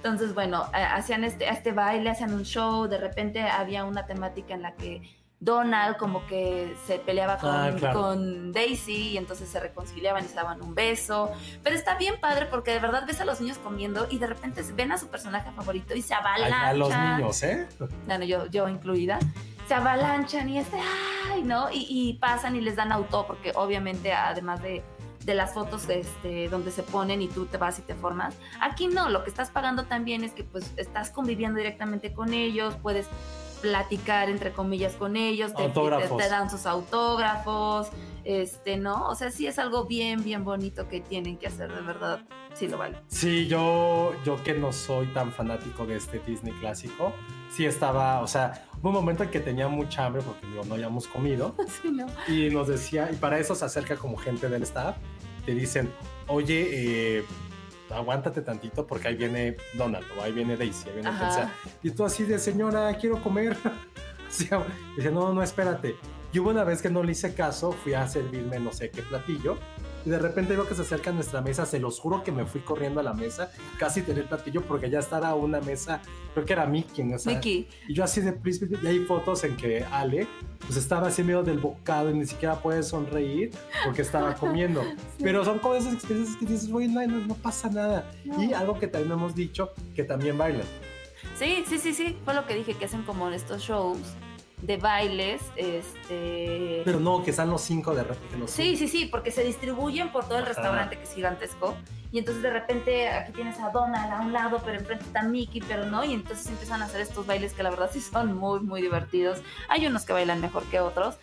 Entonces, 0.05 0.35
bueno, 0.35 0.67
eh, 0.75 0.83
hacían 0.85 1.25
este, 1.25 1.49
este 1.49 1.73
baile, 1.73 2.11
hacían 2.11 2.35
un 2.35 2.45
show, 2.45 2.87
de 2.89 2.99
repente 2.99 3.41
había 3.43 3.85
una 3.85 4.05
temática 4.05 4.53
en 4.53 4.61
la 4.61 4.73
que 4.75 5.01
Donald 5.41 5.97
como 5.97 6.27
que 6.27 6.75
se 6.87 6.99
peleaba 6.99 7.39
con, 7.39 7.51
Ah, 7.51 7.73
claro. 7.77 8.01
con 8.01 8.53
Daisy 8.53 9.13
y 9.13 9.17
entonces 9.17 9.49
se 9.49 9.61
reconciliaban 9.61 10.23
y 10.25 10.29
se 10.29 10.35
daban 10.35 10.63
un 10.63 10.75
beso. 10.75 11.33
Pero 11.63 11.75
está 11.75 11.97
bien 11.97 12.21
padre 12.21 12.47
porque 12.47 12.73
de 12.73 12.81
verdad 12.81 13.05
ves 13.07 13.21
a 13.23 13.25
los 13.25 13.41
niños 13.41 13.57
comiendo 13.59 14.07
y 14.11 14.19
de 14.19 14.27
repente 14.27 14.63
ven 14.75 14.93
a 14.93 14.99
su 14.99 15.09
personaje 15.09 15.51
favorito 15.53 15.95
y 15.95 16.03
se 16.03 16.13
A, 16.13 16.19
avalanchan. 16.19 16.53
a 16.65 16.73
los 16.75 16.89
niños, 16.91 17.43
¿eh? 17.43 17.67
bueno, 18.07 18.25
yo, 18.27 18.47
yo 18.47 18.69
incluida, 18.69 19.19
se 19.69 19.73
avalanchan 19.75 20.49
y 20.51 20.59
este, 20.59 20.79
ay, 21.31 21.43
¿no? 21.43 21.71
Y, 21.71 21.87
y 21.89 22.15
pasan 22.19 22.57
y 22.57 22.61
les 22.61 22.77
dan 22.77 22.93
auto, 22.93 23.27
porque 23.27 23.53
obviamente 23.55 24.13
además 24.13 24.63
de, 24.63 24.83
de 25.25 25.35
las 25.35 25.55
fotos 25.55 25.89
este, 25.89 26.49
donde 26.49 26.71
se 26.71 26.83
ponen 26.83 27.23
y 27.23 27.29
tú 27.29 27.47
te 27.47 27.57
vas 27.57 27.79
y 27.79 27.83
te 27.83 27.95
formas, 27.95 28.35
aquí 28.61 28.87
no, 28.89 29.09
lo 29.09 29.25
que 29.25 29.31
estás 29.31 29.51
pagando 29.51 29.85
también 29.85 30.23
es 30.25 30.33
que 30.33 30.45
pues 30.45 30.73
estás 30.77 31.11
conviviendo 31.11 31.57
directamente 31.59 32.13
con 32.13 32.35
ellos, 32.35 32.75
puedes 32.83 33.07
platicar 33.63 34.29
entre 34.29 34.53
comillas 34.53 34.93
con 34.95 35.17
ellos, 35.17 35.55
te, 35.55 35.67
te- 35.69 36.09
te 36.19 36.29
dan 36.29 36.51
sus 36.51 36.67
autógrafos, 36.67 37.89
este, 38.25 38.77
¿no? 38.77 39.09
O 39.09 39.15
sea, 39.15 39.31
sí 39.31 39.47
es 39.47 39.59
algo 39.59 39.85
bien, 39.85 40.23
bien 40.23 40.45
bonito 40.45 40.89
que 40.89 41.01
tienen 41.01 41.39
que 41.39 41.47
hacer, 41.47 41.73
de 41.73 41.81
verdad, 41.81 42.21
sí 42.55 42.69
lo 42.69 42.77
vale. 42.77 42.99
Sí, 43.09 43.47
yo, 43.47 44.13
yo 44.25 44.43
que 44.43 44.53
no 44.53 44.73
soy 44.73 45.07
tan 45.09 45.33
fanático 45.33 45.87
de 45.87 45.97
este 45.97 46.19
Disney 46.19 46.53
clásico, 46.61 47.15
sí 47.51 47.65
estaba, 47.65 48.21
o 48.21 48.27
sea, 48.27 48.67
un 48.83 48.93
momento 48.93 49.23
en 49.23 49.31
que 49.31 49.41
tenía 49.41 49.67
mucha 49.69 50.05
hambre 50.05 50.21
porque 50.21 50.47
digo, 50.47 50.63
no 50.67 50.75
habíamos 50.75 51.07
comido 51.09 51.55
Sí, 51.83 51.91
¿no? 51.91 52.07
y 52.29 52.51
nos 52.51 52.69
decía, 52.69 53.09
y 53.11 53.17
para 53.17 53.39
eso 53.39 53.55
se 53.55 53.65
acerca 53.65 53.97
como 53.97 54.19
gente 54.19 54.49
del 54.51 54.63
staff, 54.65 54.97
te 55.45 55.55
dicen, 55.55 55.91
oye, 56.27 57.19
eh, 57.19 57.25
aguántate 57.91 58.43
tantito 58.43 58.87
porque 58.87 59.09
ahí 59.09 59.17
viene 59.17 59.57
Donald 59.75 60.07
o 60.19 60.23
ahí 60.23 60.33
viene 60.33 60.57
Daisy, 60.57 60.89
ahí 60.89 60.95
viene. 60.95 61.11
Y 61.83 61.91
tú 61.91 62.05
así 62.05 62.25
de, 62.25 62.39
señora, 62.39 62.97
quiero 62.97 63.23
comer. 63.23 63.57
Sí, 64.27 64.49
dice, 64.97 65.13
no, 65.13 65.33
no, 65.33 65.45
espérate. 65.45 65.95
Y 66.33 66.41
hubo 66.41 66.51
una 66.51 66.65
vez 66.65 66.83
que 66.83 66.91
no 66.91 67.05
le 67.05 67.13
hice 67.13 67.35
caso, 67.35 67.71
fui 67.71 67.95
a 67.95 68.09
servirme 68.09 68.59
no 68.59 68.73
sé 68.73 68.91
qué 68.91 69.01
platillo. 69.03 69.57
Y 70.05 70.11
de 70.11 70.19
repente 70.19 70.55
veo 70.55 70.67
que 70.67 70.75
se 70.75 70.83
acerca 70.83 71.11
a 71.11 71.13
nuestra 71.13 71.41
mesa, 71.41 71.65
se 71.65 71.79
los 71.79 72.01
juro 72.01 72.25
que 72.25 72.33
me 72.33 72.45
fui 72.45 72.61
corriendo 72.61 72.99
a 72.99 73.05
la 73.05 73.15
mesa, 73.15 73.53
casi 73.79 74.03
tenía 74.03 74.23
el 74.23 74.29
platillo 74.29 74.63
porque 74.63 74.91
ya 74.91 74.99
estaba 74.99 75.29
a 75.29 75.35
una 75.37 75.61
mesa, 75.61 76.03
creo 76.35 76.45
que 76.45 76.53
era 76.53 76.67
Mickey, 76.67 77.15
o 77.15 77.19
sea, 77.19 77.35
Mickey, 77.35 77.69
y 77.89 77.95
yo 77.95 78.03
así 78.03 78.21
de, 78.21 78.33
please, 78.33 78.67
please", 78.67 78.85
y 78.85 78.87
hay 78.89 78.99
fotos 79.05 79.45
en 79.45 79.57
que 79.57 79.85
Ale, 79.85 80.27
pues 80.67 80.77
estaba 80.79 81.09
así 81.09 81.23
medio 81.23 81.43
del 81.43 81.59
bocado 81.59 82.11
y 82.11 82.15
ni 82.15 82.27
siquiera 82.27 82.57
puede 82.57 82.83
sonreír 82.83 83.51
porque 83.85 84.03
estaba 84.03 84.35
comiendo. 84.35 84.83
Pero 85.23 85.45
son 85.45 85.59
como 85.59 85.75
esas 85.75 85.95
experiencias 85.95 86.37
que 86.37 86.47
dices, 86.47 86.71
güey, 86.71 86.89
no, 86.89 87.07
no, 87.07 87.27
no 87.27 87.35
pasa 87.35 87.69
nada. 87.69 88.11
No. 88.25 88.43
Y 88.43 88.53
algo 88.53 88.79
que 88.79 88.87
también 88.87 89.13
hemos 89.13 89.35
dicho, 89.35 89.73
que 89.95 90.05
también 90.05 90.39
bailan. 90.39 90.67
Sí, 91.37 91.65
sí, 91.67 91.79
sí, 91.79 91.95
sí, 91.95 92.17
fue 92.25 92.35
lo 92.35 92.47
que 92.47 92.55
dije, 92.55 92.75
que 92.75 92.85
hacen 92.85 93.03
como 93.03 93.29
estos 93.31 93.63
shows 93.63 93.99
de 94.65 94.77
bailes, 94.79 95.43
este... 95.57 96.83
Pero 96.85 96.99
no, 97.01 97.23
que 97.23 97.31
están 97.31 97.51
los 97.51 97.61
cinco 97.63 97.95
de 97.95 98.03
repente. 98.05 98.37
Los 98.39 98.51
Sí, 98.51 98.77
sí, 98.77 98.89
sí, 98.89 99.07
porque 99.07 99.31
se 99.31 99.45
distribuyen 99.45 100.11
por 100.11 100.25
todo 100.25 100.39
el 100.39 100.45
Ajá. 100.45 100.53
restaurante 100.55 100.97
que 100.97 101.03
es 101.05 101.15
gigantesco. 101.15 101.75
Y 102.13 102.19
entonces 102.19 102.43
de 102.43 102.51
repente 102.51 103.09
aquí 103.09 103.33
tienes 103.33 103.59
a 103.59 103.71
Donald 103.71 104.13
a 104.13 104.21
un 104.21 104.33
lado, 104.33 104.63
pero 104.65 104.79
enfrente 104.79 105.05
está 105.05 105.23
Mickey, 105.25 105.61
pero 105.67 105.85
no. 105.87 106.05
Y 106.05 106.15
entonces 106.15 106.47
empiezan 106.47 106.81
a 106.81 106.87
hacer 106.87 107.01
estos 107.01 107.27
bailes 107.27 107.53
que 107.53 107.63
la 107.63 107.71
verdad 107.71 107.91
sí 107.93 108.01
son 108.01 108.35
muy, 108.37 108.61
muy 108.61 108.81
divertidos. 108.81 109.41
Hay 109.69 109.87
unos 109.87 110.05
que 110.07 110.13
bailan 110.13 110.41
mejor 110.41 110.63
que 110.65 110.81
otros. 110.81 111.17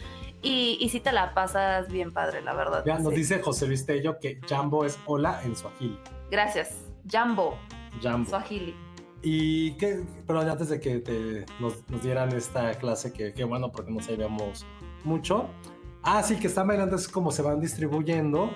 Y, 0.44 0.78
y 0.82 0.90
sí 0.90 1.00
te 1.00 1.12
la 1.12 1.34
pasas 1.34 1.88
bien 1.88 2.12
padre, 2.12 2.42
la 2.42 2.54
verdad. 2.54 2.84
Ya 2.86 3.00
nos 3.00 3.14
Sí. 3.14 3.20
dice 3.20 3.42
José 3.42 3.68
Luis 3.68 3.86
Tello 3.86 4.20
que 4.20 4.40
Jambo 4.48 4.86
es 4.86 5.00
hola 5.06 5.40
en 5.44 5.56
Swahili. 5.56 5.98
Gracias. 6.30 6.76
Jambo, 7.10 7.58
Jambo. 8.02 8.30
Swahili. 8.30 8.76
Y 9.24 9.74
que, 9.74 10.04
pero 10.26 10.40
antes 10.42 10.70
de 10.70 10.80
que 10.80 11.00
te- 11.00 11.46
nos, 11.60 11.88
nos 11.90 12.02
dieran 12.02 12.32
esta 12.34 12.72
clase, 12.76 13.14
que, 13.14 13.34
que 13.34 13.44
bueno, 13.44 13.72
porque 13.72 13.92
no 13.92 14.02
sabíamos 14.02 14.66
mucho. 15.04 15.48
Ah, 16.04 16.24
sí, 16.24 16.38
que 16.38 16.48
están 16.48 16.68
bailando, 16.68 16.96
es 16.96 17.08
como 17.08 17.32
se 17.32 17.42
van 17.44 17.60
distribuyendo. 17.60 18.50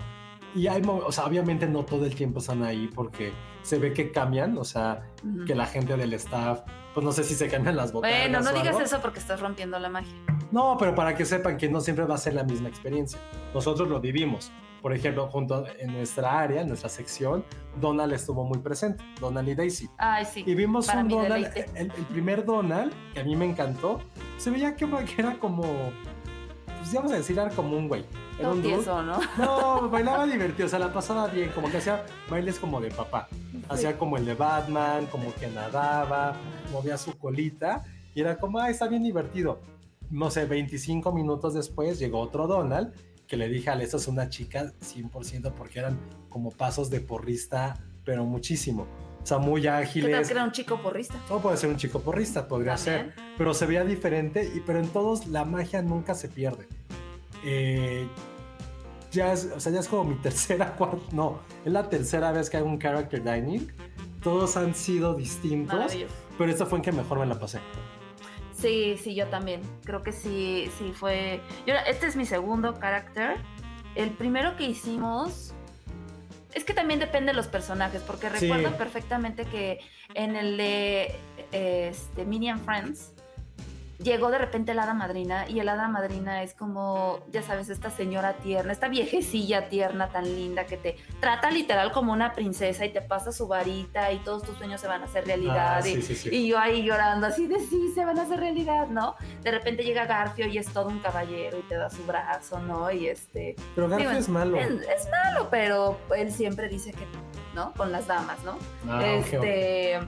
Y 0.56 0.68
hay, 0.68 0.82
o 0.88 1.12
sea, 1.12 1.26
obviamente 1.26 1.68
no 1.68 1.84
todo 1.84 2.06
el 2.06 2.16
tiempo 2.16 2.40
están 2.40 2.64
ahí 2.64 2.90
porque 2.96 3.34
se 3.62 3.78
ve 3.78 3.92
que 3.94 4.12
cambian, 4.12 4.58
o 4.58 4.64
sea, 4.64 5.12
Ujú. 5.24 5.44
que 5.46 5.54
la 5.54 5.66
gente 5.66 5.98
del 5.98 6.14
staff, 6.14 6.62
pues 6.94 7.06
no 7.06 7.12
sé 7.12 7.26
si 7.26 7.36
se 7.36 7.50
cambian 7.50 7.76
las 7.76 7.92
botellas. 7.92 8.22
Bueno, 8.30 8.40
no 8.42 8.52
digas 8.52 8.68
algo. 8.70 8.82
eso 8.82 9.02
porque 9.02 9.20
estás 9.20 9.42
rompiendo 9.42 9.78
la 9.78 9.90
magia. 9.90 10.16
No, 10.52 10.78
pero 10.80 10.96
para 10.96 11.14
que 11.14 11.26
sepan 11.26 11.58
que 11.58 11.68
no 11.70 11.82
siempre 11.82 12.06
va 12.06 12.16
a 12.16 12.18
ser 12.18 12.34
la 12.36 12.44
misma 12.46 12.70
experiencia. 12.70 13.20
Nosotros 13.54 13.90
lo 13.90 14.00
vivimos. 14.00 14.50
Por 14.86 14.94
ejemplo, 14.94 15.28
junto 15.32 15.66
en 15.80 15.94
nuestra 15.94 16.40
área, 16.40 16.62
en 16.62 16.68
nuestra 16.68 16.90
sección, 16.90 17.44
Donald 17.82 18.14
estuvo 18.14 18.44
muy 18.44 18.60
presente, 18.60 19.04
Donald 19.20 19.50
y 19.50 19.56
Daisy. 19.56 19.90
Ay, 19.98 20.26
sí. 20.26 20.44
Y 20.46 20.54
vimos 20.54 20.88
un 20.90 21.08
Donald, 21.08 21.48
el, 21.74 21.92
el 21.92 22.06
primer 22.06 22.46
Donald, 22.46 22.94
que 23.12 23.22
a 23.22 23.24
mí 23.24 23.36
me 23.36 23.46
encantó, 23.46 24.00
se 24.38 24.52
veía 24.52 24.76
que, 24.76 24.86
era 25.18 25.40
como, 25.40 25.64
pues 26.78 26.94
íbamos 26.94 27.12
a 27.14 27.16
decir, 27.16 27.40
era 27.40 27.50
como 27.50 27.76
un 27.76 27.88
güey. 27.88 28.06
Era 28.38 28.52
un 28.52 28.62
tieso, 28.62 29.02
¿no? 29.02 29.20
No, 29.40 29.90
bailaba 29.90 30.28
divertido, 30.28 30.68
o 30.68 30.70
sea, 30.70 30.78
la 30.78 30.94
pasaba 30.94 31.30
bien, 31.30 31.50
como 31.50 31.68
que 31.72 31.78
hacía 31.78 32.06
bailes 32.30 32.60
como 32.60 32.80
de 32.80 32.92
papá. 32.92 33.28
Hacía 33.70 33.98
como 33.98 34.18
el 34.18 34.26
de 34.26 34.36
Batman, 34.36 35.08
como 35.08 35.34
que 35.34 35.48
nadaba, 35.48 36.36
movía 36.72 37.00
su 37.00 37.18
colita 37.18 37.82
y 38.14 38.22
era 38.22 38.38
como, 38.38 38.60
ah, 38.60 38.70
está 38.70 38.88
bien 38.88 39.02
divertido. 39.02 39.62
No 40.12 40.30
sé, 40.30 40.46
25 40.46 41.12
minutos 41.12 41.56
después 41.56 41.98
llegó 41.98 42.20
otro 42.20 42.46
Donald 42.46 42.94
que 43.28 43.38
le 43.38 43.48
dije, 43.50 43.70
Ale, 43.70 43.84
esta 43.84 43.98
es 43.98 44.08
una 44.08 44.30
chica 44.30 44.72
100% 44.82 45.54
porque 45.54 45.80
eran 45.80 45.98
como 46.30 46.52
pasos 46.52 46.90
de 46.90 47.02
porrista, 47.02 47.80
pero 48.04 48.26
muchísimo. 48.26 48.88
O 49.22 49.26
sea, 49.26 49.40
muy 49.40 49.62
¿Qué 49.62 49.68
tal 49.68 49.84
ágiles. 49.84 50.28
que 50.28 50.34
era 50.34 50.44
un 50.44 50.52
chico 50.52 50.80
porrista? 50.82 51.16
O 51.30 51.40
puede 51.40 51.58
ser 51.58 51.70
un 51.70 51.78
chico 51.78 52.00
porrista, 52.00 52.48
podría 52.48 52.76
También. 52.76 53.14
ser. 53.16 53.24
Pero 53.38 53.54
se 53.56 53.66
veía 53.66 53.84
diferente, 53.84 54.52
y, 54.54 54.60
pero 54.60 54.80
en 54.80 54.88
todos 54.90 55.26
la 55.28 55.46
magia 55.46 55.82
nunca 55.82 56.14
se 56.14 56.28
pierde. 56.28 56.68
Eh, 57.44 58.08
ya, 59.12 59.34
es, 59.34 59.50
o 59.56 59.60
sea, 59.60 59.72
ya 59.72 59.80
es 59.80 59.88
como 59.88 60.04
mi 60.04 60.16
tercera, 60.22 60.76
cuarta, 60.76 60.98
no, 61.12 61.40
es 61.64 61.72
la 61.72 61.90
tercera 61.90 62.32
vez 62.32 62.50
que 62.50 62.58
hago 62.58 62.68
un 62.70 62.78
character 62.78 63.24
dining. 63.24 63.72
Todos 64.22 64.58
han 64.58 64.76
sido 64.76 65.16
distintos, 65.16 65.96
pero 66.38 66.52
esta 66.52 66.66
fue 66.66 66.80
en 66.80 66.84
que 66.84 66.92
mejor 66.92 67.20
me 67.20 67.26
la 67.26 67.40
pasé. 67.40 67.60
Sí, 68.58 68.98
sí, 68.98 69.14
yo 69.16 69.28
también. 69.28 69.62
Creo 69.84 70.02
que 70.02 70.12
sí, 70.12 70.70
sí 70.78 70.94
fue. 70.94 71.42
Yo, 71.68 71.76
este 71.88 72.08
es 72.08 72.16
mi 72.16 72.26
segundo 72.26 72.74
carácter. 72.80 73.38
El 73.96 74.12
primero 74.12 74.56
que 74.56 74.64
hicimos. 74.66 75.54
Es 76.54 76.64
que 76.64 76.74
también 76.74 77.00
depende 77.02 77.32
de 77.32 77.36
los 77.36 77.48
personajes, 77.48 78.02
porque 78.02 78.30
Sí. 78.30 78.48
recuerdo 78.48 78.78
perfectamente 78.78 79.44
que 79.44 79.80
en 80.14 80.38
el 80.38 80.56
de 80.56 81.14
este, 81.52 82.24
Minion 82.24 82.60
Friends 82.62 83.12
llegó 84.00 84.30
de 84.32 84.38
repente 84.38 84.72
el 84.74 84.80
hada 84.80 84.94
madrina 84.94 85.46
y 85.50 85.60
el 85.60 85.70
hada 85.70 85.88
madrina 85.88 86.44
es 86.44 86.54
como, 86.54 87.20
ya 87.32 87.42
sabes, 87.42 87.70
esta 87.70 87.90
señora 87.90 88.34
tierna, 88.34 88.72
esta 88.72 88.88
viejecilla 88.88 89.70
tierna 89.70 90.10
tan 90.10 90.26
linda 90.26 90.66
que 90.66 90.78
te 90.78 90.98
trata 91.20 91.52
literal 91.52 91.92
como 91.92 92.12
una 92.14 92.34
princesa 92.34 92.86
y 92.86 92.92
te 92.92 93.02
pasa 93.02 93.32
su 93.32 93.48
varita 93.48 94.12
y 94.12 94.20
todos 94.20 94.44
tus 94.44 94.58
sueños 94.58 94.82
se 94.82 94.88
van 94.88 95.02
a 95.02 95.06
hacer 95.06 95.26
realidad. 95.26 95.82
Ah, 95.84 95.88
y- 95.88 95.94
sí, 95.96 96.02
sí, 96.02 96.16
sí. 96.16 96.30
y 96.32 96.48
yo 96.48 96.60
ahí 96.60 96.84
llorando 96.84 97.28
así 97.28 97.48
de 97.48 97.60
sí, 97.60 97.92
se 97.94 98.04
van 98.06 98.20
a 98.20 98.24
hacer 98.24 98.40
realidad, 98.40 98.88
¿no? 98.88 99.16
De 99.42 99.52
repente 99.52 99.84
llega 99.84 100.06
Garfio 100.06 100.48
y 100.48 100.58
es 100.58 100.68
todo 100.72 100.88
un 100.90 101.00
caballero 101.00 101.58
y 101.60 101.64
te 101.64 101.76
da 101.76 101.90
su 101.90 102.04
brazo, 102.06 102.60
¿no? 102.60 102.92
Y 102.92 103.08
este... 103.08 103.56
Pero 103.76 103.88
Garfio 103.90 104.12
es 104.12 104.30
malo. 104.30 104.58
Es, 104.58 104.70
es 104.72 105.10
malo, 105.10 105.48
pero 105.50 105.98
él 106.16 106.32
siempre 106.32 106.68
dice 106.70 106.92
que, 106.92 107.06
¿no? 107.54 107.74
Con 107.74 107.92
las 107.92 108.08
damas, 108.08 108.44
¿no? 108.44 108.58
Ah, 108.90 109.04
este... 109.06 110.00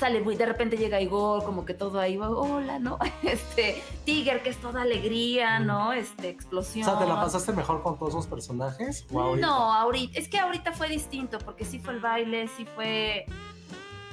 Sale, 0.00 0.22
muy- 0.22 0.34
de 0.34 0.46
repente 0.46 0.78
llega 0.78 0.98
Igor, 0.98 1.44
como 1.44 1.66
que 1.66 1.74
todo 1.74 2.00
ahí, 2.00 2.16
hola, 2.18 2.78
¿no? 2.78 2.98
Este, 3.22 3.82
Tiger, 4.06 4.42
que 4.42 4.48
es 4.48 4.56
toda 4.56 4.80
alegría, 4.80 5.58
¿no? 5.60 5.92
Este, 5.92 6.28
O 6.28 6.30
explosión. 6.30 6.86
sea, 6.86 6.98
¿te 6.98 7.06
la 7.06 7.16
pasaste 7.20 7.52
mejor 7.52 7.82
con 7.82 7.98
todos 7.98 8.14
esos 8.14 8.26
personajes? 8.26 9.06
¿O 9.12 9.20
ahorita? 9.20 9.46
No, 9.46 9.72
ahorita. 9.74 10.18
Es 10.18 10.28
que 10.28 10.38
ahorita 10.38 10.72
fue 10.72 10.88
distinto, 10.88 11.38
porque 11.38 11.66
sí 11.66 11.78
fue 11.78 11.92
el 11.92 12.00
baile, 12.00 12.48
sí 12.48 12.66
fue. 12.74 13.26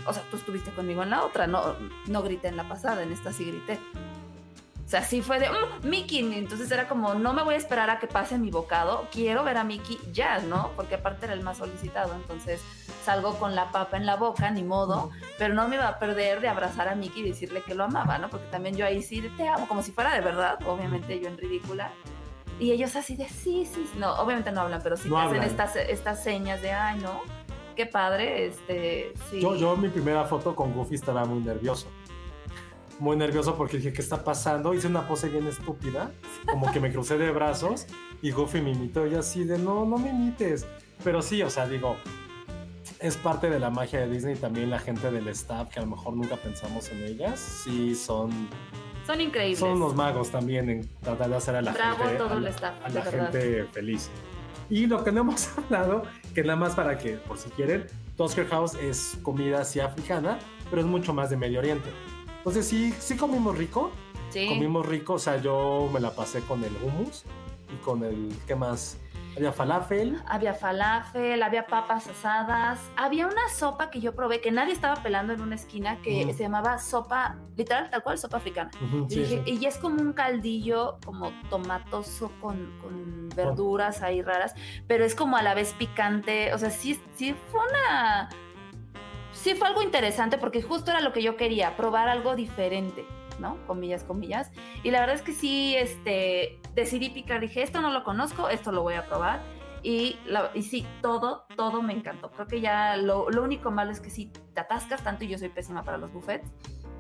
O 0.06 0.12
sea, 0.12 0.24
tú 0.30 0.36
estuviste 0.36 0.72
conmigo 0.72 1.04
en 1.04 1.10
la 1.10 1.24
otra, 1.24 1.48
no, 1.48 1.76
no 2.08 2.22
grité 2.22 2.50
en 2.50 2.58
la 2.58 2.68
pasada, 2.68 3.02
en 3.04 3.14
esta 3.14 3.32
sí 3.32 3.46
grité. 3.46 3.80
O 4.88 4.90
sea, 4.90 5.02
sí 5.04 5.22
fue 5.22 5.38
de 5.38 5.50
"Mm, 5.50 5.90
Mickey. 5.90 6.20
Entonces 6.34 6.72
era 6.72 6.88
como, 6.88 7.14
no 7.14 7.34
me 7.34 7.44
voy 7.44 7.56
a 7.56 7.58
esperar 7.58 7.90
a 7.90 8.00
que 8.00 8.08
pase 8.08 8.38
mi 8.38 8.52
bocado, 8.52 9.06
quiero 9.12 9.44
ver 9.44 9.58
a 9.58 9.66
Mickey 9.66 10.00
ya, 10.14 10.40
¿no? 10.40 10.72
Porque 10.78 10.96
aparte 10.96 11.26
era 11.26 11.34
el 11.34 11.42
más 11.42 11.58
solicitado. 11.58 12.16
Entonces 12.16 12.62
salgo 13.04 13.38
con 13.38 13.54
la 13.54 13.70
papa 13.72 13.98
en 13.98 14.06
la 14.06 14.16
boca, 14.16 14.50
ni 14.50 14.64
modo, 14.64 15.10
pero 15.38 15.54
no 15.54 15.68
me 15.68 15.76
iba 15.76 15.90
a 15.90 16.00
perder 16.00 16.40
de 16.40 16.48
abrazar 16.48 16.88
a 16.88 16.96
Mickey 16.96 17.22
y 17.22 17.30
decirle 17.30 17.64
que 17.64 17.76
lo 17.76 17.84
amaba, 17.84 18.18
¿no? 18.18 18.30
Porque 18.30 18.48
también 18.48 18.78
yo 18.78 18.86
ahí 18.86 19.04
sí 19.04 19.22
te 19.36 19.46
amo, 19.50 19.68
como 19.68 19.84
si 19.84 19.92
fuera 19.92 20.14
de 20.14 20.22
verdad, 20.22 20.58
obviamente 20.66 21.20
yo 21.20 21.28
en 21.28 21.38
ridícula. 21.38 21.92
Y 22.58 22.72
ellos 22.72 22.96
así 22.96 23.18
de 23.18 23.28
sí, 23.28 23.66
sí, 23.70 23.90
no, 23.98 24.14
obviamente 24.14 24.54
no 24.54 24.62
hablan, 24.62 24.80
pero 24.82 24.96
sí 24.96 25.10
No 25.10 25.18
te 25.18 25.22
hacen 25.28 25.44
estas, 25.44 25.76
estas 25.76 26.24
señas 26.24 26.62
de 26.62 26.72
ay, 26.72 27.00
no, 27.00 27.22
qué 27.76 27.86
padre, 27.88 28.48
este, 28.48 29.12
sí. 29.30 29.42
Yo, 29.42 29.54
yo 29.58 29.76
mi 29.76 29.90
primera 29.90 30.24
foto 30.24 30.56
con 30.56 30.72
Goofy 30.74 30.96
estaba 30.96 31.26
muy 31.26 31.42
nervioso. 31.42 31.88
Muy 33.00 33.16
nervioso 33.16 33.56
porque 33.56 33.78
dije, 33.78 33.94
¿qué 33.94 34.02
está 34.02 34.24
pasando? 34.24 34.74
Hice 34.74 34.88
una 34.88 35.08
pose 35.08 35.30
bien 35.30 35.46
estúpida, 35.46 36.12
como 36.50 36.72
que 36.72 36.80
me 36.80 36.92
crucé 36.92 37.18
de 37.18 37.32
brazos 37.32 37.86
y 38.22 38.32
Goofy 38.32 38.62
me 38.62 38.72
imitó 38.72 39.06
y 39.06 39.14
así 39.16 39.44
de, 39.44 39.60
no, 39.60 39.86
no 39.86 39.98
me 39.98 40.10
imites. 40.10 40.66
Pero 41.04 41.22
sí, 41.22 41.44
o 41.44 41.50
sea, 41.50 41.68
digo, 41.68 41.96
es 43.00 43.18
parte 43.18 43.50
de 43.50 43.60
la 43.60 43.70
magia 43.70 44.00
de 44.00 44.10
Disney 44.10 44.36
también 44.36 44.70
la 44.70 44.80
gente 44.80 45.12
del 45.12 45.28
staff, 45.28 45.70
que 45.70 45.80
a 45.80 45.84
lo 45.84 45.90
mejor 45.90 46.16
nunca 46.16 46.36
pensamos 46.38 46.90
en 46.90 47.04
ellas, 47.04 47.40
sí 47.40 47.94
son, 47.94 48.32
Son 49.06 49.22
increíbles. 49.22 49.60
son 49.60 49.74
unos 49.74 49.96
magos 49.96 50.32
también 50.32 50.70
en 50.70 50.88
tratar 51.02 51.30
de 51.30 51.36
hacer 51.36 51.56
a 51.56 51.62
la 51.62 51.74
Bravo 51.74 51.98
gente, 51.98 52.16
todo 52.16 52.34
a 52.34 52.38
el 52.38 52.48
staff, 52.48 52.74
a 52.84 52.90
la 52.90 53.02
gente 53.04 53.66
feliz. 53.72 54.10
Y 54.70 54.88
lo 54.88 55.04
que 55.04 55.12
no 55.12 55.22
hemos 55.22 55.56
hablado, 55.58 56.04
que 56.34 56.42
nada 56.44 56.56
más 56.58 56.76
para 56.76 56.98
que, 56.98 57.14
por 57.14 57.38
si 57.38 57.50
quieren, 57.52 57.86
Tusker 58.18 58.48
House 58.48 58.74
es 58.76 59.18
comida 59.22 59.62
así 59.62 59.80
africana, 59.80 60.40
pero 60.70 60.82
es 60.82 60.88
mucho 60.88 61.14
más 61.14 61.30
de 61.30 61.38
Medio 61.38 61.60
Oriente. 61.60 61.90
Entonces 62.48 62.66
sí, 62.70 62.94
sí 63.00 63.18
comimos 63.18 63.58
rico, 63.58 63.92
Sí. 64.30 64.48
comimos 64.48 64.86
rico, 64.86 65.16
o 65.16 65.20
sea, 65.20 65.36
yo 65.42 65.90
me 65.92 66.00
la 66.00 66.12
pasé 66.12 66.40
con 66.44 66.64
el 66.64 66.74
hummus 66.82 67.26
y 67.74 67.76
con 67.84 68.06
el, 68.06 68.34
¿qué 68.48 68.56
más? 68.56 68.98
Había 69.36 69.52
falafel. 69.52 70.16
Había 70.26 70.54
falafel, 70.54 71.44
había 71.44 71.68
papas 71.68 72.08
asadas, 72.08 72.80
había 72.96 73.28
una 73.28 73.50
sopa 73.54 73.90
que 73.90 74.00
yo 74.00 74.16
probé 74.16 74.40
que 74.40 74.50
nadie 74.52 74.72
estaba 74.72 75.04
pelando 75.04 75.34
en 75.34 75.42
una 75.42 75.56
esquina 75.56 75.98
que 76.02 76.26
Mm. 76.26 76.30
se 76.38 76.44
llamaba 76.44 76.80
sopa, 76.80 77.36
literal, 77.58 77.90
tal 77.90 78.02
cual, 78.02 78.18
sopa 78.18 78.38
africana. 78.38 78.72
Y, 79.10 79.14
sí, 79.14 79.20
dije- 79.20 79.44
sí. 79.46 79.60
y 79.62 79.66
es 79.66 79.78
como 79.78 80.02
un 80.02 80.14
caldillo 80.14 81.00
como 81.06 81.34
tomatoso 81.50 82.32
con, 82.40 82.72
con 82.82 83.28
verduras 83.36 84.02
ahí 84.04 84.22
raras, 84.22 84.54
pero 84.88 85.04
es 85.04 85.16
como 85.16 85.36
a 85.36 85.42
la 85.44 85.54
vez 85.54 85.74
picante. 85.74 86.54
O 86.54 86.58
sea, 86.58 86.70
sí, 86.72 86.98
sí 87.16 87.36
fue 87.52 87.60
una... 87.70 88.30
Sí 89.42 89.54
fue 89.56 89.68
algo 89.68 89.82
interesante 89.82 90.38
porque 90.38 90.62
justo 90.62 90.92
era 90.92 91.00
lo 91.02 91.14
que 91.14 91.22
yo 91.22 91.38
quería, 91.38 91.78
probar 91.78 92.10
algo 92.10 92.36
diferente, 92.36 93.06
¿no? 93.40 93.58
Comillas, 93.68 94.04
comillas. 94.04 94.52
Y 94.84 94.92
la 94.92 95.00
verdad 95.00 95.16
es 95.16 95.22
que 95.22 95.32
sí, 95.32 95.76
este, 95.76 96.60
decidí 96.74 97.10
picar, 97.10 97.40
dije, 97.40 97.62
esto 97.62 97.80
no 97.82 97.92
lo 97.92 98.04
conozco, 98.04 98.50
esto 98.50 98.72
lo 98.72 98.82
voy 98.82 98.96
a 98.96 99.06
probar. 99.06 99.42
Y, 99.84 100.18
la- 100.26 100.50
y 100.56 100.64
sí, 100.64 100.86
todo, 101.02 101.46
todo 101.56 101.82
me 101.84 101.94
encantó. 101.94 102.32
Creo 102.32 102.48
que 102.48 102.62
ya 102.62 102.98
lo, 102.98 103.30
lo 103.30 103.44
único 103.44 103.70
malo 103.72 103.92
es 103.92 104.00
que 104.02 104.10
sí 104.10 104.32
te 104.54 104.60
atascas 104.60 105.04
tanto 105.04 105.24
y 105.24 105.28
yo 105.28 105.38
soy 105.38 105.50
pésima 105.50 105.84
para 105.84 105.98
los 105.98 106.12
buffets, 106.12 106.50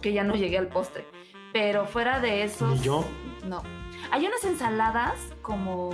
que 0.02 0.14
ya 0.14 0.24
no 0.24 0.36
llegué 0.36 0.58
al 0.60 0.68
postre. 0.68 1.06
Pero 1.54 1.86
fuera 1.88 2.20
de 2.20 2.44
eso. 2.44 2.76
Yo. 2.76 3.04
No. 3.46 3.64
Hay 4.12 4.26
unas 4.28 4.44
ensaladas 4.46 5.18
como. 5.42 5.90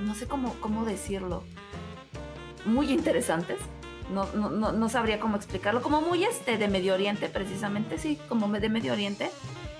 No 0.00 0.14
sé 0.14 0.26
cómo, 0.26 0.54
cómo 0.60 0.84
decirlo. 0.86 1.44
Muy 2.64 2.90
interesantes. 2.90 3.58
No, 4.12 4.26
no, 4.34 4.50
no, 4.50 4.72
no 4.72 4.88
sabría 4.88 5.20
cómo 5.20 5.36
explicarlo. 5.36 5.82
Como 5.82 6.00
muy 6.00 6.24
este 6.24 6.56
de 6.56 6.68
Medio 6.68 6.94
Oriente, 6.94 7.28
precisamente, 7.28 7.98
sí, 7.98 8.18
como 8.28 8.48
de 8.48 8.68
Medio 8.68 8.92
Oriente. 8.92 9.30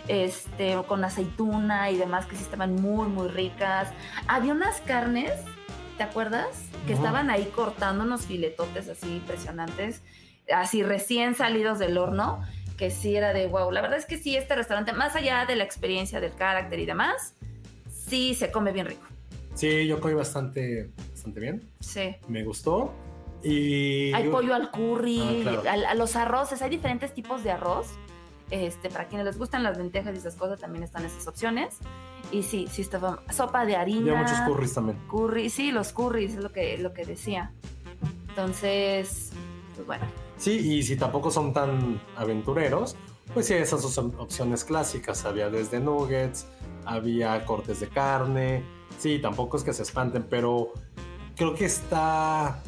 Este, 0.06 0.74
con 0.86 1.04
aceituna 1.04 1.90
y 1.90 1.98
demás 1.98 2.24
que 2.24 2.34
sí 2.34 2.42
estaban 2.42 2.76
muy, 2.76 3.08
muy 3.08 3.28
ricas. 3.28 3.90
Había 4.26 4.54
unas 4.54 4.80
carnes, 4.80 5.32
¿te 5.98 6.02
acuerdas? 6.02 6.62
Que 6.86 6.94
estaban 6.94 7.28
ahí 7.28 7.44
cortando 7.54 8.04
unos 8.04 8.22
filetotes 8.24 8.88
así 8.88 9.16
impresionantes, 9.16 10.00
así 10.50 10.82
recién 10.82 11.34
salidos 11.34 11.78
del 11.78 11.98
horno 11.98 12.42
que 12.78 12.90
sí 12.90 13.16
era 13.16 13.34
de 13.34 13.46
wow. 13.48 13.70
La 13.70 13.82
verdad 13.82 13.98
es 13.98 14.06
que 14.06 14.16
sí, 14.16 14.34
este 14.36 14.54
restaurante, 14.54 14.94
más 14.94 15.14
allá 15.14 15.44
de 15.44 15.56
la 15.56 15.64
experiencia 15.64 16.20
del 16.20 16.34
carácter 16.34 16.78
y 16.78 16.86
demás, 16.86 17.34
sí 17.90 18.34
se 18.34 18.50
come 18.50 18.72
bien 18.72 18.86
rico. 18.86 19.06
Sí, 19.54 19.86
yo 19.86 20.00
comí 20.00 20.14
bastante, 20.14 20.88
bastante 21.10 21.40
bien. 21.40 21.68
Sí. 21.80 22.14
Me 22.28 22.44
gustó. 22.44 22.94
Y. 23.42 24.12
Hay 24.12 24.28
pollo 24.28 24.54
al 24.54 24.70
curry, 24.70 25.20
Ah, 25.46 25.60
claro. 25.62 25.88
a, 25.88 25.94
los 25.94 26.16
arroces, 26.16 26.62
hay 26.62 26.70
diferentes 26.70 27.14
tipos 27.14 27.44
de 27.44 27.52
arroz. 27.52 27.88
Este, 28.50 28.88
para 28.88 29.08
quienes 29.08 29.26
les 29.26 29.36
gustan 29.38 29.62
las 29.62 29.76
lentejas 29.76 30.14
y 30.14 30.18
esas 30.18 30.34
cosas, 30.34 30.58
también 30.58 30.82
están 30.82 31.04
esas 31.04 31.26
opciones. 31.28 31.76
Y 32.32 32.42
sí, 32.42 32.66
sí 32.70 32.82
estaba 32.82 33.22
sopa 33.30 33.66
de 33.66 33.76
harina. 33.76 34.12
Había 34.12 34.22
muchos 34.22 34.40
curries 34.46 34.74
también. 34.74 34.98
Curry, 35.10 35.50
sí, 35.50 35.70
los 35.70 35.92
curries 35.92 36.34
es 36.34 36.42
lo 36.42 36.50
que, 36.50 36.78
lo 36.78 36.92
que 36.94 37.04
decía. 37.04 37.52
Entonces, 38.28 39.30
pues 39.74 39.86
bueno. 39.86 40.04
Sí, 40.36 40.52
y 40.52 40.82
si 40.82 40.96
tampoco 40.96 41.30
son 41.30 41.52
tan 41.52 42.00
aventureros, 42.16 42.96
pues 43.34 43.46
sí, 43.46 43.54
esas 43.54 43.82
son 43.82 44.14
opciones 44.18 44.64
clásicas. 44.64 45.24
Había 45.24 45.50
desde 45.50 45.80
nuggets, 45.80 46.46
había 46.86 47.44
cortes 47.44 47.80
de 47.80 47.88
carne. 47.88 48.62
Sí, 48.98 49.18
tampoco 49.18 49.56
es 49.58 49.62
que 49.64 49.72
se 49.72 49.82
espanten, 49.82 50.26
pero 50.28 50.72
creo 51.36 51.54
que 51.54 51.66
está, 51.66 52.62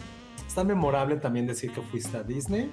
está 0.51 0.65
memorable 0.65 1.15
también 1.15 1.47
decir 1.47 1.71
que 1.71 1.81
fuiste 1.81 2.17
a 2.17 2.25
Disney 2.25 2.73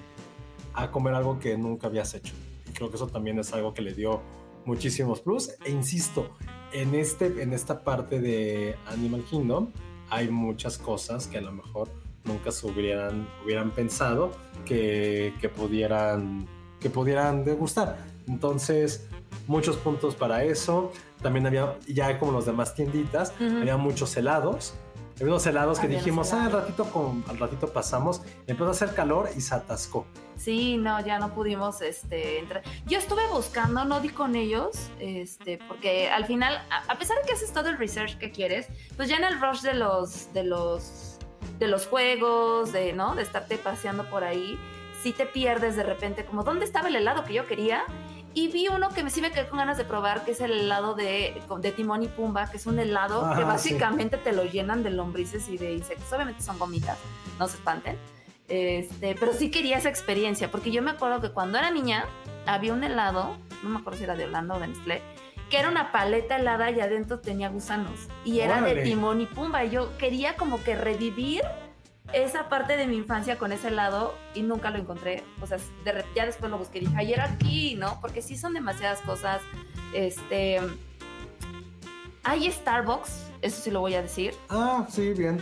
a 0.74 0.90
comer 0.90 1.14
algo 1.14 1.38
que 1.38 1.56
nunca 1.60 1.86
habías 1.86 2.12
hecho. 2.16 2.34
Y 2.68 2.72
creo 2.72 2.90
que 2.90 2.96
eso 2.96 3.06
también 3.06 3.38
es 3.38 3.54
algo 3.54 3.72
que 3.76 3.84
le 3.84 3.94
dio 3.94 4.24
muchísimos 4.66 5.22
plus. 5.22 5.52
E 5.64 5.70
insisto, 5.70 6.32
en, 6.74 6.96
este, 6.96 7.28
en 7.40 7.54
esta 7.54 7.84
parte 7.84 8.20
de 8.20 8.76
Animal 8.88 9.24
Kingdom 9.30 9.72
hay 10.10 10.28
muchas 10.28 10.80
cosas 10.80 11.28
que 11.28 11.38
a 11.38 11.42
lo 11.42 11.52
mejor 11.52 11.88
nunca 12.24 12.52
se 12.52 12.66
hubieran, 12.66 13.30
hubieran 13.46 13.70
pensado 13.70 14.32
que, 14.66 15.36
que, 15.40 15.48
pudieran, 15.48 16.48
que 16.80 16.90
pudieran 16.90 17.46
degustar. 17.46 18.00
Entonces, 18.28 19.08
muchos 19.46 19.78
puntos 19.78 20.16
para 20.16 20.44
eso. 20.44 20.92
También 21.22 21.46
había, 21.46 21.78
ya 21.88 22.18
como 22.18 22.32
los 22.32 22.48
demás 22.48 22.74
tienditas, 22.74 23.34
había 23.40 23.78
muchos 23.78 24.18
helados. 24.18 24.74
Unos 25.20 25.46
helados 25.48 25.80
que 25.80 25.88
dijimos, 25.88 26.32
ah, 26.34 26.46
al 26.46 26.52
ratito, 26.52 26.86
con, 26.86 27.24
al 27.28 27.40
ratito 27.40 27.74
pasamos, 27.74 28.22
empezó 28.46 28.68
a 28.68 28.72
hacer 28.72 28.94
calor 28.94 29.30
y 29.36 29.42
se 29.42 29.56
atascó. 29.56 30.06
Sí, 30.36 30.78
no, 30.78 31.04
ya 31.04 31.18
no 31.18 31.34
pudimos 31.34 31.82
este, 31.82 32.38
entrar. 32.40 32.62
Yo 32.86 33.00
estuve 33.00 33.26
buscando, 33.32 33.84
no 33.86 34.00
di 34.00 34.10
con 34.10 34.36
ellos, 34.36 34.90
este, 35.00 35.58
porque 35.68 36.10
al 36.10 36.26
final, 36.26 36.62
a, 36.88 36.98
pesar 37.00 37.18
de 37.20 37.28
que 37.28 37.34
haces 37.34 37.52
todo 37.52 37.70
el 37.70 37.78
research 37.80 38.18
que 38.20 38.32
quieres, 38.32 38.68
pues 38.96 39.10
ya 39.10 39.18
en 39.18 39.24
el 39.24 39.42
rush 39.42 39.62
de 39.62 39.74
los, 39.74 40.32
de 40.34 40.44
los, 40.44 41.18
de 41.58 41.68
los 41.68 41.88
juegos, 41.88 42.72
de, 42.72 42.94
¿no? 42.94 43.16
De 43.16 43.24
estarte 43.24 43.58
paseando 43.58 44.08
por 44.12 44.24
ahí, 44.24 44.60
sí 45.02 45.14
te 45.14 45.26
pierdes 45.26 45.76
de 45.76 45.84
repente, 45.84 46.26
como, 46.26 46.44
¿dónde 46.44 46.66
estaba 46.66 46.90
el 46.90 46.96
helado 46.96 47.24
que 47.24 47.34
yo 47.34 47.48
quería? 47.48 47.84
Y 48.38 48.50
vi 48.50 48.68
uno 48.68 48.90
que 48.90 49.02
me 49.02 49.10
sí 49.10 49.20
me 49.20 49.32
quedé 49.32 49.48
con 49.48 49.58
ganas 49.58 49.80
de 49.80 49.84
probar, 49.84 50.24
que 50.24 50.30
es 50.30 50.42
el 50.42 50.52
helado 50.52 50.94
de, 50.94 51.42
de 51.60 51.72
Timón 51.72 52.04
y 52.04 52.08
Pumba, 52.08 52.48
que 52.52 52.58
es 52.58 52.68
un 52.68 52.78
helado 52.78 53.34
que 53.36 53.44
básicamente 53.44 54.16
te 54.18 54.32
lo 54.32 54.44
llenan 54.44 54.84
de 54.84 54.92
lombrices 54.92 55.50
y 55.50 55.58
de 55.58 55.74
insectos. 55.74 56.14
Obviamente 56.14 56.44
son 56.44 56.60
gomitas, 56.60 57.00
no 57.40 57.48
se 57.48 57.58
espanten. 57.58 57.98
Este, 58.48 59.16
pero 59.20 59.34
sí 59.34 59.50
quería 59.50 59.80
esa 59.80 59.90
experiencia, 59.90 60.52
porque 60.52 60.70
yo 60.70 60.84
me 60.84 60.92
acuerdo 60.92 61.20
que 61.20 61.32
cuando 61.32 61.58
era 61.58 61.72
niña 61.72 62.06
había 62.46 62.74
un 62.74 62.84
helado, 62.84 63.36
no 63.64 63.70
me 63.70 63.80
acuerdo 63.80 63.98
si 63.98 64.04
era 64.04 64.16
de 64.16 64.26
Holanda 64.26 64.54
o 64.54 64.60
de 64.60 64.68
Nestlé, 64.68 65.02
que 65.50 65.58
era 65.58 65.70
una 65.70 65.92
paleta 65.92 66.36
helada 66.36 66.70
y 66.70 66.80
adentro 66.80 67.18
tenía 67.18 67.50
gusanos. 67.50 68.08
Y 68.24 68.42
era 68.42 68.62
de 68.62 68.84
Timón 68.84 69.20
y 69.20 69.26
Pumba. 69.26 69.66
Y 69.66 69.72
yo 69.72 69.98
quería 69.98 70.36
como 70.36 70.64
que 70.64 70.76
revivir 70.76 71.42
esa 72.14 72.50
parte 72.50 72.78
de 72.78 72.88
mi 72.88 72.98
infancia 72.98 73.38
con 73.38 73.52
ese 73.52 73.68
helado 73.68 74.16
y 74.34 74.42
nunca 74.42 74.70
lo 74.70 74.80
encontré. 74.80 75.24
O 75.42 75.48
sea, 75.48 75.58
ya 76.16 76.26
después 76.26 76.50
lo 76.52 76.58
busqué 76.58 76.80
y 76.80 76.82
dije, 76.82 76.96
ayer 76.98 77.22
aquí, 77.22 77.76
¿no? 77.76 78.00
Porque 78.02 78.22
sí 78.22 78.38
son 78.38 78.54
demasiadas 78.54 79.02
cosas. 79.02 79.42
Este. 79.94 80.60
Hay 82.24 82.52
Starbucks, 82.52 83.32
eso 83.42 83.62
sí 83.62 83.72
lo 83.72 83.80
voy 83.80 83.96
a 83.96 84.02
decir. 84.02 84.34
Ah, 84.50 84.86
sí, 84.90 85.14
bien. 85.14 85.40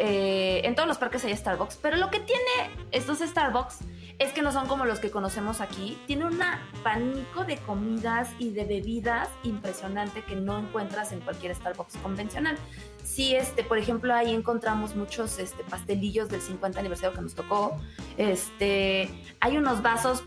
Eh, 0.00 0.62
en 0.64 0.74
todos 0.74 0.88
los 0.88 0.98
parques 0.98 1.24
hay 1.24 1.36
Starbucks, 1.36 1.78
pero 1.80 1.96
lo 1.96 2.10
que 2.10 2.18
tiene 2.18 2.42
estos 2.90 3.20
Starbucks 3.20 3.78
es 4.18 4.32
que 4.32 4.42
no 4.42 4.52
son 4.52 4.66
como 4.66 4.84
los 4.84 5.00
que 5.00 5.10
conocemos 5.10 5.60
aquí. 5.60 5.98
Tiene 6.06 6.26
un 6.26 6.40
abanico 6.40 7.44
de 7.44 7.56
comidas 7.58 8.30
y 8.38 8.50
de 8.50 8.64
bebidas 8.64 9.28
impresionante 9.42 10.22
que 10.22 10.36
no 10.36 10.58
encuentras 10.58 11.12
en 11.12 11.20
cualquier 11.20 11.54
Starbucks 11.54 11.96
convencional. 11.98 12.56
Sí, 13.02 13.34
este, 13.34 13.64
por 13.64 13.78
ejemplo, 13.78 14.14
ahí 14.14 14.34
encontramos 14.34 14.96
muchos 14.96 15.38
este, 15.38 15.64
pastelillos 15.64 16.28
del 16.28 16.40
50 16.40 16.78
aniversario 16.78 17.14
que 17.14 17.22
nos 17.22 17.34
tocó. 17.34 17.76
Este, 18.16 19.10
hay 19.40 19.56
unos 19.56 19.82
vasos 19.82 20.24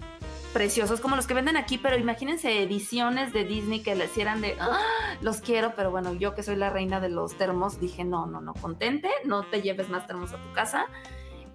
preciosos 0.53 0.99
como 0.99 1.15
los 1.15 1.27
que 1.27 1.33
venden 1.33 1.57
aquí, 1.57 1.77
pero 1.77 1.97
imagínense 1.97 2.63
ediciones 2.63 3.33
de 3.33 3.43
Disney 3.43 3.81
que 3.81 3.95
les 3.95 4.11
hicieran 4.11 4.41
de 4.41 4.57
¡Ah! 4.59 4.79
los 5.21 5.41
quiero, 5.41 5.73
pero 5.75 5.91
bueno, 5.91 6.13
yo 6.13 6.35
que 6.35 6.43
soy 6.43 6.55
la 6.55 6.69
reina 6.69 6.99
de 6.99 7.09
los 7.09 7.37
termos, 7.37 7.79
dije 7.79 8.03
no, 8.03 8.25
no, 8.25 8.41
no, 8.41 8.53
contente, 8.53 9.09
no 9.23 9.43
te 9.43 9.61
lleves 9.61 9.89
más 9.89 10.07
termos 10.07 10.33
a 10.33 10.41
tu 10.41 10.51
casa. 10.53 10.87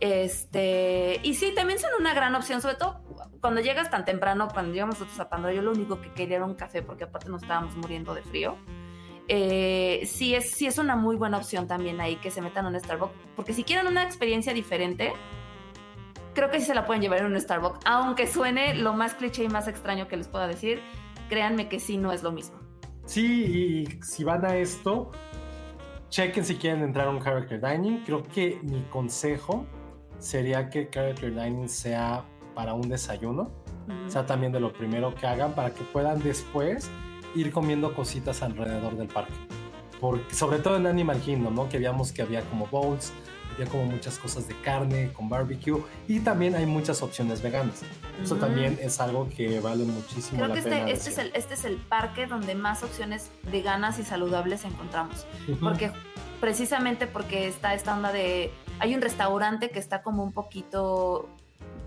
Este, 0.02 1.20
y 1.22 1.34
sí, 1.34 1.52
también 1.54 1.78
son 1.78 1.90
una 2.00 2.12
gran 2.12 2.34
opción, 2.34 2.60
sobre 2.60 2.74
todo 2.74 3.04
cuando 3.40 3.60
llegas 3.60 3.88
tan 3.88 4.04
temprano, 4.04 4.48
cuando 4.52 4.72
llegamos 4.72 4.96
nosotros 4.96 5.20
a 5.20 5.28
Pandora, 5.28 5.54
yo 5.54 5.62
lo 5.62 5.70
único 5.70 6.00
que 6.00 6.10
quería 6.10 6.38
era 6.38 6.44
un 6.44 6.56
café 6.56 6.82
porque 6.82 7.04
aparte 7.04 7.28
nos 7.28 7.42
estábamos 7.42 7.76
muriendo 7.76 8.12
de 8.12 8.22
frío. 8.22 8.56
Eh, 9.28 10.02
sí, 10.04 10.34
es, 10.34 10.50
sí 10.50 10.66
es 10.66 10.78
una 10.78 10.96
muy 10.96 11.14
buena 11.14 11.36
opción 11.36 11.68
también 11.68 12.00
ahí 12.00 12.16
que 12.16 12.32
se 12.32 12.42
metan 12.42 12.66
en 12.66 12.74
un 12.74 12.80
Starbucks, 12.80 13.14
porque 13.36 13.52
si 13.52 13.62
quieren 13.62 13.86
una 13.86 14.02
experiencia 14.02 14.52
diferente, 14.52 15.12
creo 16.34 16.50
que 16.50 16.58
sí 16.58 16.66
se 16.66 16.74
la 16.74 16.84
pueden 16.84 17.00
llevar 17.00 17.20
en 17.20 17.26
un 17.26 17.40
Starbucks, 17.40 17.78
aunque 17.84 18.26
suene 18.26 18.74
lo 18.74 18.94
más 18.94 19.14
cliché 19.14 19.44
y 19.44 19.48
más 19.48 19.68
extraño 19.68 20.08
que 20.08 20.16
les 20.16 20.26
pueda 20.26 20.48
decir, 20.48 20.80
créanme 21.28 21.68
que 21.68 21.78
sí 21.78 21.96
no 21.96 22.10
es 22.10 22.24
lo 22.24 22.32
mismo. 22.32 22.58
Sí, 23.04 23.86
y 23.88 24.02
si 24.02 24.24
van 24.24 24.44
a 24.44 24.56
esto, 24.56 25.12
chequen 26.08 26.44
si 26.44 26.56
quieren 26.56 26.82
entrar 26.82 27.06
a 27.06 27.10
un 27.10 27.20
character 27.20 27.60
dining. 27.60 28.02
Creo 28.04 28.24
que 28.24 28.58
mi 28.64 28.82
consejo 28.90 29.64
sería 30.22 30.70
que 30.70 30.88
character 30.88 31.34
dining 31.34 31.68
sea 31.68 32.24
para 32.54 32.74
un 32.74 32.88
desayuno, 32.88 33.50
o 34.06 34.10
sea 34.10 34.24
también 34.24 34.52
de 34.52 34.60
lo 34.60 34.72
primero 34.72 35.14
que 35.14 35.26
hagan 35.26 35.54
para 35.54 35.70
que 35.70 35.82
puedan 35.84 36.22
después 36.22 36.88
ir 37.34 37.50
comiendo 37.50 37.94
cositas 37.94 38.42
alrededor 38.42 38.96
del 38.96 39.08
parque. 39.08 39.34
Porque, 40.00 40.34
sobre 40.34 40.58
todo 40.58 40.76
en 40.76 40.86
Animal 40.86 41.20
Kingdom, 41.20 41.54
¿no? 41.54 41.68
Que 41.68 41.78
veíamos 41.78 42.12
que 42.12 42.22
había 42.22 42.42
como 42.42 42.66
bowls, 42.66 43.12
había 43.54 43.66
como 43.66 43.84
muchas 43.84 44.18
cosas 44.18 44.48
de 44.48 44.54
carne 44.60 45.12
con 45.12 45.28
barbecue 45.28 45.82
y 46.08 46.20
también 46.20 46.54
hay 46.54 46.66
muchas 46.66 47.02
opciones 47.02 47.42
veganas. 47.42 47.82
Eso 48.22 48.36
también 48.36 48.78
es 48.80 49.00
algo 49.00 49.28
que 49.28 49.60
vale 49.60 49.84
muchísimo 49.84 50.38
Creo 50.38 50.48
la 50.48 50.54
que 50.54 50.60
este, 50.60 50.70
pena. 50.70 50.90
Este 50.90 51.10
es, 51.10 51.18
el, 51.18 51.30
este 51.34 51.54
es 51.54 51.64
el 51.64 51.76
parque 51.76 52.26
donde 52.26 52.54
más 52.54 52.82
opciones 52.82 53.30
veganas 53.50 53.98
y 53.98 54.04
saludables 54.04 54.64
encontramos. 54.64 55.26
Porque 55.60 55.92
precisamente 56.40 57.06
porque 57.06 57.46
está 57.46 57.74
esta 57.74 57.94
onda 57.94 58.12
de... 58.12 58.52
Hay 58.82 58.96
un 58.96 59.00
restaurante 59.00 59.70
que 59.70 59.78
está 59.78 60.02
como 60.02 60.24
un 60.24 60.32
poquito 60.32 61.28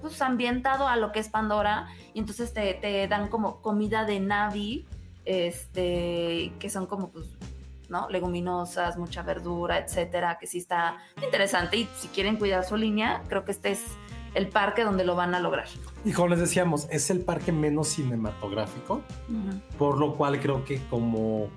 pues 0.01 0.21
ambientado 0.21 0.87
a 0.87 0.95
lo 0.95 1.11
que 1.11 1.19
es 1.19 1.27
Pandora 1.27 1.89
y 2.13 2.19
entonces 2.19 2.53
te, 2.53 2.73
te 2.75 3.05
dan 3.09 3.27
como 3.27 3.61
comida 3.61 4.05
de 4.05 4.21
Navi, 4.21 4.85
este, 5.25 6.53
que 6.57 6.69
son 6.69 6.85
como 6.85 7.09
pues 7.09 7.25
¿no? 7.89 8.09
Leguminosas, 8.09 8.97
mucha 8.97 9.23
verdura, 9.23 9.77
etcétera, 9.77 10.37
que 10.39 10.47
sí 10.47 10.59
está 10.59 10.95
interesante 11.21 11.75
y 11.75 11.89
si 11.97 12.07
quieren 12.07 12.37
cuidar 12.37 12.63
su 12.63 12.77
línea, 12.77 13.23
creo 13.27 13.43
que 13.43 13.51
este 13.51 13.71
es 13.71 13.83
el 14.33 14.47
parque 14.47 14.85
donde 14.85 15.03
lo 15.03 15.17
van 15.17 15.35
a 15.35 15.41
lograr. 15.41 15.67
Y 16.05 16.13
como 16.13 16.29
les 16.29 16.39
decíamos, 16.39 16.87
es 16.89 17.09
el 17.09 17.19
parque 17.19 17.51
menos 17.51 17.89
cinematográfico, 17.89 19.01
por 19.77 19.97
lo 19.97 20.15
cual 20.15 20.39
creo 20.39 20.63
que 20.63 20.81
como 20.87 21.49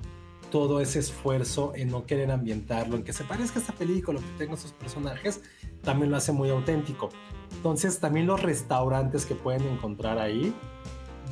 todo 0.50 0.80
ese 0.80 0.98
esfuerzo 0.98 1.72
en 1.74 1.90
no 1.90 2.06
querer 2.06 2.30
ambientarlo, 2.30 2.96
en 2.96 3.04
que 3.04 3.12
se 3.12 3.24
parezca 3.24 3.58
a 3.58 3.62
esta 3.62 3.74
película, 3.74 4.20
que 4.20 4.44
tenga 4.44 4.54
esos 4.54 4.72
personajes, 4.72 5.42
también 5.82 6.10
lo 6.10 6.16
hace 6.16 6.32
muy 6.32 6.50
auténtico. 6.50 7.10
Entonces, 7.52 7.98
también 8.00 8.26
los 8.26 8.42
restaurantes 8.42 9.26
que 9.26 9.34
pueden 9.34 9.62
encontrar 9.64 10.18
ahí, 10.18 10.54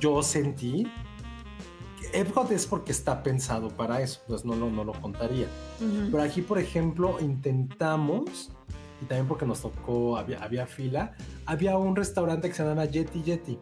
yo 0.00 0.22
sentí 0.22 0.86
Epcot 2.12 2.50
es 2.50 2.66
porque 2.66 2.92
está 2.92 3.22
pensado 3.22 3.68
para 3.68 4.00
eso, 4.00 4.20
pues 4.26 4.44
no 4.44 4.54
lo, 4.54 4.70
no 4.70 4.84
lo 4.84 4.92
contaría. 4.92 5.48
Pero 5.78 6.22
aquí, 6.22 6.42
por 6.42 6.58
ejemplo, 6.58 7.18
intentamos, 7.20 8.50
y 9.02 9.04
también 9.06 9.28
porque 9.28 9.44
nos 9.44 9.60
tocó, 9.60 10.16
había, 10.16 10.42
había 10.42 10.66
fila, 10.66 11.14
había 11.44 11.76
un 11.76 11.94
restaurante 11.94 12.48
que 12.48 12.54
se 12.54 12.64
llama 12.64 12.84
Yeti 12.86 13.22
Yeti, 13.22 13.58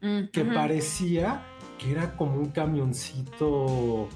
mm, 0.00 0.28
que 0.32 0.44
parecía 0.44 1.44
que 1.78 1.92
era 1.92 2.16
como 2.16 2.38
un 2.38 2.50
camioncito, 2.50 4.08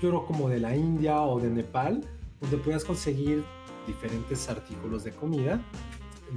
yo 0.00 0.10
creo 0.10 0.26
como 0.26 0.48
de 0.48 0.60
la 0.60 0.76
India 0.76 1.20
o 1.22 1.40
de 1.40 1.50
Nepal, 1.50 2.04
donde 2.40 2.56
podías 2.58 2.84
conseguir 2.84 3.44
diferentes 3.86 4.48
artículos 4.48 5.04
de 5.04 5.12
comida, 5.12 5.60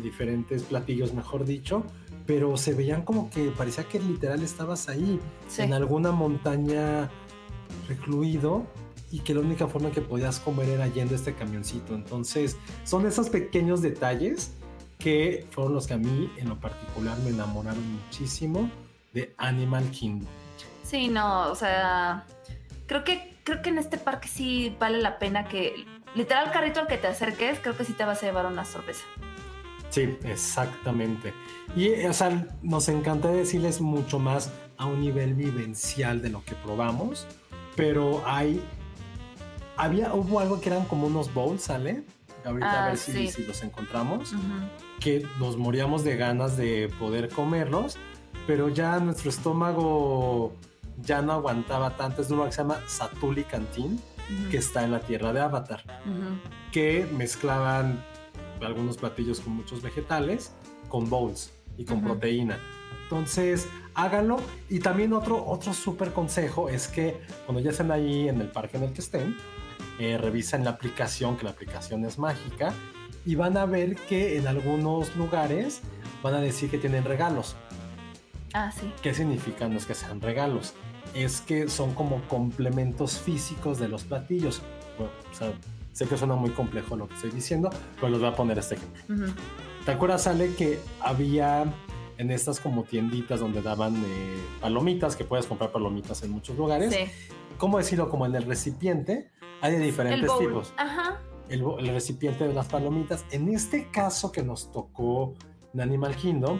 diferentes 0.01 0.63
platillos, 0.63 1.13
mejor 1.13 1.45
dicho, 1.45 1.83
pero 2.25 2.55
se 2.57 2.73
veían 2.73 3.03
como 3.03 3.29
que 3.29 3.51
parecía 3.51 3.83
que 3.83 3.99
literal 3.99 4.41
estabas 4.41 4.87
ahí, 4.89 5.19
en 5.57 5.73
alguna 5.73 6.11
montaña 6.11 7.09
recluido 7.87 8.65
y 9.11 9.19
que 9.19 9.33
la 9.33 9.41
única 9.41 9.67
forma 9.67 9.91
que 9.91 10.01
podías 10.01 10.39
comer 10.39 10.69
era 10.69 10.87
yendo 10.87 11.13
a 11.13 11.17
este 11.17 11.33
camioncito. 11.33 11.93
Entonces, 11.93 12.57
son 12.85 13.05
esos 13.05 13.29
pequeños 13.29 13.81
detalles 13.81 14.53
que 14.97 15.45
fueron 15.51 15.73
los 15.73 15.87
que 15.87 15.95
a 15.95 15.97
mí 15.97 16.31
en 16.37 16.47
lo 16.47 16.59
particular 16.59 17.17
me 17.19 17.31
enamoraron 17.31 17.83
muchísimo 17.93 18.69
de 19.13 19.33
Animal 19.37 19.83
Kingdom. 19.91 20.29
Sí, 20.83 21.09
no, 21.09 21.51
o 21.51 21.55
sea, 21.55 22.25
creo 22.85 23.03
que 23.03 23.30
creo 23.43 23.61
que 23.61 23.69
en 23.69 23.77
este 23.77 23.97
parque 23.97 24.27
sí 24.27 24.75
vale 24.79 24.99
la 24.99 25.19
pena 25.19 25.45
que 25.45 25.85
literal 26.15 26.51
carrito 26.51 26.79
al 26.79 26.87
que 26.87 26.97
te 26.97 27.07
acerques, 27.07 27.59
creo 27.59 27.75
que 27.75 27.85
sí 27.85 27.93
te 27.93 28.05
vas 28.05 28.21
a 28.23 28.25
llevar 28.25 28.45
una 28.45 28.65
sorpresa. 28.65 29.03
Sí, 29.89 30.17
exactamente. 30.23 31.33
Y, 31.75 32.05
o 32.05 32.13
sea, 32.13 32.47
nos 32.61 32.87
encanta 32.89 33.29
decirles 33.29 33.81
mucho 33.81 34.19
más 34.19 34.51
a 34.77 34.85
un 34.85 35.01
nivel 35.01 35.33
vivencial 35.33 36.21
de 36.21 36.29
lo 36.29 36.43
que 36.45 36.55
probamos, 36.55 37.27
pero 37.75 38.23
hay, 38.25 38.61
había, 39.75 40.13
hubo 40.13 40.39
algo 40.39 40.61
que 40.61 40.69
eran 40.69 40.85
como 40.85 41.07
unos 41.07 41.33
bowls, 41.33 41.63
¿sale? 41.63 42.03
Ahorita 42.45 42.71
a 42.71 42.85
ah, 42.85 42.87
ver 42.87 42.97
si, 42.97 43.43
los 43.43 43.63
encontramos, 43.63 44.33
que 44.99 45.27
nos 45.39 45.57
moríamos 45.57 46.03
de 46.03 46.15
ganas 46.15 46.57
de 46.57 46.89
poder 46.97 47.29
comerlos, 47.29 47.97
pero 48.47 48.69
ya 48.69 48.99
nuestro 48.99 49.29
estómago 49.29 50.53
ya 51.03 51.21
no 51.21 51.33
aguantaba 51.33 51.95
tanto. 51.97 52.21
Es 52.21 52.29
uno 52.29 52.45
que 52.45 52.51
se 52.51 52.59
llama 52.59 52.81
Satuli 52.87 53.43
Canteen, 53.43 53.99
que 54.49 54.57
está 54.57 54.83
en 54.83 54.91
la 54.91 54.99
tierra 54.99 55.33
de 55.33 55.41
Avatar, 55.41 55.83
que 56.71 57.07
mezclaban 57.13 58.03
algunos 58.61 58.97
platillos 58.97 59.39
con 59.39 59.55
muchos 59.55 59.81
vegetales, 59.81 60.53
con 60.87 61.09
bowls 61.09 61.51
y 61.77 61.85
con 61.85 62.01
proteína. 62.01 62.57
Entonces, 63.03 63.67
háganlo. 63.93 64.39
Y 64.69 64.79
también 64.79 65.13
otro, 65.13 65.45
otro 65.45 65.73
súper 65.73 66.13
consejo 66.13 66.69
es 66.69 66.87
que 66.87 67.19
cuando 67.45 67.61
ya 67.61 67.71
estén 67.71 67.91
ahí 67.91 68.29
en 68.29 68.39
el 68.39 68.47
parque 68.47 68.77
en 68.77 68.83
el 68.83 68.93
que 68.93 69.01
estén, 69.01 69.35
eh, 69.99 70.17
revisen 70.17 70.63
la 70.63 70.71
aplicación, 70.71 71.35
que 71.35 71.43
la 71.43 71.51
aplicación 71.51 72.05
es 72.05 72.17
mágica, 72.17 72.73
y 73.25 73.35
van 73.35 73.57
a 73.57 73.65
ver 73.65 73.95
que 73.95 74.37
en 74.37 74.47
algunos 74.47 75.15
lugares 75.15 75.81
van 76.23 76.35
a 76.35 76.41
decir 76.41 76.69
que 76.69 76.77
tienen 76.77 77.03
regalos. 77.03 77.55
Ah, 78.53 78.71
sí. 78.71 78.91
¿Qué 79.01 79.13
significan 79.13 79.73
los 79.73 79.85
que 79.85 79.93
sean 79.93 80.21
regalos? 80.21 80.73
Es 81.13 81.41
que 81.41 81.67
son 81.67 81.93
como 81.93 82.21
complementos 82.27 83.19
físicos 83.19 83.79
de 83.79 83.87
los 83.87 84.03
platillos. 84.03 84.61
Bueno, 84.97 85.11
o 85.31 85.35
sea, 85.35 85.53
sé 85.91 86.07
que 86.07 86.17
suena 86.17 86.35
muy 86.35 86.51
complejo 86.51 86.95
lo 86.95 87.07
que 87.07 87.15
estoy 87.15 87.31
diciendo, 87.31 87.69
pero 87.95 88.09
les 88.09 88.19
voy 88.19 88.29
a 88.29 88.35
poner 88.35 88.57
este 88.57 88.75
ejemplo. 88.75 89.33
¿Te 89.85 89.91
acuerdas, 89.91 90.27
Ale, 90.27 90.53
que 90.55 90.79
había 90.99 91.65
en 92.17 92.31
estas 92.31 92.59
como 92.59 92.83
tienditas 92.83 93.39
donde 93.39 93.61
daban 93.61 93.95
eh, 93.95 94.37
palomitas, 94.61 95.15
que 95.15 95.25
puedes 95.25 95.47
comprar 95.47 95.71
palomitas 95.71 96.23
en 96.23 96.31
muchos 96.31 96.55
lugares? 96.55 96.93
Sí. 96.93 97.11
¿Cómo 97.57 97.77
decirlo? 97.77 98.09
Como 98.09 98.25
en 98.25 98.35
el 98.35 98.43
recipiente 98.43 99.31
hay 99.61 99.73
de 99.73 99.79
diferentes 99.79 100.29
El 100.29 100.47
tipos. 100.47 100.73
Ajá. 100.77 101.21
El, 101.49 101.63
el 101.79 101.87
recipiente 101.87 102.47
de 102.47 102.53
las 102.53 102.67
palomitas. 102.67 103.25
En 103.31 103.49
este 103.49 103.89
caso 103.91 104.31
que 104.31 104.43
nos 104.43 104.71
tocó 104.71 105.33
en 105.73 105.81
Animal 105.81 106.15
Kingdom, 106.15 106.59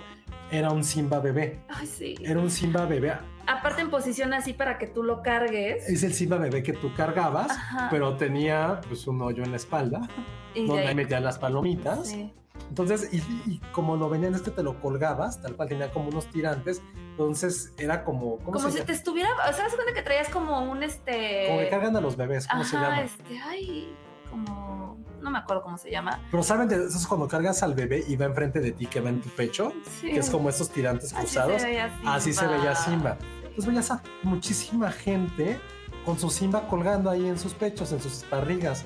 era 0.51 0.71
un 0.71 0.83
Simba 0.83 1.19
bebé. 1.19 1.59
Ay, 1.69 1.87
sí. 1.87 2.15
Era 2.21 2.39
un 2.39 2.49
Simba 2.51 2.85
bebé. 2.85 3.13
Aparte 3.47 3.81
en 3.81 3.89
posición 3.89 4.33
así 4.33 4.53
para 4.53 4.77
que 4.77 4.87
tú 4.87 5.03
lo 5.03 5.21
cargues. 5.23 5.87
Es 5.89 6.03
el 6.03 6.13
Simba 6.13 6.37
bebé 6.37 6.61
que 6.63 6.73
tú 6.73 6.93
cargabas, 6.93 7.49
Ajá. 7.51 7.87
pero 7.89 8.15
tenía 8.17 8.81
pues 8.87 9.07
un 9.07 9.21
hoyo 9.21 9.43
en 9.43 9.51
la 9.51 9.57
espalda, 9.57 10.01
y 10.53 10.67
donde 10.67 10.87
ahí- 10.87 10.95
metías 10.95 11.21
las 11.21 11.39
palomitas. 11.39 12.07
Sí. 12.07 12.31
Entonces, 12.69 13.09
y, 13.11 13.17
y 13.49 13.59
como 13.73 13.97
lo 13.97 14.07
venían 14.09 14.33
es 14.35 14.41
que 14.43 14.51
te 14.51 14.63
lo 14.63 14.79
colgabas, 14.79 15.41
tal 15.41 15.55
cual 15.55 15.67
tenía 15.67 15.91
como 15.91 16.07
unos 16.09 16.27
tirantes, 16.27 16.81
entonces 17.11 17.73
era 17.77 18.03
como, 18.05 18.37
¿cómo 18.37 18.51
Como 18.53 18.59
se 18.59 18.71
si 18.71 18.77
llama? 18.77 18.85
te 18.87 18.93
estuviera, 18.93 19.29
o 19.49 19.53
sea, 19.53 19.67
¿se 19.69 19.75
cuenta 19.75 19.93
que 19.93 20.01
traías 20.03 20.29
como 20.29 20.61
un 20.71 20.81
este. 20.83 21.45
Como 21.47 21.59
que 21.59 21.69
cargan 21.69 21.95
a 21.97 22.01
los 22.01 22.15
bebés, 22.15 22.47
¿cómo 22.47 22.63
se 22.63 22.77
llama? 22.77 23.01
este, 23.01 23.39
ay, 23.43 23.93
como. 24.31 24.97
No 25.21 25.29
me 25.29 25.37
acuerdo 25.37 25.61
cómo 25.61 25.77
se 25.77 25.91
llama. 25.91 26.19
Pero 26.31 26.41
saben, 26.41 26.67
de 26.67 26.77
eso 26.87 26.97
es 26.97 27.05
cuando 27.05 27.27
cargas 27.27 27.61
al 27.61 27.75
bebé 27.75 28.03
y 28.07 28.15
va 28.15 28.25
enfrente 28.25 28.59
de 28.59 28.71
ti, 28.71 28.87
que 28.87 29.01
va 29.01 29.09
en 29.09 29.21
tu 29.21 29.29
pecho, 29.29 29.71
Sí. 29.99 30.07
que 30.11 30.17
es 30.19 30.29
como 30.31 30.49
esos 30.49 30.69
tirantes 30.71 31.13
cruzados. 31.13 31.61
Así 32.05 32.33
se 32.33 32.47
veía 32.47 32.73
Simba. 32.75 33.17
Pues 33.55 33.67
veías 33.67 33.91
a 33.91 34.01
muchísima 34.23 34.91
gente 34.91 35.59
con 36.05 36.17
su 36.17 36.31
Simba 36.31 36.67
colgando 36.67 37.09
ahí 37.11 37.27
en 37.27 37.37
sus 37.37 37.53
pechos, 37.53 37.91
en 37.91 38.01
sus 38.01 38.25
barrigas. 38.31 38.83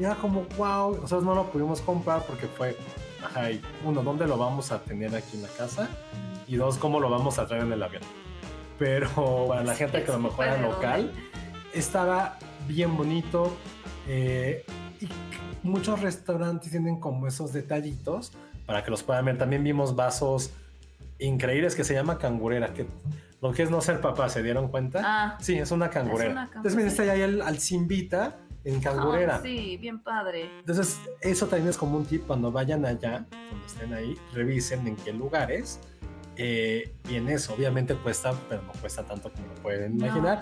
Y 0.00 0.04
era 0.04 0.16
como, 0.16 0.42
wow, 0.58 0.98
o 1.02 1.06
sea, 1.06 1.18
no 1.20 1.34
lo 1.36 1.44
pudimos 1.52 1.80
comprar 1.82 2.22
porque 2.26 2.46
fue, 2.48 2.76
ajá, 3.24 3.52
y 3.52 3.62
uno, 3.84 4.02
¿dónde 4.02 4.26
lo 4.26 4.36
vamos 4.36 4.72
a 4.72 4.80
tener 4.82 5.14
aquí 5.14 5.36
en 5.36 5.42
la 5.44 5.48
casa? 5.50 5.88
Y 6.48 6.56
dos, 6.56 6.78
¿cómo 6.78 6.98
lo 6.98 7.08
vamos 7.10 7.38
a 7.38 7.46
traer 7.46 7.62
en 7.62 7.72
el 7.72 7.82
avión? 7.82 8.02
Pero 8.78 9.46
para 9.48 9.62
la 9.62 9.74
gente 9.74 10.02
que 10.02 10.10
a 10.10 10.14
lo 10.14 10.20
mejor 10.20 10.46
era 10.46 10.60
local, 10.60 11.12
estaba 11.72 12.38
bien 12.66 12.96
bonito. 12.96 13.56
eh, 14.08 14.64
y 15.00 15.08
muchos 15.62 16.00
restaurantes 16.00 16.70
tienen 16.70 17.00
como 17.00 17.26
esos 17.26 17.52
detallitos 17.52 18.32
para 18.66 18.84
que 18.84 18.90
los 18.90 19.02
puedan 19.02 19.24
ver. 19.24 19.38
También 19.38 19.62
vimos 19.64 19.94
vasos 19.96 20.50
increíbles 21.18 21.74
que 21.74 21.84
se 21.84 21.94
llama 21.94 22.18
cangurera, 22.18 22.72
que 22.74 22.86
lo 23.40 23.52
que 23.52 23.62
es 23.62 23.70
no 23.70 23.80
ser 23.80 24.00
papá, 24.00 24.28
¿se 24.28 24.42
dieron 24.42 24.68
cuenta? 24.68 25.02
Ah. 25.04 25.38
Sí, 25.40 25.56
es 25.58 25.70
una 25.70 25.90
cangurera. 25.90 26.30
Es 26.30 26.32
una. 26.32 26.44
Entonces 26.46 26.76
viniste 26.76 27.10
ahí 27.10 27.22
al, 27.22 27.42
al 27.42 27.58
en 28.64 28.80
cangurera. 28.80 29.36
Ah, 29.36 29.40
sí, 29.42 29.76
bien 29.76 30.00
padre. 30.00 30.50
Entonces, 30.58 30.98
eso 31.20 31.46
también 31.46 31.68
es 31.68 31.76
como 31.76 31.96
un 31.98 32.04
tip 32.04 32.26
cuando 32.26 32.50
vayan 32.50 32.84
allá, 32.84 33.24
cuando 33.30 33.66
estén 33.66 33.94
ahí, 33.94 34.16
revisen 34.32 34.86
en 34.88 34.96
qué 34.96 35.12
lugares. 35.12 35.78
eh, 36.38 36.92
y 37.08 37.14
en 37.14 37.28
eso, 37.30 37.54
obviamente 37.54 37.94
cuesta, 37.94 38.34
pero 38.48 38.60
no 38.62 38.72
cuesta 38.80 39.02
tanto 39.04 39.32
como 39.32 39.46
lo 39.46 39.54
pueden 39.62 39.96
No. 39.96 40.06
imaginar. 40.06 40.40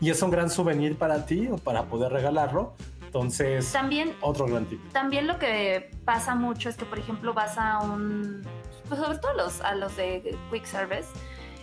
Y 0.00 0.08
es 0.10 0.22
un 0.22 0.30
gran 0.30 0.48
souvenir 0.48 0.96
para 0.96 1.26
ti 1.26 1.48
o 1.48 1.56
para 1.58 1.84
poder 1.84 2.12
regalarlo. 2.12 2.74
Entonces, 3.14 3.70
También 3.70 4.12
otro 4.22 4.46
gran 4.46 4.66
tip. 4.66 4.80
También 4.90 5.28
lo 5.28 5.38
que 5.38 5.88
pasa 6.04 6.34
mucho 6.34 6.68
es 6.68 6.76
que, 6.76 6.84
por 6.84 6.98
ejemplo, 6.98 7.32
vas 7.32 7.56
a 7.56 7.78
un. 7.78 8.42
Pues 8.88 9.00
sobre 9.00 9.18
todo 9.18 9.32
los, 9.34 9.60
a 9.60 9.76
los 9.76 9.96
de 9.96 10.36
Quick 10.50 10.64
Service. 10.64 11.08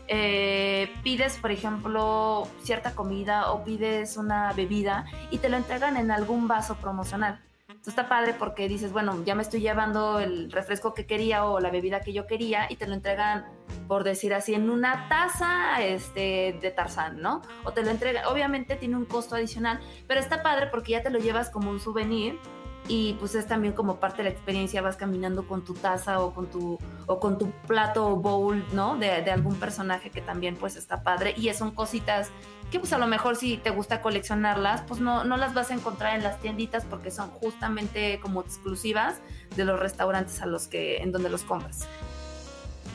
eh, 0.08 0.90
pides, 1.04 1.38
por 1.38 1.52
ejemplo, 1.52 2.48
cierta 2.64 2.96
comida 2.96 3.52
o 3.52 3.66
pides 3.66 4.16
una 4.16 4.54
bebida 4.54 5.06
y 5.30 5.40
te 5.40 5.50
lo 5.50 5.58
entregan 5.58 5.98
en 5.98 6.10
algún 6.12 6.48
vaso 6.48 6.76
promocional. 6.76 7.42
Está 7.86 8.08
padre 8.08 8.36
porque 8.38 8.68
dices, 8.68 8.92
bueno, 8.92 9.24
ya 9.26 9.34
me 9.34 9.42
estoy 9.42 9.60
llevando 9.60 10.20
el 10.20 10.52
refresco 10.52 10.94
que 10.94 11.08
quería 11.08 11.46
o 11.46 11.60
la 11.60 11.72
bebida 11.72 12.02
que 12.02 12.14
yo 12.14 12.28
quería 12.28 12.68
y 12.70 12.76
te 12.76 12.86
lo 12.86 12.94
entregan, 12.94 13.46
por 13.88 14.04
decir 14.04 14.36
así, 14.36 14.54
en 14.54 14.70
una 14.70 15.10
taza 15.10 15.82
este, 15.82 16.58
de 16.62 16.72
Tarzán, 16.72 17.22
¿no? 17.22 17.42
O 17.64 17.72
te 17.74 17.82
lo 17.82 17.90
entregan, 17.90 18.26
obviamente 18.26 18.76
tiene 18.76 18.98
un 18.98 19.06
costo 19.06 19.36
adicional, 19.36 19.80
pero 20.08 20.20
está 20.20 20.44
padre 20.44 20.68
porque 20.68 20.92
ya 20.92 21.02
te 21.02 21.10
lo 21.10 21.18
llevas 21.18 21.50
como 21.50 21.72
un 21.72 21.80
souvenir 21.80 22.40
y 22.88 23.14
pues 23.14 23.36
es 23.36 23.48
también 23.48 23.74
como 23.74 23.98
parte 23.98 24.18
de 24.18 24.24
la 24.24 24.30
experiencia, 24.30 24.82
vas 24.82 24.98
caminando 24.98 25.48
con 25.48 25.64
tu 25.64 25.74
taza 25.74 26.20
o 26.22 26.34
con 26.34 26.48
tu, 26.48 26.78
o 27.06 27.20
con 27.20 27.38
tu 27.38 27.52
plato 27.68 28.08
o 28.08 28.16
bowl, 28.16 28.64
¿no? 28.74 28.98
De, 28.98 29.22
de 29.22 29.32
algún 29.32 29.56
personaje 29.56 30.10
que 30.10 30.22
también 30.22 30.56
pues 30.56 30.76
está 30.76 31.04
padre 31.04 31.34
y 31.38 31.52
son 31.54 31.72
cositas 31.72 32.32
que 32.72 32.80
pues 32.80 32.94
a 32.94 32.98
lo 32.98 33.06
mejor 33.06 33.36
si 33.36 33.58
te 33.58 33.70
gusta 33.70 34.02
coleccionarlas, 34.02 34.82
pues 34.88 35.02
no, 35.02 35.26
no 35.26 35.36
las 35.36 35.54
vas 35.54 35.72
a 35.72 35.74
encontrar 35.74 36.16
en 36.16 36.24
las 36.24 36.40
tienditas 36.40 36.86
porque 36.86 37.12
son 37.12 37.30
justamente 37.30 38.20
como 38.22 38.42
exclusivas 38.42 39.22
de 39.56 39.66
los 39.66 39.78
restaurantes 39.80 40.42
a 40.42 40.46
los 40.46 40.68
que, 40.68 40.98
en 40.98 41.12
donde 41.12 41.30
los 41.30 41.44
compras. 41.44 41.88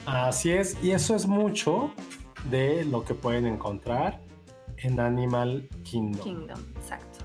Así 0.06 0.50
es, 0.50 0.82
y 0.82 0.92
eso 0.92 1.14
es 1.14 1.26
mucho 1.26 1.92
de 2.50 2.84
lo 2.86 3.04
que 3.04 3.14
pueden 3.14 3.46
encontrar 3.46 4.20
en 4.78 4.98
Animal 4.98 5.68
Kingdom. 5.84 6.22
Kingdom, 6.22 6.60
exacto. 6.76 7.15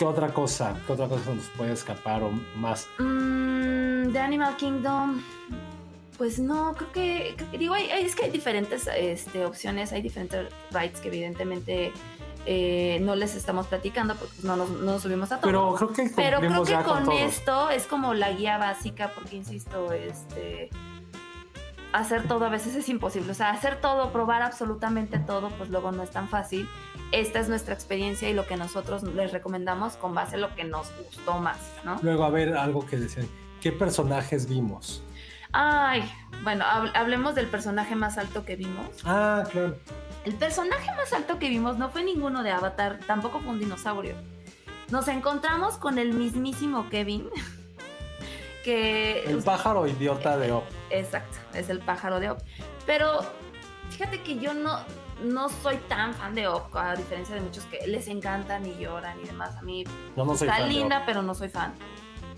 ¿Qué 0.00 0.06
otra 0.06 0.32
cosa? 0.32 0.74
¿Qué 0.86 0.94
otra 0.94 1.08
cosa 1.08 1.34
nos 1.34 1.44
puede 1.48 1.72
escapar 1.72 2.22
o 2.22 2.30
más? 2.56 2.88
Mm, 2.98 4.08
de 4.10 4.18
Animal 4.18 4.56
Kingdom, 4.56 5.20
pues 6.16 6.38
no, 6.38 6.72
creo 6.72 6.90
que, 6.90 7.36
digo, 7.58 7.74
hay- 7.74 7.90
es 7.90 8.16
que 8.16 8.24
hay 8.24 8.30
diferentes 8.30 8.88
este, 8.96 9.44
opciones, 9.44 9.92
hay 9.92 10.00
diferentes 10.00 10.46
rides 10.70 11.00
que 11.00 11.08
evidentemente 11.08 11.92
eh, 12.46 12.98
no 13.02 13.14
les 13.14 13.34
estamos 13.34 13.66
platicando 13.66 14.14
porque 14.14 14.32
pues, 14.36 14.44
no, 14.46 14.56
nos, 14.56 14.70
no 14.70 14.92
nos 14.92 15.02
subimos 15.02 15.32
a 15.32 15.36
todo. 15.38 15.46
Pero 15.46 15.74
creo 15.74 15.92
que 15.92 16.10
Pero 16.16 16.38
creo 16.38 16.64
que 16.64 16.74
con 16.76 17.04
con 17.04 17.12
esto 17.12 17.68
es 17.68 17.86
como 17.86 18.14
la 18.14 18.30
guía 18.32 18.56
básica, 18.56 19.12
porque 19.14 19.36
insisto, 19.36 19.92
este 19.92 20.70
hacer 21.92 22.26
todo 22.28 22.46
a 22.46 22.48
veces 22.48 22.74
es 22.76 22.88
imposible. 22.88 23.32
O 23.32 23.34
sea, 23.34 23.50
hacer 23.50 23.80
todo, 23.80 24.12
probar 24.12 24.42
absolutamente 24.42 25.18
todo, 25.18 25.50
pues 25.50 25.70
luego 25.70 25.92
no 25.92 26.02
es 26.02 26.10
tan 26.10 26.28
fácil. 26.28 26.68
Esta 27.12 27.40
es 27.40 27.48
nuestra 27.48 27.74
experiencia 27.74 28.28
y 28.30 28.34
lo 28.34 28.46
que 28.46 28.56
nosotros 28.56 29.02
les 29.02 29.32
recomendamos 29.32 29.94
con 29.96 30.14
base 30.14 30.36
en 30.36 30.42
lo 30.42 30.54
que 30.54 30.64
nos 30.64 30.88
gustó 31.04 31.38
más, 31.38 31.58
¿no? 31.84 31.98
Luego, 32.02 32.24
a 32.24 32.30
ver, 32.30 32.56
algo 32.56 32.86
que 32.86 32.96
decían. 32.96 33.26
¿Qué 33.60 33.72
personajes 33.72 34.48
vimos? 34.48 35.02
Ay, 35.52 36.08
bueno, 36.44 36.64
hab- 36.64 36.92
hablemos 36.94 37.34
del 37.34 37.46
personaje 37.46 37.96
más 37.96 38.16
alto 38.16 38.44
que 38.44 38.54
vimos. 38.56 38.86
Ah, 39.04 39.42
claro. 39.50 39.76
El 40.24 40.34
personaje 40.34 40.86
más 40.96 41.12
alto 41.12 41.38
que 41.40 41.48
vimos 41.48 41.76
no 41.78 41.90
fue 41.90 42.04
ninguno 42.04 42.42
de 42.44 42.52
Avatar, 42.52 43.00
tampoco 43.06 43.40
fue 43.40 43.50
un 43.50 43.58
dinosaurio. 43.58 44.14
Nos 44.90 45.08
encontramos 45.08 45.76
con 45.78 45.98
el 45.98 46.12
mismísimo 46.12 46.88
Kevin, 46.90 47.28
que... 48.64 49.24
El 49.24 49.42
pájaro 49.42 49.86
idiota 49.86 50.36
de 50.36 50.52
Op. 50.52 50.64
Exacto, 50.90 51.38
es 51.54 51.68
el 51.70 51.80
pájaro 51.80 52.20
de 52.20 52.30
Op. 52.30 52.38
Pero 52.86 53.20
fíjate 53.90 54.20
que 54.22 54.38
yo 54.38 54.54
no, 54.54 54.78
no 55.22 55.48
soy 55.48 55.76
tan 55.88 56.14
fan 56.14 56.34
de 56.34 56.48
Op, 56.48 56.74
a 56.76 56.94
diferencia 56.94 57.34
de 57.34 57.40
muchos 57.40 57.64
que 57.64 57.86
les 57.86 58.08
encantan 58.08 58.66
y 58.66 58.76
lloran 58.78 59.18
y 59.20 59.26
demás. 59.26 59.56
A 59.56 59.62
mí 59.62 59.84
no 60.16 60.24
soy 60.36 60.48
está 60.48 60.58
fan 60.60 60.68
linda, 60.68 61.02
pero 61.06 61.22
no 61.22 61.34
soy 61.34 61.48
fan. 61.48 61.74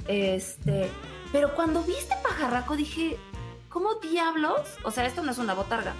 Este, 0.09 0.91
pero 1.31 1.55
cuando 1.55 1.83
vi 1.83 1.95
este 1.95 2.15
pajarraco 2.23 2.77
dije, 2.77 3.19
¿cómo 3.69 3.95
diablos? 3.95 4.61
O 4.85 4.91
sea, 4.91 5.07
esto 5.07 5.23
no 5.23 5.33
es 5.33 5.39
una 5.39 5.55
botarga. 5.55 5.95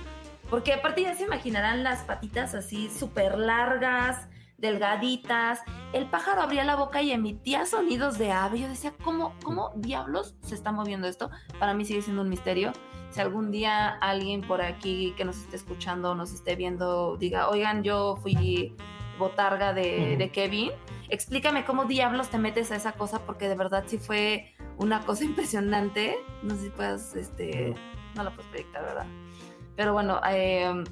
Porque 0.51 0.75
aparte 0.75 1.03
ya 1.03 1.15
se 1.15 1.25
imaginarán 1.25 1.83
las 1.83 2.03
patitas 2.03 2.55
así 2.55 2.91
súper 2.91 3.39
largas, 3.39 4.29
delgaditas. 4.59 5.61
El 5.93 6.07
pájaro 6.11 6.43
abría 6.43 6.65
la 6.65 6.77
boca 6.77 7.01
y 7.01 7.11
emitía 7.11 7.65
sonidos 7.65 8.19
de 8.19 8.33
ave. 8.33 8.61
Yo 8.61 8.69
decía, 8.69 8.93
¿cómo, 9.03 9.35
¿cómo 9.43 9.73
diablos 9.77 10.35
se 10.43 10.55
está 10.55 10.71
moviendo 10.71 11.07
esto? 11.07 11.31
Para 11.59 11.73
mí 11.73 11.85
sigue 11.85 12.03
siendo 12.03 12.23
un 12.23 12.29
misterio. 12.29 12.73
Si 13.13 13.21
algún 13.21 13.51
día 13.51 13.89
alguien 14.01 14.41
por 14.41 14.63
aquí 14.63 15.15
que 15.17 15.25
nos 15.25 15.37
esté 15.37 15.57
escuchando, 15.57 16.15
nos 16.15 16.33
esté 16.33 16.57
viendo, 16.57 17.17
diga, 17.19 17.49
oigan, 17.49 17.83
yo 17.83 18.17
fui 18.17 18.75
botarga 19.19 19.75
de, 19.75 20.17
de 20.17 20.31
Kevin, 20.31 20.71
explícame 21.11 21.65
cómo 21.65 21.85
diablos 21.85 22.31
te 22.31 22.39
metes 22.39 22.73
a 22.73 22.77
esa 22.77 22.93
cosa, 22.93 23.21
porque 23.27 23.49
de 23.49 23.55
verdad 23.55 23.85
sí 23.87 23.99
fue 23.99 24.55
una 24.79 25.01
cosa 25.01 25.25
impresionante. 25.31 26.17
No 26.43 26.55
sé 26.55 26.63
si 26.63 26.71
puedas, 26.71 27.15
este, 27.15 27.75
no 28.15 28.25
la 28.25 28.31
puedes 28.31 28.51
proyectar, 28.51 28.83
¿verdad? 28.83 29.07
Pero 29.77 29.93
bueno, 29.93 30.21
eh, 30.29 30.85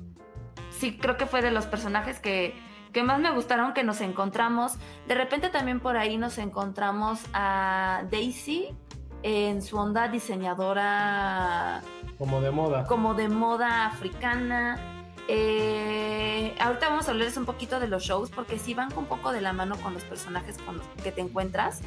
sí 0.70 0.98
creo 0.98 1.16
que 1.16 1.26
fue 1.26 1.42
de 1.42 1.50
los 1.50 1.66
personajes 1.66 2.20
que, 2.20 2.54
que 2.92 3.02
más 3.02 3.18
me 3.18 3.30
gustaron 3.30 3.72
que 3.72 3.82
nos 3.82 4.00
encontramos. 4.00 4.74
De 5.08 5.14
repente 5.14 5.48
también 5.48 5.80
por 5.80 5.96
ahí 5.96 6.16
nos 6.16 6.38
encontramos 6.38 7.20
a 7.32 8.04
Daisy 8.10 8.74
en 9.22 9.60
su 9.62 9.76
onda 9.76 10.08
diseñadora 10.08 11.82
Como 12.20 12.42
de 12.42 12.50
moda. 12.50 12.84
como 12.86 13.14
de 13.14 13.30
moda 13.30 13.86
africana. 13.86 14.78
Eh, 15.26 16.54
ahorita 16.60 16.90
vamos 16.90 17.08
a 17.08 17.12
hablarles 17.12 17.38
un 17.38 17.46
poquito 17.46 17.80
de 17.80 17.88
los 17.88 18.02
shows 18.02 18.28
porque 18.30 18.58
sí 18.58 18.74
van 18.74 18.92
un 18.94 19.06
poco 19.06 19.32
de 19.32 19.40
la 19.40 19.54
mano 19.54 19.76
con 19.78 19.94
los 19.94 20.02
personajes 20.04 20.58
con 20.58 20.76
los 20.76 20.86
que 21.02 21.12
te 21.12 21.22
encuentras. 21.22 21.80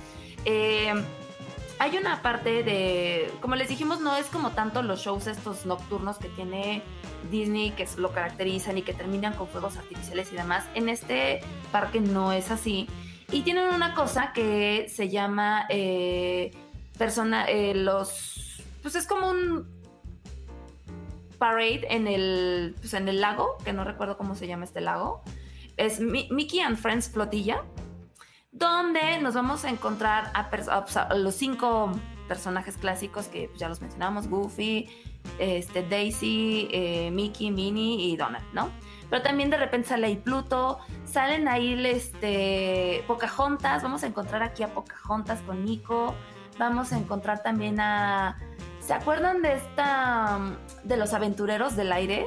Eh, 0.46 0.92
hay 1.78 1.98
una 1.98 2.24
parte 2.24 2.64
de, 2.64 3.32
como 3.42 3.56
les 3.56 3.70
dijimos, 3.70 4.02
no 4.02 4.16
es 4.16 4.26
como 4.26 4.54
tanto 4.54 4.82
los 4.82 5.02
shows 5.02 5.28
estos 5.28 5.68
nocturnos 5.68 6.18
que 6.18 6.30
tiene 6.30 6.82
Disney 7.30 7.70
que 7.70 7.88
lo 7.98 8.12
caracterizan 8.12 8.80
y 8.80 8.82
que 8.82 8.96
terminan 8.96 9.34
con 9.34 9.48
fuegos 9.48 9.78
artificiales 9.78 10.34
y 10.34 10.36
demás. 10.36 10.66
En 10.74 10.90
este 10.90 11.42
parque 11.72 12.02
no 12.02 12.32
es 12.32 12.50
así. 12.50 12.88
Y 13.32 13.44
tienen 13.44 13.68
una 13.68 13.94
cosa 13.94 14.32
que 14.34 14.88
se 14.90 15.10
llama 15.10 15.68
eh, 15.70 16.50
persona, 16.98 17.46
eh, 17.46 17.76
los, 17.76 18.64
pues 18.82 18.96
es 18.96 19.06
como 19.06 19.30
un 19.30 19.83
parade 21.44 21.86
en 21.90 22.08
el, 22.08 22.76
pues 22.80 22.94
en 22.94 23.10
el 23.10 23.20
lago, 23.20 23.58
que 23.66 23.74
no 23.74 23.84
recuerdo 23.84 24.18
cómo 24.18 24.34
se 24.34 24.48
llama 24.48 24.64
este 24.64 24.80
lago. 24.80 25.22
Es 25.76 26.00
Mi- 26.00 26.30
Mickey 26.32 26.62
and 26.62 26.78
Friends 26.78 27.10
Flotilla, 27.10 27.64
donde 28.52 29.20
nos 29.20 29.34
vamos 29.34 29.66
a 29.66 29.70
encontrar 29.70 30.32
a 30.34 31.16
los 31.16 31.36
cinco 31.36 31.92
personajes 32.30 32.78
clásicos 32.78 33.28
que 33.28 33.50
pues, 33.50 33.60
ya 33.60 33.68
los 33.68 33.82
mencionamos, 33.82 34.30
Goofy, 34.30 34.88
este, 35.38 35.84
Daisy, 35.84 36.70
eh, 36.72 37.12
Mickey, 37.12 37.52
Minnie 37.52 38.14
y 38.14 38.16
Donald, 38.16 38.46
¿no? 38.54 38.70
Pero 39.10 39.22
también 39.22 39.50
de 39.50 39.58
repente 39.58 39.90
sale 39.90 40.08
ahí 40.08 40.16
Pluto, 40.16 40.80
salen 41.04 41.50
ahí 41.50 41.86
este, 41.86 43.04
Pocahontas, 43.06 43.84
vamos 43.84 44.04
a 44.04 44.08
encontrar 44.08 44.42
aquí 44.44 44.64
a 44.64 44.74
Pocahontas 44.74 45.42
con 45.42 45.66
Nico, 45.66 46.16
vamos 46.58 46.94
a 46.94 46.98
encontrar 46.98 47.44
también 47.44 47.82
a... 47.82 48.38
¿Se 48.86 48.94
acuerdan 48.94 49.42
de 49.42 49.56
esta... 49.56 50.40
de 50.84 50.98
los 50.98 51.14
aventureros 51.14 51.76
del 51.76 51.92
aire? 51.92 52.26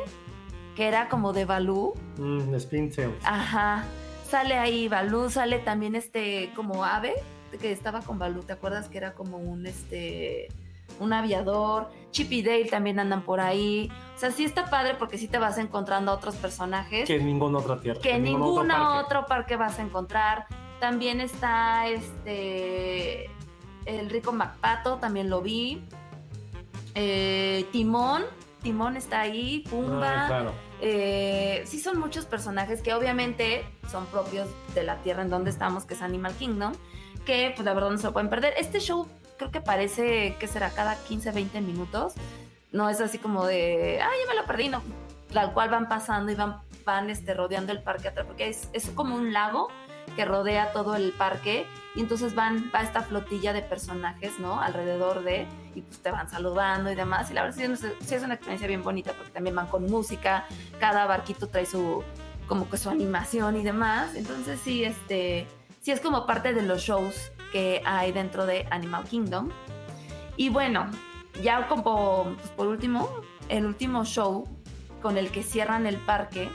Que 0.74 0.89
era 0.89 1.09
como 1.09 1.33
de 1.33 1.45
Balú. 1.45 1.95
Mm, 2.19 2.55
Spintail. 2.59 3.15
Ajá. 3.24 3.85
Sale 4.28 4.55
ahí 4.55 4.89
Balú, 4.89 5.31
sale 5.31 5.59
también 5.61 5.95
este 5.95 6.51
como 6.57 6.85
ave 6.85 7.15
que 7.61 7.73
estaba 7.73 8.01
con 8.01 8.19
Balú, 8.19 8.43
¿te 8.43 8.53
acuerdas 8.53 8.89
que 8.89 8.99
era 8.99 9.15
como 9.15 9.39
un 9.39 9.66
este 9.66 10.49
un 10.99 11.12
aviador? 11.12 11.89
Chip 12.11 12.33
y 12.33 12.43
Dale 12.43 12.65
también 12.66 12.99
andan 12.99 13.23
por 13.23 13.41
ahí. 13.41 13.91
O 14.16 14.19
sea, 14.19 14.31
sí 14.31 14.45
está 14.45 14.69
padre 14.69 14.95
porque 14.99 15.16
sí 15.16 15.28
te 15.28 15.39
vas 15.39 15.57
encontrando 15.59 16.11
a 16.11 16.15
otros 16.15 16.35
personajes 16.37 17.07
Que 17.07 17.16
en 17.16 17.27
ninguna 17.27 17.59
otra 17.59 17.81
tierra. 17.81 18.01
que 18.01 18.15
en 18.16 18.24
ningún 18.24 18.66
ningún 18.66 18.70
otro 18.70 18.77
parque. 18.85 19.05
otro 19.07 19.27
parque 19.27 19.57
vas 19.57 19.78
a 19.78 19.83
encontrar. 19.83 20.47
También 20.81 21.20
está 21.20 21.87
este 21.87 23.31
el 23.85 24.11
rico 24.11 24.33
MacPato, 24.33 24.97
también 24.97 25.31
lo 25.31 25.41
vi. 25.41 25.85
Eh, 26.98 27.66
Timón, 27.73 28.24
Timón 28.62 28.97
está 28.97 29.20
ahí, 29.20 29.62
Pumba. 29.70 30.24
Ah, 30.24 30.27
claro. 30.27 30.52
Eh, 30.81 31.62
sí 31.66 31.78
son 31.78 31.98
muchos 31.98 32.24
personajes 32.24 32.81
que 32.81 32.94
obviamente 32.94 33.64
son 33.90 34.06
propios 34.06 34.48
de 34.74 34.82
la 34.82 34.97
tierra 34.97 35.23
en 35.23 35.31
donde 35.31 35.51
estamos, 35.51 35.85
que 35.85 35.94
es 35.94 36.02
Animal 36.02 36.32
Kingdom, 36.35 36.73
que 37.27 37.52
pues 37.55 37.64
la 37.64 37.74
verdad 37.74 37.90
no 37.90 37.98
se 37.98 38.05
lo 38.05 38.12
pueden 38.14 38.31
perder. 38.31 38.55
Este 38.56 38.81
show 38.81 39.06
creo 39.36 39.51
que 39.51 39.60
parece 39.60 40.36
que 40.40 40.48
será 40.48 40.70
cada 40.70 40.97
15, 40.97 41.32
20 41.32 41.60
minutos. 41.60 42.14
No 42.73 42.89
es 42.89 43.01
así 43.02 43.18
como 43.18 43.44
de, 43.44 44.01
ah, 44.02 44.09
ya 44.09 44.35
me 44.35 44.40
lo 44.40 44.47
perdí, 44.47 44.68
no. 44.70 44.82
Tal 45.32 45.52
cual 45.52 45.68
van 45.68 45.89
pasando 45.89 46.32
y 46.32 46.35
van, 46.35 46.60
van 46.86 47.10
este, 47.10 47.35
rodeando 47.35 47.73
el 47.73 47.82
parque 47.82 48.09
atrás, 48.09 48.27
porque 48.27 48.48
es, 48.48 48.70
es 48.73 48.89
como 48.90 49.16
un 49.16 49.35
lago 49.35 49.68
que 50.14 50.24
rodea 50.24 50.73
todo 50.73 50.97
el 50.97 51.12
parque 51.12 51.66
y 51.94 52.01
entonces 52.01 52.35
van, 52.35 52.70
va 52.74 52.81
esta 52.81 53.02
flotilla 53.02 53.52
de 53.52 53.60
personajes, 53.60 54.39
¿no? 54.39 54.60
Alrededor 54.60 55.24
de, 55.24 55.47
y 55.77 55.82
pues 55.82 55.98
te 55.98 56.11
van 56.11 56.28
saludando 56.28 56.90
y 56.90 56.94
demás. 56.94 57.31
Y 57.31 57.35
la 57.35 57.43
verdad 57.43 57.57
sí 57.57 57.86
sí 58.01 58.15
es 58.15 58.23
una 58.23 58.35
experiencia 58.35 58.66
bien 58.66 58.82
bonita 58.82 59.12
porque 59.12 59.31
también 59.31 59.55
van 59.55 59.66
con 59.66 59.85
música, 59.86 60.47
cada 60.81 61.07
barquito 61.07 61.48
trae 61.48 61.66
su, 61.66 62.03
como 62.48 62.69
que 62.69 62.78
su 62.78 62.89
animación 62.90 63.57
y 63.57 63.62
demás. 63.62 64.15
Entonces 64.15 64.59
sí, 64.65 64.85
este, 64.85 65.47
sí 65.82 65.93
es 65.93 66.01
como 66.01 66.27
parte 66.27 66.55
de 66.55 66.62
los 66.62 66.82
shows 66.82 67.31
que 67.53 67.82
hay 67.85 68.12
dentro 68.12 68.47
de 68.47 68.66
Animal 68.70 69.05
Kingdom. 69.05 69.51
Y 70.36 70.48
bueno, 70.48 70.90
ya 71.43 71.69
como, 71.69 72.35
pues 72.36 72.51
por 72.51 72.66
último, 72.66 73.09
el 73.48 73.66
último 73.66 74.05
show 74.05 74.44
con 75.03 75.19
el 75.19 75.31
que 75.31 75.43
cierran 75.43 75.86
el 75.86 75.98
parque 75.98 76.48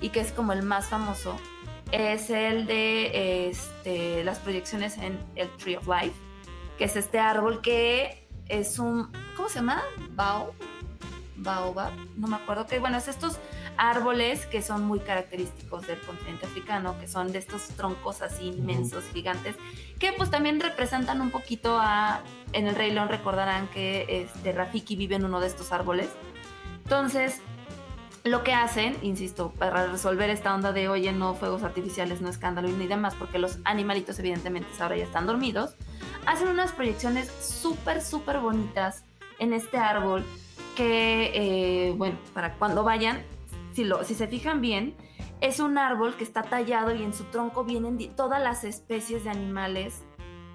y 0.00 0.10
que 0.10 0.20
es 0.20 0.32
como 0.32 0.52
el 0.52 0.62
más 0.62 0.86
famoso 0.86 1.36
es 1.92 2.30
el 2.30 2.66
de 2.66 3.48
este, 3.48 4.22
las 4.24 4.38
proyecciones 4.38 4.98
en 4.98 5.18
el 5.36 5.48
Tree 5.56 5.76
of 5.76 5.88
Life, 5.88 6.14
que 6.76 6.84
es 6.84 6.96
este 6.96 7.18
árbol 7.18 7.60
que 7.62 8.17
es 8.48 8.78
un, 8.78 9.10
¿cómo 9.36 9.48
se 9.48 9.56
llama? 9.56 9.82
Bao, 10.10 10.54
baobab, 11.36 11.92
no 12.16 12.26
me 12.26 12.36
acuerdo, 12.36 12.66
que 12.66 12.78
bueno, 12.78 12.96
es 12.96 13.08
estos 13.08 13.38
árboles 13.76 14.46
que 14.46 14.60
son 14.60 14.84
muy 14.84 14.98
característicos 15.00 15.86
del 15.86 16.00
continente 16.00 16.46
africano, 16.46 16.98
que 16.98 17.06
son 17.06 17.32
de 17.32 17.38
estos 17.38 17.68
troncos 17.68 18.22
así 18.22 18.48
inmensos, 18.48 19.04
gigantes, 19.12 19.56
que 19.98 20.12
pues 20.12 20.30
también 20.30 20.60
representan 20.60 21.20
un 21.20 21.30
poquito 21.30 21.78
a, 21.80 22.22
en 22.52 22.66
el 22.66 22.74
Rey 22.74 22.90
León 22.90 23.08
recordarán 23.08 23.68
que 23.68 24.06
este, 24.08 24.52
Rafiki 24.52 24.96
vive 24.96 25.16
en 25.16 25.24
uno 25.24 25.40
de 25.40 25.46
estos 25.46 25.72
árboles. 25.72 26.08
Entonces, 26.82 27.40
lo 28.30 28.42
que 28.42 28.52
hacen, 28.52 28.96
insisto, 29.02 29.50
para 29.58 29.86
resolver 29.86 30.30
esta 30.30 30.54
onda 30.54 30.72
de, 30.72 30.88
oye, 30.88 31.12
no 31.12 31.34
fuegos 31.34 31.62
artificiales, 31.62 32.20
no 32.20 32.28
escándalo 32.28 32.68
ni 32.68 32.86
demás, 32.86 33.14
porque 33.14 33.38
los 33.38 33.58
animalitos 33.64 34.18
evidentemente 34.18 34.68
ahora 34.80 34.96
ya 34.96 35.04
están 35.04 35.26
dormidos, 35.26 35.74
hacen 36.26 36.48
unas 36.48 36.72
proyecciones 36.72 37.30
súper, 37.40 38.00
súper 38.02 38.38
bonitas 38.38 39.04
en 39.38 39.52
este 39.52 39.78
árbol 39.78 40.24
que, 40.76 41.32
eh, 41.34 41.94
bueno, 41.96 42.18
para 42.34 42.54
cuando 42.54 42.84
vayan, 42.84 43.22
si, 43.74 43.84
lo, 43.84 44.04
si 44.04 44.14
se 44.14 44.26
fijan 44.26 44.60
bien, 44.60 44.94
es 45.40 45.60
un 45.60 45.78
árbol 45.78 46.16
que 46.16 46.24
está 46.24 46.42
tallado 46.42 46.94
y 46.94 47.02
en 47.02 47.12
su 47.12 47.24
tronco 47.24 47.64
vienen 47.64 47.98
todas 48.16 48.42
las 48.42 48.64
especies 48.64 49.24
de 49.24 49.30
animales 49.30 50.04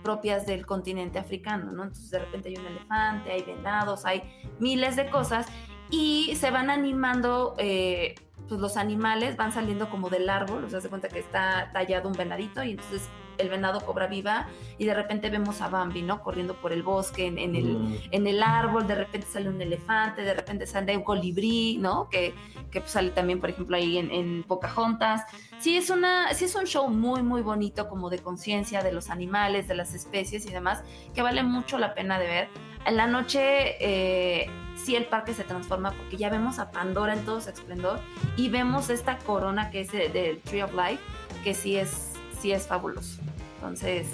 propias 0.03 0.45
del 0.45 0.65
continente 0.65 1.17
africano, 1.17 1.71
¿no? 1.71 1.83
Entonces 1.83 2.11
de 2.11 2.19
repente 2.19 2.49
hay 2.49 2.57
un 2.57 2.65
elefante, 2.65 3.31
hay 3.31 3.43
venados, 3.43 4.05
hay 4.05 4.21
miles 4.59 4.97
de 4.97 5.09
cosas 5.09 5.47
y 5.89 6.35
se 6.35 6.51
van 6.51 6.69
animando, 6.69 7.55
eh, 7.57 8.15
pues 8.49 8.59
los 8.59 8.77
animales 8.77 9.37
van 9.37 9.51
saliendo 9.51 9.89
como 9.89 10.09
del 10.09 10.29
árbol, 10.29 10.63
o 10.65 10.69
sea, 10.69 10.81
se 10.81 10.89
cuenta 10.89 11.07
que 11.09 11.19
está 11.19 11.71
tallado 11.73 12.09
un 12.09 12.15
venadito 12.15 12.63
y 12.63 12.71
entonces 12.71 13.07
el 13.39 13.49
venado 13.49 13.81
cobra 13.83 14.05
vida 14.05 14.47
y 14.77 14.85
de 14.85 14.93
repente 14.93 15.31
vemos 15.31 15.61
a 15.61 15.67
Bambi, 15.67 16.03
¿no? 16.03 16.21
Corriendo 16.21 16.53
por 16.55 16.71
el 16.71 16.83
bosque, 16.83 17.25
en, 17.25 17.39
en 17.39 17.55
el, 17.55 17.63
Mm. 17.79 17.97
en 18.11 18.27
el 18.27 18.43
árbol, 18.43 18.85
de 18.85 18.93
repente 18.93 19.25
sale 19.27 19.49
un 19.49 19.59
elefante, 19.59 20.21
de 20.21 20.35
repente 20.35 20.67
sale 20.67 20.95
un 20.95 21.03
colibrí, 21.03 21.77
¿no? 21.79 22.09
Que, 22.09 22.35
que 22.69 22.79
pues, 22.81 22.91
sale 22.91 23.09
también, 23.09 23.39
por 23.39 23.49
ejemplo, 23.49 23.75
ahí 23.75 23.97
en, 23.97 24.11
en 24.11 24.43
Pocahontas. 24.43 25.23
Sí 25.57 25.77
es, 25.77 25.89
una, 25.89 26.31
sí 26.35 26.45
es 26.45 26.53
un 26.53 26.65
show 26.65 26.87
muy, 26.89 27.23
muy 27.23 27.41
bonito, 27.41 27.87
como 27.89 28.11
de 28.11 28.19
conciencia 28.19 28.83
de 28.83 28.91
los 28.91 29.09
animales, 29.09 29.67
de 29.67 29.75
las 29.75 29.95
especies 29.95 30.45
y 30.45 30.51
demás, 30.51 30.83
que 31.15 31.23
vale 31.23 31.41
mucho 31.41 31.79
la 31.79 31.95
pena 31.95 32.19
de 32.19 32.27
ver. 32.27 32.49
En 32.85 32.97
la 32.97 33.07
noche 33.07 33.77
eh, 33.79 34.47
sí 34.85 34.95
el 34.95 35.05
parque 35.05 35.33
se 35.33 35.43
transforma 35.43 35.91
porque 35.91 36.17
ya 36.17 36.29
vemos 36.29 36.59
a 36.59 36.71
Pandora 36.71 37.13
en 37.13 37.23
todo 37.25 37.41
su 37.41 37.49
esplendor 37.49 37.99
y 38.37 38.49
vemos 38.49 38.89
esta 38.89 39.17
corona 39.19 39.69
que 39.71 39.81
es 39.81 39.91
de- 39.91 40.09
del 40.09 40.39
Tree 40.41 40.61
of 40.63 40.73
Life, 40.73 40.99
que 41.43 41.53
sí 41.53 41.75
es, 41.77 42.11
sí 42.39 42.51
es 42.51 42.67
fabuloso. 42.67 43.19
Entonces, 43.55 44.07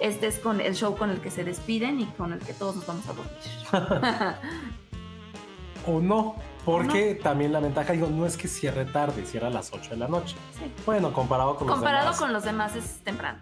este 0.00 0.26
es 0.26 0.38
con 0.38 0.60
el 0.60 0.74
show 0.74 0.96
con 0.96 1.10
el 1.10 1.20
que 1.20 1.30
se 1.30 1.44
despiden 1.44 2.00
y 2.00 2.06
con 2.06 2.32
el 2.32 2.40
que 2.40 2.52
todos 2.52 2.76
nos 2.76 2.86
vamos 2.86 3.04
a 3.08 3.12
dormir. 3.12 4.36
O 5.84 5.98
no, 6.00 6.36
porque 6.64 7.16
también 7.16 7.52
la 7.52 7.58
ventaja, 7.58 7.92
digo, 7.92 8.06
no 8.06 8.24
es 8.24 8.36
que 8.36 8.46
cierre 8.46 8.84
tarde, 8.84 9.26
cierra 9.26 9.48
a 9.48 9.50
las 9.50 9.72
8 9.72 9.90
de 9.90 9.96
la 9.96 10.06
noche. 10.06 10.36
Sí. 10.56 10.70
Bueno, 10.86 11.12
comparado 11.12 11.56
con 11.56 11.66
Comparado 11.66 12.06
los 12.10 12.16
demás. 12.16 12.20
con 12.20 12.32
los 12.32 12.44
demás 12.44 12.76
es 12.76 13.02
temprano. 13.02 13.40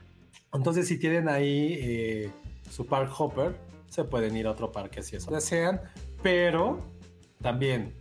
Entonces, 0.55 0.89
si 0.89 0.99
tienen 0.99 1.29
ahí 1.29 1.77
eh, 1.79 2.31
su 2.71 2.87
park 2.87 3.13
hopper, 3.19 3.59
se 3.89 4.05
pueden 4.05 4.37
ir 4.39 4.47
a 4.47 4.53
otro 4.53 4.73
parque 4.73 5.03
si 5.03 5.17
eso 5.17 5.31
desean. 5.31 5.83
Pero 6.23 6.79
también 7.41 7.95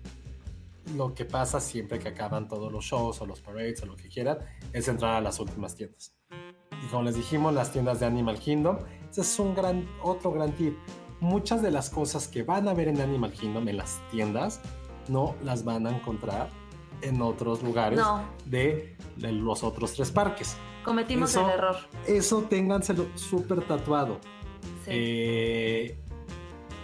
lo 0.96 1.14
que 1.14 1.26
pasa 1.26 1.60
siempre 1.60 2.00
que 2.00 2.10
acaban 2.10 2.48
todos 2.48 2.72
los 2.72 2.84
shows 2.86 3.22
o 3.22 3.26
los 3.26 3.40
parades 3.42 3.82
o 3.84 3.86
lo 3.86 3.96
que 3.96 4.10
quieran 4.10 4.40
es 4.74 4.88
entrar 4.88 5.16
a 5.16 5.22
las 5.22 5.40
últimas 5.40 5.76
tiendas. 5.76 6.16
Y 6.84 6.88
como 6.90 7.04
les 7.04 7.16
dijimos, 7.16 7.54
las 7.54 7.72
tiendas 7.72 8.00
de 8.00 8.06
Animal 8.06 8.40
Kingdom, 8.40 8.78
ese 9.10 9.22
es 9.22 9.40
un 9.40 9.54
gran, 9.54 9.88
otro 10.02 10.32
gran 10.32 10.52
tip. 10.54 10.76
Muchas 11.20 11.62
de 11.62 11.72
las 11.72 11.90
cosas 11.90 12.28
que 12.28 12.44
van 12.44 12.68
a 12.68 12.74
ver 12.74 12.88
en 12.88 13.02
Animal 13.02 13.32
Kingdom, 13.34 13.68
en 13.68 13.78
las 13.78 14.00
tiendas, 14.10 14.62
no 15.10 15.36
las 15.44 15.64
van 15.66 15.86
a 15.88 15.96
encontrar 15.96 16.50
en 17.02 17.22
otros 17.22 17.62
lugares 17.64 18.00
No. 18.00 18.24
de, 18.46 18.96
de 19.18 19.32
los 19.32 19.64
otros 19.64 19.94
tres 19.94 20.12
parques. 20.12 20.56
Cometimos 20.84 21.32
Eso- 21.32 21.46
el 21.48 21.54
error. 21.54 21.76
Eso 22.08 22.42
ténganselo 22.44 23.08
súper 23.16 23.62
tatuado. 23.68 24.18
Sí. 24.86 24.92
Eh, 24.92 26.00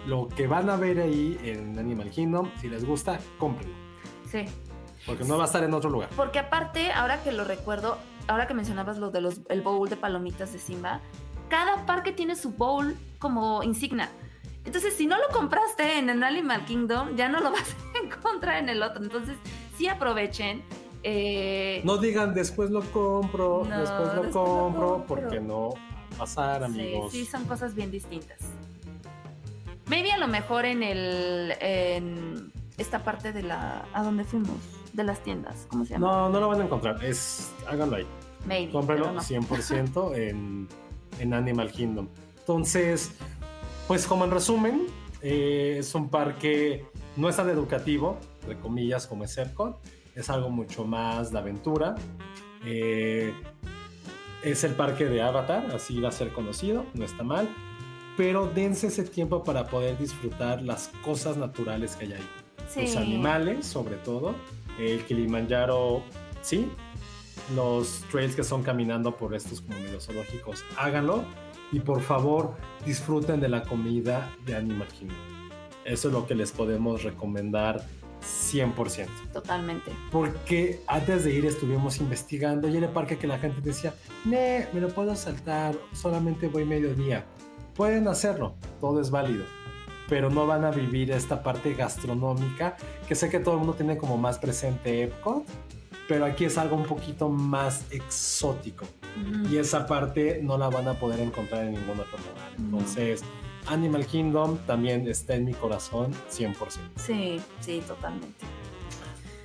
lo 0.06 0.28
que 0.28 0.48
van 0.48 0.70
a 0.70 0.76
ver 0.76 1.00
ahí 1.00 1.38
en 1.44 1.78
Animal 1.80 2.10
Kingdom, 2.10 2.50
si 2.62 2.70
les 2.70 2.86
gusta, 2.86 3.20
cómprenlo. 3.40 3.76
sí. 4.30 4.46
Porque 5.06 5.24
no 5.24 5.38
va 5.38 5.44
a 5.44 5.46
estar 5.46 5.64
en 5.64 5.72
otro 5.72 5.92
lugar. 5.92 6.10
Porque 6.16 6.40
aparte, 6.40 6.92
ahora 6.92 7.22
que 7.22 7.32
lo 7.32 7.44
recuerdo, 7.44 8.00
ahora 8.28 8.48
que 8.48 8.56
mencionabas 8.56 8.98
lo 8.98 9.12
de 9.12 9.22
los 9.22 9.42
el 9.50 9.62
bowl 9.62 9.88
de 9.88 9.98
palomitas 9.98 10.52
de 10.52 10.58
Simba, 10.58 11.00
cada 11.48 11.86
parque 11.86 12.12
tiene 12.12 12.36
su 12.36 12.50
bowl 12.50 12.96
como 13.20 13.62
insignia. 13.62 14.10
Entonces, 14.66 14.96
si 14.96 15.06
no 15.06 15.16
lo 15.20 15.28
compraste 15.32 16.00
en 16.00 16.10
el 16.10 16.24
Animal 16.24 16.66
Kingdom, 16.66 17.16
ya 17.16 17.30
no 17.30 17.40
lo 17.40 17.52
vas 17.52 17.76
a 17.94 18.04
encontrar 18.04 18.64
en 18.64 18.70
el 18.70 18.82
otro. 18.82 19.04
Entonces, 19.04 19.38
sí 19.78 19.88
aprovechen. 19.88 20.64
Eh, 21.04 21.82
No 21.84 21.98
digan 21.98 22.34
después 22.34 22.72
lo 22.72 22.82
compro, 22.92 23.64
No, 23.64 23.80
después 23.82 24.00
lo 24.16 24.24
después 24.24 24.34
lo 24.34 24.42
compro, 24.42 25.06
porque 25.08 25.40
no 25.40 25.70
pasar, 26.18 26.64
amigos. 26.64 27.12
Sí, 27.12 27.26
sí, 27.26 27.32
son 27.32 27.46
cosas 27.46 27.76
bien 27.76 27.92
distintas. 27.92 28.40
Maybe 29.88 30.12
a 30.12 30.18
lo 30.18 30.28
mejor 30.28 30.66
en 30.66 30.84
el. 30.84 31.54
en 31.60 32.52
esta 32.78 33.04
parte 33.04 33.32
de 33.32 33.44
la. 33.44 33.86
¿A 33.94 34.04
dónde 34.04 34.24
fuimos? 34.24 34.58
De 34.94 35.04
las 35.04 35.22
tiendas. 35.22 35.68
¿Cómo 35.70 35.86
se 35.86 35.94
llama? 35.94 36.08
No, 36.08 36.30
no 36.30 36.40
lo 36.40 36.48
van 36.48 36.62
a 36.62 36.66
encontrar. 36.66 37.04
Es, 37.04 37.54
háganlo 37.68 37.98
ahí. 37.98 38.08
Maybe. 38.46 38.72
Cómprenlo 38.72 39.06
pero 39.06 39.16
no. 39.16 39.22
100% 39.22 40.16
en, 40.16 40.68
en 41.20 41.34
Animal 41.34 41.72
Kingdom. 41.72 42.08
Entonces, 42.40 43.12
pues 43.88 44.08
como 44.08 44.26
en 44.26 44.32
resumen, 44.32 44.88
eh, 45.22 45.78
es 45.80 45.96
un 45.96 46.10
parque 46.10 46.86
no 47.16 47.30
es 47.30 47.38
tan 47.38 47.50
educativo, 47.50 48.18
entre 48.42 48.60
comillas, 48.60 49.08
como 49.08 49.24
es 49.24 49.38
Epcot. 49.38 49.80
Es 50.16 50.30
algo 50.30 50.50
mucho 50.50 50.86
más 50.86 51.32
de 51.32 51.40
aventura. 51.40 51.96
Eh, 52.66 53.34
es 54.44 54.64
el 54.64 54.74
parque 54.74 55.06
de 55.06 55.22
Avatar, 55.22 55.68
así 55.74 56.00
va 56.00 56.10
a 56.10 56.12
ser 56.12 56.32
conocido, 56.32 56.86
no 56.94 57.06
está 57.06 57.24
mal. 57.24 57.50
Pero 58.18 58.48
dense 58.48 58.88
ese 58.88 59.04
tiempo 59.04 59.44
para 59.44 59.66
poder 59.68 59.98
disfrutar 59.98 60.62
las 60.62 60.90
cosas 61.04 61.38
naturales 61.38 61.96
que 61.96 62.06
hay 62.06 62.14
ahí 62.14 62.28
Sí. 62.68 62.82
los 62.82 62.96
animales, 62.96 63.66
sobre 63.66 63.96
todo. 63.98 64.36
El 64.80 65.04
Kilimanjaro, 65.06 66.02
sí. 66.42 66.70
Los 67.56 68.04
trails 68.12 68.36
que 68.36 68.44
son 68.44 68.64
caminando 68.64 69.16
por 69.16 69.36
estos 69.36 69.62
como 69.62 69.80
medio 69.80 70.00
zoológicos, 70.02 70.64
háganlo. 70.78 71.24
Y 71.72 71.80
por 71.80 72.02
favor, 72.02 72.56
disfruten 72.86 73.40
de 73.40 73.50
la 73.50 73.64
comida 73.64 74.32
de 74.46 74.56
Animal 74.56 74.88
Kingdom. 74.88 75.18
Eso 75.84 76.08
es 76.08 76.14
lo 76.14 76.26
que 76.26 76.34
les 76.36 76.52
podemos 76.52 77.04
recomendar 77.04 77.86
100%. 78.22 79.08
Totalmente. 79.34 79.92
Porque 80.12 80.82
antes 80.88 81.24
de 81.24 81.34
ir 81.34 81.46
estuvimos 81.46 82.00
investigando 82.00 82.68
y 82.68 82.78
era 82.78 82.88
el 82.88 82.94
parque 82.94 83.18
que 83.18 83.28
la 83.28 83.38
gente 83.38 83.62
decía, 83.62 83.94
ne, 84.24 84.68
me 84.74 84.82
lo 84.82 84.90
puedo 84.90 85.16
saltar, 85.16 85.76
solamente 85.94 86.48
voy 86.48 86.66
mediodía. 86.66 87.26
Pueden 87.76 88.08
hacerlo, 88.08 88.56
todo 88.80 89.02
es 89.02 89.12
válido, 89.12 89.44
pero 90.08 90.30
no 90.30 90.48
van 90.48 90.64
a 90.64 90.72
vivir 90.72 91.12
esta 91.12 91.44
parte 91.44 91.74
gastronómica 91.74 92.78
que 93.06 93.16
sé 93.16 93.30
que 93.30 93.40
todo 93.40 93.56
el 93.56 93.60
mundo 93.60 93.74
tiene 93.74 93.98
como 93.98 94.18
más 94.18 94.40
presente 94.40 95.04
Epcot, 95.04 95.44
pero 96.08 96.24
aquí 96.24 96.46
es 96.46 96.58
algo 96.58 96.78
un 96.78 96.86
poquito 96.86 97.28
más 97.28 97.84
exótico 97.92 98.86
y 99.50 99.58
esa 99.58 99.88
parte 99.88 100.40
no 100.42 100.58
la 100.58 100.70
van 100.70 100.88
a 100.88 100.94
poder 100.94 101.20
encontrar 101.20 101.66
en 101.66 101.74
ningún 101.74 102.00
otro 102.00 102.18
lugar. 102.18 102.50
Entonces, 102.58 103.24
Animal 103.68 104.06
Kingdom 104.06 104.58
también 104.60 105.06
está 105.10 105.36
en 105.36 105.44
mi 105.44 105.54
corazón 105.54 106.14
100%. 106.32 106.56
Sí, 106.96 107.42
sí, 107.60 107.84
totalmente. 107.86 108.46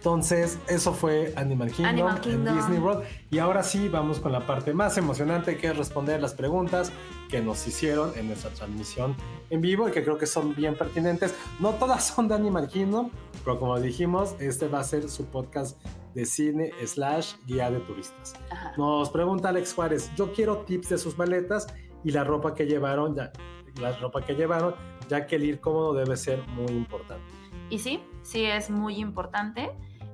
Entonces, 0.00 0.58
eso 0.66 0.94
fue 0.94 1.34
Animal 1.36 1.70
Kingdom, 1.72 1.90
Animal 1.90 2.16
en 2.16 2.22
Kingdom. 2.22 2.56
Disney 2.56 2.78
World. 2.78 3.04
Y 3.30 3.38
ahora 3.38 3.62
sí, 3.62 3.90
vamos 3.90 4.18
con 4.18 4.32
la 4.32 4.46
parte 4.46 4.72
más 4.72 4.96
emocionante, 4.96 5.58
que 5.58 5.66
es 5.66 5.76
responder 5.76 6.22
las 6.22 6.32
preguntas 6.32 6.90
que 7.28 7.42
nos 7.42 7.66
hicieron 7.66 8.10
en 8.16 8.28
nuestra 8.28 8.48
transmisión 8.48 9.14
en 9.50 9.60
vivo 9.60 9.90
y 9.90 9.92
que 9.92 10.02
creo 10.02 10.16
que 10.16 10.24
son 10.24 10.54
bien 10.54 10.74
pertinentes. 10.74 11.34
No 11.58 11.74
todas 11.74 12.02
son 12.02 12.28
de 12.28 12.34
Animal 12.34 12.68
Kingdom, 12.68 13.10
pero 13.44 13.60
como 13.60 13.78
dijimos, 13.78 14.36
este 14.38 14.68
va 14.68 14.80
a 14.80 14.84
ser 14.84 15.06
su 15.10 15.26
podcast 15.26 15.78
de 16.14 16.24
cine 16.24 16.70
slash 16.86 17.34
guía 17.46 17.70
de 17.70 17.80
turistas. 17.80 18.32
Ajá. 18.50 18.72
Nos 18.78 19.10
pregunta 19.10 19.50
Alex 19.50 19.74
Juárez, 19.74 20.10
yo 20.16 20.32
quiero 20.32 20.60
tips 20.60 20.88
de 20.88 20.96
sus 20.96 21.18
maletas 21.18 21.66
y 22.04 22.12
la 22.12 22.24
ropa 22.24 22.54
que 22.54 22.64
llevaron, 22.64 23.14
ya, 23.14 23.32
la 23.78 23.92
ropa 23.98 24.24
que 24.24 24.32
llevaron, 24.32 24.74
ya 25.10 25.26
que 25.26 25.36
el 25.36 25.44
ir 25.44 25.60
cómodo 25.60 25.92
debe 25.92 26.16
ser 26.16 26.42
muy 26.48 26.72
importante. 26.72 27.30
Y 27.68 27.78
sí, 27.78 28.02
sí 28.22 28.46
es 28.46 28.70
muy 28.70 28.96
importante. 28.96 29.70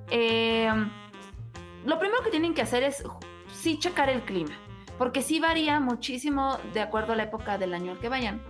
Eh, 0.09 0.69
lo 1.85 1.99
primero 1.99 2.23
que 2.23 2.29
tienen 2.31 2.53
que 2.53 2.61
hacer 2.61 2.83
es 2.83 3.03
sí 3.53 3.77
checar 3.79 4.09
el 4.09 4.21
clima, 4.21 4.51
porque 4.97 5.21
sí 5.21 5.39
varía 5.39 5.79
muchísimo 5.79 6.57
de 6.73 6.81
acuerdo 6.81 7.13
a 7.13 7.15
la 7.15 7.23
época 7.23 7.57
del 7.57 7.73
año 7.73 7.91
al 7.93 7.99
que 7.99 8.09
vayan. 8.09 8.41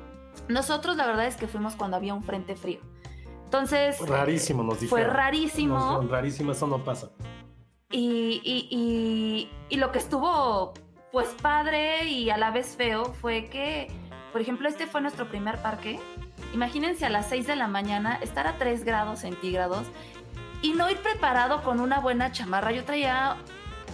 Nosotros 0.48 0.96
la 0.98 1.06
verdad 1.08 1.26
es 1.28 1.36
que 1.36 1.48
fuimos 1.48 1.76
cuando 1.76 1.98
había 1.98 2.14
un 2.14 2.24
frente 2.24 2.56
frío. 2.56 2.80
Entonces... 3.46 4.00
Rarísimo, 4.08 4.62
nos 4.64 4.80
dijeron. 4.80 4.90
Fue 5.06 5.14
rarísimo. 5.14 5.78
Nos- 5.80 6.10
rarísimo, 6.10 6.52
eso 6.52 6.68
no 6.68 6.84
pasa. 6.84 7.10
Y, 7.90 8.42
y- 8.44 8.68
y- 8.70 9.50
y 9.70 9.78
lo 9.78 9.92
que 9.92 10.00
estuvo 10.00 10.74
pues 11.12 11.30
padre 11.42 12.04
y 12.06 12.30
a 12.30 12.38
la 12.38 12.52
vez 12.52 12.76
feo 12.76 13.06
fue 13.14 13.46
que, 13.50 13.88
por 14.34 14.42
ejemplo, 14.42 14.68
este 14.68 14.86
fue 14.88 15.00
nuestro 15.02 15.30
primer 15.30 15.62
parque. 15.62 16.00
Imagínense 16.54 17.06
a 17.06 17.10
las 17.10 17.30
6 17.30 17.48
de 17.48 17.56
la 17.56 17.68
mañana 17.70 18.20
estar 18.22 18.46
a 18.46 18.58
3 18.58 18.84
grados 18.84 19.20
centígrados 19.20 19.88
y 20.62 20.74
no 20.74 20.90
ir 20.90 20.98
preparado 20.98 21.64
con 21.64 21.80
una 21.80 22.00
buena 22.00 22.32
chamarra. 22.32 22.72
Yo 22.72 22.84
traía, 22.84 23.38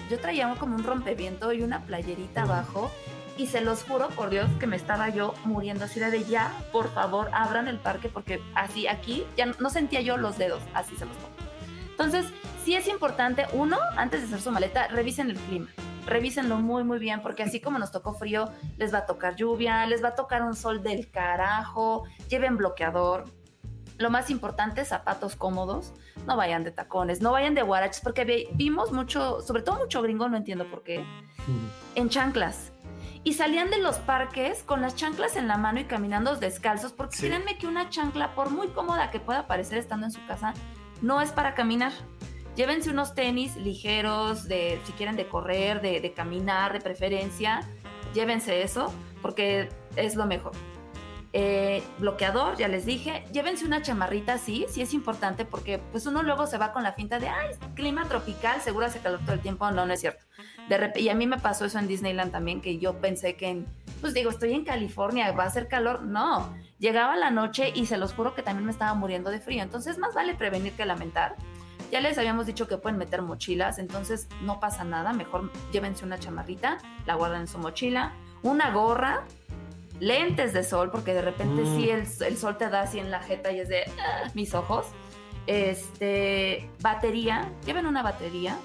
yo 0.09 0.19
traía 0.19 0.53
como 0.55 0.75
un 0.75 0.83
rompeviento 0.83 1.53
y 1.53 1.61
una 1.63 1.83
playerita 1.83 2.43
abajo. 2.43 2.91
Y 3.35 3.47
se 3.47 3.61
los 3.61 3.83
juro 3.83 4.09
por 4.09 4.29
Dios 4.29 4.47
que 4.59 4.67
me 4.67 4.75
estaba 4.75 5.09
yo 5.09 5.33
muriendo 5.43 5.85
así 5.85 5.99
de 5.99 6.23
ya, 6.23 6.53
por 6.71 6.93
favor, 6.93 7.31
abran 7.33 7.67
el 7.67 7.79
parque 7.79 8.07
porque 8.07 8.39
así 8.53 8.85
aquí 8.85 9.25
ya 9.35 9.47
no 9.47 9.71
sentía 9.71 10.01
yo 10.01 10.17
los 10.17 10.37
dedos, 10.37 10.61
así 10.75 10.95
se 10.95 11.05
los 11.05 11.15
pongo. 11.17 11.33
Entonces, 11.89 12.27
sí 12.63 12.75
es 12.75 12.87
importante, 12.87 13.47
uno, 13.53 13.77
antes 13.97 14.21
de 14.21 14.27
hacer 14.27 14.41
su 14.41 14.51
maleta, 14.51 14.87
revisen 14.87 15.31
el 15.31 15.37
clima. 15.37 15.67
Revísenlo 16.05 16.57
muy, 16.57 16.83
muy 16.83 16.99
bien, 16.99 17.21
porque 17.21 17.43
así 17.43 17.59
como 17.59 17.79
nos 17.79 17.91
tocó 17.91 18.13
frío, 18.13 18.51
les 18.77 18.93
va 18.93 18.99
a 18.99 19.05
tocar 19.05 19.35
lluvia, 19.35 19.85
les 19.87 20.03
va 20.03 20.09
a 20.09 20.15
tocar 20.15 20.43
un 20.43 20.55
sol 20.55 20.83
del 20.83 21.09
carajo, 21.09 22.03
lleven 22.29 22.57
bloqueador. 22.57 23.25
Lo 23.97 24.09
más 24.09 24.29
importante, 24.29 24.83
zapatos 24.85 25.35
cómodos, 25.35 25.93
no 26.25 26.35
vayan 26.35 26.63
de 26.63 26.71
tacones, 26.71 27.21
no 27.21 27.31
vayan 27.31 27.53
de 27.55 27.61
guaraches, 27.61 28.01
porque 28.01 28.49
vimos 28.53 28.91
mucho, 28.91 29.41
sobre 29.41 29.61
todo 29.61 29.77
mucho 29.79 30.01
gringo, 30.01 30.27
no 30.29 30.37
entiendo 30.37 30.65
por 30.69 30.83
qué, 30.83 31.05
en 31.95 32.09
chanclas. 32.09 32.71
Y 33.25 33.33
salían 33.33 33.69
de 33.69 33.77
los 33.77 33.97
parques 33.99 34.63
con 34.63 34.81
las 34.81 34.95
chanclas 34.95 35.37
en 35.37 35.47
la 35.47 35.57
mano 35.57 35.79
y 35.79 35.85
caminando 35.85 36.35
descalzos, 36.35 36.91
porque 36.91 37.15
Sí. 37.15 37.27
créanme 37.27 37.57
que 37.57 37.67
una 37.67 37.89
chancla, 37.89 38.35
por 38.35 38.49
muy 38.49 38.67
cómoda 38.69 39.11
que 39.11 39.19
pueda 39.19 39.47
parecer 39.47 39.77
estando 39.77 40.05
en 40.07 40.11
su 40.11 40.25
casa, 40.27 40.53
no 41.01 41.21
es 41.21 41.31
para 41.31 41.53
caminar. 41.53 41.93
Llévense 42.55 42.89
unos 42.89 43.15
tenis 43.15 43.55
ligeros, 43.55 44.47
de, 44.47 44.79
si 44.85 44.91
quieren 44.93 45.15
de 45.15 45.27
correr, 45.27 45.81
de, 45.81 46.01
de 46.01 46.13
caminar, 46.13 46.73
de 46.73 46.81
preferencia. 46.81 47.61
Llévense 48.13 48.61
eso, 48.61 48.93
porque 49.21 49.69
es 49.95 50.15
lo 50.15 50.25
mejor. 50.25 50.51
Eh, 51.35 51.81
bloqueador, 51.97 52.57
ya 52.57 52.67
les 52.67 52.85
dije. 52.85 53.25
Llévense 53.33 53.65
una 53.65 53.81
chamarrita, 53.81 54.37
sí, 54.37 54.67
sí 54.69 54.83
es 54.83 54.93
importante, 54.93 55.45
porque 55.45 55.79
pues 55.79 56.05
uno 56.05 56.21
luego 56.21 56.45
se 56.45 56.59
va 56.59 56.71
con 56.71 56.83
la 56.83 56.93
finta 56.93 57.17
de, 57.17 57.27
ay, 57.27 57.55
clima 57.73 58.07
tropical, 58.07 58.61
seguro 58.61 58.85
hace 58.85 58.99
calor 58.99 59.19
todo 59.21 59.33
el 59.33 59.39
tiempo. 59.39 59.69
No, 59.71 59.85
no 59.87 59.93
es 59.93 59.99
cierto. 59.99 60.23
De 60.69 60.93
y 60.97 61.09
a 61.09 61.15
mí 61.15 61.25
me 61.25 61.39
pasó 61.39 61.65
eso 61.65 61.79
en 61.79 61.87
Disneyland 61.87 62.31
también, 62.31 62.61
que 62.61 62.77
yo 62.77 62.99
pensé 62.99 63.35
que, 63.35 63.65
pues 63.99 64.13
digo, 64.13 64.29
estoy 64.29 64.53
en 64.53 64.63
California, 64.63 65.31
va 65.31 65.45
a 65.45 65.47
hacer 65.47 65.67
calor. 65.67 66.03
No, 66.03 66.53
llegaba 66.77 67.15
la 67.15 67.31
noche 67.31 67.71
y 67.73 67.87
se 67.87 67.97
los 67.97 68.13
juro 68.13 68.35
que 68.35 68.43
también 68.43 68.65
me 68.65 68.71
estaba 68.71 68.93
muriendo 68.93 69.31
de 69.31 69.39
frío. 69.39 69.63
Entonces, 69.63 69.97
más 69.97 70.13
vale 70.13 70.35
prevenir 70.35 70.73
que 70.73 70.85
lamentar. 70.85 71.35
Ya 71.91 71.99
les 71.99 72.17
habíamos 72.17 72.45
dicho 72.45 72.67
que 72.67 72.77
pueden 72.77 72.97
meter 72.97 73.23
mochilas, 73.23 73.79
entonces 73.79 74.27
no 74.41 74.59
pasa 74.59 74.83
nada. 74.83 75.13
Mejor 75.13 75.51
llévense 75.71 76.05
una 76.05 76.19
chamarrita, 76.19 76.77
la 77.05 77.15
guardan 77.15 77.41
en 77.41 77.47
su 77.47 77.57
mochila, 77.57 78.13
una 78.41 78.71
gorra, 78.71 79.23
lentes 79.99 80.53
de 80.53 80.63
sol, 80.63 80.89
porque 80.91 81.13
de 81.13 81.21
repente 81.21 81.61
Mm. 81.61 81.75
sí 81.77 81.89
el, 81.89 82.03
el 82.27 82.37
sol 82.37 82.57
te 82.57 82.69
da 82.69 82.81
así 82.81 82.99
en 82.99 83.11
la 83.11 83.19
jeta 83.21 83.51
y 83.51 83.59
es 83.59 83.69
de 83.69 83.83
"Ah", 83.99 84.29
mis 84.33 84.53
ojos. 84.53 84.85
Este, 85.47 86.69
batería, 86.81 87.51
lleven 87.65 87.85
una 87.85 88.01
batería. 88.03 88.57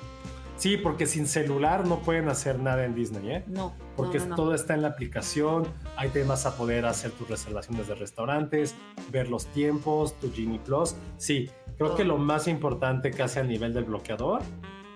Sí, 0.56 0.76
porque 0.76 1.06
sin 1.06 1.28
celular 1.28 1.86
no 1.86 2.00
pueden 2.00 2.28
hacer 2.28 2.58
nada 2.58 2.84
en 2.84 2.94
Disney, 2.94 3.30
¿eh? 3.30 3.44
No, 3.46 3.72
Porque 3.96 4.18
no, 4.18 4.24
no, 4.24 4.30
no. 4.30 4.36
todo 4.36 4.54
está 4.56 4.74
en 4.74 4.82
la 4.82 4.88
aplicación, 4.88 5.68
ahí 5.96 6.08
te 6.08 6.24
vas 6.24 6.46
a 6.46 6.56
poder 6.56 6.84
hacer 6.86 7.12
tus 7.12 7.28
reservaciones 7.28 7.86
de 7.86 7.94
restaurantes, 7.94 8.74
ver 9.12 9.28
los 9.28 9.46
tiempos, 9.46 10.18
tu 10.18 10.32
Genie 10.32 10.58
Plus. 10.58 10.96
Sí, 11.16 11.48
creo 11.76 11.94
que 11.94 12.02
lo 12.04 12.18
más 12.18 12.48
importante 12.48 13.12
que 13.12 13.22
hace 13.22 13.38
a 13.38 13.44
nivel 13.44 13.72
del 13.72 13.84
bloqueador, 13.84 14.42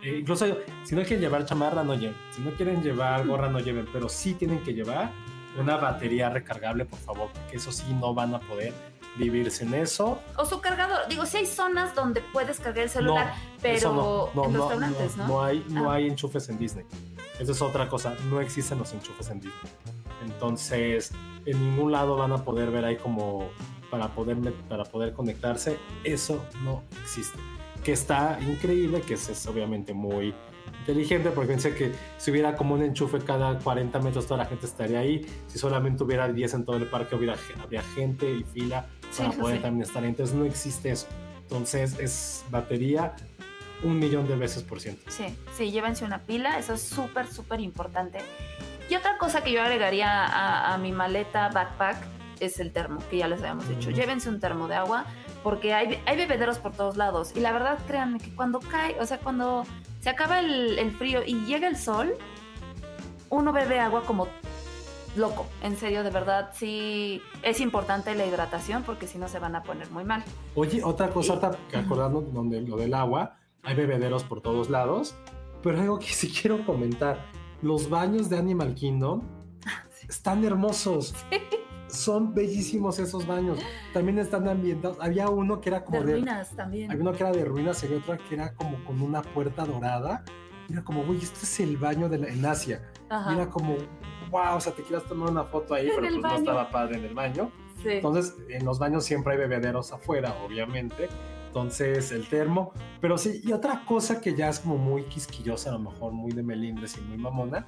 eh, 0.02 0.16
incluso 0.18 0.46
si 0.82 0.96
no 0.96 1.02
quieren 1.02 1.20
llevar 1.20 1.44
chamarra, 1.44 1.84
no 1.84 1.94
lleven. 1.94 2.16
Si 2.32 2.42
no 2.42 2.50
quieren 2.52 2.82
llevar 2.82 3.24
gorra, 3.24 3.48
no 3.48 3.60
lleven, 3.60 3.86
pero 3.92 4.08
sí 4.08 4.34
tienen 4.34 4.64
que 4.64 4.74
llevar 4.74 5.12
una 5.58 5.76
batería 5.76 6.30
recargable, 6.30 6.84
por 6.84 6.98
favor, 7.00 7.30
porque 7.32 7.56
eso 7.56 7.70
sí 7.72 7.84
no 8.00 8.14
van 8.14 8.34
a 8.34 8.40
poder 8.40 8.72
vivir 9.16 9.50
sin 9.50 9.74
eso. 9.74 10.18
O 10.36 10.44
su 10.46 10.60
cargador. 10.60 11.00
Digo, 11.08 11.26
si 11.26 11.36
hay 11.38 11.46
zonas 11.46 11.94
donde 11.94 12.22
puedes 12.32 12.58
cargar 12.60 12.84
el 12.84 12.90
celular, 12.90 13.34
pero 13.60 13.76
Eso 13.76 13.92
no, 13.92 14.30
no, 14.34 14.46
en 14.48 14.52
no, 14.54 14.58
restaurantes, 14.68 15.16
¿no? 15.16 15.26
no 15.28 15.42
hay, 15.44 15.64
no 15.68 15.90
Ah. 15.90 15.94
hay 15.96 16.06
enchufes 16.08 16.48
en 16.48 16.58
Disney. 16.58 16.86
Esa 17.38 17.52
es 17.52 17.60
otra 17.62 17.88
cosa. 17.88 18.14
No 18.30 18.40
existen 18.40 18.78
los 18.78 18.92
enchufes 18.94 19.28
en 19.30 19.40
Disney. 19.40 19.72
Entonces, 20.24 21.12
en 21.44 21.60
ningún 21.60 21.92
lado 21.92 22.16
van 22.16 22.32
a 22.32 22.38
poder 22.44 22.70
ver 22.70 22.84
ahí 22.84 22.96
como 22.96 23.50
para 23.90 24.08
poder, 24.08 24.38
para 24.68 24.84
poder 24.84 25.12
conectarse. 25.12 25.78
Eso 26.04 26.44
no 26.62 26.82
existe. 27.02 27.38
Que 27.84 27.92
está 27.92 28.38
increíble, 28.40 29.02
que 29.02 29.14
es, 29.14 29.28
es 29.28 29.46
obviamente 29.46 29.92
muy 29.92 30.34
inteligente 30.82 31.30
porque 31.30 31.52
pensé 31.52 31.74
que 31.74 31.92
si 32.18 32.30
hubiera 32.30 32.56
como 32.56 32.74
un 32.74 32.82
enchufe 32.82 33.18
cada 33.20 33.58
40 33.58 33.98
metros 34.00 34.26
toda 34.26 34.38
la 34.38 34.46
gente 34.46 34.66
estaría 34.66 34.98
ahí. 34.98 35.24
Si 35.46 35.58
solamente 35.58 36.02
hubiera 36.02 36.28
10 36.28 36.54
en 36.54 36.64
todo 36.64 36.76
el 36.76 36.86
parque 36.86 37.14
hubiera, 37.14 37.36
habría 37.62 37.82
gente 37.82 38.30
y 38.30 38.44
fila 38.44 38.86
para 39.16 39.32
sí, 39.32 39.38
poder 39.38 39.56
sí. 39.56 39.62
también 39.62 39.82
estar 39.82 40.02
ahí. 40.02 40.10
Entonces 40.10 40.34
no 40.34 40.44
existe 40.44 40.90
eso. 40.90 41.06
Entonces 41.42 41.98
es 41.98 42.44
batería 42.50 43.14
un 43.82 43.98
millón 43.98 44.26
de 44.26 44.36
veces 44.36 44.62
por 44.62 44.80
ciento. 44.80 45.02
Sí, 45.08 45.24
sí, 45.56 45.70
llévense 45.70 46.04
una 46.04 46.18
pila, 46.18 46.58
eso 46.58 46.74
es 46.74 46.82
súper, 46.82 47.26
súper 47.26 47.60
importante. 47.60 48.18
Y 48.88 48.96
otra 48.96 49.18
cosa 49.18 49.42
que 49.42 49.52
yo 49.52 49.62
agregaría 49.62 50.24
a, 50.24 50.74
a 50.74 50.78
mi 50.78 50.92
maleta 50.92 51.48
backpack 51.48 51.96
es 52.40 52.58
el 52.58 52.72
termo, 52.72 53.00
que 53.10 53.18
ya 53.18 53.28
les 53.28 53.40
habíamos 53.40 53.68
dicho. 53.68 53.88
Ujú. 53.88 53.98
Llévense 53.98 54.28
un 54.28 54.40
termo 54.40 54.68
de 54.68 54.74
agua 54.74 55.06
porque 55.42 55.74
hay, 55.74 56.00
hay 56.06 56.16
bebederos 56.16 56.58
por 56.58 56.72
todos 56.72 56.96
lados. 56.96 57.32
Y 57.36 57.40
la 57.40 57.52
verdad, 57.52 57.78
créanme 57.86 58.18
que 58.18 58.34
cuando 58.34 58.60
cae, 58.60 58.96
o 59.00 59.06
sea, 59.06 59.18
cuando 59.18 59.64
se 60.00 60.10
acaba 60.10 60.40
el, 60.40 60.78
el 60.78 60.90
frío 60.92 61.20
y 61.24 61.44
llega 61.46 61.68
el 61.68 61.76
sol, 61.76 62.14
uno 63.30 63.52
bebe 63.52 63.80
agua 63.80 64.02
como 64.04 64.28
loco. 65.16 65.46
En 65.62 65.76
serio, 65.76 66.02
de 66.04 66.10
verdad, 66.10 66.50
sí 66.54 67.20
es 67.42 67.60
importante 67.60 68.14
la 68.14 68.24
hidratación 68.26 68.82
porque 68.82 69.06
si 69.06 69.18
no 69.18 69.28
se 69.28 69.38
van 69.38 69.54
a 69.56 69.62
poner 69.62 69.90
muy 69.90 70.04
mal. 70.04 70.24
Oye, 70.54 70.82
otra 70.82 71.10
cosa, 71.10 71.38
Y- 71.72 71.76
acordando 71.76 72.20
donde 72.22 72.60
lo 72.62 72.76
del 72.76 72.94
agua, 72.94 73.36
hay 73.62 73.74
bebederos 73.74 74.24
por 74.24 74.40
todos 74.40 74.70
lados, 74.70 75.14
pero 75.62 75.80
algo 75.80 75.98
que 75.98 76.06
sí 76.12 76.28
quiero 76.32 76.64
comentar, 76.64 77.24
los 77.62 77.88
baños 77.90 78.28
de 78.28 78.38
Animal 78.38 78.74
Kingdom 78.74 79.22
están 80.08 80.44
hermosos. 80.44 81.14
Son 81.92 82.34
bellísimos 82.34 82.98
esos 82.98 83.26
baños. 83.26 83.58
También 83.92 84.18
están 84.18 84.48
ambientados. 84.48 84.96
Había 85.00 85.28
uno 85.28 85.60
que 85.60 85.68
era 85.68 85.84
como 85.84 86.00
De 86.00 86.06
de, 86.06 86.12
ruinas 86.14 86.56
también. 86.56 86.90
había 86.90 87.02
uno 87.02 87.12
que 87.12 87.22
era 87.22 87.32
de 87.32 87.44
ruinas 87.44 87.82
y 87.82 87.86
había 87.86 87.98
otra 87.98 88.16
que 88.18 88.34
era 88.34 88.54
como 88.54 88.82
con 88.84 89.00
una 89.02 89.22
puerta 89.22 89.64
dorada. 89.64 90.24
Era 90.70 90.82
como, 90.82 91.04
güey, 91.04 91.18
este 91.18 91.40
es 91.44 91.60
el 91.60 91.76
baño 91.76 92.08
de 92.08 92.18
la, 92.18 92.28
en 92.28 92.44
Asia. 92.46 92.82
Ajá. 93.10 93.34
Era 93.34 93.50
como, 93.50 93.76
wow, 94.30 94.56
o 94.56 94.60
sea, 94.60 94.72
te 94.72 94.82
quieras 94.82 95.04
tomar 95.06 95.30
una 95.30 95.44
foto 95.44 95.74
ahí, 95.74 95.86
En 95.88 95.94
pero 95.96 96.08
pues 96.08 96.22
baño. 96.22 96.34
no 96.34 96.38
estaba 96.38 96.70
padre 96.70 96.98
en 96.98 97.04
el 97.04 97.14
baño. 97.14 97.50
Sí. 97.82 97.90
Entonces, 97.90 98.36
en 98.48 98.64
los 98.64 98.78
baños 98.78 99.04
siempre 99.04 99.34
hay 99.34 99.38
bebederos 99.40 99.92
afuera, 99.92 100.34
obviamente. 100.46 101.08
Entonces, 101.48 102.10
el 102.12 102.26
termo. 102.28 102.72
Pero 103.02 103.18
sí, 103.18 103.42
y 103.44 103.52
otra 103.52 103.84
cosa 103.84 104.20
que 104.22 104.34
ya 104.34 104.48
es 104.48 104.60
como 104.60 104.78
muy 104.78 105.02
quisquillosa, 105.04 105.68
a 105.68 105.72
lo 105.74 105.80
mejor 105.80 106.12
muy 106.12 106.32
de 106.32 106.42
melindres 106.42 106.96
y 106.96 107.02
muy 107.02 107.18
mamona. 107.18 107.66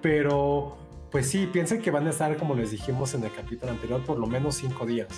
Pero, 0.00 0.76
pues 1.12 1.28
sí, 1.28 1.46
piensen 1.46 1.82
que 1.82 1.90
van 1.90 2.06
a 2.06 2.10
estar, 2.10 2.34
como 2.38 2.54
les 2.54 2.70
dijimos 2.70 3.12
en 3.12 3.22
el 3.24 3.32
capítulo 3.32 3.70
anterior, 3.70 4.02
por 4.02 4.18
lo 4.18 4.26
menos 4.26 4.56
cinco 4.56 4.86
días. 4.86 5.08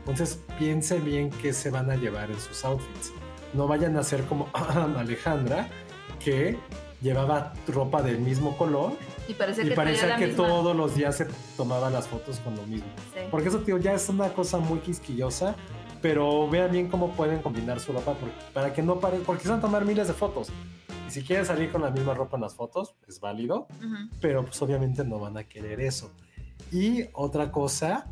Entonces, 0.00 0.40
piensen 0.58 1.04
bien 1.04 1.30
qué 1.30 1.52
se 1.52 1.70
van 1.70 1.88
a 1.88 1.94
llevar 1.94 2.30
en 2.32 2.40
sus 2.40 2.64
outfits. 2.64 3.12
No 3.54 3.68
vayan 3.68 3.96
a 3.96 4.02
ser 4.02 4.24
como 4.24 4.48
Alejandra, 4.98 5.68
que 6.18 6.58
llevaba 7.00 7.52
ropa 7.68 8.02
del 8.02 8.18
mismo 8.18 8.56
color 8.56 8.92
Y 9.28 9.34
parecía 9.34 9.64
y 9.64 9.68
que 9.68 9.74
parecía 9.74 10.16
que 10.16 10.28
misma. 10.28 10.46
todos 10.46 10.74
los 10.74 10.96
días 10.96 11.16
se 11.16 11.26
tomaban 11.56 11.92
las 11.92 12.08
fotos 12.08 12.40
con 12.40 12.56
lo 12.56 12.62
mismo. 12.64 12.88
Sí. 13.14 13.20
Porque 13.30 13.48
eso, 13.48 13.60
tío, 13.60 13.78
ya 13.78 13.92
es 13.92 14.08
una 14.08 14.30
cosa 14.32 14.58
muy 14.58 14.80
quisquillosa. 14.80 15.54
Pero 16.02 16.48
vean 16.48 16.70
bien 16.72 16.88
cómo 16.88 17.12
pueden 17.12 17.40
combinar 17.40 17.80
su 17.80 17.92
ropa 17.92 18.16
para 18.52 18.72
que 18.72 18.82
no 18.82 19.00
pare, 19.00 19.18
porque 19.24 19.44
se 19.44 19.48
van 19.48 19.58
a 19.58 19.62
tomar 19.62 19.84
miles 19.84 20.08
de 20.08 20.14
fotos. 20.14 20.50
Y 21.06 21.10
si 21.10 21.22
quieren 21.22 21.46
salir 21.46 21.70
con 21.70 21.82
la 21.82 21.90
misma 21.90 22.14
ropa 22.14 22.36
en 22.36 22.42
las 22.42 22.54
fotos, 22.54 22.96
es 23.06 23.20
válido, 23.20 23.68
Ujú. 23.78 24.10
pero 24.20 24.44
pues 24.44 24.60
obviamente 24.62 25.04
no 25.04 25.18
van 25.18 25.36
a 25.36 25.44
querer 25.44 25.80
eso. 25.80 26.12
Y 26.72 27.04
otra 27.12 27.52
cosa, 27.52 28.06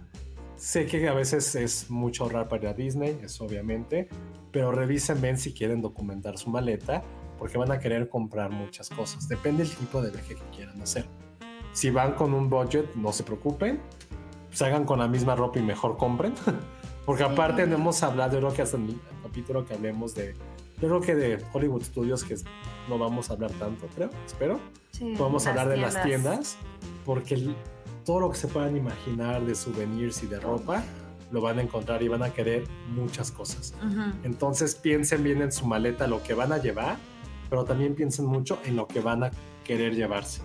sé 0.56 0.86
que 0.86 1.08
a 1.08 1.14
veces 1.14 1.54
es 1.56 1.90
mucho 1.90 2.24
ahorrar 2.24 2.48
para 2.48 2.62
ir 2.62 2.68
a 2.68 2.74
Disney, 2.74 3.18
eso 3.22 3.44
obviamente, 3.44 4.08
pero 4.52 4.70
revisen 4.70 5.20
bien 5.20 5.38
si 5.38 5.52
quieren 5.52 5.82
documentar 5.82 6.38
su 6.38 6.50
maleta, 6.50 7.02
porque 7.38 7.58
van 7.58 7.72
a 7.72 7.80
querer 7.80 8.08
comprar 8.08 8.50
muchas 8.50 8.88
cosas. 8.90 9.28
Depende 9.28 9.64
del 9.64 9.74
tipo 9.74 10.00
de 10.00 10.10
viaje 10.10 10.36
que 10.36 10.56
quieran 10.56 10.80
hacer. 10.80 11.04
Si 11.72 11.90
van 11.90 12.12
con 12.14 12.32
un 12.32 12.48
budget, 12.48 12.94
no 12.94 13.12
se 13.12 13.24
preocupen, 13.24 13.80
pues 14.48 14.62
hagan 14.62 14.84
con 14.84 15.00
la 15.00 15.08
misma 15.08 15.34
ropa 15.34 15.58
y 15.58 15.62
mejor 15.62 15.96
compren. 15.96 16.34
Porque 17.04 17.22
aparte 17.24 17.66
no 17.66 17.74
hemos 17.74 18.02
hablado, 18.02 18.38
creo 18.38 18.52
que 18.54 18.62
hasta 18.62 18.78
en 18.78 18.88
el 18.90 19.00
capítulo 19.22 19.66
que 19.66 19.74
hablemos 19.74 20.14
de, 20.14 20.34
yo 20.80 20.88
creo 20.88 21.01
que 21.01 21.14
de 21.14 21.44
Hollywood 21.52 21.82
Studios, 21.84 22.24
que 22.24 22.36
no 22.88 22.98
vamos 22.98 23.30
a 23.30 23.34
hablar 23.34 23.51
tanto, 23.52 23.86
creo, 23.94 24.10
espero 24.26 24.59
Sí, 24.90 25.14
podemos 25.16 25.44
las 25.44 25.51
hablar 25.51 25.68
de 25.68 25.76
las 25.78 26.02
tiendas, 26.02 26.56
porque 27.05 27.34
el- 27.34 27.56
todo 28.05 28.20
lo 28.20 28.30
que 28.30 28.36
se 28.36 28.48
puedan 28.48 28.76
imaginar 28.76 29.44
de 29.44 29.55
souvenirs 29.55 30.22
y 30.22 30.26
de 30.26 30.38
ropa, 30.40 30.82
lo 31.30 31.40
van 31.40 31.59
a 31.59 31.62
encontrar 31.62 32.02
y 32.02 32.09
van 32.09 32.22
a 32.22 32.30
querer 32.30 32.64
muchas 32.94 33.30
cosas. 33.32 33.74
Ujú. 33.84 34.12
Entonces 34.24 34.74
piensen 34.76 35.24
bien 35.24 35.42
en 35.42 35.51
su 35.51 35.66
maleta 35.66 36.06
lo 36.06 36.22
que 36.22 36.34
van 36.34 36.52
a 36.52 36.59
llevar, 36.59 36.96
pero 37.51 37.64
también 37.64 37.94
piensen 37.94 38.26
mucho 38.26 38.59
en 38.64 38.76
lo 38.76 38.86
que 38.86 39.01
van 39.01 39.24
a 39.24 39.30
querer 39.64 39.94
llevarse. 39.96 40.42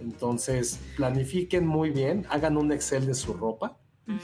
Entonces 0.00 0.80
planifiquen 0.96 1.66
muy 1.66 1.90
bien, 1.90 2.26
hagan 2.30 2.56
un 2.56 2.72
Excel 2.72 3.06
de 3.06 3.14
su 3.14 3.34
ropa, 3.34 3.76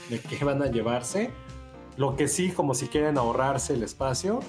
de 0.09 0.19
qué 0.19 0.43
van 0.43 0.61
a 0.61 0.67
llevarse. 0.67 1.31
Lo 1.97 2.15
que 2.15 2.27
sí, 2.27 2.49
como 2.51 2.73
si 2.73 2.87
quieren 2.87 3.17
ahorrarse 3.17 3.73
el 3.73 3.83
espacio, 3.83 4.39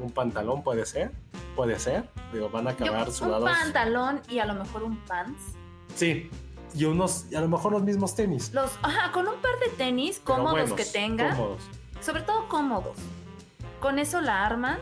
un 0.00 0.10
pantalón 0.10 0.62
puede 0.62 0.84
ser, 0.86 1.12
puede 1.56 1.78
ser. 1.78 2.08
Digo, 2.32 2.48
van 2.50 2.66
a 2.68 2.76
Yo, 2.76 2.84
acabar 2.86 3.08
un 3.08 3.14
sudados. 3.14 3.50
pantalón 3.50 4.20
y 4.28 4.38
a 4.38 4.46
lo 4.46 4.54
mejor 4.54 4.82
un 4.82 4.96
pants. 5.04 5.40
Sí, 5.94 6.30
y 6.74 6.84
unos, 6.86 7.26
y 7.30 7.36
a 7.36 7.40
lo 7.40 7.48
mejor 7.48 7.72
los 7.72 7.82
mismos 7.82 8.14
tenis. 8.14 8.52
Los, 8.52 8.72
ajá, 8.82 9.12
con 9.12 9.28
un 9.28 9.36
par 9.36 9.58
de 9.60 9.68
tenis 9.76 10.20
cómodos 10.22 10.52
buenos, 10.52 10.72
que 10.72 10.84
tenga, 10.84 11.30
cómodos. 11.36 11.62
sobre 12.00 12.22
todo 12.22 12.48
cómodos. 12.48 12.96
Con 13.80 13.98
eso 13.98 14.20
la 14.20 14.44
arman. 14.44 14.78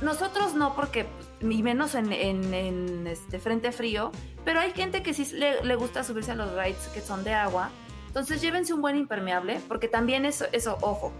Nosotros 0.00 0.54
no, 0.54 0.74
porque, 0.74 1.06
y 1.40 1.62
menos 1.62 1.94
en, 1.94 2.12
en- 2.12 2.52
en, 2.54 3.06
este, 3.06 3.38
frente 3.38 3.70
frío, 3.70 4.10
pero 4.44 4.58
hay 4.58 4.72
gente 4.72 5.02
que 5.04 5.14
sí 5.14 5.24
le, 5.36 5.62
le 5.64 5.76
gusta 5.76 6.02
subirse 6.02 6.32
a 6.32 6.34
los 6.34 6.50
rides 6.54 6.88
que 6.92 7.00
son 7.00 7.22
de 7.22 7.34
agua. 7.34 7.70
Entonces 8.08 8.40
llévense 8.42 8.74
un 8.74 8.82
buen 8.82 8.96
impermeable, 8.96 9.60
porque 9.68 9.86
también 9.86 10.24
eso, 10.26 10.44
eso, 10.52 10.76
ojo, 10.80 11.12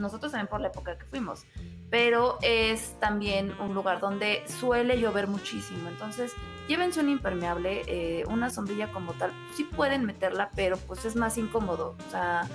nosotros 0.00 0.32
también 0.32 0.48
por 0.48 0.60
la 0.60 0.68
época 0.68 0.98
que 0.98 1.04
fuimos, 1.04 1.44
pero 1.90 2.38
es 2.42 2.98
también 3.00 3.52
un 3.60 3.74
lugar 3.74 4.00
donde 4.00 4.42
suele 4.46 4.98
llover 4.98 5.26
muchísimo. 5.26 5.88
Entonces, 5.88 6.32
llévense 6.68 7.00
un 7.00 7.08
impermeable, 7.08 7.82
eh, 7.86 8.24
una 8.28 8.50
sombrilla 8.50 8.92
como 8.92 9.12
tal. 9.14 9.32
Sí 9.54 9.64
pueden 9.64 10.04
meterla, 10.04 10.50
pero 10.54 10.76
pues 10.76 11.04
es 11.04 11.16
más 11.16 11.36
incómodo. 11.38 11.96
O 12.06 12.10
sea, 12.10 12.48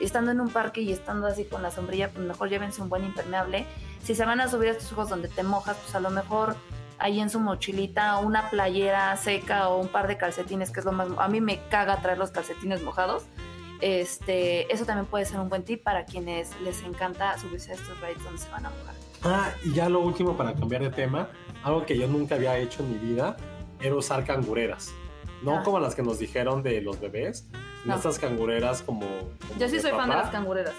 estando 0.00 0.30
en 0.30 0.40
un 0.40 0.50
parque 0.50 0.80
y 0.80 0.92
estando 0.92 1.26
así 1.26 1.44
con 1.44 1.62
la 1.62 1.70
sombrilla, 1.70 2.10
pues 2.10 2.26
mejor 2.26 2.48
llévense 2.48 2.82
un 2.82 2.88
buen 2.88 3.04
impermeable. 3.04 3.66
Si 4.02 4.14
se 4.14 4.24
van 4.24 4.40
a 4.40 4.48
subir 4.48 4.68
a 4.68 4.72
estos 4.72 4.88
juegos 4.88 5.10
donde 5.10 5.28
te 5.28 5.42
mojas, 5.42 5.76
pues 5.76 5.94
a 5.94 6.00
lo 6.00 6.10
mejor 6.10 6.56
ahí 6.98 7.20
en 7.20 7.30
su 7.30 7.40
mochilita 7.40 8.18
una 8.18 8.50
playera 8.50 9.16
seca 9.16 9.68
o 9.68 9.80
un 9.80 9.88
par 9.88 10.06
de 10.06 10.16
calcetines, 10.16 10.70
que 10.70 10.80
es 10.80 10.86
lo 10.86 10.92
más... 10.92 11.08
A 11.18 11.28
mí 11.28 11.40
me 11.40 11.60
caga 11.68 12.00
traer 12.00 12.18
los 12.18 12.30
calcetines 12.30 12.82
mojados. 12.82 13.24
Este, 13.80 14.72
eso 14.72 14.84
también 14.84 15.06
puede 15.06 15.24
ser 15.24 15.40
un 15.40 15.48
buen 15.48 15.62
tip 15.62 15.82
para 15.82 16.04
quienes 16.04 16.58
les 16.60 16.82
encanta 16.82 17.38
subirse 17.38 17.72
a 17.72 17.74
estos 17.74 17.98
rides 18.00 18.22
donde 18.24 18.38
se 18.38 18.48
van 18.50 18.66
a 18.66 18.70
mojar. 18.70 18.94
Ah, 19.22 19.52
y 19.64 19.72
ya 19.74 19.88
lo 19.88 20.00
último 20.00 20.36
para 20.36 20.54
cambiar 20.54 20.82
de 20.82 20.90
tema, 20.90 21.28
algo 21.62 21.84
que 21.86 21.96
yo 21.98 22.06
nunca 22.06 22.34
había 22.36 22.56
hecho 22.58 22.82
en 22.82 22.92
mi 22.92 22.98
vida 22.98 23.36
era 23.80 23.94
usar 23.94 24.24
cangureras. 24.24 24.92
No 25.42 25.58
Ah. 25.58 25.62
como 25.62 25.78
las 25.80 25.94
que 25.94 26.02
nos 26.02 26.18
dijeron 26.18 26.62
de 26.62 26.80
los 26.82 27.00
bebés, 27.00 27.46
No. 27.84 27.96
estas 27.96 28.18
cangureras 28.18 28.82
como, 28.82 29.06
como 29.48 29.58
Yo 29.58 29.68
sí 29.68 29.80
soy 29.80 29.90
fan 29.92 30.08
de 30.08 30.14
papá, 30.14 30.22
las 30.24 30.30
cangureras. 30.30 30.74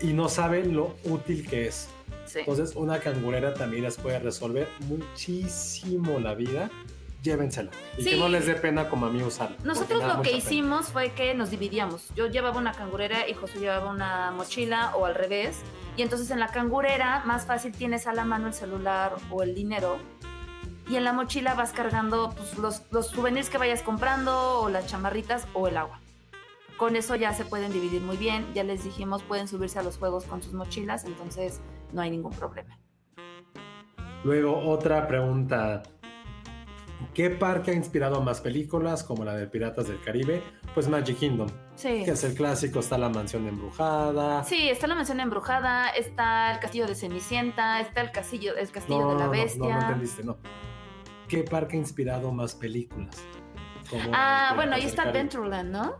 Y 0.00 0.12
no 0.12 0.28
saben 0.28 0.76
lo 0.76 0.94
útil 1.04 1.48
que 1.48 1.68
es. 1.68 1.88
Sí. 2.26 2.40
Entonces, 2.40 2.76
una 2.76 2.98
cangurera 3.00 3.52
también 3.54 3.82
les 3.84 3.96
puede 3.96 4.18
resolver 4.18 4.68
muchísimo 4.86 6.18
la 6.18 6.34
vida. 6.34 6.70
Llévensela. 7.22 7.70
Y 7.96 8.04
que 8.04 8.16
no 8.16 8.28
les 8.28 8.46
dé 8.46 8.54
pena 8.54 8.88
como 8.88 9.06
a 9.06 9.10
mí 9.10 9.22
usarla. 9.22 9.56
Nosotros 9.64 10.02
lo 10.02 10.22
que 10.22 10.30
pena. 10.30 10.38
hicimos 10.38 10.86
fue 10.86 11.12
que 11.12 11.34
nos 11.34 11.50
dividíamos. 11.50 12.08
Yo 12.16 12.26
llevaba 12.26 12.58
una 12.58 12.72
cangurera 12.72 13.28
y 13.28 13.34
José 13.34 13.60
llevaba 13.60 13.90
una 13.90 14.32
mochila 14.32 14.92
o 14.96 15.06
al 15.06 15.14
revés. 15.14 15.60
Y 15.96 16.02
entonces 16.02 16.30
en 16.30 16.40
la 16.40 16.48
cangurera 16.48 17.22
más 17.24 17.46
fácil 17.46 17.72
tienes 17.72 18.06
a 18.06 18.12
la 18.12 18.24
mano 18.24 18.48
el 18.48 18.54
celular 18.54 19.14
o 19.30 19.42
el 19.42 19.54
dinero. 19.54 19.98
Y 20.88 20.96
en 20.96 21.04
la 21.04 21.12
mochila 21.12 21.54
vas 21.54 21.72
cargando 21.72 22.34
pues, 22.36 22.58
los, 22.58 22.82
los 22.90 23.06
souvenirs 23.08 23.50
que 23.50 23.58
vayas 23.58 23.82
comprando 23.82 24.60
o 24.60 24.68
las 24.68 24.88
chamarritas 24.88 25.46
o 25.54 25.68
el 25.68 25.76
agua. 25.76 26.00
Con 26.76 26.96
eso 26.96 27.14
ya 27.14 27.32
se 27.32 27.44
pueden 27.44 27.72
dividir 27.72 28.02
muy 28.02 28.16
bien. 28.16 28.44
Ya 28.54 28.64
les 28.64 28.82
dijimos, 28.82 29.22
pueden 29.22 29.46
subirse 29.46 29.78
a 29.78 29.82
los 29.84 29.96
juegos 29.96 30.24
con 30.24 30.42
sus 30.42 30.54
mochilas, 30.54 31.04
entonces 31.04 31.60
no 31.92 32.02
hay 32.02 32.10
ningún 32.10 32.32
problema. 32.32 32.76
Luego, 34.24 34.58
otra 34.68 35.06
pregunta. 35.06 35.82
¿Qué 37.14 37.30
parque 37.30 37.70
ha 37.70 37.74
inspirado 37.74 38.20
más 38.22 38.40
películas 38.40 39.02
como 39.04 39.24
la 39.24 39.34
de 39.34 39.46
Piratas 39.46 39.88
del 39.88 40.00
Caribe? 40.02 40.42
Pues 40.74 40.88
Magic 40.88 41.18
Kingdom, 41.18 41.48
Sí. 41.74 42.02
que 42.04 42.10
es 42.12 42.24
el 42.24 42.34
clásico, 42.34 42.80
está 42.80 42.98
la 42.98 43.08
mansión 43.08 43.46
embrujada. 43.46 44.42
Sí, 44.44 44.68
está 44.68 44.86
la 44.86 44.94
mansión 44.94 45.20
embrujada, 45.20 45.90
está 45.90 46.52
el 46.52 46.58
castillo 46.60 46.86
de 46.86 46.94
Cenicienta, 46.94 47.80
está 47.80 48.00
el 48.00 48.10
castillo, 48.12 48.56
el 48.56 48.70
castillo 48.70 49.00
No, 49.00 49.08
de 49.10 49.14
la 49.14 49.20
no, 49.20 49.26
no, 49.26 49.30
bestia. 49.30 49.62
No, 49.62 49.70
no 49.74 49.80
entendiste, 49.80 50.24
no. 50.24 50.36
¿Qué 51.28 51.42
parque 51.44 51.76
ha 51.76 51.80
inspirado 51.80 52.32
más 52.32 52.54
películas? 52.54 53.16
Como 53.90 54.10
Ah, 54.14 54.52
bueno, 54.54 54.74
ahí 54.74 54.84
está. 54.84 55.02
Adventureland, 55.02 55.70
¿no? 55.70 55.94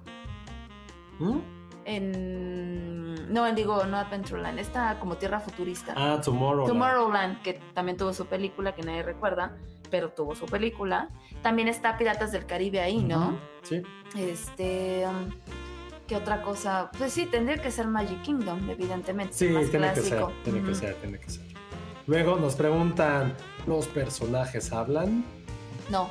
¿Mm? 1.19 1.39
En... 1.85 3.33
No, 3.33 3.51
digo, 3.55 3.85
no 3.87 3.97
Adventureland, 3.97 4.59
está 4.59 4.99
como 4.99 5.17
Tierra 5.17 5.41
Futurista. 5.41 5.95
Ah, 5.97 6.21
Tomorrowland. 6.23 6.69
Tomorrowland, 6.69 7.43
que 7.43 7.55
también 7.75 7.97
tuvo 7.97 8.13
su 8.13 8.27
película 8.27 8.75
que 8.75 8.83
nadie 8.83 9.03
recuerda, 9.03 9.57
pero 9.93 10.09
tuvo 10.09 10.35
su 10.35 10.47
película. 10.47 11.11
También 11.43 11.69
está 11.69 11.97
Piratas 11.99 12.33
del 12.33 12.47
Caribe 12.47 12.81
ahí, 12.81 12.99
¿no? 12.99 13.39
Sí. 13.63 13.83
Este. 14.17 15.05
um, 15.07 15.31
¿Qué 16.09 16.17
otra 16.17 16.43
cosa? 16.43 16.91
Pues 16.99 17.13
sí, 17.13 17.27
tendría 17.27 17.59
que 17.59 17.71
ser 17.71 17.87
Magic 17.87 18.23
Kingdom, 18.23 18.69
evidentemente. 18.69 19.35
Sí, 19.35 19.49
más 19.49 19.71
tiene 19.71 19.93
que 19.93 20.01
ser, 20.01 20.25
tiene 20.43 20.63
que 20.63 20.75
ser, 20.75 20.95
tiene 20.97 21.19
que 21.21 21.31
ser. 21.31 21.43
Luego 22.07 22.37
nos 22.37 22.57
preguntan, 22.57 23.35
¿los 23.67 23.87
personajes 23.87 24.73
hablan? 24.73 25.25
No. 25.91 26.09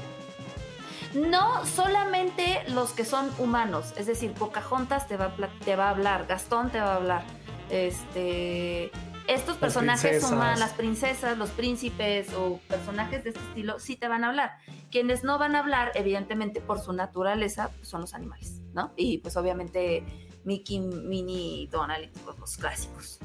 No 1.13 1.65
solamente 1.65 2.63
los 2.69 2.91
que 2.91 3.03
son 3.03 3.29
humanos, 3.37 3.93
es 3.97 4.05
decir, 4.05 4.31
Pocahontas 4.31 5.07
te 5.07 5.17
va 5.17 5.25
a, 5.25 5.35
te 5.65 5.75
va 5.75 5.87
a 5.87 5.89
hablar, 5.89 6.25
Gastón 6.25 6.69
te 6.69 6.79
va 6.79 6.93
a 6.93 6.95
hablar, 6.95 7.23
este, 7.69 8.91
estos 9.33 9.57
personajes 9.57 10.01
princesas. 10.01 10.31
humanos, 10.31 10.59
las 10.59 10.73
princesas, 10.73 11.37
los 11.37 11.49
príncipes 11.51 12.33
o 12.33 12.59
personajes 12.67 13.23
de 13.23 13.31
este 13.31 13.41
estilo 13.41 13.79
sí 13.79 13.95
te 13.95 14.07
van 14.07 14.23
a 14.23 14.29
hablar. 14.29 14.57
Quienes 14.89 15.23
no 15.23 15.37
van 15.37 15.55
a 15.55 15.59
hablar, 15.59 15.91
evidentemente 15.95 16.61
por 16.61 16.79
su 16.79 16.93
naturaleza, 16.93 17.69
pues, 17.75 17.87
son 17.87 18.01
los 18.01 18.13
animales, 18.13 18.61
¿no? 18.73 18.91
Y 18.95 19.19
pues 19.19 19.37
obviamente 19.37 20.03
Mickey, 20.43 20.79
Minnie, 20.79 21.67
Donald 21.71 22.05
y 22.05 22.07
todos 22.07 22.37
los 22.39 22.57
clásicos. 22.57 23.19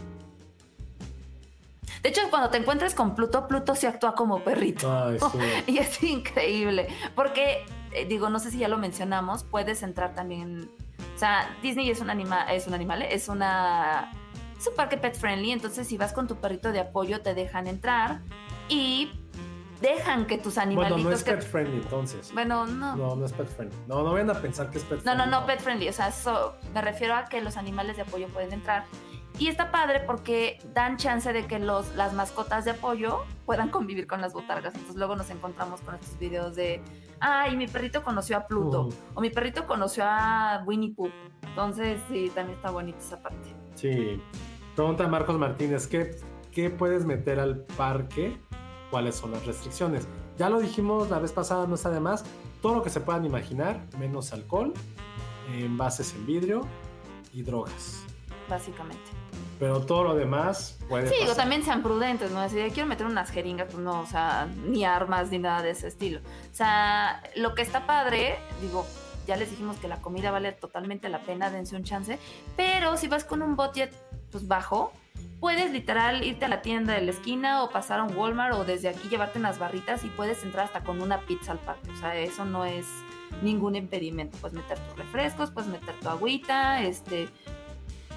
De 2.02 2.10
hecho, 2.10 2.20
cuando 2.30 2.50
te 2.50 2.58
encuentres 2.58 2.94
con 2.94 3.14
Pluto, 3.14 3.48
Pluto 3.48 3.74
se 3.74 3.88
actúa 3.88 4.14
como 4.14 4.44
perrito. 4.44 4.92
Ay, 4.92 5.18
sí. 5.18 5.38
Y 5.72 5.78
es 5.78 6.02
increíble, 6.02 6.88
porque, 7.14 7.64
eh, 7.92 8.04
digo, 8.06 8.28
no 8.30 8.38
sé 8.38 8.50
si 8.50 8.58
ya 8.58 8.68
lo 8.68 8.78
mencionamos, 8.78 9.44
puedes 9.44 9.82
entrar 9.82 10.14
también, 10.14 10.70
o 11.14 11.18
sea, 11.18 11.56
Disney 11.62 11.90
es 11.90 12.00
un, 12.00 12.10
anima, 12.10 12.44
es 12.52 12.66
un 12.66 12.74
animal, 12.74 13.02
es 13.02 13.28
una... 13.28 14.12
Es 14.58 14.66
un 14.66 14.74
parque 14.74 14.96
pet 14.96 15.14
friendly, 15.16 15.52
entonces 15.52 15.86
si 15.86 15.96
vas 15.96 16.12
con 16.12 16.26
tu 16.26 16.36
perrito 16.36 16.72
de 16.72 16.80
apoyo 16.80 17.20
te 17.22 17.34
dejan 17.34 17.66
entrar 17.66 18.20
y 18.68 19.12
dejan 19.80 20.26
que 20.26 20.38
tus 20.38 20.56
animalitos... 20.56 20.96
Bueno, 20.96 21.10
no 21.10 21.14
es 21.14 21.22
que- 21.22 21.32
pet 21.32 21.42
friendly 21.42 21.76
entonces. 21.82 22.32
Bueno, 22.32 22.66
no. 22.66 22.96
No, 22.96 23.16
no 23.16 23.26
es 23.26 23.32
pet 23.32 23.46
friendly. 23.48 23.76
No, 23.86 24.02
no 24.02 24.12
vayan 24.12 24.30
a 24.30 24.40
pensar 24.40 24.70
que 24.70 24.78
es 24.78 24.84
pet 24.84 24.98
No, 24.98 25.02
friendly. 25.12 25.30
no, 25.30 25.40
no, 25.40 25.46
pet 25.46 25.60
friendly. 25.60 25.88
O 25.88 25.92
sea, 25.92 26.08
eso- 26.08 26.56
me 26.72 26.80
refiero 26.80 27.14
a 27.14 27.26
que 27.26 27.40
los 27.42 27.56
animales 27.58 27.96
de 27.96 28.02
apoyo 28.02 28.28
pueden 28.28 28.52
entrar. 28.52 28.84
Y 29.38 29.48
está 29.48 29.70
padre 29.70 30.00
porque 30.00 30.58
dan 30.72 30.96
chance 30.96 31.30
de 31.30 31.46
que 31.46 31.58
los, 31.58 31.94
las 31.94 32.14
mascotas 32.14 32.64
de 32.64 32.70
apoyo 32.70 33.24
puedan 33.44 33.68
convivir 33.68 34.06
con 34.06 34.22
las 34.22 34.32
botargas. 34.32 34.72
Entonces 34.74 34.96
luego 34.96 35.14
nos 35.14 35.28
encontramos 35.28 35.82
con 35.82 35.94
estos 35.94 36.18
videos 36.18 36.56
de, 36.56 36.82
ay, 37.20 37.54
mi 37.58 37.66
perrito 37.68 38.02
conoció 38.02 38.38
a 38.38 38.46
Pluto. 38.46 38.88
O 39.12 39.20
mi 39.20 39.28
perrito 39.28 39.66
conoció 39.66 40.04
a 40.06 40.62
Winnie 40.64 40.94
Pooh. 40.94 41.10
Entonces, 41.42 42.00
sí, 42.08 42.32
también 42.34 42.56
está 42.56 42.70
bonita 42.70 42.98
esa 42.98 43.20
parte. 43.20 43.54
Sí. 43.76 44.20
Pregunta 44.74 45.06
Marcos 45.06 45.38
Martínez, 45.38 45.86
¿qué, 45.86 46.16
¿qué 46.52 46.68
puedes 46.70 47.04
meter 47.06 47.38
al 47.40 47.58
parque? 47.76 48.36
¿Cuáles 48.90 49.14
son 49.14 49.30
las 49.32 49.46
restricciones? 49.46 50.06
Ya 50.38 50.50
lo 50.50 50.58
dijimos 50.60 51.08
la 51.10 51.18
vez 51.18 51.32
pasada, 51.32 51.66
no 51.66 51.76
está 51.76 51.90
de 51.90 52.00
más. 52.00 52.24
Todo 52.60 52.74
lo 52.74 52.82
que 52.82 52.90
se 52.90 53.00
puedan 53.00 53.24
imaginar, 53.24 53.80
menos 53.98 54.32
alcohol, 54.32 54.72
envases 55.54 56.12
en 56.14 56.26
vidrio 56.26 56.66
y 57.32 57.42
drogas. 57.42 58.02
Básicamente. 58.48 59.02
Pero 59.58 59.80
todo 59.80 60.04
lo 60.04 60.14
demás 60.14 60.78
puede 60.88 61.08
Sí, 61.08 61.14
digo, 61.14 61.28
pasar. 61.28 61.42
también 61.44 61.62
sean 61.62 61.82
prudentes, 61.82 62.30
¿no? 62.30 62.46
Si 62.48 62.56
quiero 62.72 62.86
meter 62.86 63.06
unas 63.06 63.30
jeringas, 63.30 63.68
pues 63.72 63.78
no, 63.78 64.00
o 64.00 64.06
sea, 64.06 64.46
ni 64.66 64.84
armas 64.84 65.30
ni 65.30 65.38
nada 65.38 65.62
de 65.62 65.70
ese 65.70 65.88
estilo. 65.88 66.20
O 66.20 66.54
sea, 66.54 67.22
lo 67.36 67.54
que 67.54 67.62
está 67.62 67.86
padre, 67.86 68.38
digo, 68.60 68.86
ya 69.26 69.36
les 69.36 69.50
dijimos 69.50 69.76
que 69.78 69.88
la 69.88 70.00
comida 70.00 70.30
vale 70.30 70.52
totalmente 70.52 71.08
la 71.08 71.20
pena, 71.20 71.50
dense 71.50 71.76
un 71.76 71.84
chance, 71.84 72.18
pero 72.56 72.96
si 72.96 73.08
vas 73.08 73.24
con 73.24 73.42
un 73.42 73.56
budget, 73.56 73.92
pues 74.30 74.46
bajo, 74.46 74.92
puedes 75.40 75.70
literal 75.70 76.24
irte 76.24 76.44
a 76.44 76.48
la 76.48 76.62
tienda 76.62 76.94
de 76.94 77.02
la 77.02 77.10
esquina 77.10 77.62
o 77.62 77.70
pasar 77.70 78.00
a 78.00 78.04
un 78.04 78.16
Walmart 78.16 78.54
o 78.54 78.64
desde 78.64 78.88
aquí 78.88 79.08
llevarte 79.08 79.38
unas 79.38 79.58
barritas 79.58 80.04
y 80.04 80.08
puedes 80.08 80.42
entrar 80.42 80.66
hasta 80.66 80.82
con 80.82 81.02
una 81.02 81.20
pizza 81.20 81.52
al 81.52 81.58
parque. 81.58 81.90
O 81.90 81.96
sea, 81.96 82.16
eso 82.16 82.44
no 82.44 82.64
es 82.64 82.86
ningún 83.42 83.76
impedimento. 83.76 84.38
Puedes 84.38 84.56
meter 84.56 84.78
tus 84.78 84.96
refrescos, 84.96 85.50
puedes 85.50 85.70
meter 85.70 85.94
tu 86.00 86.08
agüita, 86.08 86.82
este... 86.82 87.28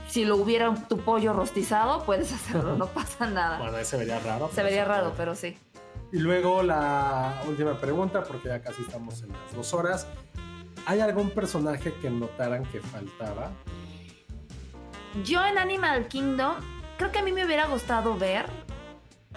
Si 0.07 0.26
lo 0.26 0.38
hubiera 0.38 0.73
tu 0.73 0.98
pollo 0.98 1.34
rostizado, 1.34 2.03
puedes 2.03 2.34
hacerlo, 2.34 2.76
no 2.76 2.88
pasa 2.88 3.27
nada. 3.27 3.60
Bueno, 3.60 3.77
ahí 3.77 3.86
se 3.86 3.95
vería 3.95 4.18
raro. 4.19 4.49
Se 4.52 4.64
vería 4.64 4.84
raro, 4.84 5.14
pero 5.15 5.36
sí. 5.36 5.56
Y 6.11 6.18
luego 6.18 6.64
la 6.64 7.44
última 7.48 7.80
pregunta, 7.80 8.23
porque 8.23 8.48
ya 8.48 8.60
casi 8.60 8.81
estamos 8.81 9.22
en 9.22 9.31
las 9.34 9.56
dos 9.56 9.72
horas. 9.76 10.07
¿Hay 10.85 10.99
algún 11.01 11.30
personaje 11.31 11.93
que 12.01 12.10
notaran 12.10 12.64
que 12.65 12.80
faltaba? 12.81 13.51
Yo 15.23 15.43
en 15.45 15.57
Animal 15.57 16.07
Kingdom, 16.07 16.56
creo 16.97 17.11
que 17.11 17.19
a 17.19 17.23
mí 17.23 17.31
me 17.31 17.45
hubiera 17.45 17.68
gustado 17.68 18.18
ver 18.18 18.45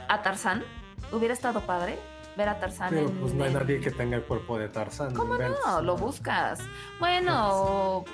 a 0.09 0.23
Tarzán. 0.23 0.65
Hubiera 1.11 1.35
estado 1.35 1.61
padre 1.61 1.99
ver 2.37 2.49
a 2.49 2.59
Tarzán 2.59 2.91
Pero 2.91 3.09
en. 3.09 3.17
pues 3.19 3.35
no 3.35 3.45
hay 3.45 3.53
nadie 3.53 3.81
que 3.81 3.91
tenga 3.91 4.17
el 4.17 4.23
cuerpo 4.23 4.59
de 4.59 4.69
Tarzán. 4.69 5.15
¿Cómo 5.15 5.37
no? 5.37 5.83
Lo 5.83 5.97
buscas. 5.97 6.61
Bueno, 6.99 8.05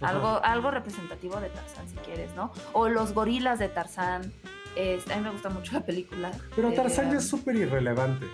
Ajá. 0.00 0.10
algo, 0.12 0.40
algo 0.44 0.70
representativo 0.70 1.40
de 1.40 1.48
Tarzán, 1.50 1.88
si 1.88 1.96
quieres, 1.96 2.34
¿no? 2.36 2.52
O 2.72 2.88
los 2.88 3.12
gorilas 3.12 3.58
de 3.58 3.68
Tarzán. 3.68 4.32
Este, 4.76 5.12
a 5.12 5.16
mí 5.16 5.22
me 5.24 5.30
gusta 5.30 5.48
mucho 5.48 5.72
la 5.72 5.80
película. 5.80 6.30
Pero 6.54 6.68
Eh, 6.70 6.76
Tarzán 6.76 7.10
ya 7.10 7.18
es 7.18 7.28
súper 7.28 7.56
irrelevante. 7.56 8.26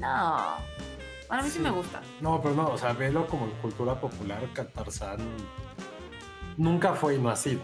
No. 0.00 0.56
Bueno, 1.28 1.42
a 1.42 1.44
mí 1.44 1.50
sí. 1.50 1.56
Sí. 1.58 1.62
me 1.62 1.70
gusta. 1.70 2.00
No, 2.20 2.40
pero 2.42 2.54
no, 2.54 2.68
o 2.68 2.78
sea, 2.78 2.92
velo 2.92 3.26
como 3.26 3.46
en 3.46 3.52
cultura 3.62 4.00
popular, 4.00 4.42
que 4.54 4.62
Tarzán 4.64 5.18
nunca 6.56 6.94
fue 6.94 7.16
y 7.16 7.18
no 7.18 7.28
ha 7.30 7.36
sido. 7.36 7.60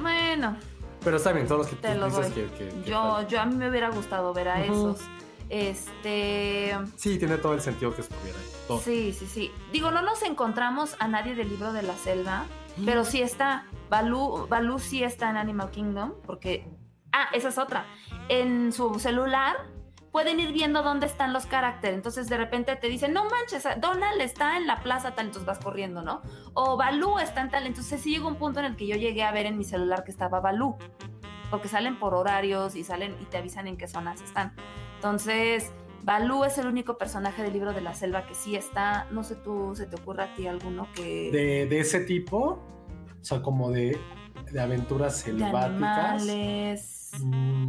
Bueno, 0.00 0.56
Pero 1.04 1.16
está 1.16 1.32
bien, 1.32 1.46
todos 1.46 1.60
los 1.62 1.68
que 1.68 1.76
Te 1.76 1.94
lo 1.96 2.06
dices 2.06 2.32
que, 2.32 2.46
que- 2.52 2.68
que 2.68 2.82
yo, 2.90 3.26
yo 3.28 3.40
a 3.40 3.44
mí 3.46 3.56
me 3.56 3.68
hubiera 3.68 3.90
gustado 3.90 4.32
ver 4.32 4.48
a 4.48 4.64
esos. 4.64 5.00
Este. 5.48 6.76
Sí, 6.96 7.18
tiene 7.18 7.36
todo 7.38 7.54
el 7.54 7.60
sentido 7.60 7.94
que 7.94 8.00
estuviera 8.02 8.38
ahí. 8.38 8.46
todo. 8.68 8.78
Sí, 8.80 9.12
sí, 9.12 9.26
sí. 9.26 9.50
Digo, 9.72 9.90
no 9.90 10.00
nos 10.02 10.22
encontramos 10.22 10.96
a 10.98 11.08
nadie 11.08 11.34
del 11.34 11.48
libro 11.50 11.72
de 11.72 11.82
la 11.82 11.94
selva, 11.96 12.44
pero 12.86 13.04
sí 13.04 13.20
está. 13.20 13.66
Balú, 13.90 14.46
Balú 14.48 14.78
sí 14.78 15.02
está 15.04 15.28
en 15.30 15.36
Animal 15.36 15.70
Kingdom, 15.70 16.12
porque. 16.24 16.66
Ah, 17.12 17.28
esa 17.34 17.48
es 17.48 17.58
otra. 17.58 17.84
En 18.30 18.72
su 18.72 18.98
celular 18.98 19.56
pueden 20.12 20.38
ir 20.38 20.52
viendo 20.52 20.82
dónde 20.82 21.06
están 21.06 21.32
los 21.32 21.46
caracteres. 21.46 21.96
Entonces 21.96 22.28
de 22.28 22.36
repente 22.36 22.76
te 22.76 22.88
dicen, 22.88 23.12
no 23.12 23.24
manches, 23.24 23.66
Donald 23.80 24.20
está 24.20 24.58
en 24.58 24.66
la 24.66 24.82
plaza 24.82 25.14
tal, 25.14 25.26
entonces 25.26 25.46
vas 25.46 25.58
corriendo, 25.58 26.02
¿no? 26.02 26.20
O 26.52 26.76
Balú 26.76 27.18
está 27.18 27.40
en 27.40 27.50
tal. 27.50 27.66
Entonces 27.66 28.00
sí 28.00 28.10
llegó 28.10 28.28
un 28.28 28.36
punto 28.36 28.60
en 28.60 28.66
el 28.66 28.76
que 28.76 28.86
yo 28.86 28.96
llegué 28.96 29.24
a 29.24 29.32
ver 29.32 29.46
en 29.46 29.56
mi 29.56 29.64
celular 29.64 30.04
que 30.04 30.10
estaba 30.10 30.40
Balú. 30.40 30.76
Porque 31.50 31.68
salen 31.68 31.98
por 31.98 32.14
horarios 32.14 32.76
y 32.76 32.84
salen 32.84 33.16
y 33.20 33.24
te 33.24 33.38
avisan 33.38 33.66
en 33.66 33.76
qué 33.76 33.88
zonas 33.88 34.20
están. 34.22 34.54
Entonces, 34.96 35.72
Balú 36.02 36.44
es 36.44 36.58
el 36.58 36.66
único 36.66 36.98
personaje 36.98 37.42
del 37.42 37.52
libro 37.52 37.72
de 37.72 37.80
la 37.80 37.94
selva 37.94 38.26
que 38.26 38.34
sí 38.34 38.54
está. 38.54 39.06
No 39.10 39.24
sé 39.24 39.36
tú, 39.36 39.74
¿se 39.74 39.86
te 39.86 39.96
ocurre 39.96 40.24
a 40.24 40.34
ti 40.34 40.46
alguno 40.46 40.88
que. 40.94 41.30
De, 41.30 41.66
de 41.66 41.80
ese 41.80 42.00
tipo, 42.00 42.58
o 43.20 43.24
sea, 43.24 43.42
como 43.42 43.70
de, 43.70 43.98
de 44.50 44.60
aventuras 44.60 45.24
de 45.24 45.32
selváticas. 45.32 46.22
animales. 46.22 47.01
Mm, 47.20 47.68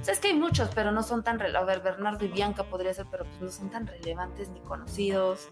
O 0.00 0.04
sea, 0.04 0.14
es 0.14 0.20
que 0.20 0.28
hay 0.28 0.34
muchos, 0.34 0.70
pero 0.74 0.92
no 0.92 1.02
son 1.02 1.22
tan 1.22 1.38
relevantes. 1.38 1.62
A 1.70 1.74
ver, 1.74 1.82
Bernardo 1.84 2.24
y 2.24 2.28
Bianca 2.28 2.64
podría 2.64 2.94
ser, 2.94 3.06
pero 3.10 3.24
pues 3.24 3.40
no 3.40 3.50
son 3.50 3.70
tan 3.70 3.86
relevantes 3.86 4.48
ni 4.48 4.60
conocidos. 4.60 5.48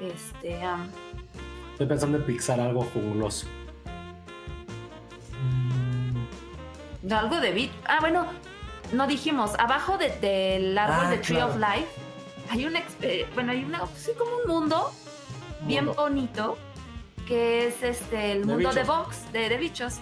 Este. 0.00 0.62
am, 0.62 0.90
estoy 1.72 1.86
pensando 1.86 2.18
en 2.18 2.24
Pixar 2.26 2.60
algo 2.60 2.82
juguloso. 2.92 3.46
Mm, 7.02 7.12
algo 7.12 7.40
de 7.40 7.52
Beat. 7.52 7.70
Ah, 7.86 7.98
bueno, 8.00 8.26
no 8.92 9.06
dijimos. 9.06 9.52
Abajo 9.58 9.96
de- 9.98 10.10
del 10.20 10.76
árbol 10.76 11.06
Ah, 11.06 11.10
de 11.10 11.18
Tree 11.18 11.36
claro. 11.36 11.52
of 11.52 11.56
Life 11.58 11.88
hay 12.50 12.66
una. 12.66 12.80
eh, 13.02 13.26
bueno, 13.34 13.52
hay 13.52 13.64
una. 13.64 13.80
Sí, 13.96 14.10
como 14.18 14.30
un 14.44 14.48
mundo 14.60 14.92
bien 15.62 15.86
mundo. 15.86 16.02
bonito 16.02 16.58
que 17.26 17.66
es 17.68 17.82
este 17.82 18.32
el 18.32 18.40
De 18.46 18.46
mundo 18.46 18.70
de 18.72 18.82
bichos. 18.82 18.86
box 18.96 19.32
de, 19.32 19.48
de 19.48 19.56
bichos 19.56 19.94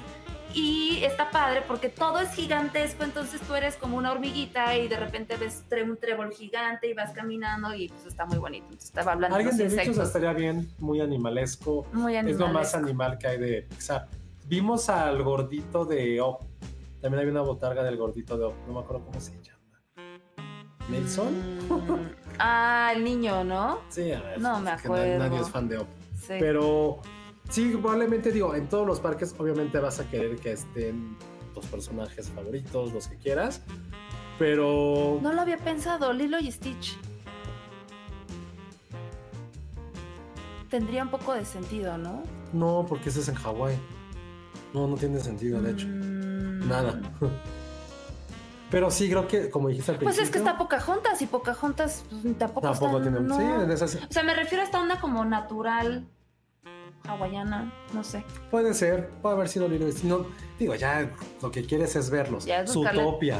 y 0.54 1.02
está 1.04 1.30
padre 1.30 1.62
porque 1.66 1.88
todo 1.88 2.20
es 2.20 2.30
gigantesco 2.32 3.02
entonces 3.02 3.40
tú 3.40 3.54
eres 3.54 3.76
como 3.76 3.96
una 3.96 4.12
hormiguita 4.12 4.76
y 4.76 4.86
de 4.88 4.96
repente 4.96 5.36
ves 5.36 5.64
un 5.84 5.96
trébol 5.96 6.32
gigante 6.32 6.88
y 6.88 6.94
vas 6.94 7.10
caminando 7.12 7.74
y 7.74 7.88
pues 7.88 8.06
está 8.06 8.24
muy 8.24 8.38
bonito 8.38 8.64
entonces 8.66 8.86
estaba 8.88 9.12
hablando 9.12 9.36
de 9.36 9.42
Alguien 9.42 9.56
de 9.58 9.64
bichos 9.64 9.78
insectos 9.78 10.06
estaría 10.06 10.32
bien, 10.32 10.70
muy 10.78 11.00
animalesco. 11.00 11.86
muy 11.92 12.16
Es 12.16 12.38
lo 12.38 12.48
más 12.48 12.74
animalesco. 12.74 12.78
animal 12.78 13.18
que 13.18 13.26
hay 13.26 13.38
de 13.38 13.62
Pixar. 13.62 14.06
Vimos 14.46 14.88
al 14.88 15.22
gordito 15.22 15.84
de 15.84 16.20
Op. 16.20 16.42
También 17.00 17.24
hay 17.24 17.30
una 17.30 17.40
botarga 17.42 17.82
del 17.82 17.96
gordito 17.96 18.38
de 18.38 18.44
Op. 18.44 18.54
No 18.68 18.74
me 18.74 18.80
acuerdo 18.80 19.04
cómo 19.06 19.20
se 19.20 19.32
llama. 19.42 19.60
¿Nelson? 20.88 21.34
Ah 22.38 22.92
el 22.94 23.04
niño 23.04 23.44
no 23.44 23.78
Sí, 23.88 24.10
a 24.10 24.20
ver. 24.20 24.40
No 24.40 24.58
me 24.60 24.70
acuerdo. 24.72 25.18
nadie 25.18 25.40
es 25.40 25.48
fan 25.50 25.68
de 25.68 25.78
Op. 25.78 25.86
sí 26.16 26.34
Pero 26.40 26.98
sí, 27.54 27.70
probablemente 27.80 28.32
digo, 28.32 28.54
en 28.54 28.68
todos 28.68 28.86
los 28.86 28.98
parques 29.00 29.34
obviamente 29.38 29.78
vas 29.78 30.00
a 30.00 30.08
querer 30.10 30.36
que 30.36 30.52
estén 30.52 31.16
tus 31.54 31.64
personajes 31.66 32.28
favoritos, 32.30 32.92
los 32.92 33.06
que 33.08 33.16
quieras. 33.16 33.62
Pero 34.38 35.18
no 35.22 35.32
lo 35.32 35.40
había 35.40 35.58
pensado 35.58 36.12
Lilo 36.12 36.38
y 36.40 36.50
Stitch 36.50 36.98
tendría 40.70 41.04
un 41.04 41.10
poco 41.10 41.32
de 41.34 41.44
sentido 41.44 41.96
no 41.98 42.22
no, 42.52 42.84
porque 42.88 43.08
ese 43.08 43.18
es 43.20 43.28
en 43.28 43.34
Hawái. 43.34 43.76
No, 44.72 44.86
no 44.86 44.94
tiene 44.96 45.18
sentido, 45.18 45.60
de 45.60 45.72
hecho. 45.72 45.86
Mm. 45.88 46.68
Nada. 46.68 47.00
Pero 48.70 48.92
sí, 48.92 49.08
creo 49.10 49.26
que, 49.26 49.50
como 49.50 49.68
dijiste 49.68 49.90
al 49.90 49.98
Pues 49.98 50.14
principio. 50.16 50.24
es 50.24 50.30
que 50.30 50.38
está 50.38 50.56
Pocahontas 50.56 51.20
y 51.20 51.26
Pocahontas 51.26 52.04
pues, 52.08 52.22
tampoco, 52.38 52.60
Tampoco 52.68 52.98
está, 52.98 53.10
tiene. 53.10 53.20
no. 53.26 53.36
Sí, 53.36 53.42
en 53.42 53.70
esas- 53.72 53.96
O 53.96 54.12
sea, 54.12 54.22
me 54.22 54.34
refiero 54.34 54.62
a 54.62 54.66
esta 54.66 54.80
onda 54.80 55.00
como 55.00 55.24
natural, 55.24 56.06
hawaiana, 57.08 57.72
no 57.92 58.02
sé. 58.04 58.24
puede 58.50 58.74
ser, 58.74 59.10
puede 59.22 59.34
haber 59.34 59.48
sido 59.48 59.68
Lilo 59.68 59.86
y 59.88 59.92
Stitch. 59.92 60.04
No, 60.04 60.26
digo, 60.58 60.74
ya 60.74 61.10
lo 61.42 61.50
que 61.50 61.64
quieres 61.64 61.94
es 61.96 62.10
verlos. 62.10 62.44
Ya 62.44 62.60
es 62.60 62.72
Zootopia. 62.72 63.38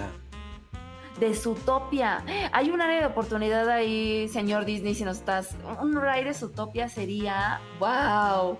De 1.18 1.32
Zootopia. 1.34 2.24
Hay 2.52 2.70
un 2.70 2.80
área 2.80 3.00
de 3.00 3.06
oportunidad 3.06 3.68
ahí, 3.70 4.28
señor 4.28 4.64
Disney, 4.64 4.94
si 4.94 5.04
nos 5.04 5.18
estás. 5.18 5.56
Un 5.80 5.94
ride 5.94 6.24
de 6.24 6.34
Zootopia 6.34 6.88
sería. 6.88 7.60
¡Wow! 7.78 8.58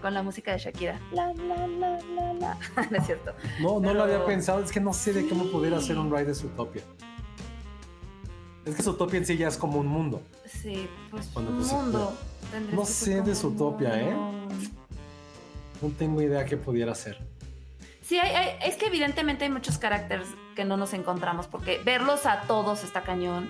Con 0.00 0.14
la 0.14 0.22
música 0.22 0.52
de 0.52 0.58
Shakira. 0.58 0.98
La, 1.12 1.32
la, 1.34 1.66
la, 1.66 2.00
la, 2.00 2.32
la. 2.32 2.58
no 2.90 2.96
es 2.96 3.04
cierto. 3.06 3.34
No, 3.60 3.74
no 3.74 3.80
Pero- 3.82 3.94
lo 3.94 4.02
había 4.04 4.24
pensado. 4.24 4.60
Es 4.62 4.72
que 4.72 4.80
no 4.80 4.94
sé 4.94 5.12
de 5.12 5.28
cómo 5.28 5.44
Sí. 5.44 5.50
pudiera 5.50 5.76
hacer 5.76 5.98
un 5.98 6.10
ride 6.10 6.24
de 6.26 6.34
Zootopia. 6.34 6.82
Es 8.64 8.74
que 8.76 8.82
Zootopia 8.82 9.18
en 9.18 9.26
sí 9.26 9.36
ya 9.36 9.48
es 9.48 9.58
como 9.58 9.78
un 9.78 9.86
mundo. 9.86 10.22
Sí, 10.46 10.88
pues 11.10 11.26
un 11.36 11.44
pues 11.46 11.70
mundo. 11.72 12.14
No 12.72 12.84
sé 12.84 13.22
de 13.22 13.34
Zootopia, 13.34 14.00
¿eh? 14.00 14.14
No 15.82 15.88
tengo 15.98 16.20
idea 16.22 16.44
qué 16.44 16.56
pudiera 16.56 16.94
ser. 16.94 17.18
Sí, 18.02 18.18
hay- 18.18 18.34
hay- 18.34 18.68
es 18.68 18.76
que 18.76 18.86
evidentemente 18.86 19.44
hay 19.44 19.50
muchos 19.50 19.78
caracteres 19.78 20.28
que 20.56 20.64
no 20.64 20.76
nos 20.76 20.92
encontramos, 20.94 21.46
porque 21.46 21.80
verlos 21.84 22.26
a 22.26 22.42
todos 22.42 22.82
está 22.82 23.02
cañón, 23.02 23.48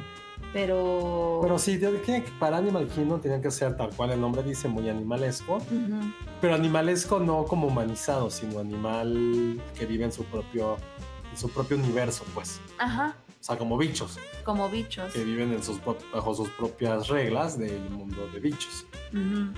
pero... 0.53 1.41
Pero 1.43 1.59
sí, 1.59 1.79
que- 1.81 2.23
para 2.39 2.59
Animal 2.59 2.87
Kingdom 2.89 3.21
tenía 3.21 3.41
que 3.41 3.51
ser 3.51 3.77
tal 3.77 3.91
cual 3.91 4.11
el 4.13 4.21
nombre 4.21 4.43
dice, 4.43 4.69
muy 4.69 4.89
animalesco. 4.89 5.59
Pero 6.41 6.55
animalesco 6.55 7.19
no 7.21 7.45
como 7.45 7.69
humanizado, 7.69 8.31
sino 8.31 8.59
animal 8.61 9.61
que 9.79 9.87
vive 9.87 10.05
en 10.05 10.13
su 10.13 10.25
propio, 10.25 10.77
en 11.31 11.39
su 11.39 11.49
propio 11.51 11.77
universo, 11.79 12.25
pues. 12.35 12.61
Ajá, 12.79 13.17
O 13.41 13.43
sea, 13.43 13.57
como 13.57 13.79
bichos, 13.79 14.19
como 14.45 14.69
bichos. 14.69 15.13
que 15.15 15.25
viven 15.25 15.53
en 15.53 15.63
sus, 15.63 15.79
pro- 15.79 15.97
bajo 16.13 16.35
sus 16.35 16.51
propias 16.51 17.09
reglas 17.09 17.59
del 17.59 17.81
mundo 17.89 18.29
de 18.29 18.39
bichos. 18.41 18.85
Ujú. 19.15 19.53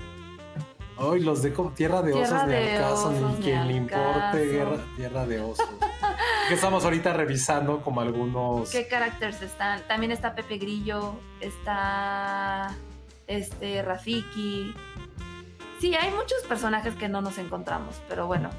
Ay, 1.15 1.21
los 1.21 1.43
de 1.43 1.51
Tierra 1.75 2.01
de 2.03 2.13
Tierra 2.13 2.29
Osos 2.39 2.47
ni 2.47 2.53
de 2.53 2.77
al 2.77 2.81
caso, 2.83 3.09
Osos, 3.09 3.15
ni 3.15 3.37
ni 3.39 3.43
quien 3.43 3.67
le 3.67 3.75
importe 3.75 4.47
guerra, 4.47 4.77
Tierra 4.97 5.27
de 5.27 5.41
Osos. 5.41 5.69
que 6.49 6.55
estamos 6.55 6.85
ahorita 6.85 7.13
revisando 7.13 7.81
como 7.83 8.01
algunos... 8.03 8.71
¿Qué 8.71 8.87
caracteres 8.87 9.43
están? 9.43 9.81
También 9.89 10.13
está 10.13 10.35
Pepe 10.37 10.59
Grillo, 10.59 11.17
está 11.41 12.77
este 13.27 13.83
Rafiki. 13.83 14.75
Sí, 15.81 15.95
hay 15.97 16.11
muchos 16.13 16.43
personajes 16.49 16.95
que 16.95 17.09
no 17.09 17.21
nos 17.21 17.39
encontramos, 17.39 17.97
pero 18.09 18.27
bueno, 18.29 18.51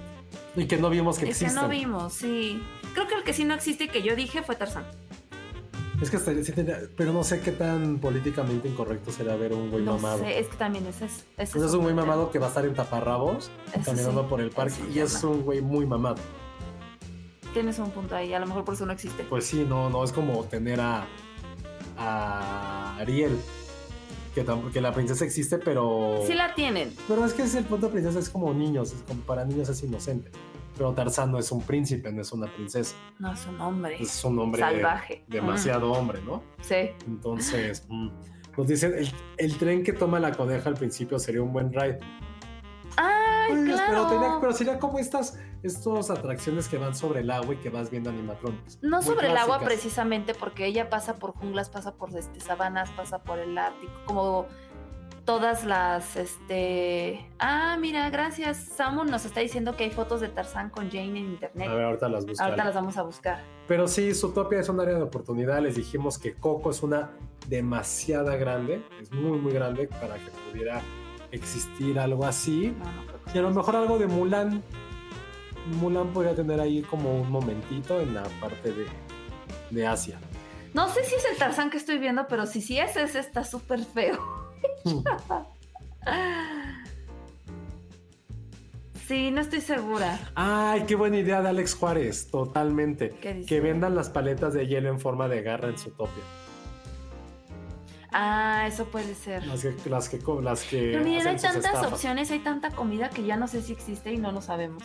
Y 0.58 0.66
que 0.66 0.76
no 0.78 0.90
vimos 0.90 1.18
que 1.18 1.30
es 1.30 1.38
que 1.38 1.46
existen. 1.46 1.64
no 1.64 1.70
vimos, 1.70 2.14
sí. 2.14 2.62
Creo 2.94 3.08
que 3.08 3.16
el 3.16 3.24
que 3.24 3.34
sí 3.34 3.46
no 3.46 3.54
existe 3.54 3.86
y 3.86 3.88
que 3.88 4.02
yo 4.04 4.16
dije 4.16 4.44
fue 4.44 4.56
Tarzán. 4.56 4.86
Es 6.04 6.12
que 6.12 6.18
estaría- 6.18 6.44
sí 6.44 6.52
tendría- 6.52 6.82
pero 6.98 7.14
no 7.14 7.24
sé 7.24 7.40
qué 7.40 7.52
tan 7.52 7.98
políticamente 8.00 8.68
incorrecto 8.68 9.12
será 9.12 9.36
ver 9.36 9.54
un 9.54 9.72
güey 9.72 9.84
No 9.84 9.94
mamado. 9.96 10.20
sé, 10.20 10.40
es 10.40 10.48
que 10.48 10.58
también 10.58 10.86
ese 10.88 11.06
es. 11.06 11.26
ese 11.38 11.58
es 11.66 11.74
un 11.74 11.82
güey 11.84 11.94
mamado 11.96 12.30
que 12.32 12.40
va 12.40 12.46
a 12.48 12.50
estar 12.50 12.66
en 12.66 12.74
taparrabos 12.74 13.50
Eso 13.74 13.86
caminando 13.86 14.22
sí, 14.24 14.28
por 14.30 14.42
el 14.42 14.50
parque 14.52 14.76
y 14.94 15.00
es 15.00 15.24
un 15.24 15.42
güey 15.44 15.62
muy 15.62 15.86
mamado. 15.86 16.18
Tienes 17.54 17.78
un 17.80 17.92
punto 17.92 18.16
ahí, 18.16 18.34
a 18.34 18.40
lo 18.40 18.48
mejor 18.48 18.64
por 18.66 18.74
eso 18.74 18.86
no 18.86 18.92
existe. 18.94 19.24
Pues 19.24 19.46
sí, 19.46 19.66
no, 19.68 19.90
no 19.90 20.04
es 20.04 20.12
como 20.12 20.44
tener 20.46 20.82
a, 20.82 21.06
a 21.98 22.98
Ariel, 22.98 23.38
que, 24.34 24.44
que 24.74 24.82
la 24.82 24.92
princesa 24.92 25.24
existe, 25.24 25.60
pero... 25.60 26.20
Sí 26.26 26.34
la 26.34 26.56
tienen. 26.56 26.92
Pero 27.08 27.24
es 27.26 27.34
que 27.34 27.44
es 27.44 27.54
el 27.56 27.66
punto 27.66 27.88
de 27.88 27.94
princesa, 27.94 28.18
es 28.20 28.30
como 28.30 28.54
niños, 28.54 28.92
es 28.94 29.02
como 29.08 29.22
para 29.22 29.46
niños 29.46 29.70
es 29.70 29.84
inocente. 29.84 30.32
Pero 30.76 30.94
Tarzán 30.94 31.32
no 31.32 31.38
es 31.40 31.52
un 31.52 31.62
príncipe, 31.62 32.12
no 32.12 32.22
es 32.22 32.32
una 32.32 32.48
princesa, 32.52 32.96
No, 33.20 33.32
es 33.34 33.46
un 33.46 33.62
hombre. 33.62 34.02
es 34.02 34.24
un 34.26 34.40
hombre 34.40 34.60
Salvaje. 34.62 35.24
demasiado 35.28 35.92
hombre, 35.92 36.20
¿no? 36.24 36.44
Sí. 36.62 36.90
Entonces, 37.06 37.86
mm, 37.90 38.10
nos 38.58 38.68
dicen, 38.68 38.94
el, 38.98 39.12
el 39.38 39.58
tren 39.58 39.84
que 39.84 39.94
toma 39.94 40.20
la 40.20 40.32
coneja 40.32 40.70
al 40.70 40.76
principio 40.76 41.20
sería 41.20 41.42
un 41.44 41.54
buen 41.54 41.72
ride. 41.72 42.00
¡Ay, 42.98 43.52
Pues, 43.52 43.64
claro! 43.82 43.92
pero, 43.92 44.08
tenía- 44.08 44.38
pero 44.40 44.54
sería 44.54 44.80
como 44.80 45.00
estas, 45.00 45.40
estas 45.64 46.10
atracciones 46.10 46.68
que 46.68 46.78
van 46.78 46.96
sobre 46.96 47.22
el 47.22 47.32
agua 47.32 47.54
y 47.56 47.58
que 47.58 47.70
vas 47.70 47.90
viendo 47.90 48.10
animatronics. 48.10 48.80
No 48.82 48.98
Muy 48.98 49.06
sobre 49.06 49.30
el 49.32 49.38
agua 49.38 49.60
precisamente, 49.60 50.34
porque 50.34 50.66
ella 50.68 50.90
pasa 50.90 51.16
por 51.16 51.34
junglas, 51.34 51.70
pasa 51.70 51.96
por 51.96 52.16
este, 52.16 52.40
sabanas, 52.40 52.90
pasa 52.92 53.24
por 53.24 53.40
el 53.40 53.58
Ártico, 53.58 53.94
como 54.06 54.46
todas 55.26 55.66
las, 55.66 56.16
este... 56.16 57.26
Ah, 57.40 57.78
mira, 57.80 58.10
gracias. 58.10 58.58
Samu 58.58 59.06
nos 59.06 59.26
está 59.26 59.40
diciendo 59.40 59.76
que 59.76 59.86
hay 59.86 59.92
fotos 59.92 60.22
de 60.22 60.30
Tarzán 60.30 60.70
con 60.70 60.90
Jane 60.90 61.10
en 61.10 61.18
internet. 61.18 61.70
A 61.70 61.74
ver, 61.74 61.86
ahorita 61.86 62.10
las 62.10 62.26
buscaré. 62.26 62.50
Ahorita 62.50 62.66
las 62.66 62.76
vamos 62.76 62.98
a 62.98 63.04
buscar. 63.04 63.42
Pero 63.68 63.88
sí, 63.88 64.14
Zootopia 64.14 64.60
es 64.60 64.70
un 64.70 64.80
área 64.80 64.96
de 64.96 65.04
oportunidad. 65.04 65.62
Les 65.62 65.76
dijimos 65.76 66.18
que 66.18 66.34
Coco 66.34 66.72
es 66.72 66.84
una 66.84 67.12
demasiada 67.48 68.36
grande, 68.36 68.82
es 69.02 69.12
muy, 69.12 69.38
muy 69.40 69.54
grande 69.54 69.88
para 69.88 70.16
que 70.16 70.30
pudiera 70.50 70.82
existir 71.32 72.00
algo 72.00 72.26
así. 72.26 72.76
No, 72.78 72.86
no 72.86 73.34
Y 73.34 73.38
a 73.38 73.42
lo 73.42 73.52
mejor 73.52 73.76
algo 73.76 73.98
de 73.98 74.08
Mulan. 74.08 74.62
Mulan 75.80 76.12
podría 76.12 76.36
tener 76.36 76.60
ahí 76.60 76.82
como 76.82 77.22
un 77.22 77.32
momentito 77.32 78.02
en 78.02 78.14
la 78.14 78.24
parte 78.42 78.74
de, 78.74 78.86
de 79.70 79.88
Asia. 79.88 80.20
No 80.74 80.90
sé 80.90 81.04
si 81.04 81.16
es 81.16 81.26
el 81.32 81.38
Tarzán 81.38 81.70
que 81.70 81.78
estoy 81.78 82.00
viendo, 82.00 82.28
pero 82.28 82.46
si 82.46 82.60
sí 82.60 82.80
es 82.80 82.98
ese, 82.98 83.20
está 83.20 83.44
súper 83.44 83.80
feo. 83.86 84.43
Sí, 89.08 89.32
no 89.32 89.42
estoy 89.42 89.60
segura. 89.62 90.18
Ay, 90.34 90.84
qué 90.88 90.96
buena 90.96 91.18
idea 91.18 91.42
de 91.42 91.50
Alex 91.50 91.76
Juárez, 91.76 92.28
totalmente. 92.32 93.10
Que 93.46 93.60
vendan 93.60 93.96
las 93.96 94.10
paletas 94.10 94.54
de 94.54 94.66
hielo 94.66 94.90
en 94.90 95.00
forma 95.00 95.28
de 95.28 95.42
garra 95.42 95.68
en 95.70 95.78
Zootopia. 95.78 96.24
Ah, 98.14 98.66
eso 98.68 98.86
puede 98.86 99.14
ser. 99.16 99.46
Las 99.46 99.62
que, 99.64 99.90
las 99.90 100.08
que, 100.08 100.20
co- 100.20 100.40
las 100.42 100.64
que 100.64 100.92
Pero 100.94 101.04
miren, 101.04 101.28
hay 101.28 101.36
tantas 101.36 101.66
estafas. 101.66 101.92
opciones, 101.92 102.32
hay 102.32 102.40
tanta 102.40 102.72
comida 102.72 103.10
que 103.10 103.24
ya 103.26 103.36
no 103.36 103.48
sé 103.48 103.62
si 103.62 103.74
existe 103.74 104.14
y 104.14 104.18
no 104.18 104.32
lo 104.32 104.42
sabemos. 104.42 104.84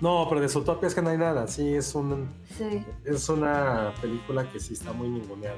No, 0.00 0.26
pero 0.28 0.40
de 0.42 0.48
Zootopia 0.48 0.88
es 0.88 0.94
que 0.94 1.00
no 1.00 1.08
hay 1.10 1.18
nada. 1.18 1.46
Sí, 1.46 1.72
es, 1.74 1.94
un, 1.94 2.28
Sí. 2.58 2.84
es 3.04 3.28
una 3.28 3.94
película 4.02 4.46
que 4.50 4.60
sí 4.60 4.74
está 4.74 4.92
muy 4.92 5.08
ninguneada. 5.08 5.56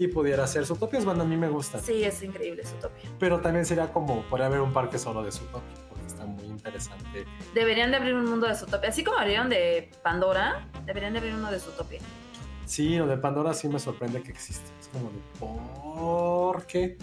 Y 0.00 0.08
pudiera 0.08 0.46
ser. 0.46 0.64
Zootopia 0.64 0.98
es 0.98 1.04
bueno, 1.04 1.24
a 1.24 1.26
mí 1.26 1.36
me 1.36 1.50
gusta. 1.50 1.78
Sí, 1.78 2.02
es 2.02 2.22
increíble 2.22 2.64
Zootopia. 2.64 3.04
Pero 3.18 3.40
también 3.40 3.66
sería 3.66 3.92
como, 3.92 4.22
podría 4.22 4.46
haber 4.46 4.60
un 4.62 4.72
parque 4.72 4.98
solo 4.98 5.22
de 5.22 5.30
Zootopia, 5.30 5.74
porque 5.90 6.06
está 6.06 6.24
muy 6.24 6.44
interesante. 6.46 7.26
Deberían 7.52 7.90
de 7.90 7.98
abrir 7.98 8.14
un 8.14 8.24
mundo 8.24 8.46
de 8.46 8.54
Zootopia. 8.54 8.88
Así 8.88 9.04
como 9.04 9.18
abrieron 9.18 9.50
de 9.50 9.90
Pandora, 10.02 10.66
deberían 10.86 11.12
de 11.12 11.18
abrir 11.18 11.34
uno 11.34 11.50
de 11.52 11.60
Zootopia. 11.60 12.00
Sí, 12.64 12.96
lo 12.96 13.06
de 13.06 13.18
Pandora 13.18 13.52
sí 13.52 13.68
me 13.68 13.78
sorprende 13.78 14.22
que 14.22 14.30
existe. 14.30 14.70
Es 14.80 14.88
como 14.88 15.10
de, 15.10 15.18
¿por 15.38 16.64
qué? 16.66 16.96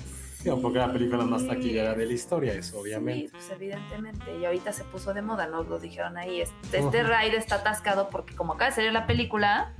Digo, 0.43 0.59
porque 0.59 0.79
la 0.79 0.91
película 0.91 1.23
más 1.23 1.45
taquillera 1.45 1.93
de 1.93 2.03
la 2.03 2.13
historia 2.13 2.53
es, 2.53 2.73
obviamente. 2.73 3.27
Sí, 3.27 3.31
pues 3.31 3.49
evidentemente. 3.51 4.37
Y 4.39 4.45
ahorita 4.45 4.73
se 4.73 4.83
puso 4.85 5.13
de 5.13 5.21
moda, 5.21 5.45
nos 5.45 5.67
lo 5.67 5.77
dijeron 5.77 6.17
ahí. 6.17 6.41
Este, 6.41 6.79
este 6.79 7.03
Ujú. 7.03 7.11
ride 7.13 7.37
está 7.37 7.55
atascado 7.57 8.09
porque 8.09 8.35
como 8.35 8.53
acaba 8.53 8.69
de 8.71 8.75
salir 8.75 8.91
la 8.91 9.05
película, 9.05 9.75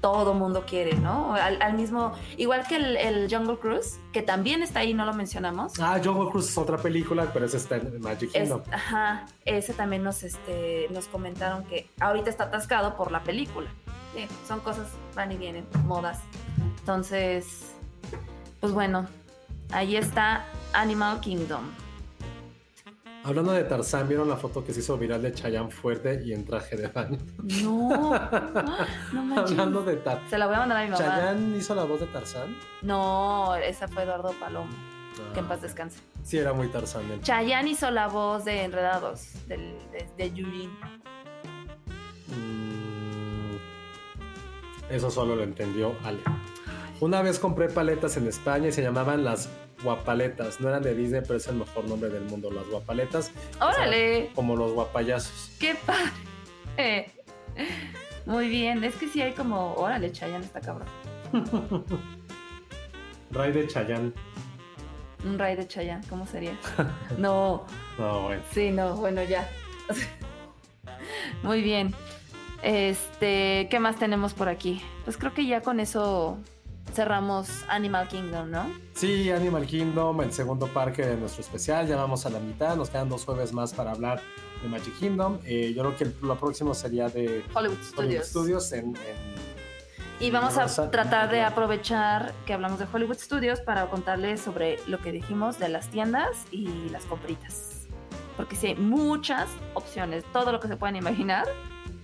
todo 0.00 0.34
mundo 0.34 0.64
quiere, 0.66 0.96
¿no? 0.96 1.34
Al, 1.34 1.60
al 1.60 1.74
mismo, 1.74 2.12
igual 2.36 2.66
que 2.66 2.76
el, 2.76 2.96
el 2.96 3.34
Jungle 3.34 3.58
Cruise, 3.58 3.98
que 4.12 4.22
también 4.22 4.62
está 4.62 4.80
ahí, 4.80 4.94
no 4.94 5.04
lo 5.04 5.12
mencionamos. 5.12 5.78
Ah, 5.80 6.00
Jungle 6.02 6.30
Cruise 6.30 6.48
es 6.48 6.56
otra 6.58 6.78
película, 6.78 7.30
pero 7.32 7.44
esa 7.46 7.56
está 7.58 7.76
en 7.76 8.00
Magic 8.00 8.30
Es- 8.34 8.42
Kingdom. 8.48 8.62
ajá, 8.72 9.26
ese 9.44 9.74
también 9.74 10.02
nos, 10.02 10.22
este, 10.22 10.88
nos 10.90 11.06
comentaron 11.08 11.64
que 11.64 11.88
ahorita 12.00 12.30
está 12.30 12.44
atascado 12.44 12.96
por 12.96 13.12
la 13.12 13.22
película. 13.22 13.68
Sí, 14.14 14.26
son 14.48 14.60
cosas, 14.60 14.88
van 15.14 15.30
y 15.32 15.36
vienen, 15.36 15.66
modas. 15.86 16.18
Entonces, 16.80 17.72
pues 18.60 18.72
bueno, 18.72 19.06
ahí 19.72 19.96
está 19.96 20.44
Animal 20.72 21.20
Kingdom. 21.20 21.62
Hablando 23.22 23.52
de 23.52 23.64
Tarzán, 23.64 24.08
¿vieron 24.08 24.28
la 24.28 24.36
foto 24.36 24.64
que 24.64 24.72
se 24.72 24.80
hizo 24.80 24.96
viral 24.96 25.20
de 25.20 25.32
Chayanne 25.32 25.70
fuerte 25.70 26.22
y 26.24 26.32
en 26.32 26.44
traje 26.46 26.76
de 26.76 26.88
baño? 26.88 27.18
No, 27.62 27.90
no 29.12 29.22
manches. 29.24 29.50
Hablando 29.50 29.82
de 29.82 29.96
Tarzán. 29.96 30.30
Se 30.30 30.38
la 30.38 30.46
voy 30.46 30.54
a 30.56 30.58
mandar 30.60 30.78
a 30.78 30.84
mi 30.84 30.90
mamá. 30.90 30.98
¿Chayanne 31.04 31.58
hizo 31.58 31.74
la 31.74 31.84
voz 31.84 32.00
de 32.00 32.06
Tarzán? 32.06 32.56
No, 32.82 33.54
esa 33.56 33.88
fue 33.88 34.04
Eduardo 34.04 34.32
Palomo. 34.40 34.70
Ah, 34.72 35.32
Que 35.34 35.40
en 35.40 35.46
paz 35.48 35.60
descanse. 35.60 36.00
Sí, 36.24 36.38
era 36.38 36.52
muy 36.54 36.68
Tarzán. 36.68 37.02
él. 37.10 37.20
Chayanne 37.20 37.68
hizo 37.70 37.90
la 37.90 38.08
voz 38.08 38.44
de 38.46 38.62
Enredados, 38.64 39.32
del, 39.48 39.74
de, 39.92 40.06
de. 40.30 40.30
Mm, 42.28 43.56
Eso 44.88 45.10
solo 45.10 45.36
lo 45.36 45.42
entendió 45.42 45.94
Ale. 46.04 46.20
Una 47.00 47.20
vez 47.22 47.38
compré 47.38 47.68
paletas 47.68 48.16
en 48.16 48.26
España 48.28 48.68
y 48.68 48.72
se 48.72 48.82
llamaban 48.82 49.24
las 49.24 49.48
guapaletas. 49.82 50.60
No 50.60 50.68
eran 50.68 50.82
de 50.82 50.94
Disney, 50.94 51.20
pero 51.22 51.36
es 51.36 51.46
el 51.48 51.56
mejor 51.56 51.84
nombre 51.86 52.08
del 52.10 52.24
mundo, 52.24 52.50
las 52.50 52.66
guapaletas. 52.68 53.32
¡Órale! 53.60 54.30
Como 54.34 54.56
los 54.56 54.72
guapayazos. 54.72 55.50
¡Qué 55.58 55.74
padre! 55.86 57.10
Muy 58.26 58.48
bien, 58.48 58.84
es 58.84 58.94
que 58.96 59.08
sí 59.08 59.20
hay 59.22 59.32
como, 59.32 59.74
órale, 59.74 60.12
Chayanne 60.12 60.44
está 60.44 60.60
cabrón. 60.60 60.88
Ray 63.30 63.52
de 63.52 63.66
Chayanne. 63.66 64.12
Un 65.24 65.38
ray 65.38 65.54
de 65.54 65.68
Chayanne, 65.68 66.02
¿cómo 66.08 66.26
sería? 66.26 66.56
No, 67.18 67.66
No, 67.98 68.22
bueno. 68.22 68.42
sí, 68.52 68.70
no, 68.70 68.96
bueno, 68.96 69.22
ya. 69.22 69.48
Muy 71.42 71.60
bien. 71.62 71.94
Este, 72.62 73.68
¿qué 73.70 73.78
más 73.78 73.98
tenemos 73.98 74.32
por 74.34 74.48
aquí? 74.48 74.82
Pues 75.04 75.16
creo 75.16 75.32
que 75.34 75.46
ya 75.46 75.60
con 75.60 75.78
eso 75.80 76.38
cerramos 76.92 77.48
Animal 77.68 78.08
Kingdom, 78.08 78.50
¿no? 78.50 78.70
Sí, 78.94 79.30
Animal 79.30 79.66
Kingdom, 79.66 80.20
el 80.22 80.32
segundo 80.32 80.66
parque 80.66 81.06
de 81.06 81.16
nuestro 81.16 81.42
especial. 81.42 81.86
Ya 81.86 81.96
vamos 81.96 82.26
a 82.26 82.30
la 82.30 82.40
mitad, 82.40 82.76
nos 82.76 82.90
quedan 82.90 83.08
dos 83.08 83.24
jueves 83.24 83.52
más 83.52 83.72
para 83.72 83.92
hablar 83.92 84.20
de 84.62 84.68
Magic 84.68 84.98
Kingdom. 84.98 85.38
Eh, 85.44 85.72
yo 85.74 85.82
creo 85.82 85.96
que 85.96 86.26
lo 86.26 86.38
próximo 86.38 86.74
sería 86.74 87.08
de 87.08 87.44
Hollywood 87.54 87.82
Studios. 87.82 88.26
Studios 88.26 88.72
en, 88.72 88.94
y 90.20 90.30
vamos 90.30 90.58
a 90.58 90.90
tratar 90.90 91.30
de 91.30 91.40
aprovechar 91.40 92.34
que 92.44 92.52
hablamos 92.52 92.78
de 92.78 92.86
Hollywood 92.92 93.16
Studios 93.16 93.60
para 93.60 93.88
contarles 93.88 94.42
sobre 94.42 94.78
lo 94.86 94.98
que 94.98 95.12
dijimos 95.12 95.58
de 95.58 95.70
las 95.70 95.88
tiendas 95.88 96.44
y 96.50 96.90
las 96.90 97.06
compritas. 97.06 97.88
Porque 98.36 98.54
sí 98.54 98.66
hay 98.66 98.74
muchas 98.74 99.48
opciones, 99.72 100.22
todo 100.30 100.52
lo 100.52 100.60
que 100.60 100.68
se 100.68 100.76
puedan 100.76 100.96
imaginar 100.96 101.48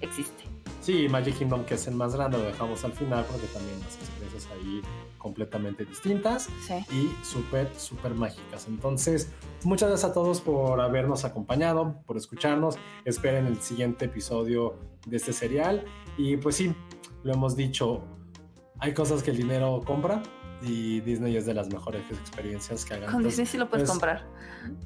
existe. 0.01 0.46
Sí, 0.87 1.09
Magic 1.09 1.37
Kingdom, 1.39 1.65
que 1.65 1.75
es 1.75 1.89
el 1.89 1.97
más 1.97 2.15
grande, 2.15 2.39
lo 2.39 2.45
dejamos 2.45 2.85
al 2.85 2.93
final 2.93 3.25
porque 3.29 3.49
también 3.49 3.77
las 3.81 3.97
experiencias 3.97 4.47
ahí 4.53 4.81
completamente 5.19 5.85
distintas 5.85 6.49
y 6.93 7.11
súper, 7.25 7.75
súper 7.75 8.15
mágicas. 8.15 8.69
Entonces, 8.69 9.33
muchas 9.65 9.89
gracias 9.89 10.13
a 10.13 10.15
todos 10.15 10.41
por 10.41 10.81
habernos 10.81 11.25
acompañado, 11.25 12.01
por 12.07 12.17
escucharnos. 12.17 12.79
Esperen 13.05 13.49
el 13.49 13.61
siguiente 13.61 14.05
episodio 14.05 14.79
de 15.07 15.17
este 15.17 15.33
serial. 15.33 15.85
Y 16.17 16.37
pues 16.37 16.55
sí, 16.55 16.73
lo 17.25 17.33
hemos 17.33 17.57
dicho, 17.57 18.05
hay 18.79 18.95
cosas 18.95 19.25
que 19.25 19.33
el 19.33 19.39
dinero 19.39 19.83
compra 19.85 20.23
y 20.63 21.01
Disney 21.01 21.37
es 21.37 21.47
de 21.47 21.55
las 21.55 21.69
mejores 21.69 22.09
experiencias 22.13 22.85
que 22.85 22.95
hagan. 22.95 23.11
Con 23.11 23.25
Disney 23.25 23.47
sí 23.47 23.59
lo 23.59 23.69
puedes 23.69 23.89
pues, 23.89 23.91
comprar. 23.91 24.25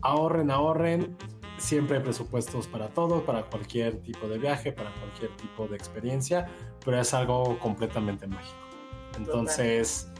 Ahorren, 0.00 0.50
ahorren 0.50 1.14
siempre 1.60 1.98
hay 1.98 2.02
presupuestos 2.02 2.66
para 2.66 2.88
todo, 2.88 3.24
para 3.24 3.44
cualquier 3.44 4.00
tipo 4.02 4.26
de 4.26 4.38
viaje, 4.38 4.72
para 4.72 4.90
cualquier 4.94 5.30
tipo 5.36 5.68
de 5.68 5.76
experiencia, 5.76 6.48
pero 6.84 6.98
es 6.98 7.12
algo 7.14 7.58
completamente 7.58 8.26
mágico. 8.26 8.58
Entonces, 9.16 10.10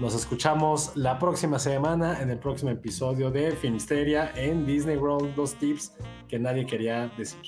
nos 0.00 0.14
escuchamos 0.14 0.96
la 0.96 1.18
próxima 1.18 1.58
semana 1.58 2.20
en 2.20 2.30
el 2.30 2.38
próximo 2.38 2.70
episodio 2.70 3.30
de 3.30 3.52
Finisteria 3.52 4.32
en 4.34 4.66
Disney 4.66 4.96
World, 4.96 5.34
dos 5.34 5.54
tips 5.54 5.94
que 6.28 6.38
nadie 6.38 6.66
quería 6.66 7.08
decir. 7.16 7.40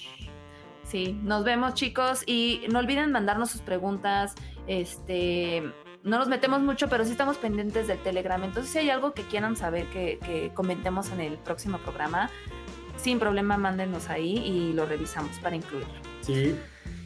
Sí, 0.84 1.18
nos 1.22 1.44
vemos 1.44 1.74
chicos 1.74 2.22
y 2.26 2.62
no 2.70 2.80
olviden 2.80 3.12
mandarnos 3.12 3.50
sus 3.50 3.60
preguntas, 3.60 4.34
este 4.66 5.62
no 6.02 6.18
nos 6.18 6.28
metemos 6.28 6.62
mucho, 6.62 6.88
pero 6.88 7.04
sí 7.04 7.10
estamos 7.10 7.36
pendientes 7.36 7.86
del 7.86 7.98
Telegram. 8.02 8.42
Entonces, 8.42 8.72
si 8.72 8.78
hay 8.78 8.90
algo 8.90 9.12
que 9.12 9.22
quieran 9.24 9.54
saber 9.54 9.86
que, 9.90 10.18
que 10.24 10.50
comentemos 10.54 11.10
en 11.10 11.20
el 11.20 11.36
próximo 11.38 11.78
programa, 11.78 12.30
sin 13.02 13.18
problema 13.18 13.56
mándenos 13.56 14.08
ahí 14.08 14.38
y 14.38 14.72
lo 14.72 14.86
revisamos 14.86 15.38
para 15.38 15.56
incluirlo. 15.56 15.94
Sí, 16.20 16.56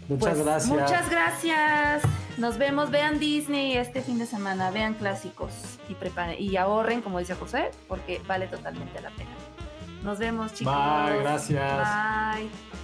muchas 0.08 0.34
pues, 0.34 0.44
gracias. 0.44 0.80
Muchas 0.80 1.10
gracias. 1.10 2.02
Nos 2.36 2.58
vemos, 2.58 2.90
vean 2.90 3.18
Disney 3.18 3.76
este 3.76 4.02
fin 4.02 4.18
de 4.18 4.26
semana, 4.26 4.70
vean 4.70 4.94
clásicos 4.94 5.52
y 5.88 5.94
preparen 5.94 6.36
y 6.40 6.56
ahorren, 6.56 7.00
como 7.00 7.18
dice 7.18 7.34
José, 7.34 7.70
porque 7.88 8.20
vale 8.26 8.46
totalmente 8.46 9.00
la 9.00 9.10
pena. 9.10 9.30
Nos 10.02 10.18
vemos, 10.18 10.52
chicos. 10.52 10.74
Bye, 10.74 11.20
gracias. 11.20 11.88
Bye. 12.36 12.84